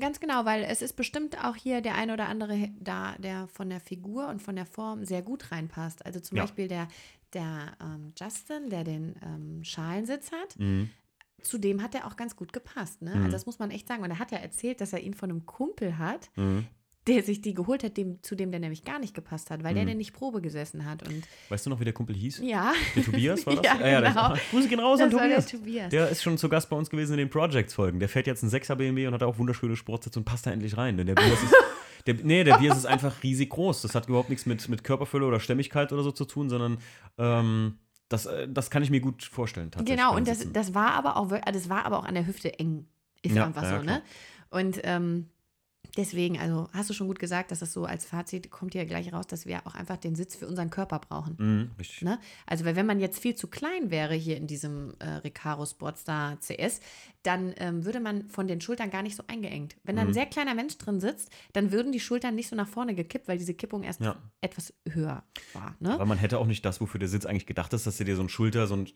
Ganz 0.00 0.20
genau, 0.20 0.46
weil 0.46 0.62
es 0.64 0.80
ist 0.80 0.94
bestimmt 0.94 1.36
auch 1.44 1.54
hier 1.54 1.82
der 1.82 1.96
ein 1.96 2.10
oder 2.10 2.26
andere 2.26 2.70
da, 2.80 3.14
der 3.18 3.46
von 3.48 3.68
der 3.68 3.78
Figur 3.78 4.26
und 4.28 4.40
von 4.40 4.56
der 4.56 4.64
Form 4.64 5.04
sehr 5.04 5.20
gut 5.20 5.52
reinpasst. 5.52 6.06
Also 6.06 6.18
zum 6.18 6.38
Ja. 6.38 6.44
Beispiel 6.44 6.66
der, 6.66 6.88
der 7.34 7.72
ähm, 7.80 8.12
Justin, 8.20 8.68
der 8.70 8.84
den 8.84 9.14
ähm, 9.24 9.64
Schalensitz 9.64 10.30
hat. 10.32 10.58
Mhm. 10.58 10.90
Zu 11.42 11.58
dem 11.58 11.82
hat 11.82 11.94
er 11.94 12.06
auch 12.06 12.16
ganz 12.16 12.36
gut 12.36 12.52
gepasst. 12.52 13.02
Ne? 13.02 13.10
Mhm. 13.14 13.22
Also 13.24 13.32
das 13.32 13.46
muss 13.46 13.58
man 13.58 13.70
echt 13.70 13.88
sagen. 13.88 14.02
Und 14.04 14.10
er 14.10 14.18
hat 14.18 14.30
ja 14.30 14.38
erzählt, 14.38 14.80
dass 14.80 14.92
er 14.92 15.00
ihn 15.00 15.14
von 15.14 15.30
einem 15.30 15.44
Kumpel 15.46 15.98
hat, 15.98 16.30
Mhm. 16.36 16.66
der 17.08 17.24
sich 17.24 17.40
die 17.40 17.52
geholt 17.52 17.82
hat, 17.82 17.96
dem, 17.96 18.22
zu 18.22 18.36
dem 18.36 18.52
der 18.52 18.60
nämlich 18.60 18.84
gar 18.84 19.00
nicht 19.00 19.12
gepasst 19.12 19.50
hat, 19.50 19.64
weil 19.64 19.74
der 19.74 19.82
Mhm. 19.82 19.86
der 19.88 19.96
nicht 19.96 20.12
Probe 20.12 20.40
gesessen 20.40 20.84
hat. 20.84 21.02
Und 21.08 21.24
Weißt 21.48 21.66
du 21.66 21.70
noch, 21.70 21.80
wie 21.80 21.84
der 21.84 21.92
Kumpel 21.94 22.14
hieß? 22.14 22.38
ja, 22.44 22.72
Der 22.94 23.02
Tobias 23.02 23.44
war 23.44 23.56
das? 23.56 23.64
Ja, 23.64 23.76
der- 23.78 24.02
genau. 24.10 24.20
ah, 24.20 24.38
Grüße 24.52 24.68
gehen 24.68 24.78
raus 24.78 25.00
an 25.00 25.10
das 25.10 25.18
war 25.18 25.26
der 25.26 25.38
Tobias. 25.44 25.50
Tobias. 25.50 25.90
Der 25.90 26.08
ist 26.10 26.22
schon 26.22 26.38
zu 26.38 26.48
Gast 26.48 26.70
bei 26.70 26.76
uns 26.76 26.90
gewesen 26.90 27.14
in 27.14 27.18
den 27.18 27.30
Projects-Folgen. 27.30 27.98
Der 27.98 28.08
fährt 28.08 28.28
jetzt 28.28 28.44
einen 28.44 28.52
6er 28.52 28.76
BMW 28.76 29.08
und 29.08 29.14
hat 29.14 29.24
auch 29.24 29.36
wunderschöne 29.38 29.74
Sportsitze 29.74 30.20
und 30.20 30.24
passt 30.24 30.46
da 30.46 30.52
endlich 30.52 30.76
rein. 30.76 30.96
Denn 30.96 31.06
der 31.08 31.14
Bias 31.16 31.42
ist, 31.42 31.52
der, 32.06 32.14
nee, 32.14 32.44
der 32.44 32.56
Bias 32.56 32.76
ist 32.76 32.86
einfach 32.86 33.22
riesig 33.22 33.50
groß. 33.50 33.82
Das 33.82 33.94
hat 33.94 34.08
überhaupt 34.08 34.30
nichts 34.30 34.46
mit, 34.46 34.68
mit 34.68 34.84
Körperfülle 34.84 35.26
oder 35.26 35.40
Stämmigkeit 35.40 35.92
oder 35.92 36.02
so 36.02 36.12
zu 36.12 36.24
tun, 36.24 36.48
sondern 36.48 36.78
ähm, 37.18 37.78
das, 38.08 38.26
äh, 38.26 38.48
das 38.48 38.70
kann 38.70 38.82
ich 38.82 38.90
mir 38.90 39.00
gut 39.00 39.22
vorstellen. 39.22 39.70
Genau, 39.84 40.14
und 40.14 40.28
das, 40.28 40.52
das 40.52 40.74
war 40.74 40.92
aber 40.92 41.16
auch, 41.16 41.32
das 41.52 41.68
war 41.68 41.84
aber 41.84 41.98
auch 41.98 42.04
an 42.04 42.14
der 42.14 42.26
Hüfte 42.26 42.58
eng. 42.58 42.86
Ist 43.22 43.36
Ja, 43.36 43.46
einfach 43.46 43.62
ja, 43.62 43.78
so, 43.78 43.84
ne? 43.84 44.02
Und 44.50 44.80
ähm, 44.82 45.28
deswegen, 45.96 46.38
also 46.38 46.68
hast 46.72 46.90
du 46.90 46.94
schon 46.94 47.06
gut 47.06 47.18
gesagt, 47.18 47.50
dass 47.50 47.60
das 47.60 47.72
so 47.72 47.84
als 47.84 48.04
Fazit 48.04 48.50
kommt 48.50 48.72
hier 48.72 48.84
gleich 48.84 49.12
raus, 49.12 49.26
dass 49.26 49.46
wir 49.46 49.66
auch 49.66 49.74
einfach 49.74 49.96
den 49.96 50.14
Sitz 50.14 50.34
für 50.34 50.46
unseren 50.46 50.70
Körper 50.70 50.98
brauchen. 50.98 51.36
Mhm, 51.38 51.70
richtig. 51.78 52.02
Ne? 52.02 52.18
Also, 52.46 52.64
weil 52.64 52.76
wenn 52.76 52.86
man 52.86 53.00
jetzt 53.00 53.20
viel 53.20 53.34
zu 53.34 53.48
klein 53.48 53.90
wäre 53.90 54.14
hier 54.14 54.36
in 54.36 54.46
diesem 54.46 54.94
äh, 54.98 55.08
Recaro 55.08 55.66
Sportstar 55.66 56.38
CS, 56.40 56.80
dann 57.22 57.54
ähm, 57.58 57.84
würde 57.84 58.00
man 58.00 58.28
von 58.28 58.46
den 58.48 58.60
Schultern 58.60 58.90
gar 58.90 59.02
nicht 59.02 59.16
so 59.16 59.22
eingeengt. 59.28 59.76
Wenn 59.84 59.96
da 59.96 60.02
ein 60.02 60.08
Mhm. 60.08 60.12
sehr 60.14 60.26
kleiner 60.26 60.54
Mensch 60.54 60.76
drin 60.78 61.00
sitzt, 61.00 61.30
dann 61.52 61.70
würden 61.72 61.92
die 61.92 62.00
Schultern 62.00 62.34
nicht 62.34 62.48
so 62.48 62.56
nach 62.56 62.66
vorne 62.68 62.94
gekippt, 62.94 63.28
weil 63.28 63.38
diese 63.38 63.54
Kippung 63.54 63.82
erst 63.84 64.00
Ja. 64.00 64.16
etwas 64.40 64.74
höher 64.88 65.22
war. 65.54 65.76
Ne? 65.80 65.92
Aber 65.94 66.04
man 66.04 66.18
hätte 66.18 66.38
auch 66.38 66.46
nicht 66.46 66.64
das, 66.64 66.80
wofür 66.80 66.98
der 66.98 67.08
Sitz 67.08 67.24
eigentlich 67.26 67.46
gedacht 67.46 67.72
ist, 67.72 67.86
dass 67.86 67.96
der 67.98 68.06
dir 68.06 68.16
so 68.16 68.22
ein 68.22 68.28
Schulter, 68.28 68.66
so 68.66 68.74
ein, 68.76 68.88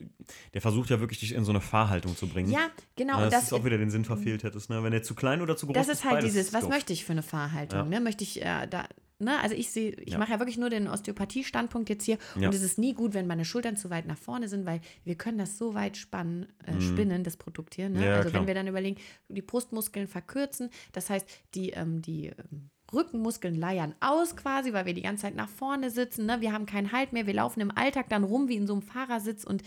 der 0.54 0.60
versucht 0.60 0.90
ja 0.90 1.00
wirklich, 1.00 1.20
dich 1.20 1.32
in 1.32 1.44
so 1.44 1.52
eine 1.52 1.60
Fahrhaltung 1.60 2.16
zu 2.16 2.26
bringen. 2.28 2.50
Ja, 2.50 2.68
genau. 2.96 3.18
Ja, 3.18 3.24
und 3.24 3.32
das, 3.32 3.44
ist 3.44 3.52
auch 3.52 3.64
wieder 3.64 3.78
den 3.78 3.90
Sinn 3.90 4.04
verfehlt 4.04 4.42
hättest. 4.42 4.70
Ne? 4.70 4.82
Wenn 4.82 4.92
der 4.92 5.02
zu 5.02 5.14
klein 5.14 5.40
oder 5.40 5.56
zu 5.56 5.66
groß 5.66 5.74
das 5.76 5.88
ist, 5.88 5.98
ist 6.00 6.04
halt 6.04 6.24
dieses, 6.24 6.52
was 6.52 6.62
doof. 6.62 6.70
möchte 6.70 6.92
ich 6.92 7.04
für 7.04 7.12
eine 7.12 7.22
Fahrhaltung? 7.22 7.78
Ja. 7.78 7.84
Ne? 7.84 8.00
Möchte 8.00 8.24
ich 8.24 8.42
äh, 8.42 8.66
da, 8.68 8.86
ne? 9.18 9.40
Also 9.40 9.54
ich 9.54 9.70
sehe, 9.70 9.92
ich 9.92 10.12
Ja. 10.12 10.18
mache 10.18 10.32
ja 10.32 10.38
wirklich 10.38 10.58
nur 10.58 10.70
den 10.70 10.88
Osteopathie-Standpunkt 10.88 11.88
jetzt 11.88 12.04
hier 12.04 12.18
Ja. 12.38 12.48
und 12.48 12.54
es 12.54 12.62
ist 12.62 12.78
nie 12.78 12.94
gut, 12.94 13.14
wenn 13.14 13.26
meine 13.26 13.44
Schultern 13.44 13.76
zu 13.76 13.90
weit 13.90 14.06
nach 14.06 14.18
vorne 14.18 14.48
sind, 14.48 14.66
weil 14.66 14.80
wir 15.04 15.14
können 15.16 15.38
das 15.38 15.58
so 15.58 15.74
weit 15.74 15.96
spannen, 15.96 16.46
äh, 16.64 16.80
spinnen, 16.80 17.24
das 17.24 17.36
Produkt 17.36 17.74
hier. 17.74 17.88
Ne? 17.88 18.00
Mhm. 18.00 18.04
Also 18.06 18.30
klar. 18.30 18.40
wenn 18.42 18.46
wir 18.46 18.54
dann 18.54 18.66
überlegen, 18.66 19.00
die 19.28 19.42
Brustmuskeln 19.42 20.06
verkürzen, 20.06 20.70
das 20.92 21.10
heißt, 21.10 21.26
die, 21.54 21.70
ähm, 21.70 22.02
die 22.02 22.26
ähm, 22.28 22.70
Rückenmuskeln 22.92 23.54
leiern 23.56 23.94
aus 24.00 24.36
quasi, 24.36 24.72
weil 24.72 24.86
wir 24.86 24.94
die 24.94 25.02
ganze 25.02 25.22
Zeit 25.22 25.34
nach 25.34 25.48
vorne 25.48 25.90
sitzen. 25.90 26.26
Ne? 26.26 26.40
Wir 26.40 26.52
haben 26.52 26.66
keinen 26.66 26.92
Halt 26.92 27.12
mehr. 27.12 27.26
Wir 27.26 27.34
laufen 27.34 27.60
im 27.60 27.76
Alltag 27.76 28.08
dann 28.08 28.22
rum 28.22 28.48
wie 28.48 28.54
in 28.56 28.66
so 28.68 28.74
einem 28.74 28.82
Fahrersitz. 28.82 29.42
Und 29.44 29.62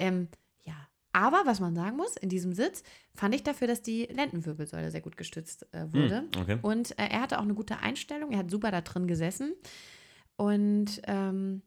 ähm, 0.00 0.26
aber 1.14 1.46
was 1.46 1.60
man 1.60 1.76
sagen 1.76 1.96
muss, 1.96 2.16
in 2.16 2.28
diesem 2.28 2.52
Sitz 2.52 2.82
fand 3.14 3.34
ich 3.34 3.44
dafür, 3.44 3.68
dass 3.68 3.82
die 3.82 4.06
Lendenwirbelsäule 4.06 4.90
sehr 4.90 5.00
gut 5.00 5.16
gestützt 5.16 5.66
äh, 5.72 5.92
wurde. 5.92 6.18
Hm, 6.18 6.30
okay. 6.40 6.58
Und 6.60 6.98
äh, 6.98 7.06
er 7.06 7.20
hatte 7.20 7.38
auch 7.38 7.44
eine 7.44 7.54
gute 7.54 7.78
Einstellung. 7.78 8.32
Er 8.32 8.38
hat 8.38 8.50
super 8.50 8.72
da 8.72 8.80
drin 8.80 9.06
gesessen. 9.06 9.54
Und 10.36 11.00
ähm, 11.04 11.62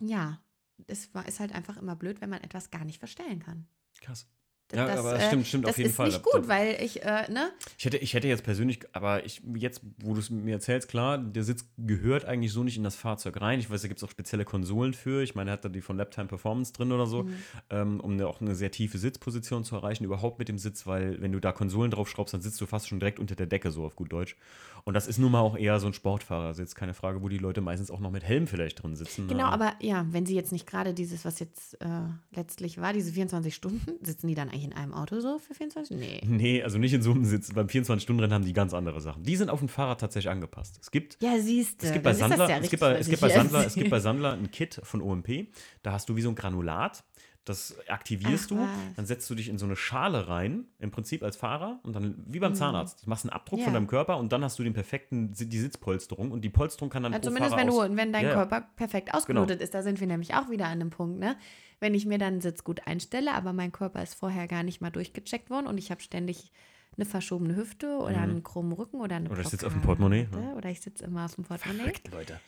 ja, 0.00 0.40
es 0.86 1.12
war, 1.12 1.26
ist 1.26 1.40
halt 1.40 1.52
einfach 1.52 1.76
immer 1.76 1.96
blöd, 1.96 2.20
wenn 2.20 2.30
man 2.30 2.40
etwas 2.40 2.70
gar 2.70 2.84
nicht 2.84 3.00
verstellen 3.00 3.40
kann. 3.40 3.66
Krass. 4.00 4.28
Ja, 4.74 4.86
aber 4.98 5.12
das 5.12 5.26
stimmt, 5.26 5.46
stimmt 5.46 5.64
das 5.64 5.70
auf 5.72 5.78
jeden 5.78 5.90
ist 5.90 5.96
Fall. 5.96 6.06
nicht 6.08 6.22
gut, 6.22 6.48
weil 6.48 6.76
ich, 6.82 7.02
äh, 7.02 7.30
ne? 7.30 7.50
Ich 7.78 7.84
hätte, 7.84 7.98
ich 7.98 8.14
hätte 8.14 8.28
jetzt 8.28 8.42
persönlich, 8.42 8.80
aber 8.92 9.24
ich, 9.24 9.42
jetzt, 9.54 9.82
wo 9.98 10.14
du 10.14 10.20
es 10.20 10.30
mir 10.30 10.54
erzählst, 10.54 10.88
klar, 10.88 11.18
der 11.18 11.44
Sitz 11.44 11.66
gehört 11.78 12.24
eigentlich 12.24 12.52
so 12.52 12.64
nicht 12.64 12.76
in 12.76 12.84
das 12.84 12.96
Fahrzeug 12.96 13.40
rein. 13.40 13.58
Ich 13.58 13.70
weiß, 13.70 13.82
da 13.82 13.88
gibt 13.88 13.98
es 13.98 14.04
auch 14.04 14.10
spezielle 14.10 14.44
Konsolen 14.44 14.94
für. 14.94 15.22
Ich 15.22 15.34
meine, 15.34 15.50
er 15.50 15.54
hat 15.54 15.64
da 15.64 15.68
die 15.68 15.80
von 15.80 15.96
Laptime 15.96 16.26
Performance 16.26 16.72
drin 16.72 16.92
oder 16.92 17.06
so, 17.06 17.28
ähm, 17.70 18.00
um 18.00 18.12
eine, 18.12 18.26
auch 18.26 18.40
eine 18.40 18.54
sehr 18.54 18.70
tiefe 18.70 18.98
Sitzposition 18.98 19.64
zu 19.64 19.76
erreichen, 19.76 20.04
überhaupt 20.04 20.38
mit 20.38 20.48
dem 20.48 20.58
Sitz, 20.58 20.86
weil 20.86 21.20
wenn 21.20 21.32
du 21.32 21.40
da 21.40 21.52
Konsolen 21.52 21.90
drauf 21.90 22.08
schraubst, 22.08 22.34
dann 22.34 22.40
sitzt 22.40 22.60
du 22.60 22.66
fast 22.66 22.88
schon 22.88 23.00
direkt 23.00 23.18
unter 23.18 23.34
der 23.34 23.46
Decke, 23.46 23.70
so 23.70 23.84
auf 23.84 23.96
gut 23.96 24.12
Deutsch. 24.12 24.36
Und 24.84 24.94
das 24.94 25.06
ist 25.06 25.18
nun 25.18 25.30
mal 25.30 25.40
auch 25.40 25.56
eher 25.56 25.78
so 25.78 25.86
ein 25.86 25.92
Sportfahrersitz, 25.92 26.74
keine 26.74 26.94
Frage, 26.94 27.22
wo 27.22 27.28
die 27.28 27.38
Leute 27.38 27.60
meistens 27.60 27.90
auch 27.90 28.00
noch 28.00 28.10
mit 28.10 28.24
Helm 28.24 28.48
vielleicht 28.48 28.82
drin 28.82 28.96
sitzen. 28.96 29.28
Genau, 29.28 29.44
aber 29.44 29.74
ja, 29.80 30.06
wenn 30.10 30.26
sie 30.26 30.34
jetzt 30.34 30.50
nicht 30.50 30.66
gerade 30.66 30.92
dieses, 30.92 31.24
was 31.24 31.38
jetzt 31.38 31.80
äh, 31.80 31.86
letztlich 32.34 32.78
war, 32.78 32.92
diese 32.92 33.12
24 33.12 33.54
Stunden, 33.54 33.92
sitzen 34.04 34.26
die 34.26 34.34
dann 34.34 34.48
eigentlich 34.48 34.61
in 34.64 34.72
einem 34.72 34.92
Auto 34.94 35.20
so 35.20 35.38
für 35.38 35.54
24? 35.54 35.96
Nee. 35.98 36.20
Nee, 36.26 36.62
also 36.62 36.78
nicht 36.78 36.92
in 36.92 37.02
so 37.02 37.10
einem 37.12 37.24
Sitz. 37.24 37.52
Beim 37.52 37.66
24-Stunden-Rennen 37.66 38.32
haben 38.34 38.44
die 38.44 38.52
ganz 38.52 38.74
andere 38.74 39.00
Sachen. 39.00 39.22
Die 39.22 39.36
sind 39.36 39.50
auf 39.50 39.58
dem 39.60 39.68
Fahrrad 39.68 40.00
tatsächlich 40.00 40.30
angepasst. 40.30 40.78
Es 40.80 40.90
gibt 40.90 41.16
Ja, 41.22 41.38
siehst 41.38 41.82
du. 41.82 41.86
Es 41.86 41.92
gibt, 41.92 42.04
bei 42.04 42.14
Sandler, 42.14 42.48
ja 42.48 42.58
es, 42.58 42.70
gibt 42.70 42.80
bei, 42.80 42.96
es, 42.98 43.08
gibt 43.08 43.20
bei 43.20 43.28
Sandler, 43.28 43.66
es 43.66 43.74
gibt 43.74 43.90
bei 43.90 44.00
Sandler 44.00 44.32
ein 44.32 44.50
Kit 44.50 44.80
von 44.82 45.00
OMP. 45.02 45.48
Da 45.82 45.92
hast 45.92 46.08
du 46.08 46.16
wie 46.16 46.22
so 46.22 46.28
ein 46.28 46.34
Granulat. 46.34 47.04
Das 47.44 47.74
aktivierst 47.88 48.44
Ach, 48.44 48.48
du, 48.50 48.58
was. 48.58 48.68
dann 48.94 49.04
setzt 49.04 49.28
du 49.28 49.34
dich 49.34 49.48
in 49.48 49.58
so 49.58 49.66
eine 49.66 49.74
Schale 49.74 50.28
rein, 50.28 50.66
im 50.78 50.92
Prinzip 50.92 51.24
als 51.24 51.36
Fahrer, 51.36 51.80
und 51.82 51.96
dann 51.96 52.22
wie 52.28 52.38
beim 52.38 52.54
Zahnarzt. 52.54 53.04
Du 53.04 53.10
machst 53.10 53.24
einen 53.24 53.32
Abdruck 53.32 53.58
Mhm. 53.58 53.62
Ja. 53.62 53.64
von 53.64 53.74
deinem 53.74 53.86
Körper 53.88 54.16
und 54.18 54.30
dann 54.32 54.44
hast 54.44 54.60
du 54.60 54.62
den 54.62 54.74
perfekten, 54.74 55.32
die 55.34 55.58
Sitzpolsterung 55.58 56.30
und 56.30 56.42
die 56.44 56.50
Polsterung 56.50 56.88
kann 56.88 57.02
dann 57.02 57.10
Ja, 57.12 57.18
pro 57.18 57.24
zumindest 57.26 57.54
Fahrer 57.56 57.66
wenn, 57.66 57.90
du, 57.90 57.96
wenn 57.96 58.12
dein. 58.12 58.26
Körper 58.32 58.60
perfekt 58.76 59.12
ausgelotet 59.12 59.60
ist, 59.60 59.74
da 59.74 59.82
sind 59.82 59.98
wir 59.98 60.06
nämlich 60.06 60.34
auch 60.34 60.50
wieder 60.50 60.66
an 60.66 60.72
einem 60.80 60.90
Punkt, 60.90 61.18
ne? 61.18 61.36
Wenn 61.82 61.94
ich 61.94 62.06
mir 62.06 62.18
dann 62.18 62.34
einen 62.34 62.40
Sitz 62.40 62.62
gut 62.62 62.86
einstelle, 62.86 63.34
aber 63.34 63.52
mein 63.52 63.72
Körper 63.72 64.04
ist 64.04 64.14
vorher 64.14 64.46
gar 64.46 64.62
nicht 64.62 64.80
mal 64.80 64.90
durchgecheckt 64.90 65.50
worden 65.50 65.66
und 65.66 65.78
ich 65.78 65.90
habe 65.90 66.00
ständig 66.00 66.52
eine 66.96 67.04
verschobene 67.04 67.56
Hüfte 67.56 67.96
oder 67.96 68.18
einen 68.20 68.44
krummen 68.44 68.72
Rücken 68.72 69.00
oder 69.00 69.16
eine 69.16 69.28
Mhm. 69.28 69.32
Oder 69.32 69.40
ich 69.40 69.48
sitze 69.48 69.66
auf 69.66 69.72
dem 69.72 69.82
Portemonnaie, 69.82 70.28
ne? 70.30 70.54
Oder 70.56 70.70
ich 70.70 70.80
sitze 70.80 71.04
immer 71.04 71.24
auf 71.24 71.34
dem 71.34 71.42
Portemonnaie. 71.42 71.82
Verrückt, 71.82 72.08
Leute. 72.12 72.40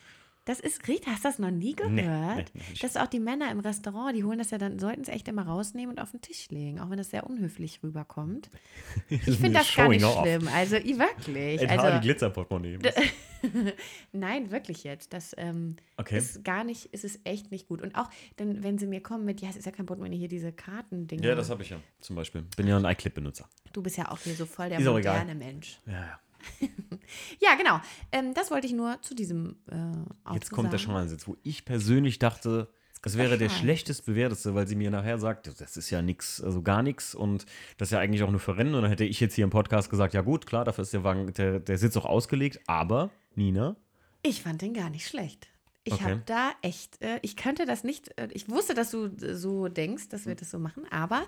Das 0.45 0.59
ist, 0.59 0.87
Rita, 0.87 1.09
hast 1.11 1.25
du 1.25 1.29
das 1.29 1.39
noch 1.39 1.49
nie 1.51 1.75
gehört? 1.75 1.91
Nee, 1.91 2.03
nee, 2.03 2.45
nee, 2.53 2.61
ich- 2.73 2.79
Dass 2.79 2.97
auch 2.97 3.07
die 3.07 3.19
Männer 3.19 3.49
im 3.51 3.59
Restaurant, 3.59 4.15
die 4.15 4.23
holen 4.23 4.37
das 4.37 4.51
ja 4.51 4.57
dann, 4.59 4.77
sollten 4.79 5.01
es 5.01 5.07
echt 5.07 5.27
immer 5.27 5.45
rausnehmen 5.47 5.95
und 5.95 5.99
auf 6.01 6.11
den 6.11 6.21
Tisch 6.21 6.49
legen, 6.51 6.79
auch 6.79 6.89
wenn 6.91 6.97
das 6.97 7.09
sehr 7.09 7.27
unhöflich 7.27 7.81
rüberkommt. 7.83 8.49
Ich 9.09 9.21
finde 9.23 9.53
das 9.59 9.73
gar 9.75 9.87
nicht 9.89 10.05
schlimm. 10.05 10.47
Also, 10.53 10.75
i- 10.77 10.97
wirklich. 10.99 11.61
Hardy 11.61 11.79
Also, 11.79 11.99
Glitzerportemonnaie. 12.01 12.77
nein, 14.11 14.51
wirklich 14.51 14.83
jetzt. 14.83 15.13
Das 15.13 15.33
ähm, 15.37 15.75
Okay. 15.97 16.17
ist 16.17 16.43
gar 16.43 16.63
nicht, 16.63 16.85
ist 16.93 17.03
es 17.05 17.19
echt 17.23 17.51
nicht 17.51 17.67
gut. 17.67 17.81
Und 17.81 17.95
auch, 17.95 18.09
dann, 18.37 18.63
wenn 18.63 18.77
sie 18.77 18.87
mir 18.87 19.01
kommen 19.01 19.25
mit, 19.25 19.41
ja, 19.41 19.49
es 19.49 19.55
ist 19.55 19.65
ja 19.65 19.71
kein 19.71 19.85
Portemonnaie, 19.85 20.17
hier 20.17 20.27
diese 20.27 20.51
Kartendinger. 20.51 21.23
Ja, 21.23 21.35
das 21.35 21.49
habe 21.49 21.63
ich 21.63 21.69
ja, 21.69 21.77
zum 22.01 22.15
Beispiel. 22.15 22.43
Bin 22.57 22.67
ja 22.67 22.77
ein 22.77 22.85
iClip-Benutzer. 22.85 23.47
du 23.73 23.81
bist 23.81 23.97
ja 23.97 24.11
auch 24.11 24.19
hier 24.19 24.35
so 24.35 24.45
voll 24.45 24.69
der 24.69 24.79
egal. 24.79 24.93
moderne 24.93 25.35
Mensch. 25.35 25.79
Ja, 25.85 25.93
ja. 25.93 26.19
Ja, 27.39 27.55
genau. 27.55 27.79
Ähm, 28.11 28.33
das 28.33 28.51
wollte 28.51 28.67
ich 28.67 28.73
nur 28.73 29.01
zu 29.01 29.13
diesem 29.15 29.57
äh, 29.69 30.33
Jetzt 30.33 30.51
kommt 30.51 30.71
der 30.73 30.79
sagen. 30.79 30.91
Schalensitz, 30.93 31.27
wo 31.27 31.37
ich 31.43 31.65
persönlich 31.65 32.19
dachte, 32.19 32.67
das 33.03 33.13
der 33.13 33.23
wäre 33.23 33.37
der 33.37 33.49
schlechtest 33.49 34.05
bewerteste, 34.05 34.55
weil 34.55 34.67
sie 34.67 34.75
mir 34.75 34.89
nachher 34.89 35.19
sagt, 35.19 35.47
das 35.61 35.77
ist 35.77 35.89
ja 35.91 36.01
nichts, 36.01 36.41
also 36.41 36.63
gar 36.63 36.81
nichts 36.81 37.13
und 37.13 37.45
das 37.77 37.89
ist 37.89 37.91
ja 37.91 37.99
eigentlich 37.99 38.23
auch 38.23 38.31
nur 38.31 38.39
für 38.39 38.57
Rennen. 38.57 38.73
Und 38.73 38.81
dann 38.81 38.89
hätte 38.89 39.03
ich 39.05 39.19
jetzt 39.19 39.35
hier 39.35 39.43
im 39.43 39.51
Podcast 39.51 39.89
gesagt, 39.91 40.13
ja 40.15 40.21
gut, 40.21 40.47
klar, 40.47 40.65
dafür 40.65 40.81
ist 40.81 40.93
der 40.93 41.03
Wagen, 41.03 41.31
der, 41.33 41.59
der 41.59 41.77
Sitz 41.77 41.95
auch 41.97 42.05
ausgelegt, 42.05 42.59
aber 42.67 43.11
Nina, 43.35 43.75
Ich 44.23 44.41
fand 44.41 44.61
den 44.63 44.73
gar 44.73 44.89
nicht 44.89 45.07
schlecht. 45.07 45.47
Ich 45.83 45.93
Okay. 45.93 46.03
habe 46.03 46.23
da 46.25 46.51
echt, 46.63 46.99
äh, 47.03 47.19
ich 47.21 47.35
könnte 47.35 47.67
das 47.67 47.83
nicht, 47.83 48.17
äh, 48.17 48.27
ich 48.33 48.49
wusste, 48.49 48.73
dass 48.73 48.89
du 48.89 49.11
so 49.35 49.67
denkst, 49.67 50.09
dass 50.09 50.25
wir 50.25 50.31
Hm. 50.31 50.37
das 50.39 50.49
so 50.49 50.57
machen, 50.57 50.83
aber 50.89 51.27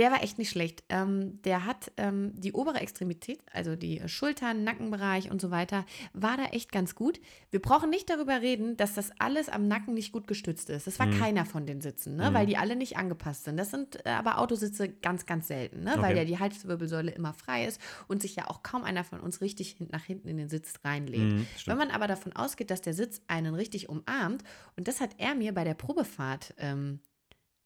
der 0.00 0.10
war 0.10 0.22
echt 0.24 0.38
nicht 0.38 0.50
schlecht. 0.50 0.82
Ähm, 0.88 1.40
der 1.42 1.66
hat 1.66 1.92
ähm, 1.96 2.32
die 2.34 2.52
obere 2.52 2.80
Extremität, 2.80 3.38
also 3.52 3.76
die 3.76 4.02
Schultern, 4.08 4.64
Nackenbereich 4.64 5.30
und 5.30 5.40
so 5.40 5.50
weiter, 5.52 5.84
war 6.14 6.36
da 6.36 6.46
echt 6.46 6.72
ganz 6.72 6.94
gut. 6.96 7.20
Wir 7.50 7.60
brauchen 7.60 7.90
nicht 7.90 8.10
darüber 8.10 8.40
reden, 8.40 8.76
dass 8.76 8.94
das 8.94 9.10
alles 9.18 9.48
am 9.48 9.68
Nacken 9.68 9.94
nicht 9.94 10.10
gut 10.10 10.26
gestützt 10.26 10.70
ist. 10.70 10.86
Das 10.88 10.98
war 10.98 11.06
Hm. 11.06 11.18
keiner 11.18 11.44
von 11.44 11.66
den 11.66 11.80
Sitzen, 11.82 12.16
ne? 12.16 12.30
weil 12.32 12.46
die 12.46 12.56
alle 12.56 12.74
nicht 12.76 12.96
angepasst 12.96 13.44
sind. 13.44 13.56
Das 13.58 13.70
sind 13.70 14.04
äh, 14.06 14.08
aber 14.08 14.38
Autositze 14.38 14.88
ganz, 14.88 15.26
ganz 15.26 15.48
selten, 15.48 15.84
ne? 15.84 15.92
weil 15.98 16.12
Okay. 16.12 16.16
ja 16.16 16.24
die 16.24 16.38
Halswirbelsäule 16.38 17.10
immer 17.10 17.34
frei 17.34 17.66
ist 17.66 17.80
und 18.08 18.22
sich 18.22 18.34
ja 18.36 18.48
auch 18.48 18.62
kaum 18.62 18.82
einer 18.84 19.04
von 19.04 19.20
uns 19.20 19.42
richtig 19.42 19.76
nach 19.90 20.02
hinten 20.04 20.28
in 20.28 20.38
den 20.38 20.48
Sitz 20.48 20.74
reinlegt. 20.82 21.32
Mhm, 21.34 21.46
Wenn 21.66 21.76
man 21.76 21.90
aber 21.90 22.06
davon 22.06 22.32
ausgeht, 22.32 22.70
dass 22.70 22.80
der 22.80 22.94
Sitz 22.94 23.20
einen 23.28 23.54
richtig 23.54 23.88
umarmt, 23.90 24.42
und 24.76 24.88
das 24.88 25.00
hat 25.02 25.10
er 25.18 25.34
mir 25.34 25.52
bei 25.52 25.64
der 25.64 25.74
Probefahrt 25.74 26.54
ähm, 26.56 27.00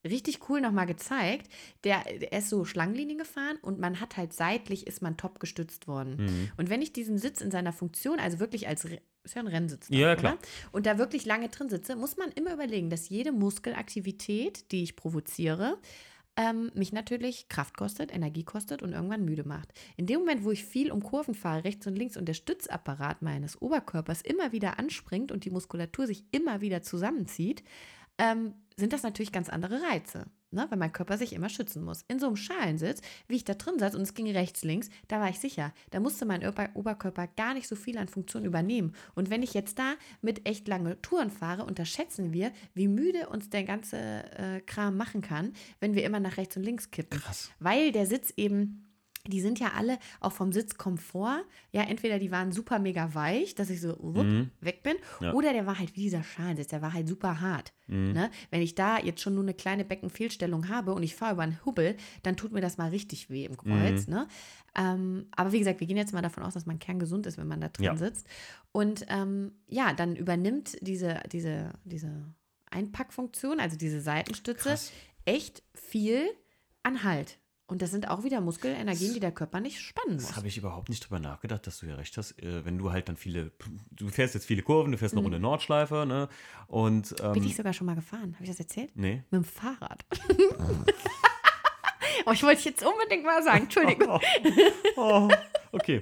richtig 0.04 0.48
cool 0.48 0.60
nochmal 0.60 0.86
gezeigt, 0.86 1.50
der, 1.84 2.04
er 2.32 2.38
ist 2.38 2.50
so 2.50 2.64
Schlangenlinien 2.64 3.18
gefahren 3.18 3.58
und 3.62 3.78
man 3.78 4.00
hat 4.00 4.16
halt 4.16 4.32
seitlich 4.32 4.86
ist 4.86 5.02
man 5.02 5.16
top 5.16 5.40
gestützt 5.40 5.88
worden. 5.88 6.16
Mhm. 6.16 6.50
Und 6.56 6.70
wenn 6.70 6.82
ich 6.82 6.92
diesen 6.92 7.18
Sitz 7.18 7.40
in 7.40 7.50
seiner 7.50 7.72
Funktion, 7.72 8.18
also 8.18 8.38
wirklich 8.40 8.68
als 8.68 8.84
ist 9.24 9.34
ja 9.34 9.40
ein 9.40 9.48
Rennsitz, 9.48 9.88
Ja, 9.88 10.08
oder? 10.12 10.16
klar. 10.16 10.38
Und 10.70 10.84
da 10.86 10.98
wirklich 10.98 11.24
lange 11.24 11.48
drin 11.48 11.70
sitze, 11.70 11.96
muss 11.96 12.18
man 12.18 12.30
immer 12.32 12.52
überlegen, 12.52 12.90
dass 12.90 13.08
jede 13.08 13.32
Muskelaktivität, 13.32 14.70
die 14.70 14.82
ich 14.82 14.96
provoziere, 14.96 15.78
ähm, 16.36 16.70
mich 16.74 16.92
natürlich 16.92 17.48
Kraft 17.48 17.76
kostet, 17.76 18.12
Energie 18.12 18.44
kostet 18.44 18.82
und 18.82 18.92
irgendwann 18.92 19.24
müde 19.24 19.46
macht. 19.46 19.72
In 19.96 20.06
dem 20.06 20.20
Moment, 20.20 20.44
wo 20.44 20.50
ich 20.50 20.64
viel 20.64 20.90
um 20.90 21.02
Kurven 21.02 21.34
fahre, 21.34 21.64
rechts 21.64 21.86
und 21.86 21.96
links 21.96 22.16
und 22.16 22.26
der 22.26 22.34
Stützapparat 22.34 23.22
meines 23.22 23.60
Oberkörpers 23.62 24.20
immer 24.22 24.52
wieder 24.52 24.78
anspringt 24.78 25.30
und 25.30 25.44
die 25.44 25.50
Muskulatur 25.50 26.06
sich 26.06 26.24
immer 26.32 26.60
wieder 26.60 26.82
zusammenzieht, 26.82 27.62
ähm, 28.18 28.54
sind 28.76 28.92
das 28.92 29.02
natürlich 29.02 29.32
ganz 29.32 29.48
andere 29.48 29.80
Reize, 29.82 30.26
ne? 30.50 30.66
weil 30.68 30.78
mein 30.78 30.92
Körper 30.92 31.16
sich 31.16 31.32
immer 31.32 31.48
schützen 31.48 31.84
muss. 31.84 32.02
In 32.08 32.18
so 32.18 32.26
einem 32.26 32.36
Schalensitz, 32.36 33.02
wie 33.28 33.36
ich 33.36 33.44
da 33.44 33.54
drin 33.54 33.78
saß 33.78 33.94
und 33.94 34.02
es 34.02 34.14
ging 34.14 34.30
rechts, 34.30 34.64
links, 34.64 34.88
da 35.08 35.20
war 35.20 35.28
ich 35.28 35.38
sicher, 35.38 35.72
da 35.90 36.00
musste 36.00 36.24
mein 36.24 36.46
Ober 36.46 36.70
Oberkörper 36.74 37.28
gar 37.28 37.54
nicht 37.54 37.68
so 37.68 37.76
viel 37.76 37.98
an 37.98 38.08
Funktion 38.08 38.44
übernehmen. 38.44 38.94
Und 39.14 39.30
wenn 39.30 39.42
ich 39.42 39.54
jetzt 39.54 39.78
da 39.78 39.94
mit 40.22 40.48
echt 40.48 40.66
lange 40.66 41.00
Touren 41.02 41.30
fahre, 41.30 41.64
unterschätzen 41.64 42.32
wir, 42.32 42.52
wie 42.74 42.88
müde 42.88 43.28
uns 43.28 43.48
der 43.48 43.64
ganze 43.64 43.96
äh, 43.96 44.60
Kram 44.60 44.96
machen 44.96 45.22
kann, 45.22 45.52
wenn 45.78 45.94
wir 45.94 46.04
immer 46.04 46.20
nach 46.20 46.36
rechts 46.36 46.56
und 46.56 46.64
links 46.64 46.90
kippen. 46.90 47.20
Krass. 47.20 47.50
Weil 47.60 47.92
der 47.92 48.06
Sitz 48.06 48.32
eben 48.36 48.83
die 49.26 49.40
sind 49.40 49.58
ja 49.58 49.72
alle 49.76 49.98
auch 50.20 50.32
vom 50.32 50.52
Sitzkomfort. 50.52 51.44
Ja, 51.72 51.82
entweder 51.82 52.18
die 52.18 52.30
waren 52.30 52.52
super 52.52 52.78
mega 52.78 53.14
weich, 53.14 53.54
dass 53.54 53.70
ich 53.70 53.80
so 53.80 53.96
wupp, 54.00 54.24
Mhm. 54.26 54.50
weg 54.60 54.82
bin, 54.82 54.96
Ja. 55.20 55.32
oder 55.32 55.52
der 55.52 55.66
war 55.66 55.78
halt 55.78 55.96
wie 55.96 56.02
dieser 56.02 56.22
Schalensitz, 56.22 56.68
der 56.68 56.82
war 56.82 56.92
halt 56.92 57.08
super 57.08 57.40
hart. 57.40 57.72
Mhm. 57.86 58.12
Ne? 58.12 58.30
Wenn 58.50 58.60
ich 58.62 58.74
da 58.74 58.98
jetzt 58.98 59.20
schon 59.22 59.34
nur 59.34 59.42
eine 59.44 59.54
kleine 59.54 59.84
Beckenfehlstellung 59.84 60.68
habe 60.68 60.92
und 60.94 61.02
ich 61.02 61.14
fahre 61.14 61.34
über 61.34 61.42
einen 61.42 61.64
Hubbel, 61.64 61.96
dann 62.22 62.36
tut 62.36 62.52
mir 62.52 62.60
das 62.60 62.76
mal 62.78 62.90
richtig 62.90 63.30
weh 63.30 63.44
im 63.46 63.56
Kreuz. 63.56 64.06
Mhm. 64.06 64.14
Ne? 64.14 64.28
Ähm, 64.76 65.26
aber 65.36 65.52
wie 65.52 65.58
gesagt, 65.58 65.80
wir 65.80 65.86
gehen 65.86 65.96
jetzt 65.96 66.12
mal 66.12 66.22
davon 66.22 66.42
aus, 66.42 66.54
dass 66.54 66.66
man 66.66 66.78
kerngesund 66.78 67.26
ist, 67.26 67.38
wenn 67.38 67.46
man 67.48 67.60
da 67.60 67.68
drin 67.68 67.84
Ja. 67.86 67.96
sitzt. 67.96 68.26
Und 68.72 69.06
ähm, 69.08 69.52
ja, 69.68 69.92
dann 69.92 70.16
übernimmt 70.16 70.76
diese, 70.82 71.20
diese, 71.32 71.70
diese 71.84 72.10
Einpackfunktion, 72.70 73.60
also 73.60 73.76
diese 73.76 74.00
Seitenstütze, 74.00 74.68
Krass. 74.70 74.92
echt 75.24 75.62
viel 75.74 76.26
an 76.82 77.04
Halt. 77.04 77.38
Und 77.66 77.80
das 77.80 77.90
sind 77.90 78.08
auch 78.10 78.24
wieder 78.24 78.40
Muskelenergien, 78.42 79.14
die 79.14 79.20
der 79.20 79.32
Körper 79.32 79.58
nicht 79.58 79.80
spannen 79.80 80.18
Das 80.18 80.26
muss. 80.28 80.36
habe 80.36 80.48
ich 80.48 80.58
überhaupt 80.58 80.90
nicht 80.90 81.00
drüber 81.04 81.18
nachgedacht, 81.18 81.66
dass 81.66 81.78
du 81.78 81.86
ja 81.86 81.94
recht 81.94 82.14
hast. 82.18 82.32
Äh, 82.42 82.64
wenn 82.66 82.76
du 82.76 82.92
halt 82.92 83.08
dann 83.08 83.16
viele, 83.16 83.52
du 83.90 84.08
fährst 84.08 84.34
jetzt 84.34 84.44
viele 84.46 84.62
Kurven, 84.62 84.92
du 84.92 84.98
fährst 84.98 85.14
eine 85.14 85.22
Runde 85.22 85.40
Nordschleife, 85.40 86.04
ne? 86.06 86.28
Und 86.66 87.14
ähm, 87.22 87.28
Mhm. 87.30 87.32
Bin 87.32 87.44
ich 87.44 87.56
sogar 87.56 87.72
schon 87.72 87.86
mal 87.86 87.94
gefahren. 87.94 88.34
Habe 88.34 88.44
ich 88.44 88.50
das 88.50 88.60
erzählt? 88.60 88.90
nee. 88.94 89.22
Mit 89.30 89.42
dem 89.42 89.44
Fahrrad. 89.44 90.04
oh, 92.26 92.32
ich 92.32 92.42
wollte 92.42 92.68
jetzt 92.68 92.84
unbedingt 92.84 93.24
mal 93.24 93.42
sagen. 93.42 93.64
Entschuldigung. 93.64 94.20
Oh, 94.96 95.28
oh, 95.28 95.28
okay. 95.72 96.00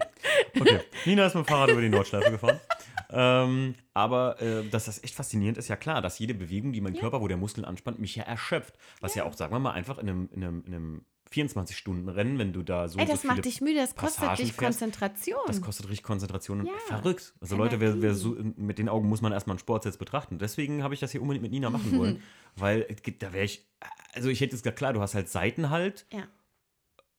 okay. 0.61 0.81
Nina 1.07 1.27
ist 1.27 1.35
mit 1.35 1.47
dem 1.47 1.49
Fahrrad 1.49 1.71
über 1.71 1.81
die 1.81 1.89
Nordschleife 1.89 2.31
gefahren. 2.31 2.61
Ähm, 3.09 3.75
aber 3.95 4.41
äh, 4.43 4.69
dass 4.69 4.85
das 4.85 5.03
echt 5.03 5.15
faszinierend 5.15 5.57
ist, 5.59 5.69
ja 5.69 5.77
klar, 5.77 6.03
dass 6.03 6.19
jede 6.19 6.35
Bewegung, 6.35 6.73
die 6.73 6.81
mein 6.83 6.95
Körper, 6.95 7.21
wo 7.23 7.29
der 7.29 7.39
Muskel 7.39 7.65
anspannt, 7.65 7.99
mich 7.99 8.15
ja 8.17 8.25
erschöpft. 8.25 8.75
Was 9.01 9.15
ja, 9.15 9.25
auch, 9.25 9.35
sagen 9.35 9.55
wir 9.55 9.59
mal, 9.61 9.73
einfach 9.73 9.97
in 9.99 10.09
einem, 10.11 10.29
in 10.33 10.43
einem, 10.45 10.65
in 10.67 10.75
einem 10.75 11.05
24-Stunden-Rennen, 11.33 12.39
wenn 12.39 12.53
du 12.53 12.63
da 12.63 12.89
so. 12.89 12.99
Ey, 12.99 13.07
so 13.07 13.13
das 13.13 13.21
viele 13.23 13.35
macht 13.35 13.45
dich 13.45 13.61
müde, 13.61 13.77
das 13.77 13.97
kostet 13.97 14.21
Passagen 14.21 14.37
dich 14.37 14.53
fährst, 14.53 14.81
Konzentration. 14.81 15.41
Das 15.47 15.61
kostet 15.61 15.89
richtig 15.89 16.05
Konzentration. 16.05 16.67
Ja. 16.67 16.73
Verrückt. 16.87 17.35
Also 17.41 17.57
Leute, 17.57 17.81
wer, 17.81 18.01
wer 18.03 18.15
so, 18.15 18.37
mit 18.57 18.79
den 18.79 18.89
Augen 18.89 19.09
muss 19.09 19.23
man 19.23 19.33
erstmal 19.33 19.55
einen 19.55 19.61
Sportsitz 19.61 19.97
betrachten. 19.97 20.39
Deswegen 20.39 20.83
habe 20.83 20.95
ich 20.95 21.01
das 21.01 21.13
hier 21.13 21.23
unbedingt 21.23 21.43
mit 21.43 21.53
Nina 21.53 21.71
machen 21.71 21.99
wollen. 21.99 22.23
weil 22.57 22.87
da 23.19 23.33
wäre 23.33 23.45
ich, 23.45 23.67
also 24.15 24.29
ich 24.29 24.41
hätte 24.41 24.55
es 24.55 24.63
gesagt, 24.63 24.79
klar, 24.79 24.93
du 24.93 25.01
hast 25.01 25.15
halt 25.15 25.29
Seitenhalt, 25.29 26.07
ja. 26.13 26.27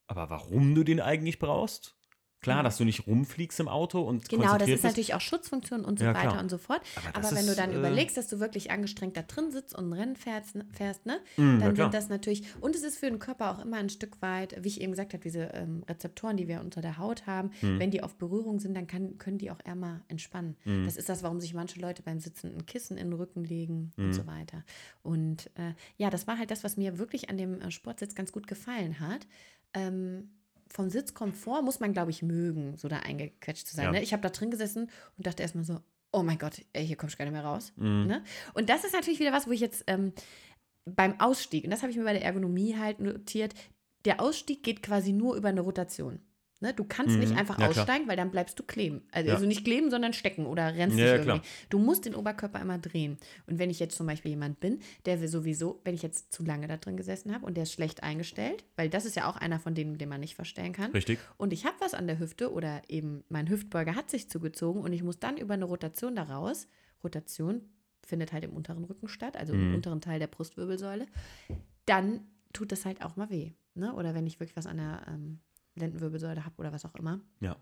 aber 0.08 0.30
warum 0.30 0.76
du 0.76 0.84
den 0.84 1.00
eigentlich 1.00 1.40
brauchst, 1.40 1.96
Klar, 2.44 2.62
dass 2.64 2.78
du 2.78 2.84
nicht 2.86 3.08
rumfliegst 3.08 3.60
im 3.60 3.68
Auto 3.68 4.02
und 4.02 4.30
Genau, 4.30 4.54
das 4.58 4.68
ist 4.68 4.74
bist. 4.76 4.84
natürlich 4.84 5.14
auch 5.16 5.22
Schutzfunktion 5.22 5.84
und 5.84 6.00
so 6.00 6.06
Ja, 6.06 6.14
weiter 6.14 6.30
klar. 6.30 6.42
und 6.42 6.50
so 6.50 6.58
fort. 6.58 6.82
Aber 7.14 7.18
Aber, 7.28 7.36
wenn 7.36 7.46
du 7.46 7.52
ist, 7.52 7.58
dann 7.60 7.72
äh, 7.72 7.78
überlegst, 7.78 8.18
dass 8.18 8.28
du 8.28 8.40
wirklich 8.40 8.70
angestrengt 8.72 9.18
da 9.18 9.22
drin 9.24 9.52
sitzt 9.52 9.74
und 9.76 9.90
ein 9.90 9.94
Rennen 9.94 10.16
fährst, 10.16 10.56
fährst 10.74 11.06
ne? 11.06 11.20
Mm, 11.38 11.60
dann 11.60 11.76
sind 11.76 11.94
das 11.94 12.10
natürlich, 12.10 12.44
und 12.62 12.76
es 12.76 12.84
ist 12.84 12.98
für 13.00 13.08
den 13.08 13.20
Körper 13.20 13.52
auch 13.52 13.60
immer 13.64 13.78
ein 13.78 13.90
Stück 13.90 14.22
weit, 14.22 14.56
wie 14.64 14.68
ich 14.68 14.82
eben 14.82 14.92
gesagt 14.92 15.14
habe, 15.14 15.24
diese 15.24 15.46
ähm, 15.54 15.84
Rezeptoren, 15.90 16.38
die 16.38 16.48
wir 16.48 16.60
unter 16.62 16.82
der 16.82 16.98
Haut 16.98 17.26
haben, 17.26 17.52
Hm. 17.62 17.80
wenn 17.80 17.92
die 17.92 18.04
auf 18.04 18.16
Berührung 18.16 18.60
sind, 18.60 18.76
dann 18.76 18.88
kann, 18.88 19.18
können 19.18 19.38
die 19.38 19.50
auch 19.52 19.60
eher 19.66 19.76
mal 19.76 20.02
entspannen. 20.10 20.56
Hm. 20.64 20.86
Das 20.86 20.98
ist 20.98 21.08
das, 21.10 21.24
warum 21.24 21.40
sich 21.40 21.54
manche 21.54 21.80
Leute 21.80 22.04
beim 22.04 22.20
Sitzen 22.20 22.54
ein 22.56 22.66
Kissen 22.66 22.98
in 22.98 23.08
den 23.10 23.14
Rücken 23.14 23.44
legen 23.44 23.92
und 23.98 24.14
so 24.14 24.28
weiter. 24.28 24.64
Und 25.02 25.50
äh, 25.56 25.74
ja, 25.98 26.10
das 26.10 26.28
war 26.28 26.38
halt 26.38 26.52
das, 26.52 26.64
was 26.64 26.78
mir 26.78 26.98
wirklich 26.98 27.30
an 27.30 27.38
dem 27.38 27.62
äh, 27.62 27.72
Sportsitz 27.72 28.16
ganz 28.16 28.32
gut 28.32 28.48
gefallen 28.48 29.00
hat. 29.00 29.26
Ähm, 29.74 30.30
vom 30.74 30.90
Sitzkomfort 30.90 31.62
muss 31.62 31.80
man, 31.80 31.94
glaube 31.94 32.10
ich, 32.10 32.24
mögen, 32.24 32.76
so 32.78 32.88
da 32.88 32.98
eingequetscht 32.98 33.68
zu 33.68 33.76
sein. 33.76 33.86
Ja. 33.86 33.92
Ne? 33.92 34.02
Ich 34.02 34.12
habe 34.12 34.24
da 34.24 34.30
drin 34.30 34.50
gesessen 34.50 34.90
und 35.18 35.28
dachte 35.28 35.44
erstmal 35.44 35.64
so, 35.64 35.80
oh 36.12 36.24
mein 36.24 36.40
Gott, 36.40 36.66
ey, 36.74 36.86
hier 36.86 36.96
kommst 36.96 37.14
du 37.14 37.18
gar 37.20 37.26
nicht 37.26 37.34
mehr 37.34 37.46
raus. 37.46 37.74
Mhm. 37.76 38.08
Ne? 38.08 38.24
Und 38.56 38.70
das 38.70 38.84
ist 38.84 38.94
natürlich 38.94 39.20
wieder 39.20 39.32
was, 39.32 39.48
wo 39.48 39.52
ich 39.52 39.60
jetzt 39.60 39.84
ähm, 39.86 40.14
beim 40.90 41.20
Ausstieg, 41.20 41.64
und 41.64 41.70
das 41.70 41.84
habe 41.84 41.92
ich 41.92 41.98
mir 41.98 42.04
bei 42.04 42.14
der 42.14 42.26
Ergonomie 42.26 42.76
halt 42.76 43.00
notiert, 43.00 43.54
der 44.06 44.20
Ausstieg 44.20 44.64
geht 44.64 44.82
quasi 44.82 45.14
nur 45.14 45.36
über 45.36 45.50
eine 45.50 45.62
Rotation. 45.62 46.20
Ne? 46.64 46.74
Du 46.74 46.86
kannst 46.86 47.14
Mhm. 47.16 47.20
nicht 47.20 47.36
einfach 47.36 47.60
Ja, 47.60 47.68
klar. 47.68 47.84
aussteigen, 47.84 48.08
weil 48.08 48.16
dann 48.18 48.32
bleibst 48.32 48.58
du 48.58 48.64
kleben. 48.64 49.02
Also, 49.12 49.28
Ja. 49.28 49.36
also 49.36 49.46
nicht 49.46 49.64
kleben, 49.66 49.92
sondern 49.92 50.14
stecken 50.14 50.46
oder 50.46 50.74
rennst 50.74 50.98
Ja, 50.98 51.06
irgendwie. 51.08 51.24
klar. 51.24 51.42
Du 51.70 51.78
musst 51.78 52.06
den 52.06 52.16
Oberkörper 52.16 52.60
immer 52.62 52.78
drehen. 52.80 53.18
Und 53.48 53.60
wenn 53.60 53.70
ich 53.70 53.80
jetzt 53.80 53.96
zum 53.98 54.08
Beispiel 54.08 54.32
jemand 54.32 54.60
bin, 54.62 54.80
der 55.06 55.20
sowieso, 55.28 55.82
wenn 55.84 55.94
ich 55.94 56.02
jetzt 56.02 56.32
zu 56.34 56.44
lange 56.44 56.68
da 56.68 56.78
drin 56.78 56.96
gesessen 56.98 57.34
habe 57.36 57.46
und 57.46 57.56
der 57.56 57.64
ist 57.64 57.74
schlecht 57.74 58.02
eingestellt, 58.02 58.64
weil 58.78 58.90
das 58.90 59.04
ist 59.06 59.16
ja 59.18 59.30
auch 59.30 59.36
einer 59.36 59.60
von 59.60 59.76
denen, 59.76 59.98
den 59.98 60.08
man 60.10 60.22
nicht 60.22 60.36
verstellen 60.36 60.72
kann. 60.74 60.92
Richtig. 60.92 61.20
Und 61.38 61.52
ich 61.54 61.66
habe 61.66 61.76
was 61.80 61.94
an 61.94 62.08
der 62.08 62.18
Hüfte 62.18 62.52
oder 62.54 62.82
eben 62.88 63.24
mein 63.30 63.50
Hüftbeuger 63.50 63.94
hat 63.96 64.10
sich 64.10 64.30
zugezogen 64.30 64.82
und 64.82 64.94
ich 64.94 65.04
muss 65.04 65.20
dann 65.20 65.36
über 65.38 65.54
eine 65.56 65.66
Rotation 65.66 66.16
daraus. 66.16 66.68
Rotation 67.04 67.62
findet 68.06 68.32
halt 68.32 68.46
im 68.46 68.52
unteren 68.54 68.86
Rücken 68.86 69.10
statt, 69.10 69.36
also 69.36 69.52
im 69.54 69.70
Mhm. 69.70 69.76
unteren 69.76 70.00
Teil 70.02 70.20
der 70.20 70.28
Brustwirbelsäule. 70.28 71.08
Dann 71.86 72.22
tut 72.54 72.72
das 72.72 72.86
halt 72.86 73.04
auch 73.04 73.16
mal 73.18 73.30
weh. 73.30 73.52
Ne? 73.76 73.94
Oder 73.96 74.14
wenn 74.14 74.28
ich 74.28 74.40
wirklich 74.40 74.56
was 74.56 74.66
an 74.68 74.78
der 74.78 75.02
ähm, 75.10 75.40
Lendenwirbelsäule 75.76 76.46
habe 76.46 76.56
oder 76.58 76.72
was 76.72 76.86
auch 76.86 76.96
immer. 76.96 77.22
Ja. 77.40 77.58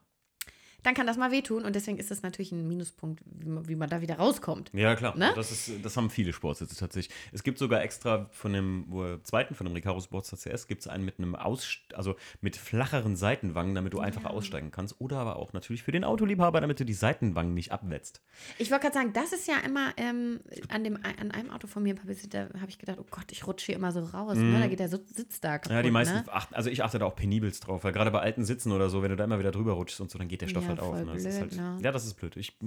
Dann 0.83 0.93
kann 0.93 1.07
das 1.07 1.17
mal 1.17 1.31
wehtun 1.31 1.63
und 1.63 1.75
deswegen 1.75 1.97
ist 1.97 2.11
das 2.11 2.23
natürlich 2.23 2.51
ein 2.51 2.67
Minuspunkt, 2.67 3.21
wie 3.25 3.49
man, 3.49 3.67
wie 3.67 3.75
man 3.75 3.89
da 3.89 4.01
wieder 4.01 4.15
rauskommt. 4.15 4.71
Ja, 4.73 4.95
klar. 4.95 5.17
Ne? 5.17 5.31
Das, 5.35 5.51
ist, 5.51 5.71
das 5.83 5.95
haben 5.97 6.09
viele 6.09 6.33
Sportsitze 6.33 6.75
tatsächlich. 6.75 7.15
Es 7.31 7.43
gibt 7.43 7.57
sogar 7.57 7.81
extra 7.81 8.27
von 8.31 8.53
dem 8.53 8.85
zweiten, 9.23 9.55
von 9.55 9.65
dem 9.65 9.73
Recaro 9.73 9.99
Sportsitz 9.99 10.43
CS, 10.43 10.67
gibt 10.67 10.81
es 10.81 10.87
einen 10.87 11.05
mit 11.05 11.19
einem 11.19 11.35
Aus, 11.35 11.77
also 11.93 12.15
mit 12.41 12.57
flacheren 12.57 13.15
Seitenwangen, 13.15 13.75
damit 13.75 13.93
du 13.93 13.99
einfach 13.99 14.25
aussteigen 14.25 14.71
kannst. 14.71 14.99
Oder 14.99 15.17
aber 15.17 15.35
auch 15.35 15.53
natürlich 15.53 15.83
für 15.83 15.91
den 15.91 16.03
Autoliebhaber, 16.03 16.61
damit 16.61 16.79
du 16.79 16.85
die 16.85 16.93
Seitenwangen 16.93 17.53
nicht 17.53 17.71
abwetzt. 17.71 18.21
Ich 18.57 18.71
wollte 18.71 18.83
gerade 18.83 18.93
sagen, 18.95 19.13
das 19.13 19.33
ist 19.33 19.47
ja 19.47 19.57
immer 19.65 19.93
ähm, 19.97 20.39
an, 20.69 20.83
dem, 20.83 20.97
an 20.97 21.31
einem 21.31 21.51
Auto 21.51 21.67
von 21.67 21.83
mir, 21.83 21.95
da 21.95 22.47
habe 22.59 22.69
ich 22.69 22.79
gedacht, 22.79 22.97
oh 22.99 23.05
Gott, 23.09 23.31
ich 23.31 23.45
rutsche 23.45 23.67
hier 23.67 23.75
immer 23.75 23.91
so 23.91 23.99
raus. 24.01 24.37
Ne? 24.37 24.59
Da 24.59 24.67
geht 24.67 24.79
der 24.79 24.89
Sitz 24.89 25.39
da 25.39 25.57
kaputt. 25.57 25.71
Mhm. 25.71 25.75
Ja, 25.77 25.83
die 25.83 25.91
meisten 25.91 26.15
ne? 26.15 26.23
achten, 26.31 26.55
also 26.55 26.69
ich 26.69 26.83
achte 26.83 26.99
da 26.99 27.05
auch 27.05 27.15
penibelst 27.15 27.67
drauf, 27.67 27.83
weil 27.83 27.91
gerade 27.91 28.11
bei 28.11 28.19
alten 28.19 28.45
Sitzen 28.45 28.71
oder 28.71 28.89
so, 28.89 29.01
wenn 29.03 29.09
du 29.09 29.15
da 29.15 29.23
immer 29.23 29.39
wieder 29.39 29.51
drüber 29.51 29.73
rutschst 29.73 30.01
und 30.01 30.09
so, 30.09 30.17
dann 30.17 30.27
geht 30.27 30.41
der 30.41 30.47
Stoff 30.47 30.63
Ja, 30.63 30.70
halt 30.80 30.89
voll 30.89 31.06
Ne? 31.06 31.14
Das 31.14 31.23
blöd, 31.23 31.39
halt, 31.39 31.56
ne? 31.56 31.77
Ja, 31.81 31.91
das 31.91 32.06
ist 32.06 32.14
blöd. 32.15 32.38
Ich, 32.38 32.57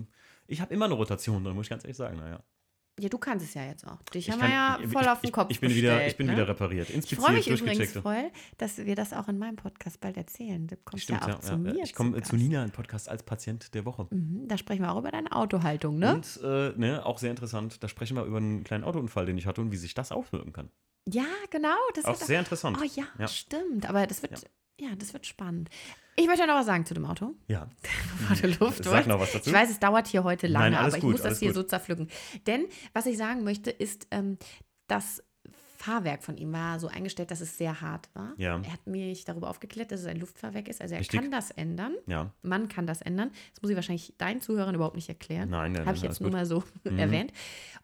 ich 0.47 0.61
habe 0.61 0.73
immer 0.75 0.85
eine 0.87 0.95
Rotation 0.95 1.43
drin, 1.45 1.55
muss 1.55 1.67
ich 1.67 1.71
ganz 1.71 1.85
ehrlich 1.85 1.97
sagen. 1.97 2.19
Naja. 2.19 2.41
Ja, 3.01 3.09
du 3.09 3.19
kannst 3.19 3.45
es 3.45 3.55
ja 3.55 3.65
jetzt 3.65 3.85
auch. 3.89 4.01
Dich 4.05 4.29
Ich 4.29 4.33
haben 4.33 4.39
kann- 4.39 4.51
wir 4.51 4.55
ja 4.55 4.79
ich- 4.81 4.93
voll 4.93 5.03
ich, 5.03 5.09
auf 5.09 5.21
den 5.21 5.27
ich, 5.27 5.33
Kopf 5.33 5.51
Ich 5.51 5.59
bin, 5.59 5.71
wieder, 5.75 5.95
gestellt, 5.95 6.11
ich 6.13 6.17
bin 6.17 6.27
ne? 6.29 6.33
wieder 6.35 6.47
repariert, 6.47 6.89
Ich 6.91 6.95
inspiziert, 6.95 7.23
freue 7.27 7.35
mich 7.35 7.49
übrigens 7.49 7.91
voll, 7.93 8.31
dass 8.57 8.79
wir 8.79 8.95
das 8.95 9.13
auch 9.13 9.27
in 9.27 9.37
meinem 9.39 9.57
Podcast 9.57 10.01
bald 10.01 10.17
erzählen. 10.17 10.65
Du 10.69 10.77
kommst 10.77 11.03
Stimmt, 11.03 11.23
ja 11.23 11.27
auch 11.27 11.29
ja, 11.31 11.41
zu 11.41 11.53
ja, 11.55 11.57
mir. 11.59 11.83
Ich 11.83 11.93
komme 11.93 12.13
Gast. 12.13 12.31
zu 12.31 12.37
Nina 12.37 12.63
im 12.63 12.71
Podcast 12.71 13.09
als 13.09 13.25
Patient 13.25 13.75
der 13.75 13.85
Woche. 13.85 14.07
Mhm, 14.11 14.47
da 14.47 14.57
sprechen 14.57 14.83
wir 14.83 14.93
auch 14.93 14.99
über 14.99 15.11
deine 15.11 15.33
Autohaltung, 15.33 15.99
ne? 15.99 16.15
Und 16.15 16.41
äh, 16.45 16.73
ne, 16.77 17.05
auch 17.05 17.19
sehr 17.19 17.31
interessant, 17.31 17.83
da 17.83 17.89
sprechen 17.89 18.17
wir 18.17 18.23
über 18.27 18.37
einen 18.37 18.63
kleinen 18.63 18.85
Autounfall, 18.85 19.27
den 19.27 19.39
ich 19.39 19.47
hatte 19.47 19.61
und 19.61 19.73
wie 19.73 19.77
sich 19.77 19.95
das 19.95 20.13
auswirken 20.13 20.53
kann. 20.53 20.71
Ja, 21.09 21.27
genau. 21.51 21.75
Das 21.97 22.05
Auch 22.05 22.15
sehr 22.15 22.39
interessant. 22.39 22.79
Oh 22.81 22.85
ja, 22.95 23.05
Ja. 23.19 23.27
stimmt. 23.27 23.89
Aber 23.89 24.07
das 24.07 24.23
wird, 24.23 24.41
ja. 24.41 24.49
Das 24.99 25.13
wird 25.13 25.27
spannend. 25.27 25.71
Ich 26.17 26.27
möchte 26.27 26.47
noch 26.47 26.55
was 26.55 26.67
sagen 26.67 26.87
zu 26.87 26.95
dem 26.95 27.05
Auto. 27.07 27.33
Ja. 27.49 27.69
Du 28.41 28.47
Luft 28.47 28.85
Sag 28.85 29.07
noch 29.07 29.19
was 29.21 29.33
dazu. 29.33 29.51
Ich 29.51 29.55
weiß, 29.55 29.71
es 29.71 29.81
dauert 29.81 30.07
hier 30.07 30.23
heute 30.25 30.47
lange, 30.47 30.71
Nein, 30.71 30.85
aber 30.85 30.97
ich 30.97 31.03
gut, 31.03 31.13
muss 31.13 31.23
das 31.23 31.39
hier 31.41 31.49
gut. 31.49 31.57
so 31.57 31.63
zerpflücken. 31.65 32.09
Denn 32.47 32.67
was 32.93 33.07
ich 33.07 33.17
sagen 33.19 33.43
möchte, 33.45 33.71
ist, 33.71 34.07
ähm, 34.13 34.39
das 34.87 35.23
Fahrwerk 35.77 36.23
von 36.23 36.37
ihm 36.39 36.53
war 36.53 36.79
so 36.81 36.87
eingestellt, 36.89 37.31
dass 37.31 37.41
es 37.43 37.59
sehr 37.59 37.81
hart 37.83 38.09
war. 38.15 38.33
Ja. 38.39 38.59
Er 38.63 38.73
hat 38.73 38.87
mich 38.87 39.25
darüber 39.25 39.51
aufgeklärt, 39.51 39.91
dass 39.93 40.01
es 40.01 40.07
ein 40.07 40.19
Luftfahrwerk 40.19 40.69
ist. 40.69 40.81
Also 40.81 40.95
er 40.95 41.01
Richtig. 41.01 41.21
kann 41.21 41.31
das 41.31 41.51
ändern. 41.51 41.95
Ja. 42.07 42.31
Man 42.43 42.69
kann 42.69 42.87
das 42.87 43.03
ändern. 43.03 43.31
Das 43.53 43.61
muss 43.61 43.71
ich 43.71 43.77
wahrscheinlich 43.77 44.15
deinen 44.17 44.41
Zuhörern 44.41 44.75
überhaupt 44.75 44.97
nicht 44.97 45.09
erklären. 45.11 45.51
Nein, 45.51 45.73
nein, 45.73 45.85
Habe 45.85 45.97
ich 45.97 46.03
jetzt 46.03 46.21
nur 46.21 46.31
gut. 46.31 46.39
mal 46.39 46.47
so 46.47 46.63
Mhm. 46.85 46.99
erwähnt. 46.99 47.33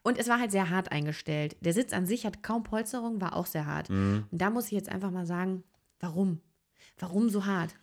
Und 0.03 0.17
es 0.17 0.27
war 0.29 0.39
halt 0.39 0.51
sehr 0.51 0.69
hart 0.71 0.91
eingestellt. 0.91 1.57
Der 1.61 1.73
Sitz 1.73 1.93
an 1.93 2.07
sich 2.07 2.25
hat 2.25 2.41
kaum 2.41 2.63
Polsterung, 2.63 3.21
war 3.21 3.35
auch 3.35 3.45
sehr 3.45 3.65
hart. 3.67 3.89
Mhm. 3.89 4.25
Und 4.31 4.41
da 4.41 4.49
muss 4.49 4.65
ich 4.67 4.71
jetzt 4.71 4.89
einfach 4.89 5.11
mal 5.11 5.25
sagen, 5.27 5.63
warum? 5.99 6.39
Warum 6.99 7.29
so 7.29 7.45
hart? 7.45 7.73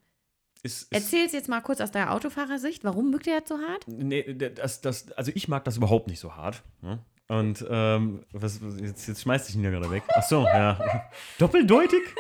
Ist, 0.63 0.83
ist, 0.83 0.93
Erzähl 0.93 1.25
es 1.27 1.33
jetzt 1.33 1.49
mal 1.49 1.61
kurz 1.61 1.81
aus 1.81 1.91
der 1.93 2.13
Autofahrersicht. 2.13 2.83
Warum 2.85 3.11
mögt 3.11 3.27
ihr 3.27 3.39
das 3.41 3.49
so 3.49 3.59
hart? 3.59 3.87
nee, 3.87 4.23
das, 4.35 4.81
das, 4.81 5.13
also 5.13 5.31
ich 5.35 5.47
mag 5.49 5.65
das 5.65 5.77
überhaupt 5.77 6.09
nicht 6.09 6.19
so 6.21 6.35
hart. 6.37 6.63
Ne? 6.83 6.99
Und 7.29 7.65
ähm, 7.69 8.25
was, 8.33 8.61
was- 8.63 8.81
jetzt, 8.81 9.07
jetzt 9.07 9.23
schmeißt 9.23 9.49
dich 9.49 9.57
Nina 9.57 9.71
gerade 9.71 9.91
weg. 9.91 10.03
Ach 10.15 10.23
so, 10.23 10.45
ja. 10.45 11.05
Doppeldeutig? 11.39 12.03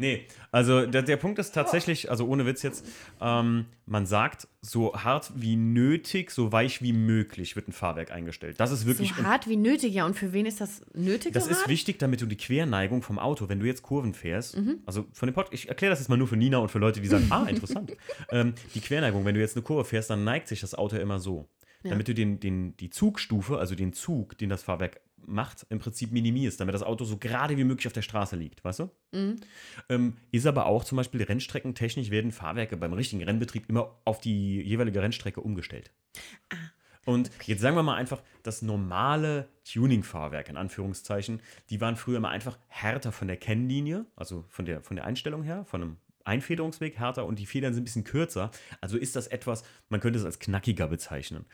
Nee, 0.00 0.24
also 0.50 0.86
der, 0.86 1.02
der 1.02 1.16
Punkt 1.18 1.38
ist 1.38 1.52
tatsächlich, 1.52 2.10
also 2.10 2.26
ohne 2.26 2.46
Witz 2.46 2.62
jetzt, 2.62 2.86
ähm, 3.20 3.66
man 3.84 4.06
sagt, 4.06 4.48
so 4.62 4.94
hart 4.94 5.30
wie 5.36 5.56
nötig, 5.56 6.30
so 6.30 6.52
weich 6.52 6.80
wie 6.80 6.92
möglich 6.94 7.54
wird 7.54 7.68
ein 7.68 7.72
Fahrwerk 7.72 8.10
eingestellt. 8.10 8.58
Das 8.58 8.70
ist 8.72 8.86
wirklich 8.86 9.12
So 9.14 9.24
hart 9.24 9.46
wie 9.46 9.56
nötig, 9.56 9.92
ja. 9.92 10.06
Und 10.06 10.14
für 10.16 10.32
wen 10.32 10.46
ist 10.46 10.60
das 10.60 10.80
nötig? 10.94 11.34
Das 11.34 11.44
so 11.44 11.50
ist 11.50 11.60
hart? 11.60 11.68
wichtig, 11.68 11.98
damit 11.98 12.20
du 12.22 12.26
die 12.26 12.36
Querneigung 12.38 13.02
vom 13.02 13.18
Auto, 13.18 13.48
wenn 13.50 13.60
du 13.60 13.66
jetzt 13.66 13.82
Kurven 13.82 14.14
fährst, 14.14 14.56
Mhm. 14.56 14.78
also 14.86 15.04
von 15.12 15.26
dem 15.28 15.34
Pod, 15.34 15.48
ich 15.50 15.68
erkläre 15.68 15.90
das 15.90 15.98
jetzt 15.98 16.08
mal 16.08 16.16
nur 16.16 16.28
für 16.28 16.36
Nina 16.36 16.56
und 16.58 16.70
für 16.70 16.78
Leute, 16.78 17.00
die 17.02 17.08
sagen, 17.08 17.26
ah, 17.30 17.44
interessant. 17.46 17.92
ähm, 18.30 18.54
die 18.74 18.80
Querneigung, 18.80 19.24
wenn 19.26 19.34
du 19.34 19.40
jetzt 19.40 19.54
eine 19.56 19.62
Kurve 19.62 19.84
fährst, 19.84 20.08
dann 20.08 20.24
neigt 20.24 20.48
sich 20.48 20.60
das 20.60 20.74
Auto 20.74 20.96
immer 20.96 21.18
so. 21.20 21.46
Ja. 21.82 21.90
Damit 21.90 22.08
du 22.08 22.14
den, 22.14 22.40
den, 22.40 22.76
die 22.76 22.90
Zugstufe, 22.90 23.58
also 23.58 23.74
den 23.74 23.92
Zug, 23.92 24.36
den 24.38 24.50
das 24.50 24.62
Fahrwerk 24.62 25.00
macht, 25.26 25.66
im 25.70 25.78
Prinzip 25.78 26.12
minimierst, 26.12 26.60
damit 26.60 26.74
das 26.74 26.82
Auto 26.82 27.04
so 27.04 27.16
gerade 27.16 27.56
wie 27.56 27.64
möglich 27.64 27.86
auf 27.86 27.92
der 27.92 28.02
Straße 28.02 28.36
liegt, 28.36 28.64
weißt 28.64 28.80
du? 28.80 28.90
Mhm. 29.12 29.36
Ähm, 29.88 30.16
ist 30.30 30.46
aber 30.46 30.66
auch 30.66 30.84
zum 30.84 30.96
Beispiel 30.96 31.22
rennstreckentechnisch 31.22 32.10
werden 32.10 32.32
Fahrwerke 32.32 32.76
beim 32.76 32.92
richtigen 32.92 33.22
Rennbetrieb 33.22 33.68
immer 33.68 33.98
auf 34.04 34.20
die 34.20 34.60
jeweilige 34.62 35.02
Rennstrecke 35.02 35.40
umgestellt. 35.40 35.90
Ah. 36.50 36.56
Und 37.06 37.30
jetzt 37.46 37.60
sagen 37.60 37.76
wir 37.76 37.82
mal 37.82 37.96
einfach, 37.96 38.22
das 38.42 38.62
normale 38.62 39.48
Tuning-Fahrwerk, 39.64 40.48
in 40.48 40.56
Anführungszeichen, 40.56 41.40
die 41.70 41.80
waren 41.80 41.96
früher 41.96 42.18
immer 42.18 42.28
einfach 42.28 42.58
härter 42.68 43.10
von 43.10 43.26
der 43.26 43.36
Kennlinie, 43.36 44.06
also 44.16 44.44
von 44.48 44.66
der, 44.66 44.82
von 44.82 44.96
der 44.96 45.06
Einstellung 45.06 45.42
her, 45.42 45.64
von 45.64 45.82
einem 45.82 45.96
Einfederungsweg 46.24 46.98
härter 46.98 47.26
und 47.26 47.38
die 47.38 47.46
Federn 47.46 47.74
sind 47.74 47.82
ein 47.82 47.84
bisschen 47.84 48.04
kürzer. 48.04 48.50
Also 48.80 48.96
ist 48.96 49.16
das 49.16 49.26
etwas, 49.26 49.62
man 49.88 50.00
könnte 50.00 50.18
es 50.18 50.24
als 50.24 50.38
knackiger 50.38 50.88
bezeichnen. 50.88 51.46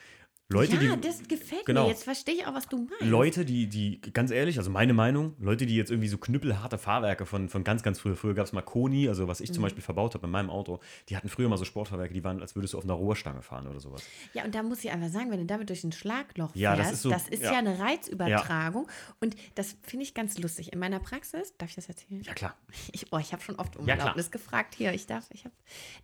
Leute, 0.48 0.76
ja, 0.76 0.94
die, 0.94 1.00
das 1.00 1.26
gefällt 1.26 1.66
genau. 1.66 1.84
mir. 1.84 1.88
Jetzt 1.90 2.04
verstehe 2.04 2.34
ich 2.36 2.46
auch, 2.46 2.54
was 2.54 2.68
du 2.68 2.76
meinst. 2.78 3.00
Leute, 3.00 3.44
die, 3.44 3.66
die, 3.66 4.00
ganz 4.12 4.30
ehrlich, 4.30 4.58
also 4.58 4.70
meine 4.70 4.92
Meinung, 4.94 5.34
Leute, 5.40 5.66
die 5.66 5.74
jetzt 5.74 5.90
irgendwie 5.90 6.06
so 6.08 6.18
knüppelharte 6.18 6.78
Fahrwerke 6.78 7.26
von, 7.26 7.48
von 7.48 7.64
ganz, 7.64 7.82
ganz 7.82 7.98
früher, 7.98 8.14
früher 8.14 8.34
gab 8.34 8.46
es 8.46 8.52
mal 8.52 8.62
Koni, 8.62 9.08
also 9.08 9.26
was 9.26 9.40
ich 9.40 9.50
Mhm. 9.50 9.54
zum 9.54 9.62
Beispiel 9.64 9.82
verbaut 9.82 10.14
habe 10.14 10.24
in 10.26 10.30
meinem 10.30 10.50
Auto, 10.50 10.78
die 11.08 11.16
hatten 11.16 11.28
früher 11.28 11.48
mal 11.48 11.56
so 11.56 11.64
Sportfahrwerke, 11.64 12.14
die 12.14 12.22
waren, 12.22 12.40
als 12.42 12.54
würdest 12.54 12.74
du 12.74 12.78
auf 12.78 12.84
einer 12.84 12.92
Rohrstange 12.94 13.42
fahren 13.42 13.66
oder 13.66 13.80
sowas. 13.80 14.02
Ja, 14.34 14.44
und 14.44 14.54
da 14.54 14.62
muss 14.62 14.84
ich 14.84 14.90
einfach 14.92 15.08
sagen, 15.08 15.32
wenn 15.32 15.40
du 15.40 15.46
damit 15.46 15.68
durch 15.68 15.82
ein 15.82 15.90
Schlagloch 15.90 16.54
Ja, 16.54 16.76
das 16.76 16.86
fährst, 16.86 16.92
ist 16.94 17.02
so- 17.02 17.10
das 17.10 17.28
ist 17.28 17.42
ja. 17.42 17.52
ja, 17.52 17.58
eine 17.58 17.78
Reizübertragung. 17.80 18.86
Und 19.20 19.34
das 19.56 19.76
finde 19.82 20.04
ich 20.04 20.14
ganz 20.14 20.38
lustig. 20.38 20.72
In 20.72 20.78
meiner 20.78 21.00
Praxis, 21.00 21.54
darf 21.58 21.70
ich 21.70 21.74
das 21.76 21.88
erzählen? 21.88 22.22
Ja, 22.22 22.34
klar. 22.34 22.54
Ich, 22.92 23.12
oh, 23.12 23.18
ich 23.18 23.32
habe 23.32 23.42
schon 23.42 23.56
oft 23.56 23.76
um 23.76 23.86
Ja. 23.88 23.96
Erlaubnis 23.96 24.30
gefragt 24.30 24.74
hier. 24.76 24.92
Ich 24.94 25.06
darf, 25.08 25.26
ich 25.32 25.44
habe. 25.44 25.54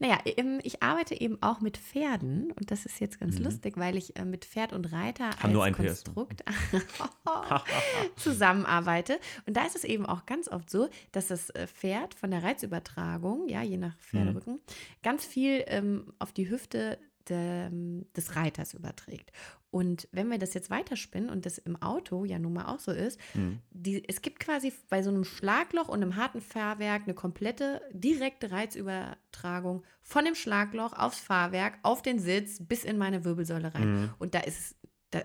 Naja, 0.00 0.18
ähm, 0.24 0.58
ich 0.64 0.82
arbeite 0.82 1.18
eben 1.20 1.40
auch 1.42 1.60
mit 1.60 1.76
Pferden 1.78 2.50
und 2.52 2.72
das 2.72 2.86
ist 2.86 2.98
jetzt 3.00 3.20
ganz 3.20 3.38
lustig, 3.38 3.76
weil 3.76 3.96
ich 3.96 4.16
äh, 4.16 4.31
mit 4.32 4.44
Pferd 4.44 4.72
und 4.72 4.90
Reiter 4.92 5.30
Haben 5.38 5.52
als. 5.60 5.76
Konstrukt 5.76 6.42
zusammenarbeite. 8.16 9.20
Und 9.46 9.56
da 9.56 9.64
ist 9.64 9.76
es 9.76 9.84
eben 9.84 10.06
auch 10.06 10.26
ganz 10.26 10.48
oft 10.48 10.68
so, 10.68 10.88
dass 11.12 11.28
das 11.28 11.50
äh, 11.50 11.68
Pferd 11.68 12.14
von 12.14 12.32
der 12.32 12.42
Reizübertragung, 12.42 13.48
ja, 13.48 13.62
je 13.62 13.76
nach 13.76 13.96
Pferderücken, 13.98 14.60
ganz 15.02 15.24
viel 15.24 15.62
ähm, 15.68 16.12
auf 16.18 16.32
die 16.32 16.50
Hüfte 16.50 16.98
de, 17.28 17.68
des 18.16 18.36
Reiters 18.36 18.74
überträgt. 18.74 19.30
Und 19.70 20.06
wenn 20.12 20.28
wir 20.30 20.38
das 20.38 20.52
jetzt 20.52 20.68
weiterspinnen 20.70 21.30
und 21.30 21.46
das 21.46 21.56
im 21.58 21.80
Auto 21.80 22.24
ja 22.26 22.38
nun 22.38 22.52
mal 22.52 22.66
auch 22.66 22.78
so 22.80 22.92
ist, 22.92 23.18
Mhm. 23.34 23.60
die, 23.70 24.06
es 24.08 24.20
gibt 24.20 24.38
quasi 24.40 24.72
bei 24.90 25.02
so 25.02 25.08
einem 25.10 25.24
Schlagloch 25.24 25.88
und 25.88 26.02
einem 26.02 26.16
harten 26.16 26.40
Fahrwerk 26.42 27.04
eine 27.04 27.14
komplette 27.14 27.80
direkte 27.92 28.50
Reizübertragung 28.50 29.82
von 30.02 30.24
dem 30.24 30.34
Schlagloch 30.34 30.92
aufs 30.92 31.20
Fahrwerk, 31.20 31.78
auf 31.82 32.02
den 32.02 32.18
Sitz 32.18 32.58
bis 32.60 32.84
in 32.84 32.98
meine 32.98 33.24
Wirbelsäule 33.24 33.74
rein. 33.74 33.92
Mhm. 34.02 34.10
Und 34.18 34.34
da 34.34 34.40
ist 34.40 34.58
es 34.58 34.76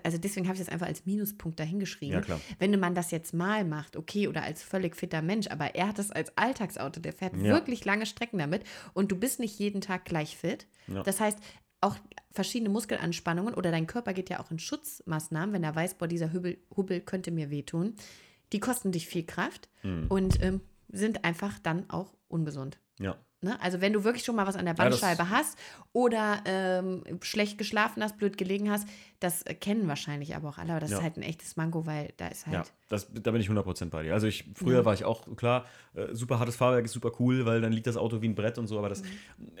also 0.04 0.18
deswegen 0.18 0.46
habe 0.48 0.54
ich 0.54 0.60
das 0.62 0.68
einfach 0.68 0.86
als 0.86 1.06
Minuspunkt 1.06 1.58
dahingeschrieben. 1.58 2.16
Ja, 2.16 2.20
klar. 2.20 2.38
Wenn 2.58 2.78
man 2.78 2.94
das 2.94 3.10
jetzt 3.10 3.32
mal 3.32 3.64
macht, 3.64 3.96
okay, 3.96 4.28
oder 4.28 4.42
als 4.42 4.62
völlig 4.62 4.94
fitter 4.94 5.22
Mensch, 5.22 5.46
aber 5.48 5.74
er 5.76 5.88
hat 5.88 5.98
das 5.98 6.10
als 6.10 6.36
Alltagsauto, 6.36 7.00
der 7.00 7.14
fährt 7.14 7.34
Ja. 7.38 7.44
wirklich 7.44 7.86
lange 7.86 8.04
Strecken 8.04 8.38
damit 8.38 8.64
und 8.92 9.10
du 9.10 9.16
bist 9.16 9.40
nicht 9.40 9.58
jeden 9.58 9.80
Tag 9.80 10.04
gleich 10.04 10.36
fit. 10.36 10.66
Ja. 10.88 11.02
Das 11.04 11.20
heißt, 11.20 11.38
auch 11.80 11.96
verschiedene 12.32 12.70
Muskelanspannungen 12.70 13.54
oder 13.54 13.70
dein 13.70 13.86
Körper 13.86 14.12
geht 14.12 14.30
ja 14.30 14.40
auch 14.40 14.50
in 14.50 14.58
Schutzmaßnahmen, 14.58 15.52
wenn 15.54 15.64
er 15.64 15.74
weiß, 15.74 15.94
boah, 15.94 16.08
dieser 16.08 16.32
Hubbel, 16.32 16.58
Hubbel 16.76 17.00
könnte 17.00 17.30
mir 17.30 17.50
wehtun. 17.50 17.94
Die 18.52 18.60
kosten 18.60 18.92
dich 18.92 19.06
viel 19.06 19.24
Kraft 19.24 19.68
Mhm. 19.82 20.06
und 20.08 20.42
ähm, 20.42 20.60
sind 20.88 21.24
einfach 21.24 21.58
dann 21.58 21.88
auch 21.90 22.14
ungesund. 22.28 22.78
Ja. 22.98 23.16
Ne? 23.40 23.60
Also 23.62 23.80
wenn 23.80 23.92
du 23.92 24.02
wirklich 24.02 24.24
schon 24.24 24.34
mal 24.34 24.46
was 24.46 24.56
an 24.56 24.64
der 24.64 24.74
Ja, 24.74 24.82
Bandscheibe 24.84 25.30
hast 25.30 25.56
oder 25.92 26.42
ähm, 26.46 27.04
schlecht 27.22 27.56
geschlafen 27.58 28.02
hast, 28.02 28.16
blöd 28.18 28.36
gelegen 28.36 28.70
hast, 28.70 28.88
das 29.20 29.42
äh, 29.42 29.54
kennen 29.54 29.88
wahrscheinlich 29.88 30.36
aber 30.36 30.48
auch 30.48 30.58
alle. 30.58 30.70
Aber 30.72 30.80
das 30.80 30.90
Ja. 30.90 30.98
ist 30.98 31.02
halt 31.02 31.16
ein 31.16 31.22
echtes 31.22 31.56
Mango, 31.56 31.86
weil 31.86 32.12
da 32.18 32.28
ist 32.28 32.46
halt. 32.46 32.54
Ja, 32.54 32.64
das, 32.88 33.08
da 33.12 33.30
bin 33.32 33.40
ich 33.40 33.48
100% 33.50 33.90
bei 33.90 34.02
dir. 34.04 34.14
Also 34.14 34.26
ich, 34.26 34.44
früher 34.54 34.78
Ja. 34.78 34.84
war 34.84 34.94
ich 34.94 35.04
auch, 35.04 35.26
klar, 35.36 35.66
äh, 35.94 36.14
super 36.14 36.38
hartes 36.38 36.56
Fahrwerk 36.56 36.84
ist 36.84 36.92
super 36.92 37.12
cool, 37.18 37.44
weil 37.46 37.60
dann 37.60 37.72
liegt 37.72 37.86
das 37.86 37.96
Auto 37.96 38.22
wie 38.22 38.28
ein 38.28 38.34
Brett 38.34 38.58
und 38.58 38.66
so, 38.66 38.78
aber 38.78 38.88
das, 38.88 39.02
Mhm. 39.02 39.06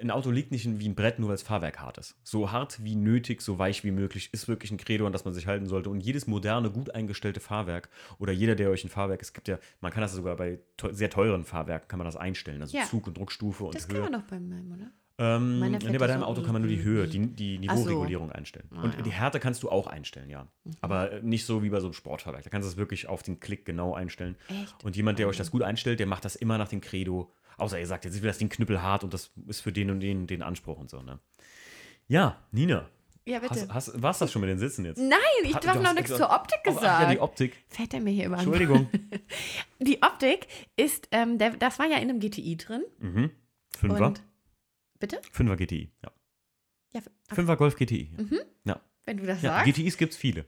ein 0.02 0.10
Auto 0.10 0.30
liegt 0.30 0.50
nicht 0.52 0.66
wie 0.78 0.88
ein 0.88 0.94
Brett, 0.94 1.18
nur 1.18 1.28
weil 1.28 1.34
das 1.34 1.42
Fahrwerk 1.42 1.80
hart 1.80 1.98
ist. 1.98 2.16
So 2.22 2.52
hart 2.52 2.82
wie 2.84 2.94
nötig, 2.94 3.42
so 3.42 3.58
weich 3.58 3.84
wie 3.84 3.90
möglich 3.90 4.30
ist 4.32 4.48
wirklich 4.48 4.70
ein 4.70 4.76
Credo, 4.78 5.06
an 5.06 5.12
das 5.12 5.24
man 5.24 5.34
sich 5.34 5.46
halten 5.46 5.66
sollte. 5.66 5.90
Und 5.90 6.00
jedes 6.00 6.26
moderne, 6.26 6.70
gut 6.70 6.94
eingestellte 6.94 7.40
Fahrwerk 7.40 7.88
oder 8.18 8.32
jeder, 8.32 8.54
der 8.54 8.70
euch 8.70 8.84
ein 8.84 8.88
Fahrwerk, 8.90 9.22
es 9.22 9.32
gibt 9.32 9.48
ja, 9.48 9.58
man 9.80 9.92
kann 9.92 10.00
das 10.02 10.12
sogar 10.12 10.36
bei 10.36 10.60
sehr 10.92 11.10
teuren 11.10 11.44
Fahrwerken, 11.44 11.88
kann 11.88 11.98
man 11.98 12.06
das 12.06 12.16
einstellen, 12.16 12.62
also. 12.62 12.78
Zug 12.88 13.06
und 13.08 13.18
Druckstufe 13.18 13.64
und 13.64 13.74
Das 13.74 13.88
Höhe. 13.88 13.94
kann 14.02 14.10
man 14.10 14.12
doch 14.20 14.28
bei 14.28 14.38
meinem, 14.38 14.72
oder? 14.72 14.90
Ähm, 15.20 15.58
nee, 15.58 15.98
bei 15.98 16.06
deinem 16.06 16.22
Auto 16.22 16.42
kann 16.42 16.52
man 16.52 16.62
nur 16.62 16.70
die 16.70 16.82
Höhe, 16.82 17.08
die, 17.08 17.26
die 17.26 17.60
Ach 17.68 17.76
so. 17.76 17.80
Niveauregulierung 17.82 18.30
einstellen. 18.30 18.68
Ah, 18.72 18.82
und 18.82 18.92
ja. 18.94 19.00
Mhm. 19.00 19.02
die 19.04 19.10
Härte 19.10 19.40
kannst 19.40 19.62
du 19.64 19.68
auch 19.70 19.88
einstellen, 19.88 20.30
ja. 20.30 20.46
Aber 20.80 21.10
äh, 21.12 21.22
nicht 21.22 21.44
so 21.44 21.62
wie 21.64 21.70
bei 21.70 21.80
so 21.80 21.86
einem 21.88 21.94
Sportfahrwerk. 21.94 22.44
Da 22.44 22.50
kannst 22.50 22.66
du 22.68 22.70
es 22.70 22.76
wirklich 22.76 23.08
auf 23.08 23.22
den 23.24 23.40
Klick 23.40 23.64
genau 23.64 23.94
einstellen. 23.94 24.36
Echt? 24.48 24.84
Und 24.84 24.94
jemand, 24.96 25.18
der 25.18 25.26
euch 25.26 25.36
das 25.36 25.50
gut 25.50 25.62
einstellt, 25.62 25.98
der 25.98 26.06
macht 26.06 26.24
das 26.24 26.36
immer 26.36 26.56
nach 26.56 26.68
dem 26.68 26.80
Credo. 26.80 27.32
Außer 27.56 27.80
ihr 27.80 27.86
sagt, 27.88 28.04
jetzt 28.04 28.22
will 28.22 28.28
das 28.28 28.38
Ding 28.38 28.48
knüppelhart 28.48 29.02
und 29.02 29.12
das 29.12 29.32
ist 29.48 29.60
für 29.60 29.72
den 29.72 29.90
und 29.90 29.98
den 30.00 30.28
den 30.28 30.42
Anspruch 30.42 30.78
und 30.78 30.88
so, 30.88 31.02
ne? 31.02 31.18
Ja, 32.06 32.36
Nina, 32.52 32.88
Ja, 33.24 33.40
bitte. 33.40 33.66
hast, 33.68 33.74
hast, 33.74 34.00
war's 34.02 34.18
das 34.20 34.30
schon 34.30 34.40
mit 34.40 34.48
den 34.50 34.58
Sitzen 34.60 34.84
jetzt? 34.84 34.98
Nein, 34.98 35.18
ich 35.42 35.52
habe 35.54 35.66
du 35.66 35.82
noch 35.82 35.94
nichts 35.94 36.16
zur 36.16 36.30
Optik 36.30 36.62
gesagt. 36.62 36.86
Ach, 36.86 37.02
ja, 37.02 37.10
die 37.10 37.18
Optik. 37.18 37.56
Fährt 37.68 37.92
er 37.92 38.00
mir 38.00 38.10
hier 38.12 38.26
über 38.26 38.36
den 38.36 38.44
Entschuldigung. 38.44 38.88
Die 39.80 40.00
Optik 40.02 40.46
ist, 40.76 41.08
ähm, 41.10 41.38
der, 41.38 41.50
das 41.56 41.78
war 41.80 41.86
ja 41.86 41.96
in 41.96 42.08
einem 42.08 42.20
GTI 42.20 42.56
drin. 42.56 42.82
mhm. 43.00 43.30
Fünfer. 43.76 44.06
Und, 44.06 44.22
bitte? 44.98 45.20
Fünfer 45.32 45.56
GTI, 45.56 45.90
ja. 46.04 46.12
Ja, 46.94 47.00
Fünfer 47.34 47.56
Golf 47.56 47.76
GTI. 47.76 48.10
Mhm. 48.16 48.38
Ja. 48.64 48.80
wenn 49.04 49.18
du 49.18 49.26
das 49.26 49.42
ja. 49.42 49.50
sagst. 49.52 49.66
GTIs 49.74 49.96
gibt's 49.96 50.16
viele. 50.16 50.44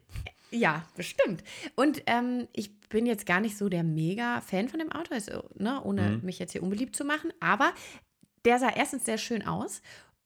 Ja, 0.50 0.84
bestimmt. 0.96 1.44
Und 1.76 2.02
ähm, 2.06 2.48
ich 2.52 2.78
bin 2.88 3.06
jetzt 3.06 3.24
gar 3.26 3.40
nicht 3.40 3.56
so 3.56 3.68
der 3.68 3.84
Mega-Fan 3.84 4.68
von 4.68 4.80
dem 4.80 4.90
Auto, 4.90 5.14
also, 5.14 5.48
ne, 5.54 5.80
ohne 5.84 6.16
Mhm. 6.18 6.24
mich 6.24 6.38
jetzt 6.38 6.52
hier 6.52 6.62
unbeliebt 6.62 6.96
zu 6.96 7.04
machen. 7.04 7.32
Aber 7.40 7.72
der 8.44 8.58
sah 8.58 8.70
erstens 8.70 9.04
sehr 9.04 9.18
schön 9.18 9.46
aus 9.46 9.80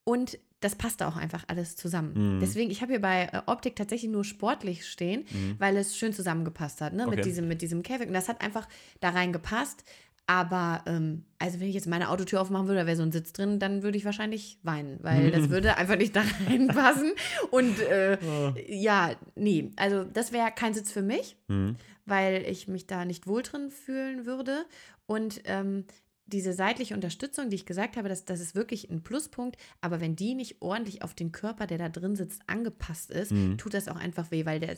und 0.04 0.38
das 0.60 0.76
passte 0.76 1.06
auch 1.06 1.16
einfach 1.16 1.44
alles 1.48 1.76
zusammen. 1.76 2.36
Mhm. 2.36 2.40
Deswegen, 2.40 2.70
ich 2.70 2.80
habe 2.80 2.92
hier 2.92 3.00
bei 3.02 3.24
äh, 3.32 3.42
Optik 3.46 3.76
tatsächlich 3.76 4.10
nur 4.10 4.24
sportlich 4.24 4.86
stehen, 4.88 5.26
Mhm. 5.30 5.56
weil 5.58 5.76
es 5.76 5.94
schön 5.96 6.14
zusammengepasst 6.14 6.80
hat, 6.80 6.94
ne? 6.94 7.06
Okay. 7.06 7.16
Mit, 7.16 7.24
diesem, 7.26 7.48
mit 7.48 7.60
diesem 7.60 7.82
Käfig. 7.82 8.06
Und 8.08 8.14
das 8.14 8.28
hat 8.30 8.40
einfach 8.40 8.66
da 9.00 9.10
rein 9.10 9.32
gepasst. 9.32 9.84
Aber, 10.26 10.82
ähm, 10.86 11.24
also 11.38 11.60
wenn 11.60 11.68
ich 11.68 11.74
jetzt 11.74 11.86
meine 11.86 12.08
Autotür 12.08 12.40
aufmachen 12.40 12.66
würde, 12.66 12.80
da 12.80 12.86
wäre 12.86 12.96
so 12.96 13.02
ein 13.02 13.12
Sitz 13.12 13.32
drin, 13.34 13.58
dann 13.58 13.82
würde 13.82 13.98
ich 13.98 14.06
wahrscheinlich 14.06 14.58
weinen, 14.62 14.98
weil 15.02 15.30
das 15.30 15.48
würde 15.50 15.76
einfach 15.76 15.96
nicht 15.96 16.16
da 16.16 16.22
reinpassen. 16.48 17.12
Und 17.50 17.78
äh, 17.80 18.16
ja, 18.74 19.12
nee, 19.34 19.70
also 19.76 20.04
das 20.04 20.32
wäre 20.32 20.50
kein 20.54 20.72
Sitz 20.74 20.90
für 20.90 21.02
mich, 21.02 21.36
Mhm. 21.48 21.76
weil 22.06 22.42
ich 22.48 22.68
mich 22.68 22.86
da 22.86 23.04
nicht 23.04 23.26
wohl 23.26 23.42
drin 23.42 23.70
fühlen 23.70 24.24
würde. 24.24 24.64
Und 25.06 25.42
ähm, 25.44 25.84
diese 26.26 26.54
seitliche 26.54 26.94
Unterstützung, 26.94 27.50
die 27.50 27.56
ich 27.56 27.66
gesagt 27.66 27.98
habe, 27.98 28.08
das, 28.08 28.24
das 28.24 28.40
ist 28.40 28.54
wirklich 28.54 28.88
ein 28.88 29.02
Pluspunkt. 29.02 29.56
Aber 29.82 30.00
wenn 30.00 30.16
die 30.16 30.34
nicht 30.34 30.62
ordentlich 30.62 31.02
auf 31.02 31.12
den 31.12 31.32
Körper, 31.32 31.66
der 31.66 31.76
da 31.76 31.90
drin 31.90 32.16
sitzt, 32.16 32.40
angepasst 32.46 33.10
ist, 33.10 33.30
Mhm. 33.32 33.58
tut 33.58 33.74
das 33.74 33.88
auch 33.88 33.96
einfach 33.96 34.30
weh, 34.30 34.46
weil 34.46 34.58
der, 34.58 34.74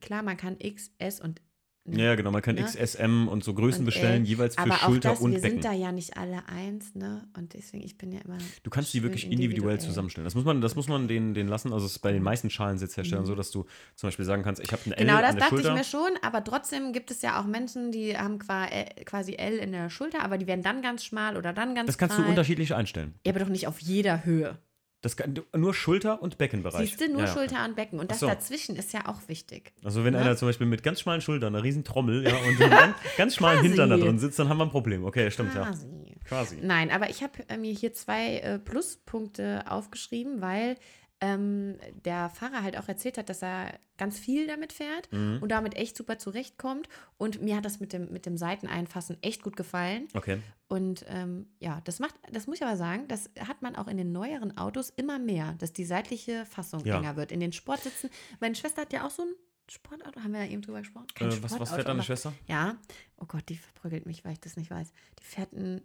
klar, 0.00 0.24
man 0.24 0.36
kann 0.36 0.56
X, 0.58 0.90
S 0.98 1.20
und 1.20 1.40
Ja, 1.84 2.14
genau. 2.14 2.30
Man 2.30 2.42
kann 2.42 2.54
Ne? 2.54 2.62
XSM 2.62 3.26
und 3.26 3.42
so 3.42 3.54
Größen 3.54 3.80
Und 3.80 3.86
bestellen, 3.86 4.22
L. 4.22 4.28
jeweils 4.28 4.54
für 4.54 4.60
aber 4.62 4.74
auch 4.74 4.78
Schulter 4.86 5.10
das, 5.10 5.20
und 5.20 5.32
wir 5.32 5.40
Becken. 5.40 5.56
sind 5.62 5.64
da 5.64 5.72
ja 5.72 5.90
nicht 5.90 6.16
alle 6.16 6.46
eins, 6.48 6.94
ne? 6.94 7.26
Und 7.36 7.54
deswegen, 7.54 7.82
ich 7.82 7.98
bin 7.98 8.12
ja 8.12 8.20
immer. 8.20 8.38
Du 8.62 8.70
kannst 8.70 8.94
die 8.94 9.02
wirklich 9.02 9.28
individuell 9.28 9.80
zusammenstellen. 9.80 10.24
Das 10.24 10.36
muss 10.36 10.44
man, 10.44 10.60
das 10.60 10.76
muss 10.76 10.86
man 10.86 11.08
denen, 11.08 11.34
denen 11.34 11.48
lassen. 11.48 11.72
Also 11.72 11.86
es 11.86 11.92
ist 11.92 11.98
bei 11.98 12.12
den 12.12 12.22
meisten 12.22 12.50
Schalensitzherstellern 12.50 13.24
Mhm. 13.24 13.28
so, 13.28 13.34
dass 13.34 13.50
du 13.50 13.66
zum 13.96 14.06
Beispiel 14.06 14.24
sagen 14.24 14.44
kannst, 14.44 14.62
ich 14.62 14.70
habe 14.70 14.82
eine 14.86 14.96
L 14.96 15.06
Genau, 15.06 15.20
das 15.20 15.34
dachte 15.34 15.48
Schulter. 15.56 15.70
ich 15.70 15.74
mir 15.78 15.84
schon, 15.84 16.10
aber 16.22 16.44
trotzdem 16.44 16.92
gibt 16.92 17.10
es 17.10 17.20
ja 17.20 17.40
auch 17.40 17.46
Menschen, 17.46 17.90
die 17.90 18.16
haben 18.16 18.38
qua- 18.38 18.66
äh, 18.66 19.02
quasi 19.04 19.34
L 19.34 19.54
in 19.58 19.72
der 19.72 19.90
Schulter, 19.90 20.22
aber 20.22 20.38
die 20.38 20.46
werden 20.46 20.62
dann 20.62 20.82
ganz 20.82 21.04
schmal 21.04 21.36
oder 21.36 21.52
dann 21.52 21.74
ganz 21.74 21.88
das 21.88 21.98
kannst 21.98 22.16
du 22.16 22.22
breit. 22.22 22.30
unterschiedlich 22.30 22.74
einstellen. 22.76 23.14
Ja, 23.26 23.32
aber 23.32 23.40
doch 23.40 23.48
nicht 23.48 23.66
auf 23.66 23.80
jeder 23.80 24.24
Höhe. 24.24 24.56
Das 25.02 25.16
kann, 25.16 25.34
nur 25.54 25.74
Schulter 25.74 26.22
und 26.22 26.38
Beckenbereich. 26.38 26.88
Siehst 26.90 27.00
du, 27.00 27.08
nur 27.08 27.22
Ja, 27.22 27.26
ja. 27.26 27.32
Schulter 27.32 27.64
und 27.64 27.74
Becken. 27.74 27.98
Und 27.98 28.10
das 28.10 28.20
so. 28.20 28.26
dazwischen 28.26 28.76
ist 28.76 28.92
ja 28.92 29.08
auch 29.08 29.20
wichtig. 29.26 29.72
Also 29.84 30.04
wenn 30.04 30.12
Ne? 30.14 30.20
einer 30.20 30.36
zum 30.36 30.48
Beispiel 30.48 30.66
mit 30.66 30.82
ganz 30.84 31.00
schmalen 31.00 31.20
Schultern, 31.20 31.54
einer 31.54 31.64
riesen 31.64 31.82
Trommel 31.82 32.22
ja, 32.24 32.36
und 32.36 32.62
einem 32.62 32.94
ganz, 33.16 33.34
schmalen. 33.34 33.62
Hintern 33.62 33.90
da 33.90 33.96
drin 33.96 34.18
sitzt, 34.20 34.38
dann 34.38 34.48
haben 34.48 34.58
wir 34.58 34.64
ein 34.64 34.70
Problem. 34.70 35.04
Okay, 35.04 35.30
stimmt, 35.30 35.54
ja. 35.54 35.64
Quasi. 35.66 35.86
Quasi. 36.24 36.56
Nein, 36.62 36.90
aber 36.92 37.10
ich 37.10 37.22
habe 37.22 37.32
äh, 37.48 37.56
mir 37.56 37.72
hier 37.72 37.92
zwei 37.92 38.36
äh, 38.38 38.58
Pluspunkte 38.60 39.64
aufgeschrieben, 39.68 40.40
weil 40.40 40.76
ähm, 41.22 41.78
der 42.04 42.28
Fahrer 42.30 42.62
halt 42.64 42.76
auch 42.76 42.88
erzählt 42.88 43.16
hat, 43.16 43.28
dass 43.28 43.42
er 43.42 43.78
ganz 43.96 44.18
viel 44.18 44.46
damit 44.48 44.72
fährt 44.72 45.10
Mhm. 45.12 45.38
und 45.40 45.48
damit 45.50 45.76
echt 45.76 45.96
super 45.96 46.18
zurechtkommt. 46.18 46.88
Und 47.16 47.40
mir 47.40 47.56
hat 47.56 47.64
das 47.64 47.78
mit 47.80 47.92
dem, 47.92 48.12
mit 48.12 48.26
dem 48.26 48.36
Seiteneinfassen 48.36 49.16
echt 49.22 49.42
gut 49.44 49.56
gefallen. 49.56 50.08
Okay. 50.14 50.40
Und 50.68 51.04
ähm, 51.08 51.46
ja, 51.60 51.80
das 51.84 52.00
macht, 52.00 52.16
das 52.32 52.46
muss 52.48 52.56
ich 52.56 52.64
aber 52.64 52.76
sagen, 52.76 53.06
das 53.06 53.30
hat 53.38 53.62
man 53.62 53.76
auch 53.76 53.86
in 53.86 53.96
den 53.96 54.10
neueren 54.10 54.58
Autos 54.58 54.90
immer 54.90 55.18
mehr, 55.20 55.54
dass 55.58 55.72
die 55.72 55.84
seitliche 55.84 56.44
Fassung 56.44 56.84
Ja. 56.84 56.98
enger 56.98 57.14
wird. 57.16 57.30
In 57.30 57.38
den 57.40 57.52
Sportsitzen. 57.52 58.10
Meine 58.40 58.56
Schwester 58.56 58.82
hat 58.82 58.92
ja 58.92 59.06
auch 59.06 59.10
so 59.10 59.22
ein 59.22 59.32
Sportauto, 59.70 60.20
haben 60.22 60.32
wir 60.32 60.44
ja 60.44 60.50
eben 60.50 60.60
drüber 60.62 60.80
gesprochen. 60.80 61.06
Kein 61.14 61.30
Äh, 61.30 61.42
was, 61.42 61.58
was 61.60 61.70
fährt 61.72 61.86
deine 61.86 62.02
Schwester? 62.02 62.32
Ja, 62.48 62.76
oh 63.18 63.26
Gott, 63.26 63.48
die 63.48 63.56
verprügelt 63.56 64.06
mich, 64.06 64.24
weil 64.24 64.32
ich 64.32 64.40
das 64.40 64.56
nicht 64.56 64.70
weiß. 64.72 64.92
Die 65.20 65.24
fährt 65.24 65.52
ein. 65.52 65.82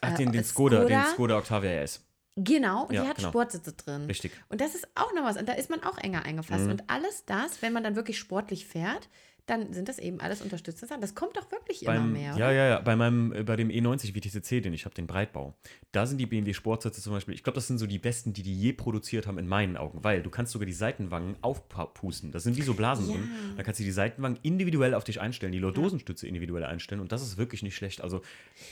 Ach, 0.00 0.12
äh, 0.12 0.16
den, 0.16 0.32
den 0.32 0.42
Skoda, 0.42 0.84
den 0.84 1.00
Skoda 1.12 1.38
Octavia 1.38 1.70
RS. 1.82 2.04
Genau, 2.36 2.86
und 2.86 2.94
Ja, 2.94 3.02
die 3.02 3.08
hat 3.08 3.16
genau. 3.18 3.28
Sportsitze 3.28 3.74
drin. 3.74 4.06
Richtig. 4.06 4.32
Und 4.48 4.60
das 4.60 4.74
ist 4.74 4.88
auch 4.96 5.12
noch 5.14 5.24
was. 5.24 5.36
Und 5.36 5.48
da 5.48 5.52
ist 5.52 5.70
man 5.70 5.82
auch 5.84 5.98
enger 5.98 6.24
eingefasst. 6.24 6.64
Mhm. 6.64 6.70
Und 6.72 6.90
alles 6.90 7.24
das, 7.26 7.62
wenn 7.62 7.72
man 7.72 7.84
dann 7.84 7.94
wirklich 7.94 8.18
sportlich 8.18 8.66
fährt, 8.66 9.08
dann 9.46 9.72
sind 9.74 9.88
das 9.90 9.98
eben 9.98 10.20
alles 10.20 10.40
unterstützende 10.40 10.86
Sachen. 10.88 11.00
Das 11.02 11.14
kommt 11.14 11.36
doch 11.36 11.50
wirklich 11.52 11.82
immer 11.82 11.94
Beim, 11.94 12.12
mehr. 12.12 12.30
ja, 12.30 12.34
oder? 12.36 12.52
ja, 12.52 12.66
ja. 12.68 12.80
Bei 12.80 12.96
meinem, 12.96 13.32
äh, 13.32 13.42
bei 13.42 13.56
dem 13.56 13.68
E90 13.68 14.14
WTCC, 14.14 14.62
den 14.62 14.72
ich 14.72 14.84
habe, 14.86 14.94
den 14.94 15.06
Breitbau, 15.06 15.54
da 15.92 16.06
sind 16.06 16.18
die 16.18 16.26
BMW 16.26 16.54
Sportsitze 16.54 17.02
zum 17.02 17.12
Beispiel, 17.12 17.34
ich 17.34 17.42
glaube, 17.42 17.54
das 17.56 17.66
sind 17.66 17.76
so 17.78 17.86
die 17.86 17.98
besten, 17.98 18.32
die 18.32 18.42
die 18.42 18.58
je 18.58 18.72
produziert 18.72 19.26
haben 19.26 19.36
in 19.38 19.46
meinen 19.46 19.76
Augen, 19.76 20.02
weil 20.02 20.22
du 20.22 20.30
kannst 20.30 20.52
sogar 20.52 20.64
die 20.66 20.72
Seitenwangen 20.72 21.36
aufpusten. 21.42 22.32
Das 22.32 22.42
sind 22.42 22.56
wie 22.56 22.62
so 22.62 22.74
Blasen 22.74 23.06
Ja. 23.08 23.12
drin. 23.16 23.28
Da 23.56 23.62
kannst 23.62 23.80
du 23.80 23.84
die 23.84 23.90
Seitenwangen 23.90 24.38
individuell 24.42 24.94
auf 24.94 25.04
dich 25.04 25.20
einstellen, 25.20 25.52
die 25.52 25.58
Lordosenstütze 25.58 26.26
individuell 26.26 26.64
einstellen 26.64 27.00
und 27.00 27.12
das 27.12 27.22
ist 27.22 27.36
wirklich 27.36 27.62
nicht 27.62 27.76
schlecht. 27.76 28.00
Also 28.00 28.22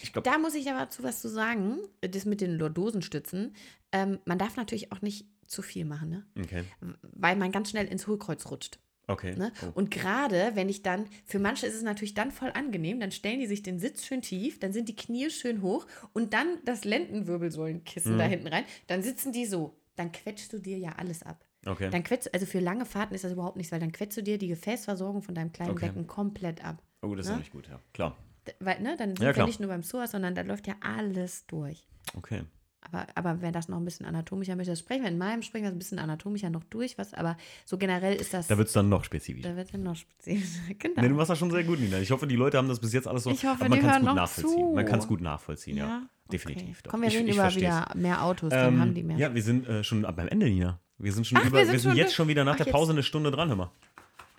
ich 0.02 0.12
glaube, 0.12 0.28
Da 0.30 0.38
muss 0.38 0.54
ich 0.54 0.70
aber 0.70 0.88
zu 0.88 1.02
was 1.02 1.20
zu 1.20 1.28
sagen. 1.28 1.78
Das 2.00 2.24
mit 2.24 2.40
den 2.40 2.52
Lordosenstützen. 2.58 3.54
Ähm, 3.92 4.18
man 4.24 4.38
darf 4.38 4.56
natürlich 4.56 4.90
auch 4.92 5.02
nicht 5.02 5.26
zu 5.46 5.60
viel 5.60 5.84
machen, 5.84 6.08
ne? 6.08 6.24
okay, 6.40 6.64
Weil 7.12 7.36
man 7.36 7.52
ganz 7.52 7.68
schnell 7.70 7.86
ins 7.86 8.06
Hohlkreuz 8.06 8.46
rutscht. 8.46 8.78
Okay. 9.08 9.34
Ne? 9.36 9.52
Oh. 9.62 9.70
Und 9.74 9.90
gerade, 9.90 10.52
wenn 10.54 10.68
ich 10.68 10.82
dann, 10.82 11.06
für 11.24 11.38
manche 11.38 11.66
ist 11.66 11.74
es 11.74 11.82
natürlich 11.82 12.14
dann 12.14 12.30
voll 12.30 12.50
angenehm, 12.54 13.00
dann 13.00 13.10
stellen 13.12 13.40
die 13.40 13.46
sich 13.46 13.62
den 13.62 13.78
Sitz 13.78 14.04
schön 14.04 14.22
tief, 14.22 14.58
dann 14.58 14.72
sind 14.72 14.88
die 14.88 14.96
Knie 14.96 15.30
schön 15.30 15.62
hoch 15.62 15.86
und 16.12 16.34
dann 16.34 16.58
das 16.64 16.84
Lendenwirbelsäulenkissen 16.84 18.14
Mhm. 18.14 18.18
da 18.18 18.24
hinten 18.24 18.46
rein, 18.48 18.64
dann 18.86 19.02
sitzen 19.02 19.32
die 19.32 19.46
so. 19.46 19.78
Dann 19.96 20.10
quetschst 20.12 20.52
du 20.52 20.58
dir 20.58 20.78
ja 20.78 20.92
alles 20.96 21.22
ab. 21.22 21.44
okay. 21.66 21.90
Dann 21.90 22.02
quetschst, 22.02 22.32
also 22.32 22.46
für 22.46 22.60
lange 22.60 22.86
Fahrten 22.86 23.14
ist 23.14 23.24
das 23.24 23.32
überhaupt 23.32 23.56
nichts, 23.56 23.70
weil 23.72 23.80
dann 23.80 23.92
quetschst 23.92 24.16
du 24.18 24.22
dir 24.22 24.38
die 24.38 24.48
Gefäßversorgung 24.48 25.22
von 25.22 25.34
deinem 25.34 25.52
kleinen 25.52 25.72
Okay. 25.72 25.86
Becken 25.88 26.06
komplett 26.06 26.64
ab. 26.64 26.82
Oh, 27.02 27.14
das 27.14 27.26
ist 27.26 27.30
ne? 27.30 27.34
ja 27.34 27.38
nicht 27.40 27.52
gut, 27.52 27.68
ja. 27.68 27.78
Klar. 27.92 28.16
Weil, 28.58 28.80
ne, 28.80 28.96
dann 28.96 29.14
sind 29.16 29.22
Ja, 29.22 29.36
wir 29.36 29.44
nicht 29.46 29.60
nur 29.60 29.68
beim 29.68 29.82
Psoas, 29.82 30.10
sondern 30.12 30.34
da 30.34 30.42
läuft 30.42 30.66
ja 30.66 30.74
alles 30.80 31.46
durch. 31.46 31.86
Okay. 32.16 32.42
Aber, 32.84 33.06
aber 33.14 33.40
wer 33.40 33.52
das 33.52 33.68
noch 33.68 33.76
ein 33.78 33.84
bisschen 33.84 34.06
anatomischer 34.06 34.56
möchte, 34.56 34.72
das 34.72 34.80
sprechen 34.80 35.02
wir 35.02 35.10
in 35.10 35.16
meinem 35.18 35.42
sprechen 35.42 35.62
wir 35.64 35.70
ein 35.70 35.78
bisschen 35.78 35.98
anatomischer 36.00 36.50
noch 36.50 36.64
durch, 36.64 36.98
was, 36.98 37.14
aber 37.14 37.36
so 37.64 37.78
generell 37.78 38.16
ist 38.16 38.34
das. 38.34 38.48
Da 38.48 38.58
wird 38.58 38.66
es 38.68 38.74
dann 38.74 38.88
noch 38.88 39.04
spezifischer. 39.04 39.50
da 39.50 39.56
wird 39.56 39.72
dann 39.72 39.82
noch 39.84 39.96
spezifischer. 39.96 40.60
Genau. 40.78 41.00
Nee, 41.00 41.08
du 41.08 41.14
machst 41.14 41.30
das 41.30 41.38
schon 41.38 41.50
sehr 41.50 41.62
gut, 41.64 41.78
Nina. 41.80 41.98
Ich 41.98 42.10
hoffe, 42.10 42.26
die 42.26 42.34
Leute 42.36 42.58
haben 42.58 42.68
das 42.68 42.80
bis 42.80 42.92
jetzt 42.92 43.06
alles 43.06 43.22
so. 43.22 43.30
Ich 43.30 43.44
hoffe, 43.44 43.64
aber 43.64 43.68
man 43.68 43.80
kann's 43.80 43.92
hören 43.94 44.06
gut 44.06 44.14
nachvollziehen. 44.16 44.74
Man 44.74 44.84
zu. 44.84 44.90
kann 44.90 44.98
es 45.00 45.06
gut 45.08 45.20
nachvollziehen, 45.20 45.76
ja. 45.76 45.86
Ja, 45.86 46.02
Definitiv. 46.32 46.64
Okay. 46.68 46.76
doch. 46.82 46.90
Komm, 46.90 47.00
wir 47.02 47.08
Ich- 47.08 47.14
reden 47.16 47.28
ich 47.28 47.34
über 47.34 47.42
versteh's. 47.44 47.62
wieder 47.62 47.92
mehr 47.94 48.24
Autos, 48.24 48.50
dann 48.50 48.74
Ähm, 48.74 48.80
haben 48.80 48.94
die 48.94 49.02
mehr. 49.04 49.16
Ja, 49.16 49.34
wir 49.34 49.42
sind 49.42 49.66
äh, 49.68 49.84
schon 49.84 50.02
beim 50.02 50.28
Ende, 50.28 50.46
Nina. 50.46 50.80
Wir 50.98 51.12
sind 51.12 51.26
schon 51.26 51.38
Ach, 51.38 51.46
über, 51.46 51.58
wir 51.58 51.66
sind 51.66 51.80
schon 51.82 51.96
jetzt 51.96 52.14
schon 52.14 52.28
wieder 52.28 52.44
nach 52.44 52.52
Ach, 52.54 52.56
der 52.58 52.66
jetzt- 52.66 52.72
Pause 52.74 52.92
eine 52.92 53.02
Stunde 53.02 53.30
dran, 53.30 53.48
hör 53.48 53.56
mal. 53.56 53.70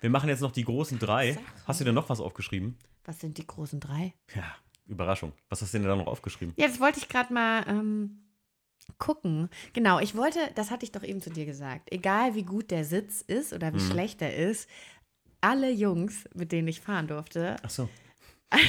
Wir 0.00 0.10
machen 0.10 0.28
jetzt 0.28 0.40
noch 0.42 0.52
die 0.52 0.64
großen 0.64 0.98
drei. 0.98 1.38
Hast 1.66 1.80
du 1.80 1.84
denn 1.84 1.94
noch 1.94 2.10
was 2.10 2.20
aufgeschrieben? 2.20 2.76
Was 3.06 3.20
sind 3.20 3.38
die 3.38 3.46
großen 3.46 3.80
drei? 3.80 4.12
Ja, 4.34 4.44
Überraschung. 4.86 5.32
Was 5.48 5.62
hast 5.62 5.72
du 5.72 5.78
denn 5.78 5.86
da 5.88 5.96
noch 5.96 6.06
aufgeschrieben? 6.06 6.54
Das 6.58 6.78
wollte 6.78 6.98
ich 6.98 7.08
gerade 7.08 7.32
mal 7.32 7.64
ähm, 7.66 8.18
Gucken. 8.98 9.48
Genau, 9.72 9.98
ich 9.98 10.14
wollte, 10.14 10.38
das 10.54 10.70
hatte 10.70 10.84
ich 10.84 10.92
doch 10.92 11.02
eben 11.02 11.20
zu 11.20 11.30
dir 11.30 11.46
gesagt. 11.46 11.92
Egal 11.92 12.34
wie 12.34 12.44
gut 12.44 12.70
der 12.70 12.84
Sitz 12.84 13.22
ist 13.22 13.52
oder 13.52 13.74
wie 13.74 13.80
schlecht 13.80 14.22
er 14.22 14.36
ist, 14.36 14.68
alle 15.40 15.70
Jungs, 15.70 16.24
mit 16.34 16.52
denen 16.52 16.68
ich 16.68 16.80
fahren 16.80 17.06
durfte, 17.06 17.56
so. 17.68 17.88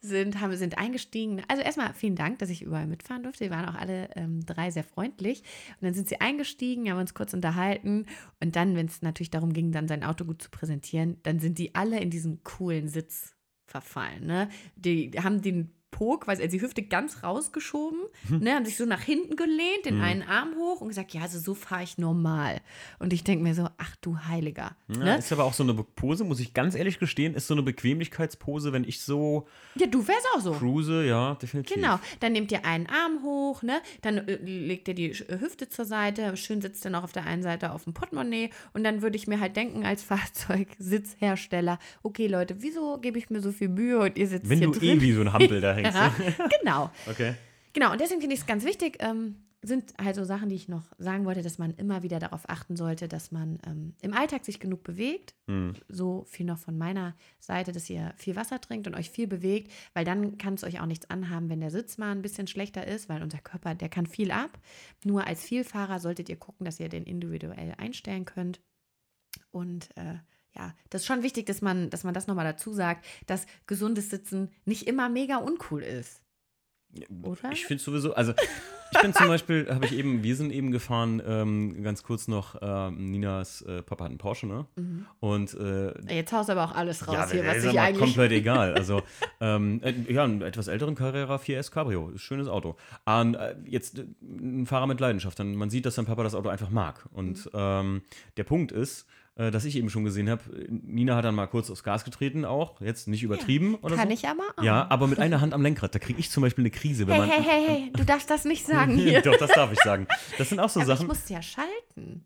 sind, 0.00 0.40
haben, 0.40 0.56
sind 0.56 0.78
eingestiegen. 0.78 1.42
Also 1.48 1.62
erstmal 1.62 1.92
vielen 1.94 2.16
Dank, 2.16 2.38
dass 2.38 2.50
ich 2.50 2.62
überall 2.62 2.86
mitfahren 2.86 3.22
durfte. 3.22 3.44
Die 3.44 3.50
waren 3.50 3.68
auch 3.68 3.74
alle 3.74 4.08
ähm, 4.16 4.44
drei 4.44 4.70
sehr 4.70 4.84
freundlich. 4.84 5.42
Und 5.80 5.86
dann 5.86 5.94
sind 5.94 6.08
sie 6.08 6.20
eingestiegen, 6.20 6.90
haben 6.90 7.00
uns 7.00 7.14
kurz 7.14 7.34
unterhalten. 7.34 8.06
Und 8.40 8.56
dann, 8.56 8.76
wenn 8.76 8.86
es 8.86 9.02
natürlich 9.02 9.30
darum 9.30 9.52
ging, 9.52 9.72
dann 9.72 9.88
sein 9.88 10.04
Auto 10.04 10.24
gut 10.24 10.42
zu 10.42 10.50
präsentieren, 10.50 11.18
dann 11.22 11.40
sind 11.40 11.58
die 11.58 11.74
alle 11.74 12.00
in 12.00 12.10
diesen 12.10 12.42
coolen 12.44 12.88
Sitz 12.88 13.34
verfallen. 13.66 14.26
Ne? 14.26 14.48
Die 14.76 15.10
haben 15.22 15.42
den 15.42 15.72
Pog, 15.94 16.26
weil 16.26 16.36
die 16.48 16.60
Hüfte 16.60 16.82
ganz 16.82 17.22
rausgeschoben, 17.22 18.00
ne, 18.40 18.54
haben 18.54 18.64
sich 18.64 18.76
so 18.76 18.84
nach 18.84 19.00
hinten 19.02 19.36
gelehnt, 19.36 19.84
den 19.84 20.00
einen 20.00 20.22
Arm 20.22 20.54
hoch 20.58 20.80
und 20.80 20.88
gesagt, 20.88 21.14
ja, 21.14 21.22
also 21.22 21.38
so 21.38 21.54
fahre 21.54 21.84
ich 21.84 21.98
normal. 21.98 22.60
Und 22.98 23.12
ich 23.12 23.22
denke 23.22 23.44
mir 23.44 23.54
so, 23.54 23.68
ach 23.78 23.94
du 24.00 24.18
Heiliger. 24.18 24.74
Ja, 24.88 24.98
ne? 25.04 25.18
Ist 25.18 25.30
aber 25.32 25.44
auch 25.44 25.52
so 25.54 25.62
eine 25.62 25.72
Pose, 25.74 26.24
muss 26.24 26.40
ich 26.40 26.52
ganz 26.52 26.74
ehrlich 26.74 26.98
gestehen, 26.98 27.34
ist 27.34 27.46
so 27.46 27.54
eine 27.54 27.62
Bequemlichkeitspose, 27.62 28.72
wenn 28.72 28.82
ich 28.82 29.02
so 29.02 29.46
ja, 29.76 29.86
du 29.86 30.06
wärst 30.08 30.26
auch 30.34 30.40
so. 30.40 30.52
cruise, 30.52 31.04
ja, 31.04 31.34
definitiv. 31.36 31.76
Genau, 31.76 32.00
dann 32.20 32.32
nehmt 32.32 32.50
ihr 32.50 32.64
einen 32.64 32.86
Arm 32.88 33.22
hoch, 33.22 33.62
ne? 33.62 33.80
Dann 34.02 34.18
äh, 34.18 34.34
legt 34.44 34.88
ihr 34.88 34.94
die 34.94 35.14
Sch- 35.14 35.40
Hüfte 35.40 35.68
zur 35.68 35.84
Seite, 35.84 36.36
schön 36.36 36.60
sitzt 36.60 36.84
ihr 36.84 36.90
noch 36.90 37.04
auf 37.04 37.12
der 37.12 37.24
einen 37.24 37.42
Seite 37.44 37.70
auf 37.72 37.84
dem 37.84 37.94
Portemonnaie 37.94 38.50
und 38.72 38.82
dann 38.82 39.00
würde 39.02 39.16
ich 39.16 39.26
mir 39.28 39.38
halt 39.38 39.54
denken 39.56 39.84
als 39.86 40.02
Fahrzeugsitzhersteller, 40.84 41.78
okay 42.02 42.26
Leute, 42.26 42.56
wieso 42.60 42.98
gebe 42.98 43.18
ich 43.18 43.30
mir 43.30 43.40
so 43.40 43.52
viel 43.52 43.68
Mühe 43.68 43.98
und 44.00 44.16
ihr 44.18 44.26
sitzt 44.26 44.48
Wenn 44.48 44.58
hier 44.58 44.68
du 44.70 44.78
drin? 44.78 44.98
eh 44.98 45.00
wie 45.00 45.12
so 45.12 45.20
ein 45.20 45.32
Hampel 45.32 45.60
da 45.60 45.72
ja, 45.84 46.14
genau. 46.60 46.90
Okay. 47.08 47.34
Genau, 47.72 47.90
und 47.90 48.00
deswegen 48.00 48.20
finde 48.20 48.34
ich 48.34 48.40
es 48.40 48.46
ganz 48.46 48.64
wichtig, 48.64 48.98
ähm, 49.00 49.44
sind 49.66 49.94
halt 49.98 50.14
so 50.14 50.24
Sachen, 50.24 50.48
die 50.48 50.54
ich 50.54 50.68
noch 50.68 50.84
sagen 50.98 51.24
wollte, 51.24 51.42
dass 51.42 51.58
man 51.58 51.72
immer 51.74 52.02
wieder 52.02 52.18
darauf 52.18 52.48
achten 52.48 52.76
sollte, 52.76 53.08
dass 53.08 53.32
man 53.32 53.58
ähm, 53.66 53.94
im 54.02 54.12
Alltag 54.12 54.44
sich 54.44 54.60
genug 54.60 54.82
bewegt. 54.82 55.34
Hm. 55.46 55.74
So 55.88 56.24
viel 56.28 56.46
noch 56.46 56.58
von 56.58 56.76
meiner 56.76 57.14
Seite, 57.40 57.72
dass 57.72 57.88
ihr 57.88 58.12
viel 58.16 58.36
Wasser 58.36 58.60
trinkt 58.60 58.86
und 58.86 58.94
euch 58.94 59.10
viel 59.10 59.26
bewegt, 59.26 59.72
weil 59.94 60.04
dann 60.04 60.38
kann 60.38 60.54
es 60.54 60.64
euch 60.64 60.80
auch 60.80 60.86
nichts 60.86 61.08
anhaben, 61.10 61.48
wenn 61.48 61.60
der 61.60 61.70
Sitz 61.70 61.98
mal 61.98 62.12
ein 62.12 62.22
bisschen 62.22 62.46
schlechter 62.46 62.86
ist, 62.86 63.08
weil 63.08 63.22
unser 63.22 63.38
Körper, 63.38 63.74
der 63.74 63.88
kann 63.88 64.06
viel 64.06 64.30
ab. 64.30 64.58
Nur 65.04 65.26
als 65.26 65.42
Vielfahrer 65.42 65.98
solltet 65.98 66.28
ihr 66.28 66.36
gucken, 66.36 66.64
dass 66.64 66.80
ihr 66.80 66.88
den 66.88 67.04
individuell 67.04 67.74
einstellen 67.78 68.24
könnt. 68.24 68.60
Und 69.50 69.88
äh, 69.96 70.16
ja, 70.56 70.74
das 70.90 71.02
ist 71.02 71.06
schon 71.06 71.22
wichtig, 71.22 71.46
dass 71.46 71.62
man, 71.62 71.90
dass 71.90 72.04
man 72.04 72.14
das 72.14 72.26
nochmal 72.26 72.44
dazu 72.44 72.72
sagt, 72.72 73.04
dass 73.26 73.46
gesundes 73.66 74.10
Sitzen 74.10 74.50
nicht 74.64 74.86
immer 74.86 75.08
mega 75.08 75.36
uncool 75.38 75.82
ist. 75.82 76.20
Oder? 77.24 77.50
Ich 77.50 77.66
finde 77.66 77.82
sowieso, 77.82 78.14
also 78.14 78.34
ich 78.92 79.00
bin 79.00 79.12
zum 79.12 79.26
Beispiel, 79.26 79.66
habe 79.74 79.84
ich 79.84 79.92
eben, 79.94 80.22
wir 80.22 80.36
sind 80.36 80.52
eben 80.52 80.70
gefahren, 80.70 81.20
ähm, 81.26 81.82
ganz 81.82 82.04
kurz 82.04 82.28
noch, 82.28 82.54
ähm, 82.62 83.10
Ninas 83.10 83.62
äh, 83.62 83.82
Papa 83.82 84.04
hat 84.04 84.10
einen 84.10 84.18
Porsche, 84.18 84.46
ne? 84.46 84.66
Und 85.18 85.54
äh, 85.54 85.92
Jetzt 86.14 86.32
haust 86.32 86.48
du 86.48 86.52
aber 86.52 86.62
auch 86.70 86.76
alles 86.76 87.08
raus 87.08 87.32
hier, 87.32 87.42
das 87.42 87.56
was 87.56 87.64
ist 87.64 87.72
ich 87.72 87.80
eigentlich. 87.80 87.98
komplett 88.00 88.30
egal. 88.40 88.74
Also, 88.74 89.02
ähm, 89.40 89.80
äh, 89.82 89.92
ja, 90.12 90.22
einen 90.22 90.42
etwas 90.42 90.68
älteren 90.68 90.94
Carrera 90.94 91.34
4S 91.34 91.72
Cabrio. 91.72 92.12
Schönes 92.16 92.46
Auto. 92.46 92.76
Und, 93.04 93.34
äh, 93.34 93.56
jetzt 93.66 93.98
äh, 93.98 94.04
ein 94.22 94.64
Fahrer 94.66 94.86
mit 94.86 95.00
Leidenschaft. 95.00 95.40
Dann, 95.40 95.56
man 95.56 95.70
sieht, 95.70 95.86
dass 95.86 95.96
sein 95.96 96.06
Papa 96.06 96.22
das 96.22 96.36
Auto 96.36 96.48
einfach 96.48 96.70
mag. 96.70 97.08
Und 97.12 97.46
Mhm. 97.46 97.50
ähm, 97.54 98.02
der 98.36 98.44
Punkt 98.44 98.70
ist, 98.70 99.06
äh, 99.36 99.50
dass 99.50 99.64
ich 99.64 99.76
eben 99.76 99.90
schon 99.90 100.04
gesehen 100.04 100.28
habe, 100.30 100.42
Nina 100.68 101.16
hat 101.16 101.24
dann 101.24 101.34
mal 101.34 101.46
kurz 101.46 101.70
aufs 101.70 101.82
Gas 101.82 102.04
getreten 102.04 102.44
auch. 102.44 102.80
Jetzt 102.80 103.08
nicht 103.08 103.22
übertrieben 103.22 103.74
oder 103.76 103.96
Kann 103.96 104.08
so. 104.08 104.14
ich 104.14 104.28
aber 104.28 104.42
auch. 104.56 104.62
Ja, 104.62 104.86
aber 104.90 105.06
mit 105.06 105.18
einer 105.18 105.40
Hand 105.40 105.54
am 105.54 105.62
Lenkrad. 105.62 105.94
Da 105.94 105.98
kriege 105.98 106.20
ich 106.20 106.30
zum 106.30 106.42
Beispiel 106.42 106.62
eine 106.62 106.70
Krise, 106.70 107.06
wenn 107.06 107.14
Hey, 107.14 107.20
man. 107.20 107.30
hey, 107.30 107.42
hey, 107.42 107.66
hey, 107.66 107.92
du 107.92 108.04
darfst 108.04 108.30
das 108.30 108.44
nicht 108.44 108.64
sagen 108.66 108.94
hier. 108.96 109.20
Doch, 109.22 109.36
das 109.36 109.50
darf 109.52 109.72
ich 109.72 109.80
sagen. 109.80 110.06
Das 110.38 110.48
sind 110.48 110.60
auch 110.60 110.68
so 110.68 110.80
aber 110.80 110.92
ich 110.92 110.96
Sachen. 110.98 111.06
muss 111.08 111.28
ja 111.28 111.42
schalten. 111.42 112.24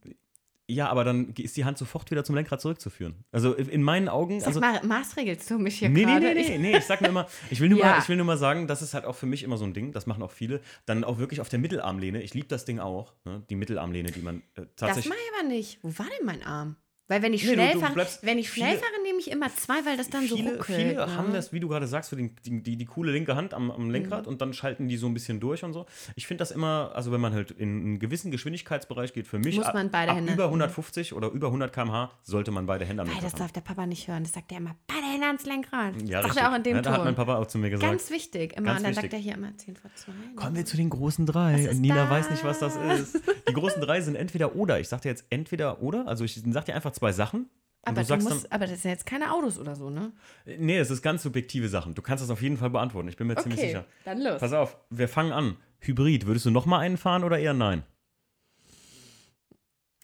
Ja, 0.70 0.90
aber 0.90 1.02
dann 1.02 1.32
ist 1.38 1.56
die 1.56 1.64
Hand 1.64 1.78
sofort 1.78 2.10
wieder 2.10 2.24
zum 2.24 2.34
Lenkrad 2.34 2.60
zurückzuführen. 2.60 3.24
Also 3.32 3.54
in 3.54 3.82
meinen 3.82 4.10
Augen. 4.10 4.38
Sag 4.40 4.48
Also, 4.48 4.60
mal, 4.60 4.84
maßregelst 4.84 5.50
du 5.50 5.58
mich 5.58 5.78
hier 5.78 5.88
Nee, 5.88 6.04
nee, 6.04 6.20
gerade? 6.20 6.34
nee, 6.34 6.44
nee, 6.46 6.58
nee, 6.58 6.76
ich 6.76 6.84
sag 6.84 7.00
nur 7.00 7.08
immer, 7.08 7.26
ich 7.48 7.58
will 7.60 7.70
nur, 7.70 7.78
Ja. 7.78 7.92
mal, 7.92 7.98
ich 8.00 8.08
will 8.10 8.16
nur 8.16 8.26
mal 8.26 8.36
sagen, 8.36 8.66
das 8.66 8.82
ist 8.82 8.92
halt 8.92 9.06
auch 9.06 9.14
für 9.16 9.24
mich 9.24 9.44
immer 9.44 9.56
so 9.56 9.64
ein 9.64 9.72
Ding, 9.72 9.92
das 9.92 10.04
machen 10.04 10.22
auch 10.22 10.30
viele, 10.30 10.60
dann 10.84 11.04
auch 11.04 11.16
wirklich 11.16 11.40
auf 11.40 11.48
der 11.48 11.58
Mittelarmlehne, 11.58 12.20
ich 12.20 12.34
liebe 12.34 12.48
das 12.48 12.66
Ding 12.66 12.80
auch, 12.80 13.14
ne? 13.24 13.42
die 13.48 13.56
Mittelarmlehne, 13.56 14.10
die 14.10 14.20
man 14.20 14.40
äh, 14.40 14.42
Das 14.56 14.66
tatsächlich... 14.76 15.08
mache 15.08 15.18
ich 15.24 15.38
aber 15.40 15.48
nicht. 15.48 15.78
Wo 15.82 15.88
war 15.98 16.06
denn 16.18 16.26
mein 16.26 16.42
Arm? 16.42 16.76
Weil 17.08 17.22
wenn 17.22 17.32
ich 17.32 17.42
Nee, 17.44 17.54
schnell 17.54 17.78
fahre, 17.78 18.06
wenn 18.22 18.38
ich 18.38 18.50
schnell 18.52 18.68
viele- 18.68 18.78
fahre, 18.80 19.02
nehme 19.02 19.18
ich 19.18 19.30
immer 19.30 19.48
zwei, 19.56 19.84
weil 19.86 19.96
das 19.96 20.10
dann 20.10 20.26
so 20.28 20.36
viele, 20.36 20.50
ruckelt. 20.58 20.66
viele 20.78 20.94
ne? 20.94 21.16
haben 21.16 21.32
das, 21.32 21.52
wie 21.52 21.60
du 21.60 21.66
gerade 21.68 21.86
sagst, 21.86 22.10
für 22.10 22.16
den, 22.16 22.36
die, 22.44 22.62
die, 22.62 22.76
die 22.76 22.84
coole 22.84 23.12
linke 23.12 23.34
Hand 23.34 23.54
am, 23.54 23.70
am 23.70 23.90
Lenkrad 23.90 24.22
Mhm. 24.26 24.28
und 24.32 24.40
dann 24.42 24.52
schalten 24.52 24.88
die 24.88 24.96
so 24.98 25.06
ein 25.06 25.14
bisschen 25.14 25.40
durch 25.40 25.64
und 25.64 25.72
so. 25.72 25.86
Ich 26.16 26.26
finde 26.26 26.40
das 26.42 26.50
immer, 26.50 26.92
also 26.94 27.10
wenn 27.10 27.20
man 27.20 27.32
halt 27.32 27.50
in 27.50 27.68
einen 27.80 27.98
gewissen 27.98 28.30
Geschwindigkeitsbereich 28.30 29.12
geht, 29.14 29.26
für 29.26 29.38
mich 29.38 29.56
Muss 29.56 29.66
man 29.72 29.86
ab, 29.86 29.92
beide 29.92 30.10
ab 30.12 30.18
Hände- 30.18 30.32
über 30.34 30.44
150 30.50 31.14
oder 31.14 31.30
über 31.30 31.46
100 31.48 31.72
km/h 31.72 32.10
sollte 32.22 32.50
man 32.50 32.66
beide 32.66 32.84
Hände 32.84 33.02
am 33.02 33.08
Nein, 33.08 33.16
das 33.16 33.24
Lenkrad 33.32 33.40
haben. 33.40 33.46
darf 33.46 33.52
der 33.52 33.60
Papa 33.62 33.86
nicht 33.86 34.06
hören. 34.08 34.22
Das 34.24 34.32
sagt 34.32 34.52
er 34.52 34.58
immer, 34.58 34.76
beide 34.86 35.06
Hände 35.06 35.26
ans 35.26 35.46
Lenkrad. 35.46 35.94
Ja, 36.02 36.20
das 36.22 36.34
sagt 36.34 36.40
er 36.46 36.52
auch 36.52 36.56
in 36.56 36.62
dem 36.62 36.76
ja, 36.76 36.82
da 36.82 36.92
hat 36.92 37.04
mein. 37.04 37.14
Papa 37.14 37.36
auch 37.38 37.46
zu 37.46 37.56
mir 37.58 37.70
gesagt. 37.70 37.90
Ganz 37.90 38.10
wichtig. 38.10 38.54
Immer. 38.56 38.66
Ganz 38.66 38.78
und 38.80 38.84
dann 38.84 38.90
wichtig. 38.92 39.02
sagt 39.02 39.12
er 39.14 39.18
hier 39.18 39.34
immer 39.34 39.56
10 39.56 39.76
vor 39.76 39.90
2. 39.94 40.12
Kommen 40.36 40.56
wir 40.56 40.64
zu 40.66 40.76
den 40.76 40.90
großen 40.90 41.24
drei. 41.24 41.70
Nina 41.74 42.02
das? 42.02 42.10
weiß 42.10 42.30
nicht, 42.30 42.44
was 42.44 42.58
das 42.58 42.76
ist. 42.76 43.20
Die 43.48 43.54
großen 43.54 43.80
drei 43.80 44.00
sind 44.02 44.14
entweder 44.14 44.54
oder. 44.54 44.78
Ich 44.78 44.88
sag 44.88 45.00
dir 45.00 45.08
jetzt 45.08 45.24
entweder 45.30 45.80
oder. 45.82 46.06
Also 46.06 46.24
ich 46.24 46.40
sag 46.50 46.66
dir 46.66 46.74
einfach 46.74 46.92
zwei 46.98 47.12
Sachen. 47.12 47.48
Aber, 47.82 48.02
du 48.02 48.16
du 48.16 48.24
musst, 48.24 48.52
aber 48.52 48.66
das 48.66 48.82
sind 48.82 48.90
jetzt 48.90 49.06
keine 49.06 49.32
Autos 49.32 49.58
oder 49.58 49.74
so, 49.76 49.88
ne? 49.88 50.12
dann. 50.44 50.60
Nee, 50.60 50.78
es 50.78 50.90
ist 50.90 51.00
ganz 51.00 51.22
subjektive 51.22 51.68
Sachen. 51.68 51.94
Du 51.94 52.02
kannst 52.02 52.22
das 52.22 52.30
auf 52.30 52.42
jeden 52.42 52.56
Fall 52.56 52.70
beantworten. 52.70 53.08
Ich 53.08 53.16
bin 53.16 53.26
mir 53.28 53.36
ziemlich 53.36 53.60
sicher. 53.60 53.86
dann 54.04 54.20
los. 54.20 54.40
Pass 54.40 54.52
auf, 54.52 54.76
wir 54.90 55.08
fangen 55.08 55.32
an. 55.32 55.56
Hybrid, 55.80 56.26
würdest 56.26 56.44
du 56.44 56.50
noch 56.50 56.66
mal 56.66 56.80
einen 56.80 56.96
fahren 56.96 57.24
oder 57.24 57.38
eher 57.38 57.54
nein? 57.54 57.84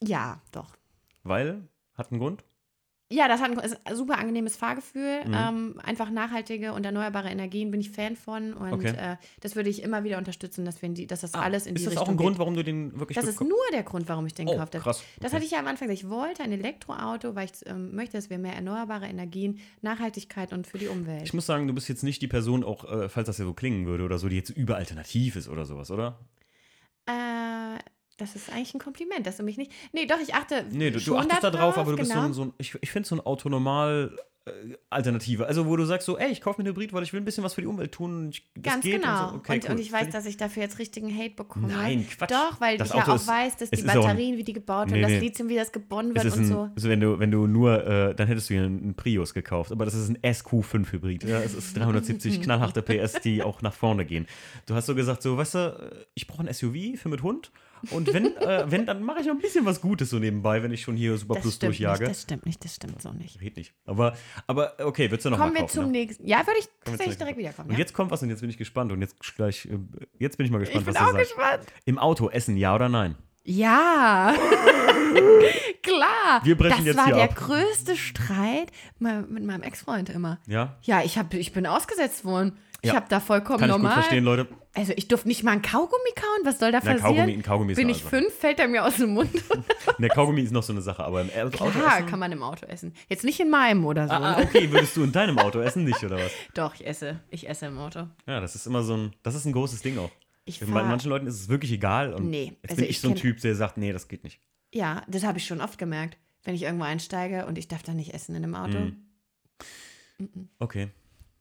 Ja, 0.01 0.41
doch. 0.53 0.77
Weil? 1.25 1.69
Hat 1.95 2.11
einen 2.11 2.21
Grund? 2.21 2.45
Ja, 3.15 3.29
das 3.29 3.41
hat 3.41 3.53
ein, 3.53 3.59
ist 3.59 3.79
super 3.93 4.19
angenehmes 4.19 4.57
Fahrgefühl. 4.57 5.25
Mhm. 5.25 5.35
Ähm, 5.35 5.81
einfach 5.85 6.11
nachhaltige 6.11 6.73
und 6.73 6.85
erneuerbare 6.85 7.29
Energien 7.29 7.71
bin 7.71 7.81
ich 7.81 7.91
Fan 7.91 8.17
von. 8.17 8.55
Und 8.55 8.73
Okay. 8.73 8.95
äh, 8.97 9.17
das 9.41 9.55
würde 9.55 9.71
ich 9.71 9.83
immer 9.83 10.03
wieder 10.03 10.19
unterstützen, 10.19 10.65
dass, 10.65 10.83
wir 10.83 10.89
in 10.89 10.95
die, 10.95 11.07
dass 11.07 11.21
das 11.21 11.35
alles 11.35 11.67
in 11.67 11.77
ist 11.77 11.83
die 11.83 11.85
das 11.85 11.93
Richtung 11.93 12.07
auch 12.07 12.11
ein 12.11 12.17
Grund, 12.17 12.31
geht. 12.33 12.39
warum 12.41 12.55
du 12.55 12.65
den 12.65 12.99
wirklich 12.99 13.15
Das 13.15 13.27
ist 13.27 13.41
nur 13.41 13.57
der 13.73 13.85
Grund, 13.85 14.09
warum 14.09 14.27
ich 14.27 14.35
den 14.35 14.49
Oh, 14.49 14.53
gekauft 14.53 14.75
habe. 14.75 14.83
krass. 14.83 15.05
Das 15.21 15.27
Okay. 15.31 15.37
hatte 15.37 15.45
ich 15.45 15.51
ja 15.53 15.61
am 15.61 15.69
Anfang 15.69 15.87
gesagt. 15.87 16.03
Ich 16.05 16.11
wollte 16.11 16.43
ein 16.43 16.51
Elektroauto, 16.51 17.37
weil 17.37 17.45
ich 17.47 17.53
ähm, 17.67 17.95
möchte, 17.95 18.17
dass 18.17 18.31
wir 18.31 18.39
mehr 18.39 18.55
erneuerbare 18.55 19.07
Energien, 19.07 19.61
Nachhaltigkeit 19.83 20.53
und 20.53 20.67
für 20.67 20.79
die 20.79 20.89
Umwelt. 20.89 21.23
Ich 21.23 21.35
muss 21.35 21.47
sagen, 21.47 21.69
du 21.69 21.73
bist 21.73 21.89
jetzt 21.89 22.03
nicht 22.03 22.21
die 22.21 22.27
Person, 22.29 22.65
auch 22.65 22.85
äh, 22.91 23.09
falls 23.09 23.27
das 23.27 23.39
ja 23.39 23.45
so 23.45 23.55
klingen 23.55 23.87
würde 23.87 24.03
oder 24.05 24.19
so, 24.19 24.29
die 24.29 24.37
jetzt 24.37 24.51
überalternativ 24.51 25.37
ist 25.37 25.49
oder 25.49 25.65
sowas, 25.67 25.91
oder? 25.93 26.19
Äh, 27.07 27.79
das 28.17 28.37
ist 28.37 28.51
eigentlich 28.51 28.75
ein 28.75 28.81
Kompliment, 28.81 29.27
dass 29.27 29.37
du 29.37 29.43
mich 29.43 29.57
nicht. 29.57 29.73
Nee, 29.93 30.07
doch, 30.07 30.19
ich 30.21 30.35
achte. 30.35 30.65
Nee, 30.71 30.91
du, 30.91 31.01
du 31.01 31.17
achtest 31.17 31.43
da 31.45 31.51
drauf, 31.51 31.77
aber 31.79 31.93
du 31.93 31.97
bist 31.99 32.11
so 32.11 32.15
genau. 32.15 32.27
ein, 32.27 32.33
so 32.33 32.43
ein 32.45 32.53
ich, 32.59 32.77
ich 32.81 32.91
finde 32.91 33.09
so 33.09 33.17
ein 33.17 33.21
Autonormal 33.21 34.17
äh, 34.47 34.51
Alternative. 34.91 35.47
Also 35.47 35.67
wo 35.67 35.75
du 35.77 35.85
sagst 35.87 36.07
so, 36.07 36.19
ey, 36.19 36.31
ich 36.31 36.41
kaufe 36.43 36.61
mir 36.61 36.69
einen 36.69 36.75
Hybrid, 36.77 36.93
weil 36.93 37.03
ich 37.03 37.13
will 37.13 37.21
ein 37.21 37.25
bisschen 37.25 37.43
was 37.45 37.55
für 37.55 37.63
die 37.63 37.67
Umwelt 37.67 37.93
tun. 37.93 38.27
und 38.27 38.31
Ich, 38.35 38.45
das 38.55 38.63
Ganz 38.75 38.85
geht 38.85 39.01
genau. 39.01 39.09
Und, 39.09 39.25
Und, 39.25 39.31
so. 39.47 39.53
okay, 39.53 39.61
und, 39.69 39.71
cool. 39.75 39.81
ich 39.81 39.91
weiß, 39.91 40.11
dass 40.11 40.27
ich 40.27 40.37
dafür 40.37 40.63
jetzt 40.65 40.79
richtigen 40.79 41.17
Hate 41.17 41.31
bekomme. 41.35 41.69
Nein, 41.69 42.07
Quatsch. 42.07 42.31
Doch, 42.31 42.61
weil 42.61 42.77
Das 42.77 42.89
ich 42.91 42.95
ja 42.95 43.03
Auto 43.03 43.13
auch 43.13 43.17
ist- 43.17 43.27
weiß, 43.27 43.57
dass 43.57 43.71
die 43.71 43.83
auch 43.89 43.89
ein- 43.89 44.01
Batterien, 44.03 44.37
wie 44.37 44.45
die 44.45 44.53
gebaut 44.53 44.91
werden, 44.91 44.97
Nee, 44.97 45.03
das 45.03 45.11
nee. 45.13 45.19
Lithium, 45.21 45.49
wie 45.49 45.57
das 45.57 45.73
gewonnen 45.73 46.13
es 46.15 46.25
wird 46.25 46.35
und 46.35 46.41
ein, 46.43 46.47
so. 46.47 46.71
also 46.77 46.89
wenn 46.91 47.01
du, 47.01 47.19
wenn 47.19 47.31
du 47.31 47.47
nur, 47.47 47.87
äh, 47.87 48.15
dann 48.15 48.29
hättest 48.29 48.51
du 48.51 48.55
hier 48.55 48.65
einen 48.65 48.95
Prius 48.95 49.33
gekauft, 49.35 49.73
aber 49.73 49.87
das 49.87 49.95
ist 49.95 50.11
ein 50.11 50.19
SQ5 50.19 50.93
Hybrid. 50.93 51.25
Ja, 51.25 51.41
es 51.41 51.55
ist 51.55 51.77
370 51.77 52.41
knallharte 52.43 52.83
PS, 52.83 53.15
die 53.23 53.43
auch 53.43 53.63
nach 53.63 53.73
vorne 53.75 54.05
gehen. 54.05 54.27
Du 54.67 54.75
hast 54.75 54.87
so 54.87 54.95
gesagt, 54.95 55.23
so, 55.23 55.37
weißt 55.39 55.55
du, 55.55 55.59
äh, 55.59 56.05
ich 56.15 56.27
brauche 56.27 56.43
ein 56.47 56.53
SUV 56.53 56.99
für 57.01 57.09
mit 57.09 57.23
Hund 57.23 57.51
und 57.91 58.13
wenn, 58.13 58.37
äh, 58.37 58.65
wenn 58.71 58.87
dann 58.87 59.03
mache 59.03 59.21
ich 59.21 59.27
noch 59.27 59.35
ein 59.35 59.41
bisschen 59.41 59.65
was 59.65 59.81
Gutes 59.81 60.11
so 60.11 60.19
nebenbei, 60.19 60.63
wenn 60.63 60.73
ich 60.73 60.83
schon 60.83 60.97
hier 60.97 61.17
Super 61.17 61.35
Das 61.35 61.43
Plus 61.43 61.59
durchjage. 61.59 62.01
nicht, 62.05 62.11
das 62.11 62.23
stimmt 62.23 62.47
nicht, 62.47 62.65
das 62.65 62.75
stimmt 62.77 63.03
so 63.03 63.13
nicht. 63.13 63.41
Red 63.41 63.57
nicht. 63.57 63.73
Aber, 63.87 64.17
aber 64.47 64.75
okay, 64.81 65.11
würdest 65.11 65.27
du 65.27 65.31
noch 65.31 65.39
Kommen 65.39 65.53
mal 65.53 65.61
wir 65.61 65.63
kaufen, 65.63 65.75
zum 65.75 65.85
ne? 65.87 65.91
nächsten. 65.93 66.27
Ja, 66.27 66.39
würde 66.47 66.59
ich 66.61 66.67
wir 66.67 66.85
tatsächlich 66.85 67.17
direkt 67.19 67.39
wiederkommen. 67.39 67.69
Und 67.71 67.75
Ja? 67.75 67.79
jetzt 67.81 67.93
kommt 67.95 68.11
was 68.11 68.23
und 68.23 68.31
jetzt 68.31 68.41
bin 68.41 68.51
ich 68.51 68.59
gespannt 68.59 68.93
und 68.93 69.01
jetzt 69.01 69.17
gleich, 69.37 69.67
äh, 69.67 69.79
jetzt 70.19 70.37
bin 70.37 70.47
ich 70.47 70.53
mal 70.53 70.63
ich 70.63 70.69
gespannt, 70.71 70.87
bin 70.87 70.95
was 70.95 71.01
auch 71.03 71.11
du 71.11 71.17
sagst. 71.19 71.35
gespannt. 71.37 71.63
Im 71.85 71.99
Auto 71.99 72.29
essen, 72.31 72.57
ja 72.57 72.75
oder 72.75 72.89
nein? 72.89 73.15
Ja, 73.47 74.35
klar. 75.83 76.41
Wir 76.45 76.57
brechen 76.57 76.79
das 76.79 76.87
jetzt 76.87 76.97
war 76.97 77.07
hier 77.07 77.15
der 77.17 77.25
ab. 77.25 77.37
größte 77.37 77.97
Streit 77.97 78.71
mit 78.99 79.45
meinem 79.45 79.63
Ex-Freund 79.63 80.09
immer. 80.11 80.39
Ja? 80.47 80.77
Ja, 80.83 81.03
ich, 81.03 81.19
hab, 81.19 81.33
ich 81.35 81.53
bin 81.53 81.67
ausgesetzt 81.67 82.25
worden. 82.25 82.57
Ich 82.85 82.91
Ja. 82.91 82.97
habe 82.97 83.07
da 83.09 83.19
vollkommen 83.19 83.59
Kann 83.61 83.71
ich 83.71 83.77
normal. 83.77 83.95
gut 83.95 84.03
verstehen, 84.05 84.25
Leute. 84.25 84.47
Also 84.75 84.93
ich 84.97 85.09
durfte 85.09 85.29
nicht 85.29 85.43
mal 85.43 85.53
ein 85.53 85.63
Kaugummi 85.63 86.11
kauen. 86.17 86.41
Was 86.45 86.59
soll 86.59 86.71
da 86.73 86.81
Na, 86.83 86.93
passieren? 86.93 87.15
Kaugummi, 87.17 87.33
ein 87.33 87.43
Kaugummi 87.43 87.73
ist 87.73 87.77
bin 87.79 87.89
ich 87.89 88.05
albern. 88.05 88.23
fünf, 88.25 88.35
fällt 88.35 88.59
er 88.59 88.69
mir 88.69 88.85
aus 88.85 88.97
dem 88.97 89.15
Mund. 89.15 89.31
Der 89.99 90.09
Kaugummi 90.15 90.43
ist 90.43 90.51
noch 90.53 90.63
so 90.63 90.73
eine 90.73 90.83
Sache, 90.83 91.03
aber 91.05 91.23
im 91.23 91.31
Auto 91.31 91.71
Klar, 91.71 91.99
essen. 91.99 92.07
kann 92.09 92.19
man 92.19 92.31
im 92.33 92.43
Auto 92.43 92.67
essen. 92.67 92.93
Jetzt 93.09 93.25
nicht 93.25 93.41
in 93.41 93.49
meinem 93.51 93.85
oder 93.87 94.07
so. 94.09 94.13
Ah, 94.15 94.35
ah, 94.35 94.39
ne? 94.41 94.45
okay, 94.45 94.71
würdest 94.71 94.97
du 94.97 95.05
in 95.05 95.13
deinem 95.13 95.39
Auto 95.39 95.61
essen, 95.61 95.85
nicht, 95.85 96.03
oder 96.05 96.17
was? 96.17 96.33
Doch, 96.55 96.75
ich 96.75 96.87
esse. 96.87 97.21
Ich 97.31 97.49
esse 97.49 97.67
im 97.67 97.79
Auto. 97.79 98.09
Ja, 98.27 98.41
das 98.41 98.55
ist 98.55 98.67
immer 98.67 98.83
so 98.83 98.97
ein, 98.97 99.15
das 99.23 99.35
ist 99.35 99.45
ein 99.47 99.53
großes 99.53 99.81
Ding 99.83 99.97
auch. 99.99 100.11
Ich 100.45 100.61
Bei 100.61 100.67
fahr, 100.67 100.85
manchen 100.85 101.09
Leuten 101.09 101.27
ist 101.27 101.41
es 101.41 101.49
wirklich 101.49 101.73
egal 101.73 102.13
und 102.13 102.29
Nee, 102.29 102.53
jetzt 102.61 102.71
also 102.73 102.77
bin 102.77 102.85
ich 102.85 102.91
ich 102.91 103.01
so 103.01 103.09
ein 103.09 103.15
Typ, 103.17 103.41
der 103.41 103.55
sagt, 103.55 103.79
nee, 103.79 103.93
das 103.93 104.09
geht 104.09 104.25
nicht. 104.25 104.41
Ja, 104.75 105.03
das 105.09 105.25
habe 105.25 105.39
ich 105.39 105.47
schon 105.47 105.61
oft 105.63 105.79
gemerkt. 105.79 106.19
Wenn 106.43 106.55
ich 106.55 106.63
irgendwo 106.65 106.85
einsteige 106.85 107.47
und 107.47 107.57
ich 107.57 107.69
darf 107.69 107.83
da 107.83 107.95
nicht 107.95 108.13
essen 108.13 108.35
in 108.35 108.43
einem 108.45 108.55
Auto. 108.55 108.79
Mhm. 110.19 110.49
Okay. 110.59 110.89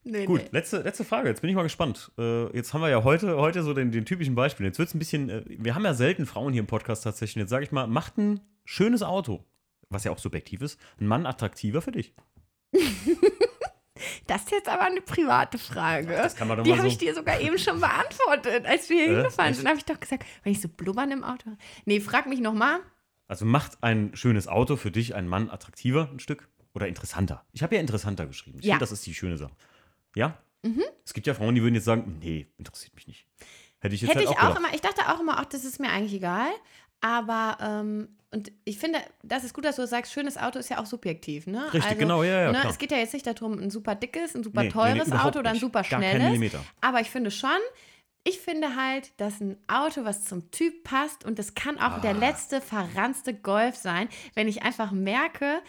Nee, 0.05 0.25
Gut, 0.25 0.41
nee. 0.41 0.49
letzte, 0.51 0.81
letzte 0.81 1.05
Frage. 1.05 1.29
Jetzt 1.29 1.41
bin 1.41 1.49
ich 1.49 1.55
mal 1.55 1.63
gespannt. 1.63 2.11
Äh, 2.17 2.53
jetzt 2.55 2.73
haben 2.73 2.81
wir 2.81 2.89
ja 2.89 3.03
heute, 3.03 3.37
heute 3.37 3.63
so 3.63 3.73
den, 3.73 3.91
den 3.91 4.05
typischen 4.05 4.35
Beispiel. 4.35 4.65
Jetzt 4.65 4.77
wird 4.79 4.89
es 4.89 4.95
ein 4.95 4.99
bisschen, 4.99 5.29
äh, 5.29 5.43
wir 5.47 5.75
haben 5.75 5.85
ja 5.85 5.93
selten 5.93 6.25
Frauen 6.25 6.51
hier 6.51 6.59
im 6.61 6.67
Podcast 6.67 7.03
tatsächlich. 7.05 7.41
Jetzt 7.41 7.49
sage 7.51 7.63
ich 7.63 7.71
mal, 7.71 7.87
macht 7.87 8.17
ein 8.17 8.41
schönes 8.65 9.01
Auto, 9.01 9.45
was 9.89 10.03
ja 10.03 10.11
auch 10.11 10.17
subjektiv 10.19 10.61
ist, 10.61 10.79
ein 10.99 11.07
Mann 11.07 11.25
attraktiver 11.25 11.81
für 11.81 11.91
dich? 11.91 12.13
Das 14.27 14.43
ist 14.43 14.51
jetzt 14.51 14.69
aber 14.69 14.81
eine 14.83 15.01
private 15.01 15.57
Frage. 15.57 16.07
Das 16.07 16.35
kann 16.35 16.47
man 16.47 16.57
doch 16.57 16.63
Die 16.63 16.71
habe 16.71 16.81
so- 16.81 16.87
ich 16.87 16.97
dir 16.97 17.13
sogar 17.13 17.39
eben 17.39 17.57
schon 17.57 17.79
beantwortet, 17.79 18.65
als 18.65 18.89
wir 18.89 18.97
hier 18.97 19.11
Äh, 19.11 19.15
hingefahren 19.15 19.53
sind. 19.53 19.67
habe 19.67 19.77
ich 19.77 19.85
doch 19.85 19.99
gesagt, 19.99 20.25
wenn 20.43 20.51
ich 20.51 20.61
so 20.61 20.67
blubbern 20.67 21.11
im 21.11 21.23
Auto. 21.23 21.51
Nee, 21.85 21.99
frag 21.99 22.25
mich 22.25 22.39
nochmal. 22.39 22.79
Also 23.27 23.45
macht 23.45 23.77
ein 23.81 24.11
schönes 24.15 24.47
Auto 24.47 24.75
für 24.75 24.91
dich 24.91 25.15
ein 25.15 25.27
Mann 25.27 25.49
attraktiver 25.49 26.09
ein 26.11 26.19
Stück 26.19 26.49
oder 26.73 26.87
interessanter? 26.87 27.45
Ich 27.53 27.63
habe 27.63 27.75
ja 27.75 27.81
interessanter 27.81 28.25
geschrieben. 28.25 28.59
Ich 28.59 28.65
Ja. 28.65 28.73
finde, 28.73 28.83
das 28.83 28.91
ist 28.91 29.05
die 29.05 29.13
schöne 29.13 29.37
Sache. 29.37 29.53
Ja? 30.15 30.37
Es 31.05 31.13
gibt 31.13 31.27
ja 31.27 31.33
Frauen, 31.33 31.55
die 31.55 31.61
würden 31.61 31.75
jetzt 31.75 31.85
sagen, 31.85 32.17
nee, 32.19 32.47
interessiert 32.57 32.95
mich 32.95 33.07
nicht. 33.07 33.27
Hätte 33.79 33.95
ich 33.95 34.01
jetzt 34.01 34.11
Hätte 34.11 34.19
halt 34.19 34.29
ich 34.29 34.37
auch 34.37 34.41
gedacht. 34.47 34.57
immer, 34.59 34.73
ich 34.73 34.79
dachte 34.81 35.01
auch 35.13 35.19
immer, 35.19 35.37
ach, 35.39 35.45
das 35.45 35.65
ist 35.65 35.79
mir 35.79 35.89
eigentlich 35.89 36.13
egal. 36.13 36.47
Aber, 37.01 37.57
ähm, 37.61 38.07
und 38.31 38.51
ich 38.63 38.79
finde, 38.79 38.99
das 39.23 39.43
ist 39.43 39.53
gut, 39.53 39.65
dass 39.65 39.75
du 39.75 39.85
sagst, 39.85 40.13
schönes 40.13 40.37
Auto 40.37 40.57
ist 40.57 40.69
ja 40.69 40.79
auch 40.81 40.85
subjektiv, 40.85 41.47
ne? 41.47 41.71
Richtig, 41.73 41.99
genau, 41.99 42.23
ja, 42.23 42.43
ja, 42.43 42.51
Ne, 42.53 42.63
es 42.69 42.77
geht 42.77 42.91
ja 42.91 42.97
jetzt 42.97 43.13
nicht 43.13 43.27
darum, 43.27 43.59
ein 43.59 43.69
super 43.69 43.93
dickes, 43.93 44.35
ein 44.35 44.43
super 44.43 44.61
Nee, 44.61 44.67
nee, 44.67 44.71
teures 44.73 44.93
nee, 44.95 45.13
überhaupt 45.13 45.25
Auto 45.35 45.39
oder 45.39 45.49
ein 45.49 45.59
super 45.59 45.83
schnelles. 45.83 46.53
Aber 46.79 47.01
ich 47.01 47.09
finde 47.11 47.29
schon, 47.29 47.49
ich 48.23 48.39
finde 48.39 48.77
halt, 48.77 49.11
dass 49.19 49.41
ein 49.41 49.57
Auto, 49.67 50.05
was 50.05 50.23
zum 50.23 50.49
Typ 50.49 50.85
passt, 50.85 51.25
und 51.25 51.37
das 51.37 51.55
kann 51.55 51.77
auch 51.77 51.97
Ah. 51.97 51.99
der 51.99 52.13
letzte 52.13 52.61
verranzte 52.61 53.33
Golf 53.33 53.75
sein, 53.75 54.07
wenn 54.33 54.47
ich 54.47 54.63
einfach 54.63 54.91
merke, 54.91 55.61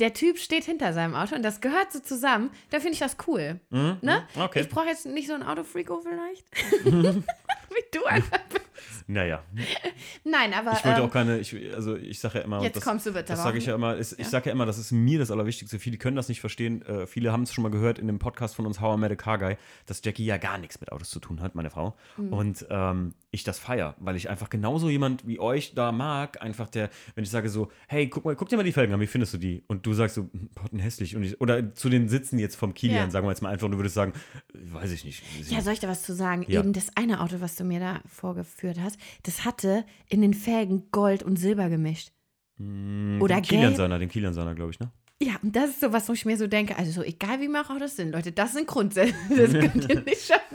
der 0.00 0.12
Typ 0.12 0.38
steht 0.38 0.64
hinter 0.64 0.92
seinem 0.92 1.14
Auto 1.14 1.34
und 1.36 1.42
das 1.42 1.60
gehört 1.60 1.92
so 1.92 2.00
zusammen, 2.00 2.50
dann 2.70 2.80
finde 2.80 2.94
ich 2.94 2.98
das 2.98 3.16
cool. 3.26 3.60
Mhm, 3.70 3.98
Ne? 4.02 4.26
mhm, 4.34 4.42
Okay. 4.42 4.60
Ich 4.62 4.68
brauche 4.68 4.86
jetzt 4.86 5.06
nicht 5.06 5.28
so 5.28 5.34
ein 5.34 5.42
Autofreako 5.42 6.00
vielleicht. 6.02 6.44
Wie 6.84 7.84
du 7.92 8.04
einfach 8.04 8.38
bist. 8.48 8.63
Naja, 9.06 9.42
Nein, 10.24 10.52
aber. 10.54 10.72
ich 10.72 10.84
wollte 10.84 11.00
ähm, 11.00 11.06
auch 11.06 11.12
keine, 11.12 11.38
ich, 11.38 11.54
also 11.74 11.96
ich 11.96 12.18
sage 12.18 12.38
ja 12.38 12.44
immer, 12.44 12.62
Jetzt 12.62 12.76
das, 12.76 12.84
kommst 12.84 13.06
du 13.06 13.12
bitte 13.12 13.24
das 13.26 13.42
sage 13.42 13.58
ich 13.58 13.66
ja 13.66 13.74
immer, 13.74 13.96
ist, 13.96 14.12
ich 14.12 14.18
Ja. 14.20 14.24
sage 14.24 14.46
ja 14.46 14.52
immer, 14.52 14.66
das 14.66 14.78
ist 14.78 14.92
mir 14.92 15.18
das 15.18 15.30
Allerwichtigste. 15.30 15.78
Viele 15.78 15.96
können 15.98 16.16
das 16.16 16.28
nicht 16.28 16.40
verstehen. 16.40 16.82
Äh, 16.82 17.06
viele 17.06 17.32
haben 17.32 17.42
es 17.42 17.52
schon 17.52 17.62
mal 17.62 17.70
gehört 17.70 17.98
in 17.98 18.06
dem 18.06 18.18
Podcast 18.18 18.54
von 18.56 18.66
uns 18.66 18.80
How 18.80 18.96
I 18.96 19.00
Met 19.00 19.12
a 19.12 19.16
Car 19.16 19.38
Guy, 19.38 19.56
dass 19.86 20.00
Jackie 20.04 20.24
ja 20.24 20.36
gar 20.38 20.58
nichts 20.58 20.80
mit 20.80 20.92
Autos 20.92 21.10
zu 21.10 21.20
tun 21.20 21.40
hat, 21.40 21.54
meine 21.54 21.70
Frau. 21.70 21.96
Mhm. 22.16 22.32
Und 22.32 22.66
ähm, 22.70 23.14
ich 23.30 23.44
das 23.44 23.58
feier, 23.58 23.94
weil 23.98 24.16
ich 24.16 24.30
einfach 24.30 24.48
genauso 24.48 24.88
jemand 24.88 25.26
wie 25.26 25.40
euch 25.40 25.74
da 25.74 25.90
mag, 25.92 26.40
einfach 26.40 26.68
der, 26.68 26.88
wenn 27.14 27.24
ich 27.24 27.30
sage 27.30 27.48
so, 27.48 27.70
hey, 27.88 28.08
guck 28.08 28.24
mal, 28.24 28.36
guck 28.36 28.48
dir 28.48 28.56
mal 28.56 28.62
die 28.62 28.72
Felgen 28.72 28.94
an, 28.94 29.00
wie 29.00 29.06
findest 29.08 29.34
du 29.34 29.38
die? 29.38 29.64
Und 29.66 29.84
du 29.86 29.92
sagst 29.92 30.14
so, 30.14 30.22
hm, 30.32 30.50
potten 30.54 30.78
hässlich. 30.78 31.16
Und 31.16 31.24
ich, 31.24 31.40
oder 31.40 31.74
zu 31.74 31.88
den 31.88 32.08
Sitzen 32.08 32.38
jetzt 32.38 32.54
vom 32.56 32.74
Kilian, 32.74 33.06
Ja. 33.06 33.10
sagen 33.10 33.26
wir 33.26 33.30
jetzt 33.30 33.42
mal 33.42 33.48
einfach, 33.50 33.64
und 33.66 33.72
du 33.72 33.78
würdest 33.78 33.94
sagen, 33.96 34.12
äh, 34.54 34.58
weiß 34.72 34.92
ich 34.92 35.04
nicht. 35.04 35.22
Ja, 35.50 35.60
soll 35.62 35.72
ich 35.72 35.80
da 35.80 35.88
was 35.88 36.02
zu 36.02 36.14
sagen? 36.14 36.44
Ja. 36.48 36.60
Eben 36.60 36.72
das 36.72 36.96
eine 36.96 37.20
Auto, 37.20 37.40
was 37.40 37.56
du 37.56 37.64
mir 37.64 37.80
da 37.80 38.00
vorgeführt 38.08 38.73
hast, 38.82 38.98
das 39.22 39.44
hatte 39.44 39.84
in 40.08 40.20
den 40.22 40.34
Felgen 40.34 40.90
Gold 40.90 41.22
und 41.22 41.36
Silber 41.36 41.68
gemischt. 41.68 42.12
Hm, 42.56 43.20
oder 43.20 43.36
den 43.36 43.42
Kilian 43.42 43.76
seiner, 43.76 43.98
den 43.98 44.08
Kilian 44.08 44.34
seiner, 44.34 44.54
glaube 44.54 44.70
ich, 44.72 44.80
ne? 44.80 44.90
Ja, 45.22 45.34
und 45.42 45.54
das 45.54 45.70
ist 45.70 45.80
so 45.80 45.92
was, 45.92 46.08
wo 46.08 46.12
ich 46.12 46.26
mir 46.26 46.36
so 46.36 46.48
denke, 46.48 46.76
also 46.76 46.90
so 46.90 47.02
egal 47.02 47.40
wie 47.40 47.46
mir 47.46 47.60
auch 47.60 47.78
das 47.78 47.94
sind, 47.94 48.12
Leute, 48.12 48.32
das 48.32 48.52
sind 48.52 48.66
Grundsätze. 48.66 49.14
Das 49.28 49.52
könnt 49.52 49.88
ihr 49.88 50.00
nicht 50.00 50.26
schaffen. 50.26 50.42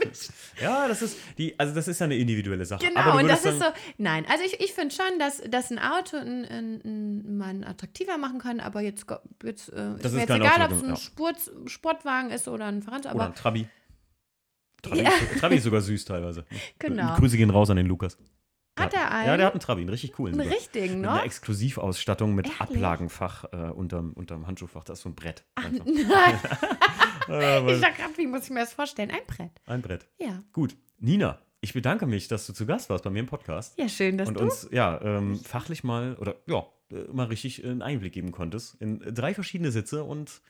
Ja, 0.60 0.88
das 0.88 1.02
ist 1.02 1.16
die, 1.38 1.58
also 1.58 1.72
das 1.72 1.86
ist 1.86 2.00
ja 2.00 2.04
eine 2.04 2.16
individuelle 2.16 2.66
Sache. 2.66 2.84
Genau, 2.84 3.16
und 3.16 3.28
das 3.28 3.44
ist 3.44 3.60
so, 3.60 3.66
nein, 3.96 4.26
also 4.28 4.44
ich, 4.44 4.60
ich 4.60 4.72
finde 4.72 4.92
schon, 4.94 5.18
dass, 5.18 5.40
dass 5.48 5.70
ein 5.70 5.78
Auto 5.78 6.16
einen, 6.16 6.44
einen, 6.44 7.38
Mann 7.38 7.62
attraktiver 7.64 8.18
machen 8.18 8.40
kann, 8.40 8.58
aber 8.58 8.80
jetzt, 8.80 9.06
jetzt 9.44 9.68
äh, 9.68 9.94
ist 9.94 10.12
mir 10.12 10.20
jetzt 10.20 10.30
egal, 10.30 10.62
ob 10.62 10.72
es 10.72 10.82
Auswirkung, 10.82 10.82
ein 10.82 10.90
ja. 10.90 10.96
Sport, 10.96 11.36
Sportwagen 11.66 12.30
ist 12.30 12.48
oder 12.48 12.66
ein 12.66 12.82
Fahrrad, 12.82 13.06
Oder 13.14 13.26
ein 13.26 13.34
Trabi. 13.34 13.68
Trabi, 14.82 15.02
Ja. 15.02 15.10
Trabi 15.38 15.56
ist 15.56 15.64
sogar 15.64 15.80
süß 15.80 16.04
teilweise. 16.04 16.44
genau. 16.78 17.16
Grüße 17.16 17.36
gehen 17.36 17.50
raus 17.50 17.70
an 17.70 17.76
den 17.76 17.86
Lukas. 17.86 18.16
Hat 18.78 18.94
er 18.94 19.10
einen? 19.10 19.26
Ja, 19.26 19.36
der 19.36 19.46
hat 19.46 19.52
einen 19.54 19.60
Trabi, 19.60 19.80
einen 19.82 19.90
richtig 19.90 20.12
coolen. 20.12 20.34
einen 20.34 20.44
sogar. 20.48 20.58
richtigen, 20.58 21.00
ne? 21.02 21.20
Exklusivausstattung 21.22 22.34
mit 22.34 22.46
Ehrlich? 22.46 22.60
Ablagenfach 22.60 23.44
äh, 23.52 23.56
unterm, 23.56 24.12
unterm 24.14 24.46
Handschuhfach. 24.46 24.84
Das 24.84 24.98
ist 24.98 25.02
so 25.02 25.08
ein 25.10 25.14
Brett. 25.14 25.44
Einfach. 25.54 25.84
Nein, 25.84 26.38
Äh, 27.28 27.72
ich 27.74 27.80
sag 27.80 27.96
grad, 27.96 28.16
wie 28.18 28.26
muss 28.26 28.44
ich 28.44 28.50
mir 28.50 28.60
das 28.60 28.72
vorstellen? 28.72 29.10
Ein 29.10 29.20
Brett. 29.26 29.50
ein 29.66 29.82
Brett. 29.82 30.08
Ja. 30.18 30.42
Gut. 30.52 30.76
Nina, 30.98 31.38
ich 31.60 31.72
bedanke 31.74 32.06
mich, 32.06 32.26
dass 32.26 32.44
du 32.46 32.52
zu 32.52 32.66
Gast 32.66 32.90
warst 32.90 33.04
bei 33.04 33.10
mir 33.10 33.20
im 33.20 33.26
Podcast. 33.26 33.78
Ja, 33.78 33.88
schön, 33.88 34.18
dass 34.18 34.26
und 34.28 34.34
du. 34.38 34.44
uns 34.44 34.66
ja 34.72 35.00
ähm, 35.00 35.38
fachlich 35.38 35.84
mal 35.84 36.16
oder 36.16 36.34
ja 36.46 36.64
äh, 36.90 37.04
mal 37.12 37.26
richtig 37.26 37.64
einen 37.64 37.82
Einblick 37.82 38.14
geben 38.14 38.32
konntest 38.32 38.74
in 38.80 38.98
drei 39.14 39.34
verschiedene 39.34 39.70
Sitze 39.70 40.02
und 40.02 40.40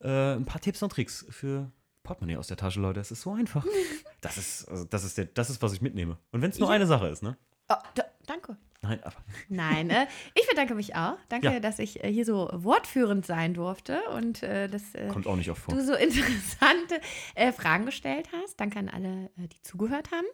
äh, 0.00 0.34
ein 0.34 0.44
paar 0.44 0.60
Tipps 0.60 0.80
und 0.82 0.92
Tricks 0.92 1.26
für 1.30 1.72
Portemonnaie 2.08 2.36
aus 2.38 2.46
der 2.48 2.56
Tasche, 2.56 2.80
Leute. 2.80 3.00
Es 3.00 3.10
ist 3.10 3.22
so 3.22 3.32
einfach. 3.32 3.64
Das 4.20 4.36
ist, 4.36 4.66
also 4.68 4.84
das 4.84 5.04
ist, 5.04 5.16
der, 5.16 5.26
das 5.26 5.48
ist, 5.48 5.62
was 5.62 5.72
ich 5.72 5.80
mitnehme. 5.80 6.18
Und 6.32 6.42
wenn 6.42 6.50
es 6.50 6.58
nur 6.58 6.68
Ja. 6.70 6.74
eine 6.74 6.88
Sache 6.88 7.06
ist, 7.06 7.22
ne? 7.22 7.36
Oh, 7.68 7.76
da, 7.94 8.02
danke. 8.26 8.56
Nein, 8.82 8.98
aber 9.04 9.14
Nein, 9.48 9.90
äh, 9.90 10.06
ich 10.34 10.48
bedanke 10.48 10.74
mich 10.74 10.96
auch. 10.96 11.16
Danke, 11.28 11.46
Ja. 11.52 11.60
dass 11.60 11.78
ich 11.78 12.02
äh, 12.02 12.12
hier 12.12 12.24
so 12.24 12.48
wortführend 12.52 13.24
sein 13.26 13.54
durfte 13.54 14.00
und 14.16 14.42
äh, 14.42 14.66
dass 14.68 14.94
äh, 14.96 15.06
kommt 15.08 15.28
auch 15.28 15.36
nicht 15.36 15.50
oft 15.50 15.62
vor. 15.62 15.72
du 15.74 15.84
so 15.84 15.94
interessante 16.06 17.00
äh, 17.36 17.52
Fragen 17.52 17.86
gestellt 17.86 18.28
hast. 18.32 18.58
Danke 18.58 18.80
an 18.80 18.88
alle, 18.88 19.26
äh, 19.36 19.46
die 19.46 19.62
zugehört 19.62 20.10
haben. 20.10 20.26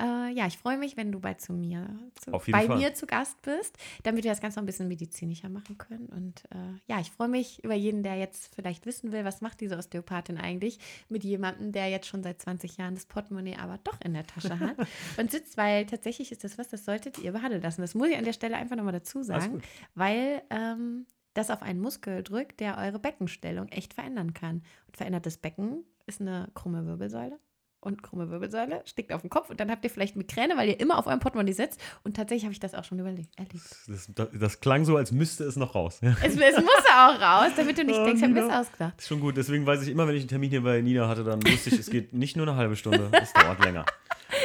Äh, 0.00 0.32
ja, 0.32 0.46
ich 0.46 0.58
freue 0.58 0.78
mich, 0.78 0.96
wenn 0.96 1.10
du 1.10 1.20
bei, 1.20 1.34
zu 1.34 1.52
mir, 1.52 1.88
zu, 2.14 2.30
bei 2.30 2.66
Fall. 2.66 2.76
mir 2.76 2.94
zu 2.94 3.06
Gast 3.06 3.40
bist, 3.42 3.76
damit 4.04 4.24
wir 4.24 4.30
das 4.30 4.40
Ganze 4.40 4.58
noch 4.58 4.62
ein 4.62 4.66
bisschen 4.66 4.88
medizinischer 4.88 5.48
machen 5.48 5.76
können. 5.78 6.06
Und 6.06 6.44
äh, 6.50 6.78
ja, 6.86 7.00
ich 7.00 7.10
freue 7.10 7.28
mich 7.28 7.64
über 7.64 7.74
jeden, 7.74 8.02
der 8.02 8.16
jetzt 8.16 8.54
vielleicht 8.54 8.86
wissen 8.86 9.12
will, 9.12 9.24
was 9.24 9.40
macht 9.40 9.60
diese 9.60 9.76
Osteopathin 9.76 10.38
eigentlich 10.38 10.78
mit 11.08 11.24
jemandem, 11.24 11.72
der 11.72 11.88
jetzt 11.88 12.06
schon 12.06 12.22
seit 12.22 12.40
20 12.40 12.76
Jahren 12.76 12.94
das 12.94 13.06
Portemonnaie 13.06 13.56
aber 13.56 13.78
doch 13.82 14.00
in 14.00 14.14
der 14.14 14.26
Tasche 14.26 14.58
hat 14.58 14.76
und 15.18 15.30
sitzt, 15.30 15.56
weil 15.56 15.86
tatsächlich 15.86 16.30
ist 16.30 16.44
das 16.44 16.58
was, 16.58 16.68
das 16.68 16.84
solltet 16.84 17.18
ihr 17.18 17.32
behandeln 17.32 17.62
lassen. 17.62 17.80
Das 17.80 17.94
muss 17.94 18.08
ich 18.08 18.16
an 18.16 18.24
der 18.24 18.32
Stelle 18.32 18.56
einfach 18.56 18.76
nochmal 18.76 18.92
dazu 18.92 19.22
sagen, 19.22 19.62
weil 19.94 20.42
ähm, 20.50 21.06
das 21.34 21.50
auf 21.50 21.62
einen 21.62 21.80
Muskel 21.80 22.22
drückt, 22.22 22.60
der 22.60 22.78
eure 22.78 22.98
Beckenstellung 22.98 23.68
echt 23.68 23.94
verändern 23.94 24.34
kann. 24.34 24.62
Und 24.86 24.96
verändertes 24.96 25.38
Becken 25.38 25.84
ist 26.06 26.20
eine 26.20 26.50
krumme 26.54 26.86
Wirbelsäule. 26.86 27.38
Und 27.80 28.02
krumme 28.02 28.28
Wirbelsäule 28.28 28.82
stickt 28.86 29.12
auf 29.12 29.20
den 29.20 29.30
Kopf 29.30 29.50
und 29.50 29.60
dann 29.60 29.70
habt 29.70 29.84
ihr 29.84 29.90
vielleicht 29.90 30.16
Migräne, 30.16 30.56
weil 30.56 30.68
ihr 30.68 30.80
immer 30.80 30.98
auf 30.98 31.06
eurem 31.06 31.20
Portemonnaie 31.20 31.52
sitzt. 31.52 31.80
Und 32.02 32.16
tatsächlich 32.16 32.42
habe 32.44 32.52
ich 32.52 32.58
das 32.58 32.74
auch 32.74 32.82
schon 32.82 32.98
überlebt, 32.98 33.28
erlebt. 33.38 33.54
Das, 33.86 34.10
das, 34.14 34.28
das 34.32 34.60
klang 34.60 34.84
so, 34.84 34.96
als 34.96 35.12
müsste 35.12 35.44
es 35.44 35.54
noch 35.54 35.76
raus. 35.76 36.00
Ja. 36.02 36.16
Es, 36.22 36.34
es 36.34 36.56
muss 36.56 36.84
auch 36.92 37.20
raus, 37.20 37.52
damit 37.56 37.78
du 37.78 37.84
nicht 37.84 37.98
Oh, 38.00 38.04
denkst, 38.04 38.18
ich 38.18 38.24
habe 38.24 38.34
mir 38.34 38.42
Nina. 38.42 38.58
das 38.58 38.66
ausgedacht. 38.66 38.94
Das 38.96 39.04
ist 39.04 39.08
schon 39.08 39.20
gut. 39.20 39.36
Deswegen 39.36 39.64
weiß 39.64 39.82
ich 39.82 39.90
immer, 39.90 40.08
wenn 40.08 40.16
ich 40.16 40.22
einen 40.22 40.28
Termin 40.28 40.50
hier 40.50 40.62
bei 40.64 40.80
Nina 40.80 41.06
hatte, 41.06 41.22
dann 41.22 41.40
wusste 41.44 41.70
ich, 41.70 41.78
es 41.78 41.88
geht 41.88 42.12
nicht 42.12 42.36
nur 42.36 42.48
eine 42.48 42.56
halbe 42.56 42.74
Stunde, 42.74 43.10
es 43.12 43.32
dauert 43.32 43.64
länger. 43.64 43.86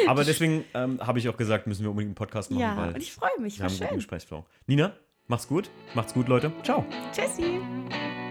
Aber 0.08 0.24
deswegen 0.24 0.64
ähm, 0.76 1.00
habe 1.02 1.18
ich 1.18 1.28
auch 1.28 1.36
gesagt, 1.38 1.66
müssen 1.66 1.82
wir 1.84 1.90
unbedingt 1.90 2.10
einen 2.10 2.16
Podcast 2.16 2.52
machen, 2.52 2.62
Ja, 2.62 2.78
weil 2.78 2.90
und 2.90 2.98
ich 2.98 3.14
freue 3.14 3.32
mich. 3.40 3.58
wir 3.58 3.64
haben 3.66 3.72
einen 3.72 3.80
guten 3.80 3.90
schön. 3.90 3.98
Gesprächsflow. 3.98 4.46
Nina, 4.68 4.94
macht's 5.28 5.48
gut. 5.48 5.72
Macht's 5.96 6.14
gut, 6.14 6.28
Leute. 6.28 6.52
Ciao. 6.64 6.86
Tschüssi. 7.12 8.23